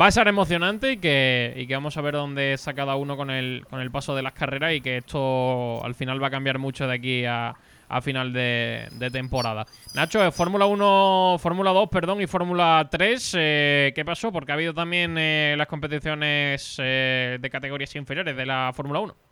va 0.00 0.06
a 0.06 0.10
ser 0.10 0.28
emocionante 0.28 0.92
y 0.92 0.96
que, 0.98 1.64
que 1.66 1.74
vamos 1.74 1.96
a 1.96 2.00
ver 2.00 2.14
dónde 2.14 2.52
está 2.52 2.74
cada 2.74 2.96
uno 2.96 3.16
con 3.16 3.30
el, 3.30 3.64
con 3.68 3.80
el 3.80 3.90
paso 3.90 4.14
de 4.14 4.22
las 4.22 4.32
carreras 4.32 4.74
y 4.74 4.80
que 4.80 4.98
esto 4.98 5.84
al 5.84 5.94
final 5.94 6.22
va 6.22 6.28
a 6.28 6.30
cambiar 6.30 6.58
mucho 6.58 6.86
de 6.86 6.94
aquí 6.94 7.24
a, 7.24 7.54
final 8.02 8.32
de, 8.32 8.88
temporada. 9.12 9.64
Nacho, 9.94 10.24
eh, 10.24 10.32
Fórmula 10.32 10.66
1, 10.66 11.36
Fórmula 11.38 11.70
2, 11.70 11.88
perdón, 11.88 12.20
y 12.20 12.26
Fórmula 12.26 12.88
3, 12.90 13.34
eh, 13.38 13.92
¿qué 13.94 14.04
pasó? 14.04 14.32
Porque 14.32 14.52
ha 14.52 14.56
habido 14.56 14.74
también 14.74 15.16
eh, 15.18 15.54
las 15.56 15.68
competiciones 15.68 16.76
de 16.78 17.48
categorías 17.50 17.94
inferiores 17.94 18.36
de 18.36 18.46
la 18.46 18.72
Fórmula 18.74 19.00
1. 19.00 19.25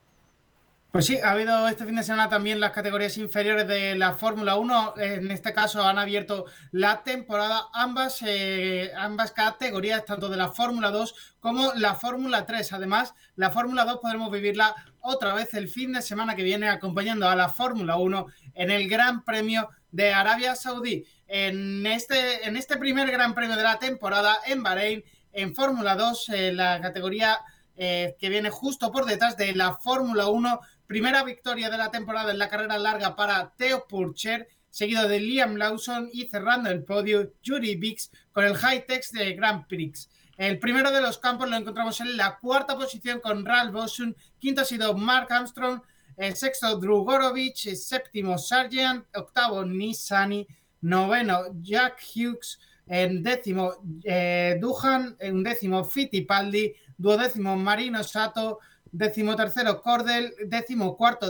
Pues 0.94 1.06
sí, 1.06 1.18
ha 1.18 1.32
habido 1.32 1.66
este 1.66 1.86
fin 1.86 1.96
de 1.96 2.04
semana 2.04 2.28
también 2.28 2.60
las 2.60 2.70
categorías 2.70 3.18
inferiores 3.18 3.66
de 3.66 3.96
la 3.96 4.12
Fórmula 4.12 4.54
1. 4.54 4.94
En 4.98 5.32
este 5.32 5.52
caso 5.52 5.82
han 5.82 5.98
abierto 5.98 6.44
la 6.70 7.02
temporada 7.02 7.66
ambas, 7.72 8.22
eh, 8.24 8.92
ambas 8.96 9.32
categorías, 9.32 10.04
tanto 10.04 10.28
de 10.28 10.36
la 10.36 10.50
Fórmula 10.50 10.92
2 10.92 11.34
como 11.40 11.72
la 11.74 11.96
Fórmula 11.96 12.46
3. 12.46 12.74
Además, 12.74 13.12
la 13.34 13.50
Fórmula 13.50 13.84
2 13.84 13.98
podremos 14.00 14.30
vivirla 14.30 14.72
otra 15.00 15.34
vez 15.34 15.52
el 15.54 15.66
fin 15.66 15.92
de 15.94 16.00
semana 16.00 16.36
que 16.36 16.44
viene 16.44 16.68
acompañando 16.68 17.28
a 17.28 17.34
la 17.34 17.48
Fórmula 17.48 17.96
1 17.96 18.26
en 18.54 18.70
el 18.70 18.88
Gran 18.88 19.24
Premio 19.24 19.70
de 19.90 20.12
Arabia 20.12 20.54
Saudí. 20.54 21.04
En 21.26 21.84
este, 21.88 22.46
en 22.46 22.56
este 22.56 22.76
primer 22.76 23.10
Gran 23.10 23.34
Premio 23.34 23.56
de 23.56 23.64
la 23.64 23.80
temporada 23.80 24.38
en 24.46 24.62
Bahrein, 24.62 25.02
en 25.32 25.56
Fórmula 25.56 25.96
2, 25.96 26.28
eh, 26.28 26.52
la 26.52 26.80
categoría 26.80 27.40
eh, 27.76 28.14
que 28.20 28.28
viene 28.28 28.50
justo 28.50 28.92
por 28.92 29.04
detrás 29.04 29.36
de 29.36 29.52
la 29.52 29.76
Fórmula 29.78 30.28
1 30.28 30.60
Primera 30.86 31.24
victoria 31.24 31.70
de 31.70 31.78
la 31.78 31.90
temporada 31.90 32.30
en 32.30 32.38
la 32.38 32.48
carrera 32.48 32.78
larga 32.78 33.16
para 33.16 33.54
Theo 33.56 33.86
Purcher, 33.88 34.48
seguido 34.68 35.08
de 35.08 35.18
Liam 35.18 35.56
Lawson 35.56 36.10
y 36.12 36.28
cerrando 36.28 36.68
el 36.68 36.84
podio 36.84 37.32
Yuri 37.42 37.76
Bix 37.76 38.10
con 38.32 38.44
el 38.44 38.54
high 38.54 38.86
text 38.86 39.14
de 39.14 39.32
Grand 39.32 39.66
Prix. 39.66 40.10
El 40.36 40.58
primero 40.58 40.90
de 40.90 41.00
los 41.00 41.18
campos 41.18 41.48
lo 41.48 41.56
encontramos 41.56 42.00
en 42.00 42.16
la 42.16 42.38
cuarta 42.38 42.76
posición 42.76 43.20
con 43.20 43.46
Ralph 43.46 43.72
Bosun, 43.72 44.16
quinto 44.38 44.62
ha 44.62 44.64
sido 44.64 44.94
Mark 44.94 45.32
Armstrong, 45.32 45.80
el 46.16 46.36
sexto 46.36 46.76
Drew 46.76 47.04
Gorovich, 47.04 47.74
séptimo 47.74 48.36
Sargent, 48.36 49.06
octavo 49.16 49.64
Nissani, 49.64 50.46
noveno 50.82 51.44
Jack 51.62 52.02
Hughes, 52.14 52.58
en 52.86 53.22
décimo 53.22 53.76
eh, 54.04 54.58
Duhan, 54.60 55.16
en 55.18 55.42
décimo 55.42 55.84
Fittipaldi, 55.84 56.74
duodécimo 56.98 57.56
Marino 57.56 58.02
Sato, 58.04 58.58
décimo 58.94 59.34
tercero 59.34 59.82
Cordel, 59.82 60.32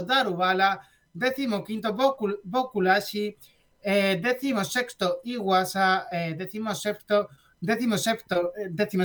Darubala, 0.05 0.81
décimo 1.11 1.63
quinto 1.63 1.95
Bokulashi, 2.43 3.35
eh, 3.81 4.19
décimo 4.21 4.63
sexto 4.63 5.21
Iwasa, 5.23 6.07
eh, 6.11 6.35
eh, 6.37 6.45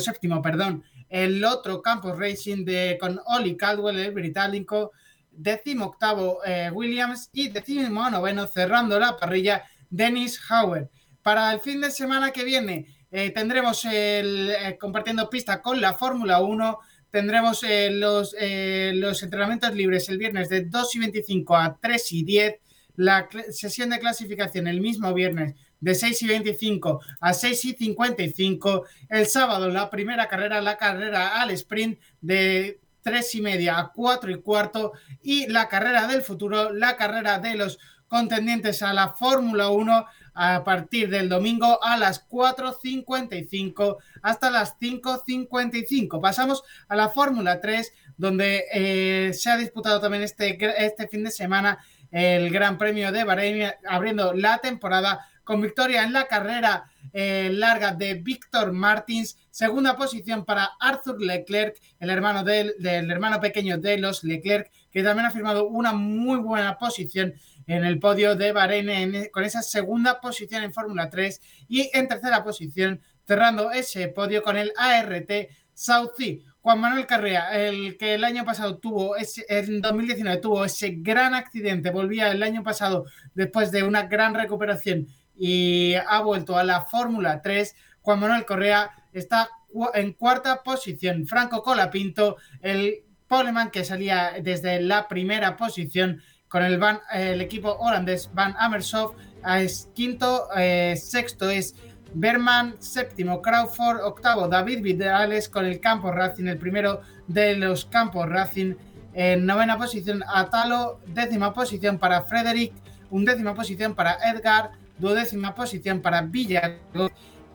séptimo, 0.01 0.43
perdón, 0.43 0.85
el 1.09 1.43
otro 1.43 1.81
Campos 1.81 2.19
Racing 2.19 2.67
de, 2.67 2.99
con 3.01 3.19
Oli 3.27 3.57
Caldwell, 3.57 3.99
el 3.99 4.13
británico, 4.13 4.93
décimo 5.31 5.87
octavo 5.87 6.41
eh, 6.45 6.71
Williams 6.71 7.31
y 7.33 7.49
décimo 7.49 8.11
noveno 8.11 8.47
cerrando 8.47 8.99
la 8.99 9.17
parrilla 9.17 9.65
Dennis 9.89 10.39
Howard. 10.51 10.91
Para 11.23 11.51
el 11.55 11.61
fin 11.61 11.81
de 11.81 11.91
semana 11.91 12.31
que 12.31 12.45
viene 12.45 12.87
tendremos 13.35 13.85
el 13.87 14.79
compartiendo 14.81 15.29
pista 15.29 15.61
con 15.61 15.81
la 15.81 15.95
Fórmula 15.95 16.41
1 16.41 16.79
Tendremos 17.11 17.63
eh, 17.65 17.91
los, 17.91 18.35
eh, 18.39 18.93
los 18.95 19.23
entrenamientos 19.23 19.75
libres 19.75 20.09
el 20.09 20.19
viernes 20.19 20.49
de 20.49 20.65
2 20.65 20.95
y 20.95 20.99
25 21.01 21.57
a 21.57 21.79
3 21.81 22.13
y 22.13 22.23
10. 22.23 22.55
la 22.97 23.29
sesión 23.51 23.91
de 23.91 23.99
clasificación 23.99 24.67
el 24.67 24.81
mismo 24.81 25.13
viernes 25.15 25.55
de 25.81 25.95
6 25.95 26.23
y 26.23 26.27
25 26.29 27.01
a 27.21 27.33
6 27.33 27.65
y 27.65 27.73
55. 27.73 28.85
El 29.09 29.27
sábado 29.27 29.69
la 29.69 29.91
primera 29.91 30.29
carrera, 30.29 30.61
la 30.61 30.77
carrera 30.77 31.41
al 31.41 31.51
sprint 31.51 31.99
de 32.21 32.81
3 33.03 33.35
y 33.37 33.41
media 33.41 33.79
a 33.79 33.93
4 33.93 34.31
y 34.31 34.41
cuarto 34.41 34.93
y 35.23 35.47
la 35.49 35.69
carrera 35.69 36.07
del 36.07 36.23
futuro, 36.23 36.73
la 36.73 36.97
carrera 36.97 37.39
de 37.39 37.57
los 37.57 37.79
contendientes 38.09 38.83
a 38.83 38.93
la 38.93 39.11
Fórmula 39.11 39.71
1 39.71 40.07
a 40.35 40.65
partir 40.65 41.11
del 41.11 41.29
domingo 41.29 41.83
a 41.83 41.97
las 41.97 42.29
4.55 42.29 43.97
hasta 44.23 44.51
las 44.51 44.79
5.55. 44.79 46.21
Pasamos 46.21 46.63
a 46.89 46.97
la 46.97 47.09
Fórmula 47.09 47.61
3, 47.61 47.93
donde 48.17 48.65
eh, 48.73 49.33
se 49.33 49.51
ha 49.51 49.57
disputado 49.57 50.01
también 50.01 50.23
este, 50.23 50.59
este 50.85 51.09
fin 51.09 51.25
de 51.25 51.31
semana 51.31 51.79
el 52.11 52.51
Gran 52.51 52.77
Premio 52.79 53.13
de 53.13 53.25
Bahrein, 53.25 53.71
abriendo 53.87 54.33
la 54.35 54.59
temporada 54.59 55.27
con 55.45 55.61
victoria 55.61 56.05
en 56.05 56.13
la 56.13 56.27
carrera 56.27 56.91
eh, 57.13 57.51
larga 57.53 57.93
de 57.93 58.15
Víctor 58.15 58.73
Martins, 58.73 59.37
segunda 59.51 59.97
posición 59.97 60.45
para 60.45 60.71
Arthur 60.79 61.21
Leclerc, 61.21 61.77
el 61.99 62.11
hermano 62.11 62.45
del, 62.45 62.75
del 62.79 63.11
hermano 63.11 63.41
pequeño 63.41 63.79
de 63.79 63.99
los 63.99 64.23
Leclerc, 64.23 64.71
que 64.93 65.03
también 65.03 65.27
ha 65.27 65.31
firmado 65.31 65.67
una 65.67 65.93
muy 65.93 66.39
buena 66.39 66.79
posición 66.79 67.35
en 67.67 67.85
el 67.85 67.99
podio 67.99 68.37
de 68.37 68.53
Bahrein 68.53 69.29
con 69.33 69.45
esa 69.45 69.63
segunda 69.63 70.21
posición 70.21 70.63
en 70.63 70.73
Fórmula 70.73 71.09
3 71.11 71.41
y 71.69 71.91
en 71.93 72.09
tercera 72.09 72.43
posición 72.45 73.01
cerrando 73.27 73.71
ese 73.71 74.09
podio 74.09 74.43
con 74.43 74.57
el 74.57 74.73
ART 74.77 75.31
South 75.73 76.13
Sea. 76.17 76.37
Juan 76.63 76.79
Manuel 76.79 77.07
Carrea, 77.07 77.59
el 77.59 77.97
que 77.97 78.15
el 78.15 78.25
año 78.25 78.45
pasado 78.45 78.79
tuvo, 78.79 79.17
ese, 79.17 79.47
en 79.49 79.81
2019 79.81 80.41
tuvo 80.43 80.65
ese 80.67 80.97
gran 80.99 81.35
accidente, 81.35 81.91
volvía 81.91 82.31
el 82.31 82.43
año 82.43 82.63
pasado 82.63 83.07
después 83.35 83.71
de 83.71 83.83
una 83.83 84.03
gran 84.03 84.35
recuperación 84.35 85.07
y 85.35 85.95
ha 85.95 86.21
vuelto 86.21 86.59
a 86.59 86.65
la 86.65 86.83
Fórmula 86.83 87.41
3. 87.41 87.75
Juan 88.03 88.21
Manuel 88.21 88.45
Correa 88.45 88.91
está 89.13 89.49
en 89.95 90.13
cuarta 90.13 90.63
posición. 90.63 91.27
Franco 91.27 91.63
Colapinto, 91.63 92.37
el 92.61 93.05
poleman 93.27 93.71
que 93.71 93.85
salía 93.85 94.35
desde 94.43 94.83
la 94.83 95.09
primera 95.09 95.57
posición, 95.57 96.21
con 96.51 96.65
el, 96.65 96.79
van, 96.79 97.01
el 97.13 97.41
equipo 97.41 97.71
holandés 97.79 98.29
Van 98.35 98.55
Amersfoort. 98.59 99.17
Es 99.47 99.89
quinto, 99.95 100.49
eh, 100.57 100.97
sexto 101.01 101.49
es 101.49 101.75
Berman, 102.13 102.75
séptimo 102.81 103.41
Crawford, 103.41 104.03
octavo 104.03 104.49
David 104.49 104.83
Vidales 104.83 105.49
con 105.49 105.65
el 105.65 105.81
campo 105.81 106.11
Racing, 106.11 106.47
el 106.47 106.59
primero 106.59 107.01
de 107.29 107.57
los 107.57 107.87
campos 107.87 108.29
Racing. 108.29 108.75
En 109.15 109.47
novena 109.47 109.79
posición 109.79 110.23
Atalo, 110.27 111.01
décima 111.07 111.55
posición 111.55 111.99
para 111.99 112.23
Frederick, 112.23 112.73
undécima 113.11 113.55
posición 113.55 113.95
para 113.95 114.19
Edgar, 114.31 114.73
duodécima 114.99 115.55
posición 115.55 116.01
para 116.01 116.23
Villarreal, 116.23 116.81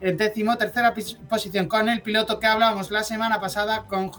décimo 0.00 0.56
tercera 0.56 0.94
posición 1.28 1.68
con 1.68 1.88
el 1.90 2.00
piloto 2.00 2.40
que 2.40 2.46
hablábamos 2.46 2.90
la 2.90 3.02
semana 3.02 3.40
pasada 3.40 3.84
con 3.84 4.10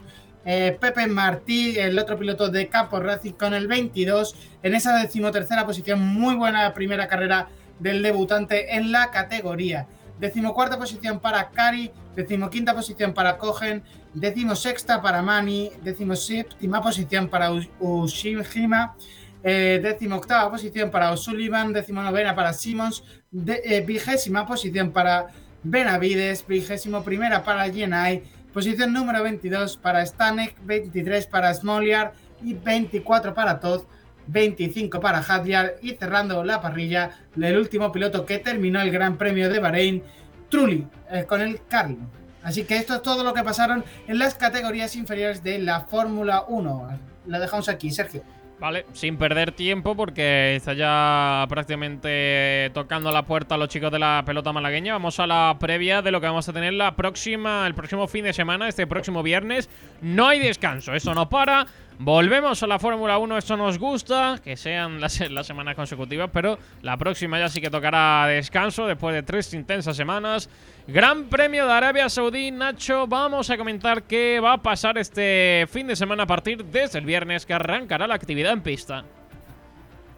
eh, 0.49 0.77
Pepe 0.79 1.07
Martí, 1.07 1.77
el 1.77 1.99
otro 1.99 2.17
piloto 2.17 2.47
de 2.47 2.69
Campo 2.69 3.01
Racing 3.01 3.33
con 3.33 3.53
el 3.53 3.67
22, 3.67 4.33
en 4.63 4.75
esa 4.75 4.97
decimotercera 4.97 5.65
posición, 5.65 5.99
muy 5.99 6.35
buena 6.35 6.73
primera 6.73 7.09
carrera 7.09 7.49
del 7.79 8.01
debutante 8.01 8.77
en 8.77 8.93
la 8.93 9.11
categoría. 9.11 9.87
Decimocuarta 10.21 10.77
posición 10.77 11.19
para 11.19 11.49
Kari, 11.49 11.91
decimoquinta 12.15 12.73
posición 12.73 13.13
para 13.13 13.37
Cogen, 13.37 13.83
decimosexta 14.13 15.01
para 15.01 15.21
Mani, 15.21 15.69
decimoséptima 15.83 16.81
posición 16.81 17.27
para 17.27 17.51
Ushima, 17.79 18.95
eh, 19.43 19.81
decimoctava 19.83 20.49
posición 20.49 20.89
para 20.89 21.11
O'Sullivan, 21.11 21.73
decimonovena 21.73 22.33
para 22.33 22.53
Simmons, 22.53 23.03
eh, 23.47 23.83
vigésima 23.85 24.47
posición 24.47 24.93
para 24.93 25.27
Benavides, 25.61 26.47
vigésimo 26.47 27.03
primera 27.03 27.43
para 27.43 27.69
Jenai, 27.69 28.23
Posición 28.57 28.91
número 28.91 29.21
22 29.21 29.77
para 29.77 30.03
Stanek, 30.03 30.55
23 30.63 31.27
para 31.27 31.53
Smoliar 31.53 32.13
y 32.41 32.55
24 32.55 33.35
para 33.35 33.59
Todd, 33.59 33.83
25 34.25 34.99
para 34.99 35.19
Hadjar 35.19 35.75
y 35.83 35.91
cerrando 35.91 36.43
la 36.43 36.59
parrilla 36.59 37.11
el 37.39 37.55
último 37.55 37.91
piloto 37.91 38.25
que 38.25 38.39
terminó 38.39 38.81
el 38.81 38.89
Gran 38.89 39.15
Premio 39.15 39.47
de 39.51 39.59
Bahrein, 39.59 40.01
Trulli, 40.49 40.87
eh, 41.11 41.25
con 41.25 41.41
el 41.41 41.61
Carlin. 41.67 42.09
Así 42.41 42.63
que 42.63 42.77
esto 42.77 42.95
es 42.95 43.03
todo 43.03 43.23
lo 43.23 43.35
que 43.35 43.43
pasaron 43.43 43.85
en 44.07 44.17
las 44.17 44.33
categorías 44.33 44.95
inferiores 44.95 45.43
de 45.43 45.59
la 45.59 45.81
Fórmula 45.81 46.45
1. 46.47 46.99
Lo 47.27 47.39
dejamos 47.39 47.69
aquí, 47.69 47.91
Sergio. 47.91 48.23
Vale, 48.59 48.87
sin 48.93 49.17
perder 49.17 49.51
tiempo 49.51 49.95
porque 49.95 50.55
está 50.55 50.73
ya 50.73 51.45
prácticamente 51.47 52.71
tocando 52.73 53.11
la 53.11 53.21
puerta 53.21 53.53
a 53.53 53.57
los 53.57 53.69
chicos 53.69 53.91
de 53.91 53.99
la 53.99 54.23
pelota 54.25 54.51
malagueña. 54.51 54.93
Vamos 54.93 55.19
a 55.19 55.27
la 55.27 55.55
previa 55.59 56.01
de 56.01 56.09
lo 56.09 56.19
que 56.19 56.25
vamos 56.25 56.49
a 56.49 56.53
tener 56.53 56.73
la 56.73 56.95
próxima, 56.95 57.67
el 57.67 57.75
próximo 57.75 58.07
fin 58.07 58.23
de 58.23 58.33
semana, 58.33 58.67
este 58.67 58.87
próximo 58.87 59.21
viernes. 59.21 59.69
No 60.01 60.27
hay 60.27 60.39
descanso, 60.39 60.95
eso 60.95 61.13
no 61.13 61.29
para. 61.29 61.67
Volvemos 61.99 62.61
a 62.61 62.67
la 62.67 62.77
Fórmula 62.77 63.17
1, 63.17 63.37
esto 63.39 63.57
nos 63.57 63.79
gusta, 63.79 64.39
que 64.43 64.55
sean 64.55 65.01
las, 65.01 65.13
semanas 65.13 65.75
consecutivas, 65.75 66.29
pero 66.31 66.59
la 66.83 66.95
próxima 66.95 67.39
ya 67.39 67.49
sí 67.49 67.59
que 67.59 67.71
tocará 67.71 68.27
descanso 68.27 68.85
después 68.85 69.15
de 69.15 69.23
tres 69.23 69.51
intensas 69.55 69.97
semanas. 69.97 70.47
Gran 70.87 71.25
Premio 71.25 71.67
de 71.67 71.73
Arabia 71.73 72.07
Saudí, 72.07 72.49
Nacho, 72.49 73.07
vamos 73.07 73.49
a 73.49 73.57
comentar 73.57 74.03
qué 74.03 74.39
va 74.39 74.53
a 74.53 74.61
pasar 74.61 74.97
este 74.97 75.67
fin 75.69 75.85
de 75.85 75.97
semana 75.97 76.23
a 76.23 76.27
partir 76.27 76.63
desde 76.63 76.99
el 76.99 77.05
viernes 77.05 77.45
que 77.45 77.53
arrancará 77.53 78.07
la 78.07 78.15
actividad 78.15 78.53
en 78.53 78.61
pista. 78.61 79.03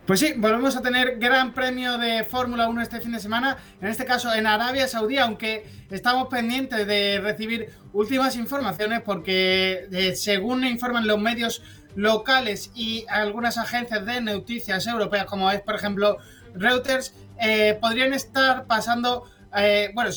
Pues 0.06 0.20
sí, 0.20 0.34
volvemos 0.38 0.78
a 0.78 0.84
tener 0.84 1.18
Gran 1.18 1.54
Premio 1.54 1.98
de 1.98 2.24
Fórmula 2.24 2.70
1 2.70 2.84
este 2.84 3.02
fin 3.02 3.14
de 3.14 3.20
semana, 3.20 3.58
en 3.82 3.88
este 3.88 4.06
caso 4.06 4.32
en 4.32 4.46
Arabia 4.46 4.88
Saudí, 4.88 5.18
aunque 5.18 5.66
estamos 5.90 6.28
pendientes 6.28 6.86
de 6.86 7.20
recibir 7.20 7.72
últimas 7.92 8.36
informaciones 8.36 9.02
porque 9.02 9.88
eh, 9.92 10.16
según 10.16 10.66
informan 10.66 11.08
los 11.08 11.20
medios 11.20 11.64
locales 11.96 12.72
y 12.76 13.08
algunas 13.10 13.58
agencias 13.58 14.06
de 14.06 14.22
noticias 14.22 14.86
europeas, 14.86 15.26
como 15.26 15.50
es 15.50 15.62
por 15.62 15.74
ejemplo 15.74 16.18
Reuters, 16.54 17.16
eh, 17.42 17.76
podrían 17.82 18.14
estar 18.14 18.66
pasando, 18.66 19.24
eh, 19.56 19.90
bueno, 19.96 20.12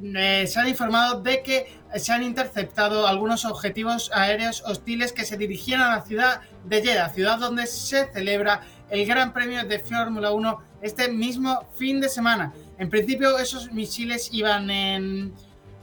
se, 0.00 0.46
se, 0.46 0.60
han 0.60 0.68
informado 0.68 1.20
de 1.20 1.42
que 1.42 1.80
se 1.96 2.12
han 2.12 2.22
interceptado 2.22 3.06
algunos 3.06 3.44
objetivos 3.44 4.10
aéreos 4.14 4.62
hostiles 4.66 5.12
que 5.12 5.24
se 5.24 5.36
dirigían 5.36 5.80
a 5.80 5.96
la 5.96 6.02
ciudad 6.02 6.40
de 6.64 6.82
Jeddah, 6.82 7.08
ciudad 7.10 7.38
donde 7.38 7.66
se 7.66 8.10
celebra 8.12 8.62
el 8.90 9.06
Gran 9.06 9.32
Premio 9.32 9.64
de 9.64 9.78
Fórmula 9.78 10.32
1 10.32 10.62
este 10.82 11.08
mismo 11.08 11.66
fin 11.74 12.00
de 12.00 12.08
semana. 12.08 12.52
En 12.78 12.88
principio 12.88 13.38
esos 13.38 13.72
misiles 13.72 14.30
iban 14.32 14.70
en 14.70 15.34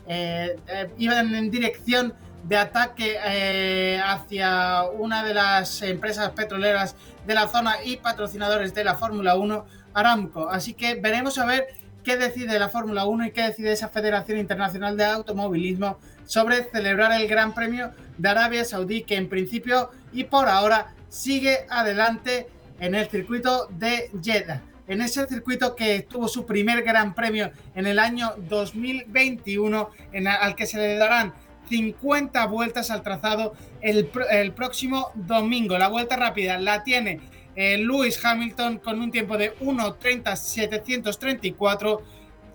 eh, 0.07 0.57
eh, 0.67 0.89
iban 0.97 1.35
en 1.35 1.51
dirección 1.51 2.13
de 2.43 2.55
ataque 2.55 3.17
eh, 3.25 4.01
hacia 4.01 4.83
una 4.83 5.23
de 5.23 5.33
las 5.33 5.81
empresas 5.81 6.29
petroleras 6.29 6.95
de 7.25 7.33
la 7.33 7.49
zona 7.49 7.83
y 7.83 7.97
patrocinadores 7.97 8.73
de 8.73 8.85
la 8.85 8.95
Fórmula 8.95 9.35
1, 9.35 9.65
Aramco. 9.93 10.49
Así 10.49 10.73
que 10.73 10.95
veremos 10.95 11.37
a 11.39 11.45
ver 11.45 11.67
qué 12.07 12.15
decide 12.15 12.57
la 12.57 12.69
Fórmula 12.69 13.05
1 13.05 13.25
y 13.25 13.31
qué 13.31 13.41
decide 13.43 13.73
esa 13.73 13.89
Federación 13.89 14.37
Internacional 14.37 14.95
de 14.95 15.03
Automovilismo 15.03 15.97
sobre 16.23 16.63
celebrar 16.63 17.11
el 17.11 17.27
Gran 17.27 17.53
Premio 17.53 17.91
de 18.17 18.29
Arabia 18.29 18.63
Saudí, 18.63 19.03
que 19.03 19.17
en 19.17 19.27
principio 19.27 19.91
y 20.13 20.23
por 20.23 20.47
ahora 20.47 20.93
sigue 21.09 21.65
adelante 21.69 22.47
en 22.79 22.95
el 22.95 23.09
circuito 23.09 23.67
de 23.71 24.09
Jeddah 24.23 24.61
en 24.87 25.01
ese 25.01 25.27
circuito 25.27 25.75
que 25.75 26.03
tuvo 26.03 26.29
su 26.29 26.45
primer 26.45 26.81
gran 26.81 27.13
premio 27.13 27.51
en 27.75 27.87
el 27.87 27.99
año 27.99 28.35
2021, 28.37 29.89
en 30.13 30.29
al 30.29 30.55
que 30.55 30.65
se 30.65 30.77
le 30.77 30.95
darán 30.95 31.33
50 31.67 32.45
vueltas 32.47 32.89
al 32.89 33.01
trazado 33.03 33.53
el, 33.81 34.07
próximo 34.53 35.09
domingo. 35.13 35.77
La 35.77 35.89
vuelta 35.89 36.15
rápida 36.15 36.57
la 36.57 36.85
tiene 36.85 37.19
eh, 37.57 37.77
Lewis 37.79 38.23
Hamilton 38.23 38.77
con 38.77 39.01
un 39.01 39.11
tiempo 39.11 39.35
de 39.35 39.57
1.30.734 39.57 42.01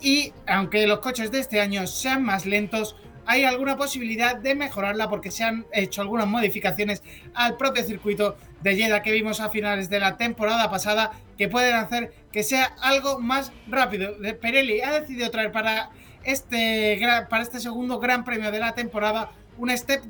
y 0.00 0.32
aunque 0.46 0.86
los 0.86 1.00
coches 1.00 1.32
de 1.32 1.40
este 1.40 1.60
año 1.60 1.88
sean 1.88 2.22
más 2.22 2.46
lentos, 2.46 2.94
hay 3.26 3.42
alguna 3.42 3.76
posibilidad 3.76 4.36
de 4.36 4.54
mejorarla 4.54 5.08
porque 5.08 5.32
se 5.32 5.42
han 5.42 5.66
hecho 5.72 6.02
algunas 6.02 6.28
modificaciones 6.28 7.02
al 7.34 7.56
propio 7.56 7.82
circuito 7.82 8.36
de 8.62 8.76
Jeddah 8.76 9.02
que 9.02 9.10
vimos 9.10 9.40
a 9.40 9.50
finales 9.50 9.90
de 9.90 9.98
la 9.98 10.16
temporada 10.16 10.70
pasada 10.70 11.10
que 11.36 11.48
pueden 11.48 11.74
hacer 11.74 12.12
que 12.30 12.44
sea 12.44 12.76
algo 12.80 13.18
más 13.18 13.52
rápido. 13.66 14.14
Pirelli 14.40 14.82
ha 14.82 15.00
decidido 15.00 15.32
traer 15.32 15.50
para 15.50 15.90
este, 16.22 17.00
para 17.28 17.42
este 17.42 17.58
segundo 17.58 17.98
gran 17.98 18.24
premio 18.24 18.52
de 18.52 18.60
la 18.60 18.72
temporada 18.72 19.32
un 19.58 19.76
step 19.76 20.04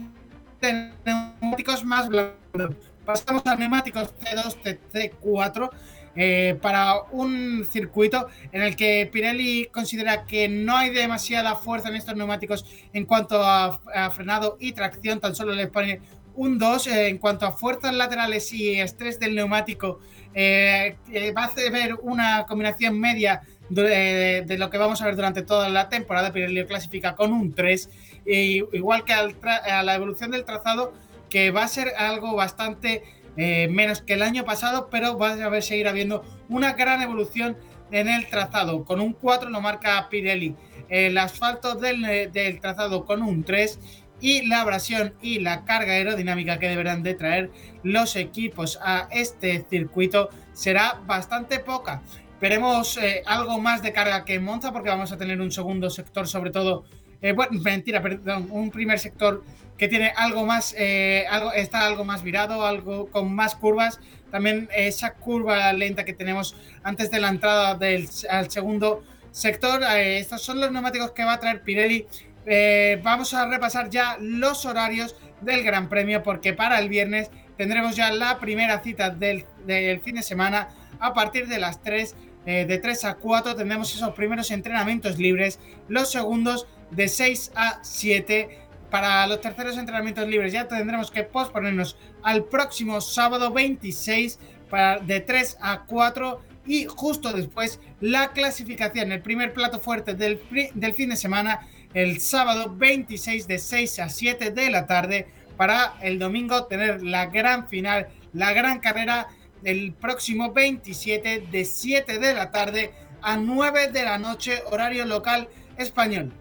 de 0.61 0.93
neumáticos 1.05 1.83
más 1.83 2.11
blandos. 2.11 2.92
Pasamos 3.05 3.45
a 3.47 3.57
neumáticos 3.57 4.15
C2, 4.21 4.79
C4 4.93 5.71
eh, 6.15 6.59
para 6.61 7.03
un 7.11 7.67
circuito 7.69 8.29
en 8.53 8.63
el 8.63 8.77
que 8.77 9.09
Pirelli 9.11 9.67
considera 9.73 10.25
que 10.25 10.49
no 10.49 10.77
hay 10.77 10.91
demasiada 10.91 11.57
fuerza 11.57 11.89
en 11.89 11.97
estos 11.97 12.15
neumáticos 12.15 12.65
en 12.93 13.07
cuanto 13.07 13.43
a, 13.43 13.81
frenado 14.15 14.57
y 14.61 14.73
tracción, 14.73 15.21
tan 15.21 15.35
solo 15.35 15.53
le 15.55 15.69
pone 15.69 16.01
un 16.35 16.59
2 16.59 16.87
eh, 16.87 17.09
en 17.09 17.19
cuanto 17.19 17.47
a 17.47 17.53
fuerzas 17.53 17.95
laterales 17.95 18.53
y 18.53 18.81
estrés 18.81 19.19
del 19.19 19.35
neumático. 19.35 19.99
eh, 20.35 20.97
va 21.37 21.43
a 21.43 21.47
hacer 21.47 21.97
una 22.03 22.47
combinación 22.47 23.01
media 23.01 23.43
de, 23.69 24.57
lo 24.59 24.71
que 24.71 24.79
vamos 24.79 25.01
a 25.03 25.07
ver 25.07 25.17
durante 25.17 25.43
toda 25.43 25.69
la 25.71 25.89
temporada. 25.89 26.33
Pirelli 26.33 26.65
clasifica 26.67 27.15
con 27.15 27.33
un 27.33 27.55
3, 27.55 27.91
y, 28.27 28.63
igual 28.77 29.05
que 29.05 29.13
a 29.15 29.83
la 29.83 29.95
evolución 29.95 30.31
del 30.31 30.45
trazado, 30.45 30.93
que 31.33 31.51
va 31.51 31.65
a 31.65 31.69
ser 31.69 31.95
algo 31.97 32.35
bastante 32.37 33.03
eh, 33.39 33.67
menos 33.69 34.03
que 34.03 34.13
el 34.13 34.23
año 34.23 34.45
pasado, 34.45 34.89
pero 34.91 35.17
va 35.17 35.31
a 35.31 35.45
haber, 35.47 35.63
seguir 35.63 35.89
habiendo 35.89 36.23
una 36.51 36.75
gran 36.75 37.01
evolución 37.01 37.57
en 37.91 38.09
el 38.09 38.29
trazado. 38.29 38.85
Con 38.85 39.01
un 39.01 39.15
4 39.15 39.49
lo 39.49 39.63
marca 39.63 40.07
Pirelli. 40.11 40.55
El 40.91 41.17
asfalto 41.17 41.75
del, 41.75 42.05
eh, 42.05 42.59
trazado 42.61 43.07
con 43.07 43.23
un 43.23 43.45
3 43.45 43.81
y 44.21 44.47
la 44.47 44.61
abrasión 44.61 45.15
y 45.23 45.39
la 45.39 45.65
carga 45.65 45.95
aerodinámica 45.95 46.59
que 46.59 46.69
deberán 46.69 47.03
de 47.03 47.15
traer 47.15 47.51
los 47.83 48.15
equipos 48.15 48.79
a 48.83 49.09
este 49.11 49.65
circuito 49.71 50.29
será 50.53 51.01
bastante 51.07 51.61
poca. 51.61 52.03
Veremos 52.43 52.99
eh, 52.99 53.23
algo 53.25 53.59
más 53.59 53.83
de 53.83 53.95
carga 53.95 54.27
que 54.27 54.35
en 54.35 54.45
Monza 54.45 54.71
porque 54.71 54.91
vamos 54.91 55.13
a 55.13 55.17
tener 55.17 55.41
un 55.41 55.51
segundo 55.51 55.89
sector 55.89 56.29
sobre 56.29 56.51
todo, 56.51 56.85
bueno, 57.23 57.59
mentira, 57.63 58.03
perdón, 58.03 58.49
un 58.51 58.71
primer 58.71 58.99
sector 58.99 59.45
que 59.83 59.89
tiene 59.89 60.13
algo 60.15 60.47
más, 60.47 60.77
eh, 60.79 61.27
algo, 61.29 61.53
está 61.53 61.85
algo 61.85 62.05
más 62.05 62.23
virado, 62.23 62.65
algo 62.65 63.11
con 63.11 63.35
más 63.35 63.57
curvas. 63.57 63.99
También 64.31 64.69
esa 64.73 65.15
curva 65.15 65.73
lenta 65.73 66.05
que 66.05 66.13
tenemos 66.13 66.55
antes 66.85 67.11
de 67.11 67.19
la 67.19 67.29
entrada 67.31 67.75
del, 67.75 68.09
al 68.31 68.49
segundo 68.49 69.03
sector. 69.33 69.83
eh, 69.83 70.21
estos 70.21 70.41
son 70.41 70.61
los 70.61 70.71
neumáticos 70.71 71.11
que 71.11 71.25
va 71.25 71.33
a 71.33 71.41
traer 71.41 71.63
Pirelli. 71.63 72.07
Eh, 72.47 73.01
vamos 73.03 73.35
a 73.35 73.45
repasar 73.49 73.91
ya 73.91 74.17
los 74.21 74.67
horarios 74.67 75.17
del 75.41 75.65
Gran 75.65 75.89
Premio 75.89 76.23
porque 76.23 76.53
para 76.53 76.79
el 76.79 76.89
viernes 76.89 77.33
tendremos 77.57 77.97
ya 77.97 78.13
la 78.13 78.39
primera 78.39 78.79
cita 78.85 79.11
del, 79.11 79.47
del 79.67 79.99
fin 80.01 80.15
de 80.15 80.23
semana 80.23 80.69
a 81.01 81.13
partir 81.13 81.49
de 81.49 81.59
las 81.59 81.83
3. 81.83 82.15
eh, 82.47 82.67
de 82.67 82.79
3 82.79 83.05
a 83.05 83.15
4 83.15 83.57
tendremos 83.57 83.93
esos 83.93 84.15
primeros 84.15 84.53
entrenamientos 84.53 85.19
libres, 85.19 85.59
los 85.89 86.13
segundos 86.13 86.69
de 86.93 87.09
6 87.09 87.51
a 87.57 87.81
7 87.83 88.63
para 88.93 89.27
los 89.27 89.41
terceros 89.41 89.79
entrenamientos 89.79 90.29
libres 90.29 90.53
ya 90.53 90.69
tendremos 90.69 91.11
que 91.11 91.23
posponernos 91.23 91.97
al 92.23 92.45
próximo 92.45 93.01
sábado 93.01 93.51
26 93.51 94.39
para, 94.69 94.99
de 94.99 95.21
3 95.21 95.57
a 95.63 95.85
4 95.87 96.43
y 96.67 96.85
justo 96.85 97.33
después 97.33 97.81
la 98.01 98.33
clasificación, 98.33 99.11
el 99.11 99.23
primer 99.23 99.55
plato 99.55 99.81
fuerte 99.81 100.13
del, 100.13 100.43
del 100.75 100.93
fin 100.93 101.09
de 101.09 101.17
semana, 101.17 101.67
el 101.95 102.21
sábado 102.21 102.77
26 102.77 103.47
de 103.47 103.59
6 103.59 103.99
a 103.99 104.11
7 104.11 104.51
de 104.51 104.71
la 104.71 104.87
tarde 104.87 105.27
para 105.57 105.95
el 106.03 106.19
domingo 106.19 106.67
tener 106.67 107.03
la 107.03 107.27
gran 107.27 107.69
final, 107.69 108.09
la 108.35 108.53
gran 108.53 108.81
carrera 108.81 109.29
el 109.65 109.95
próximo 109.95 110.53
27 110.53 111.47
de 111.51 111.65
7 111.65 112.19
de 112.19 112.35
la 112.35 112.51
tarde 112.51 112.93
a 113.23 113.39
9 113.39 113.89
de 113.89 114.03
la 114.03 114.19
noche 114.19 114.63
horario 114.71 115.07
local 115.07 115.49
español. 115.79 116.35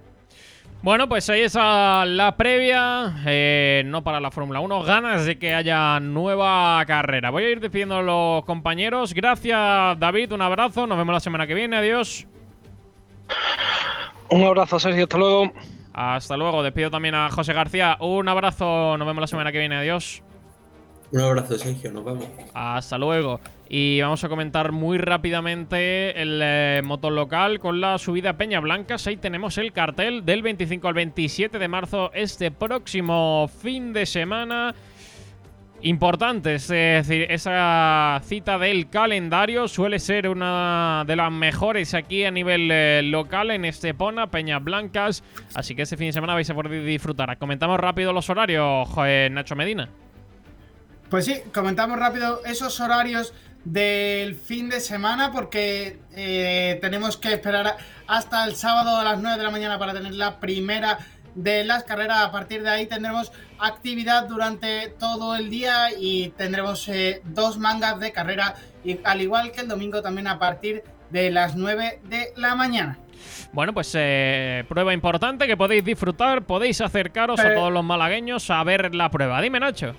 Bueno, 0.83 1.07
pues 1.07 1.29
ahí 1.29 1.41
está 1.41 2.05
la 2.05 2.35
previa, 2.35 3.21
eh, 3.27 3.83
no 3.85 4.03
para 4.03 4.19
la 4.19 4.31
Fórmula 4.31 4.61
1, 4.61 4.81
ganas 4.81 5.25
de 5.25 5.37
que 5.37 5.53
haya 5.53 5.99
nueva 5.99 6.83
carrera. 6.87 7.29
Voy 7.29 7.43
a 7.43 7.49
ir 7.51 7.59
despidiendo 7.59 7.97
a 7.97 8.01
los 8.01 8.43
compañeros. 8.45 9.13
Gracias, 9.13 9.99
David, 9.99 10.31
un 10.31 10.41
abrazo, 10.41 10.87
nos 10.87 10.97
vemos 10.97 11.13
la 11.13 11.19
semana 11.19 11.45
que 11.45 11.53
viene, 11.53 11.77
adiós. 11.77 12.25
Un 14.31 14.43
abrazo, 14.43 14.79
Sergio, 14.79 15.03
hasta 15.03 15.19
luego. 15.19 15.51
Hasta 15.93 16.35
luego, 16.35 16.63
despido 16.63 16.89
también 16.89 17.13
a 17.13 17.29
José 17.29 17.53
García, 17.53 17.97
un 17.99 18.27
abrazo, 18.27 18.97
nos 18.97 19.05
vemos 19.05 19.21
la 19.21 19.27
semana 19.27 19.51
que 19.51 19.59
viene, 19.59 19.75
adiós. 19.75 20.23
Un 21.11 21.21
abrazo, 21.21 21.59
Sergio, 21.59 21.91
nos 21.91 22.03
vemos. 22.05 22.25
Hasta 22.55 22.97
luego. 22.97 23.39
Y 23.73 24.01
vamos 24.01 24.21
a 24.21 24.27
comentar 24.27 24.73
muy 24.73 24.97
rápidamente 24.97 26.21
el 26.21 26.41
eh, 26.43 26.81
motor 26.83 27.13
local 27.13 27.61
con 27.61 27.79
la 27.79 27.97
subida 27.99 28.31
a 28.31 28.33
Peña 28.33 28.59
Blancas. 28.59 29.07
Ahí 29.07 29.15
tenemos 29.15 29.57
el 29.57 29.71
cartel 29.71 30.25
del 30.25 30.41
25 30.41 30.89
al 30.89 30.93
27 30.93 31.57
de 31.57 31.67
marzo, 31.69 32.11
este 32.13 32.51
próximo 32.51 33.49
fin 33.61 33.93
de 33.93 34.05
semana. 34.05 34.75
Importante, 35.83 36.55
es 36.55 36.67
decir, 36.67 37.27
esa 37.29 38.19
cita 38.25 38.57
del 38.57 38.89
calendario 38.89 39.69
suele 39.69 39.99
ser 39.99 40.27
una 40.27 41.05
de 41.07 41.15
las 41.15 41.31
mejores 41.31 41.93
aquí 41.93 42.25
a 42.25 42.31
nivel 42.31 42.69
eh, 42.69 43.01
local 43.05 43.51
en 43.51 43.63
Estepona, 43.63 44.29
Peñas 44.29 44.61
Blancas. 44.61 45.23
Así 45.55 45.75
que 45.75 45.83
este 45.83 45.95
fin 45.95 46.07
de 46.07 46.13
semana 46.13 46.33
vais 46.33 46.49
a 46.49 46.53
poder 46.53 46.83
disfrutar. 46.83 47.37
Comentamos 47.37 47.79
rápido 47.79 48.11
los 48.11 48.29
horarios, 48.29 48.89
Nacho 49.31 49.55
Medina. 49.55 49.87
Pues 51.11 51.25
sí, 51.25 51.41
comentamos 51.53 51.99
rápido 51.99 52.41
esos 52.45 52.79
horarios 52.79 53.33
del 53.63 54.35
fin 54.35 54.69
de 54.69 54.79
semana 54.79 55.31
porque 55.31 55.99
eh, 56.15 56.79
tenemos 56.81 57.17
que 57.17 57.33
esperar 57.33 57.77
hasta 58.07 58.45
el 58.45 58.55
sábado 58.55 58.97
a 58.97 59.03
las 59.03 59.21
9 59.21 59.37
de 59.37 59.43
la 59.43 59.51
mañana 59.51 59.79
para 59.79 59.93
tener 59.93 60.13
la 60.15 60.39
primera 60.39 60.97
de 61.35 61.63
las 61.63 61.83
carreras. 61.83 62.19
A 62.19 62.31
partir 62.31 62.63
de 62.63 62.69
ahí 62.69 62.87
tendremos 62.87 63.31
actividad 63.59 64.27
durante 64.27 64.89
todo 64.99 65.35
el 65.35 65.49
día 65.49 65.89
y 65.97 66.29
tendremos 66.29 66.87
eh, 66.89 67.21
dos 67.25 67.57
mangas 67.57 67.99
de 67.99 68.11
carrera, 68.11 68.55
y, 68.83 68.99
al 69.03 69.21
igual 69.21 69.51
que 69.51 69.61
el 69.61 69.67
domingo 69.67 70.01
también 70.01 70.27
a 70.27 70.39
partir 70.39 70.83
de 71.09 71.29
las 71.29 71.55
9 71.55 71.99
de 72.05 72.33
la 72.35 72.55
mañana. 72.55 72.97
Bueno, 73.53 73.73
pues 73.73 73.93
eh, 73.95 74.63
prueba 74.67 74.93
importante 74.93 75.45
que 75.45 75.57
podéis 75.57 75.85
disfrutar, 75.85 76.43
podéis 76.43 76.81
acercaros 76.81 77.39
a 77.39 77.53
todos 77.53 77.71
los 77.71 77.83
malagueños 77.83 78.49
a 78.49 78.63
ver 78.63 78.95
la 78.95 79.11
prueba. 79.11 79.41
Dime, 79.41 79.59
Nacho. 79.59 79.93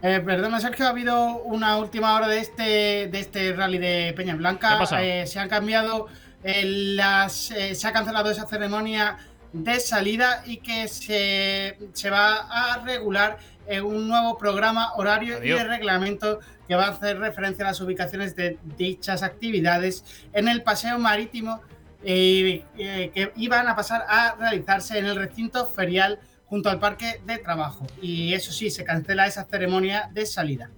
Eh, 0.00 0.20
perdona, 0.20 0.60
Sergio, 0.60 0.86
ha 0.86 0.90
habido 0.90 1.42
una 1.42 1.76
última 1.76 2.14
hora 2.14 2.28
de 2.28 2.38
este, 2.38 3.08
de 3.08 3.18
este 3.18 3.52
rally 3.52 3.78
de 3.78 4.12
Peña 4.16 4.36
Blanca. 4.36 4.78
Eh, 5.00 5.26
se 5.26 5.40
han 5.40 5.48
cambiado 5.48 6.06
eh, 6.44 6.62
las. 6.64 7.50
eh, 7.50 7.74
se 7.74 7.88
ha 7.88 7.92
cancelado 7.92 8.30
esa 8.30 8.46
ceremonia 8.46 9.18
de 9.52 9.80
salida 9.80 10.42
y 10.46 10.58
que 10.58 10.86
se, 10.86 11.78
se 11.94 12.10
va 12.10 12.36
a 12.48 12.84
regular 12.84 13.38
en 13.66 13.84
un 13.84 14.06
nuevo 14.06 14.38
programa 14.38 14.92
horario 14.94 15.38
Adiós. 15.38 15.60
y 15.60 15.62
de 15.62 15.68
reglamento 15.68 16.38
que 16.68 16.76
va 16.76 16.86
a 16.86 16.90
hacer 16.90 17.18
referencia 17.18 17.64
a 17.64 17.68
las 17.68 17.80
ubicaciones 17.80 18.36
de 18.36 18.56
dichas 18.76 19.22
actividades 19.24 20.04
en 20.32 20.46
el 20.48 20.62
paseo 20.62 20.98
marítimo 20.98 21.60
que 22.04 23.32
iban 23.36 23.68
a 23.68 23.74
pasar 23.74 24.04
a 24.08 24.36
realizarse 24.38 24.98
en 24.98 25.06
el 25.06 25.16
recinto 25.16 25.66
ferial 25.66 26.20
junto 26.48 26.70
al 26.70 26.78
parque 26.78 27.20
de 27.24 27.38
trabajo. 27.38 27.86
Y 28.02 28.34
eso 28.34 28.52
sí, 28.52 28.70
se 28.70 28.84
cancela 28.84 29.26
esa 29.26 29.44
ceremonia 29.44 30.10
de 30.12 30.26
salida. 30.26 30.70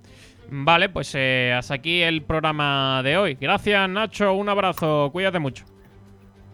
Vale, 0.52 0.88
pues 0.88 1.12
eh, 1.14 1.54
hasta 1.56 1.74
aquí 1.74 2.02
el 2.02 2.22
programa 2.22 3.02
de 3.04 3.16
hoy. 3.16 3.38
Gracias, 3.40 3.88
Nacho. 3.88 4.34
Un 4.34 4.48
abrazo. 4.48 5.10
Cuídate 5.12 5.38
mucho. 5.38 5.64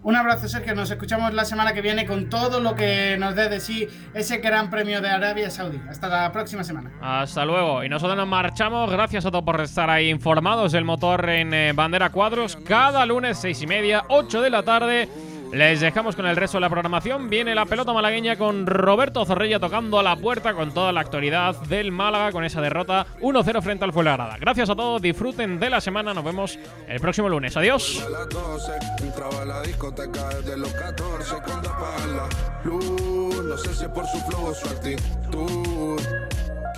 Un 0.03 0.15
abrazo, 0.15 0.47
Sergio. 0.47 0.75
Nos 0.75 0.91
escuchamos 0.91 1.33
la 1.35 1.45
semana 1.45 1.73
que 1.73 1.81
viene 1.81 2.07
con 2.07 2.29
todo 2.29 2.61
lo 2.61 2.77
que 2.77 3.17
nos 3.19 3.35
dé 3.35 3.49
de 3.49 3.59
sí 3.59 3.89
ese 4.15 4.39
gran 4.39 4.71
premio 4.71 5.01
de 5.01 5.09
Arabia 5.09 5.51
Saudí. 5.51 5.81
Hasta 5.89 6.09
la 6.09 6.31
próxima 6.31 6.63
semana. 6.63 6.93
Hasta 7.01 7.45
luego. 7.45 7.83
Y 7.83 7.89
nosotros 7.89 8.17
nos 8.17 8.29
marchamos. 8.29 8.89
Gracias 8.91 9.25
a 9.25 9.31
todos 9.31 9.45
por 9.45 9.61
estar 9.63 9.89
ahí 9.89 10.11
informados 10.11 10.73
del 10.73 10.85
motor 10.85 11.29
en 11.31 11.53
eh, 11.55 11.73
bandera 11.75 12.11
cuadros. 12.11 12.57
Cada 12.69 13.05
lunes, 13.07 13.39
seis 13.39 13.61
y 13.63 13.67
media, 13.67 14.05
8 14.09 14.43
de 14.43 14.51
la 14.51 14.63
tarde. 14.63 15.09
Les 15.53 15.81
dejamos 15.81 16.17
con 16.17 16.27
el 16.27 16.37
resto 16.37 16.59
de 16.59 16.63
la 16.63 16.69
programación. 16.69 17.31
Viene 17.31 17.55
la 17.55 17.67
pelota 17.67 17.93
malagueña 17.93 18.37
con 18.37 18.67
Roberto 18.67 19.25
Zorrilla 19.25 19.59
tocando 19.59 19.99
a 19.99 20.03
la 20.03 20.17
puerta 20.17 20.53
con 20.55 20.73
toda 20.73 20.93
la 20.93 21.01
actualidad 21.01 21.57
del 21.63 21.93
Málaga 21.93 22.33
con 22.33 22.45
esa 22.45 22.61
derrota 22.61 23.07
1-0 23.21 23.63
frente 23.63 23.85
al 23.85 23.93
Fuenlabrada. 23.93 24.37
Gracias 24.39 24.69
a 24.71 24.75
todos, 24.77 25.01
disfruten 25.01 25.59
de 25.59 25.71
la 25.71 25.81
semana. 25.81 26.13
Nos 26.13 26.25
vemos 26.25 26.59
el 26.89 27.01
próximo 27.01 27.29
lunes. 27.29 27.57
Adiós. 27.57 28.05
a 28.07 28.11
las 28.11 28.29
12 28.29 28.73
Entraba 29.01 29.43
a 29.43 29.45
la 29.45 29.63
discoteca 29.63 30.29
desde 30.29 30.57
los 30.57 30.73
14 30.73 31.37
Cuando 31.45 31.71
apagan 31.71 32.17
la 32.17 32.29
luz 32.65 33.45
No 33.45 33.57
sé 33.57 33.75
si 33.75 33.85
es 33.85 33.91
por 33.91 34.07
su 34.07 34.19
flow 34.19 34.47
o 34.47 34.55
su 34.55 34.69
actitud 34.69 36.01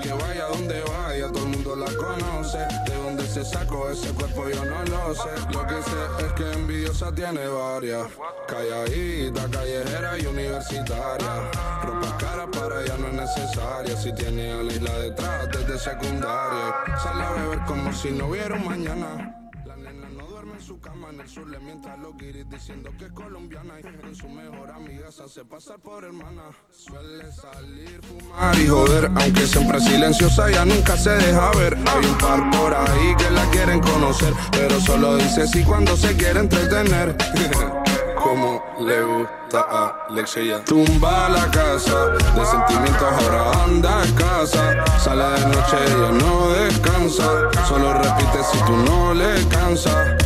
Que 0.03 0.13
vaya 0.13 0.47
donde 0.47 0.81
vaya, 0.83 1.29
todo 1.29 1.45
el 1.45 1.49
mundo 1.51 1.77
la 1.77 1.87
conoce. 1.87 2.59
De 2.87 2.95
dónde 2.95 3.27
se 3.27 3.45
sacó 3.45 3.91
ese 3.91 4.13
cuerpo 4.13 4.49
yo 4.49 4.65
no 4.65 4.85
lo 4.85 5.15
sé. 5.15 5.31
Lo 5.53 5.67
que 5.67 5.83
sé 5.83 6.27
es 6.27 6.33
que 6.35 6.53
envidiosa 6.53 7.13
tiene 7.13 7.47
varias. 7.47 8.07
Calladita, 8.47 9.49
callejera 9.51 10.19
y 10.19 10.27
universitaria. 10.27 11.51
Ropa 11.83 12.17
cara 12.19 12.47
para 12.51 12.83
ella 12.83 12.97
no 12.99 13.09
es 13.09 13.15
necesaria. 13.15 13.97
Si 13.97 14.13
tiene 14.15 14.53
a 14.53 14.63
Leila 14.63 14.99
detrás 14.99 15.49
desde 15.51 15.79
secundaria 15.79 16.75
Sale 17.03 17.25
a 17.25 17.33
beber 17.33 17.65
como 17.67 17.93
si 17.93 18.11
no 18.11 18.27
hubiera 18.29 18.57
mañana 18.57 19.48
su 20.69 20.79
cama 20.81 21.09
en 21.09 21.21
el 21.21 21.27
sur 21.27 21.49
le 21.49 21.59
mientras 21.61 21.99
los 21.99 22.15
guiris 22.19 22.47
diciendo 22.51 22.91
que 22.99 23.07
es 23.07 23.13
colombiana 23.13 23.81
y 23.81 24.03
con 24.03 24.15
su 24.15 24.29
mejor 24.29 24.71
amiga 24.71 25.11
se 25.11 25.23
hace 25.23 25.43
pasar 25.43 25.79
por 25.79 26.05
hermana. 26.05 26.43
Suele 26.71 27.33
salir, 27.33 27.99
fumar 28.03 28.55
y 28.59 28.67
joder, 28.67 29.11
aunque 29.15 29.47
siempre 29.47 29.81
silenciosa 29.81 30.51
ya 30.51 30.67
nunca 30.67 30.95
se 30.99 31.09
deja 31.09 31.51
ver. 31.53 31.75
Hay 31.75 32.05
un 32.05 32.19
par 32.19 32.51
por 32.51 32.75
ahí 32.75 33.17
que 33.17 33.31
la 33.31 33.47
quieren 33.47 33.81
conocer, 33.81 34.35
pero 34.51 34.79
solo 34.79 35.17
dice 35.17 35.47
sí 35.47 35.65
cuando 35.65 35.97
se 35.97 36.15
quiere 36.19 36.41
entretener. 36.41 37.17
Como 38.23 38.63
le 38.81 39.03
gusta 39.05 39.61
a 39.71 40.07
Alexia. 40.11 40.63
Tumba 40.65 41.31
la 41.31 41.51
casa, 41.51 42.09
de 42.09 42.45
sentimientos 42.45 43.03
ahora 43.03 43.65
anda 43.65 44.05
escasa. 44.05 44.85
Sale 44.99 45.25
de 45.25 45.47
noche 45.47 45.77
y 45.87 46.23
no 46.23 46.51
descansa, 46.51 47.49
solo 47.67 47.95
repite 47.95 48.45
si 48.53 48.59
tú 48.67 48.77
no 48.77 49.15
le 49.15 49.49
cansas. 49.49 50.19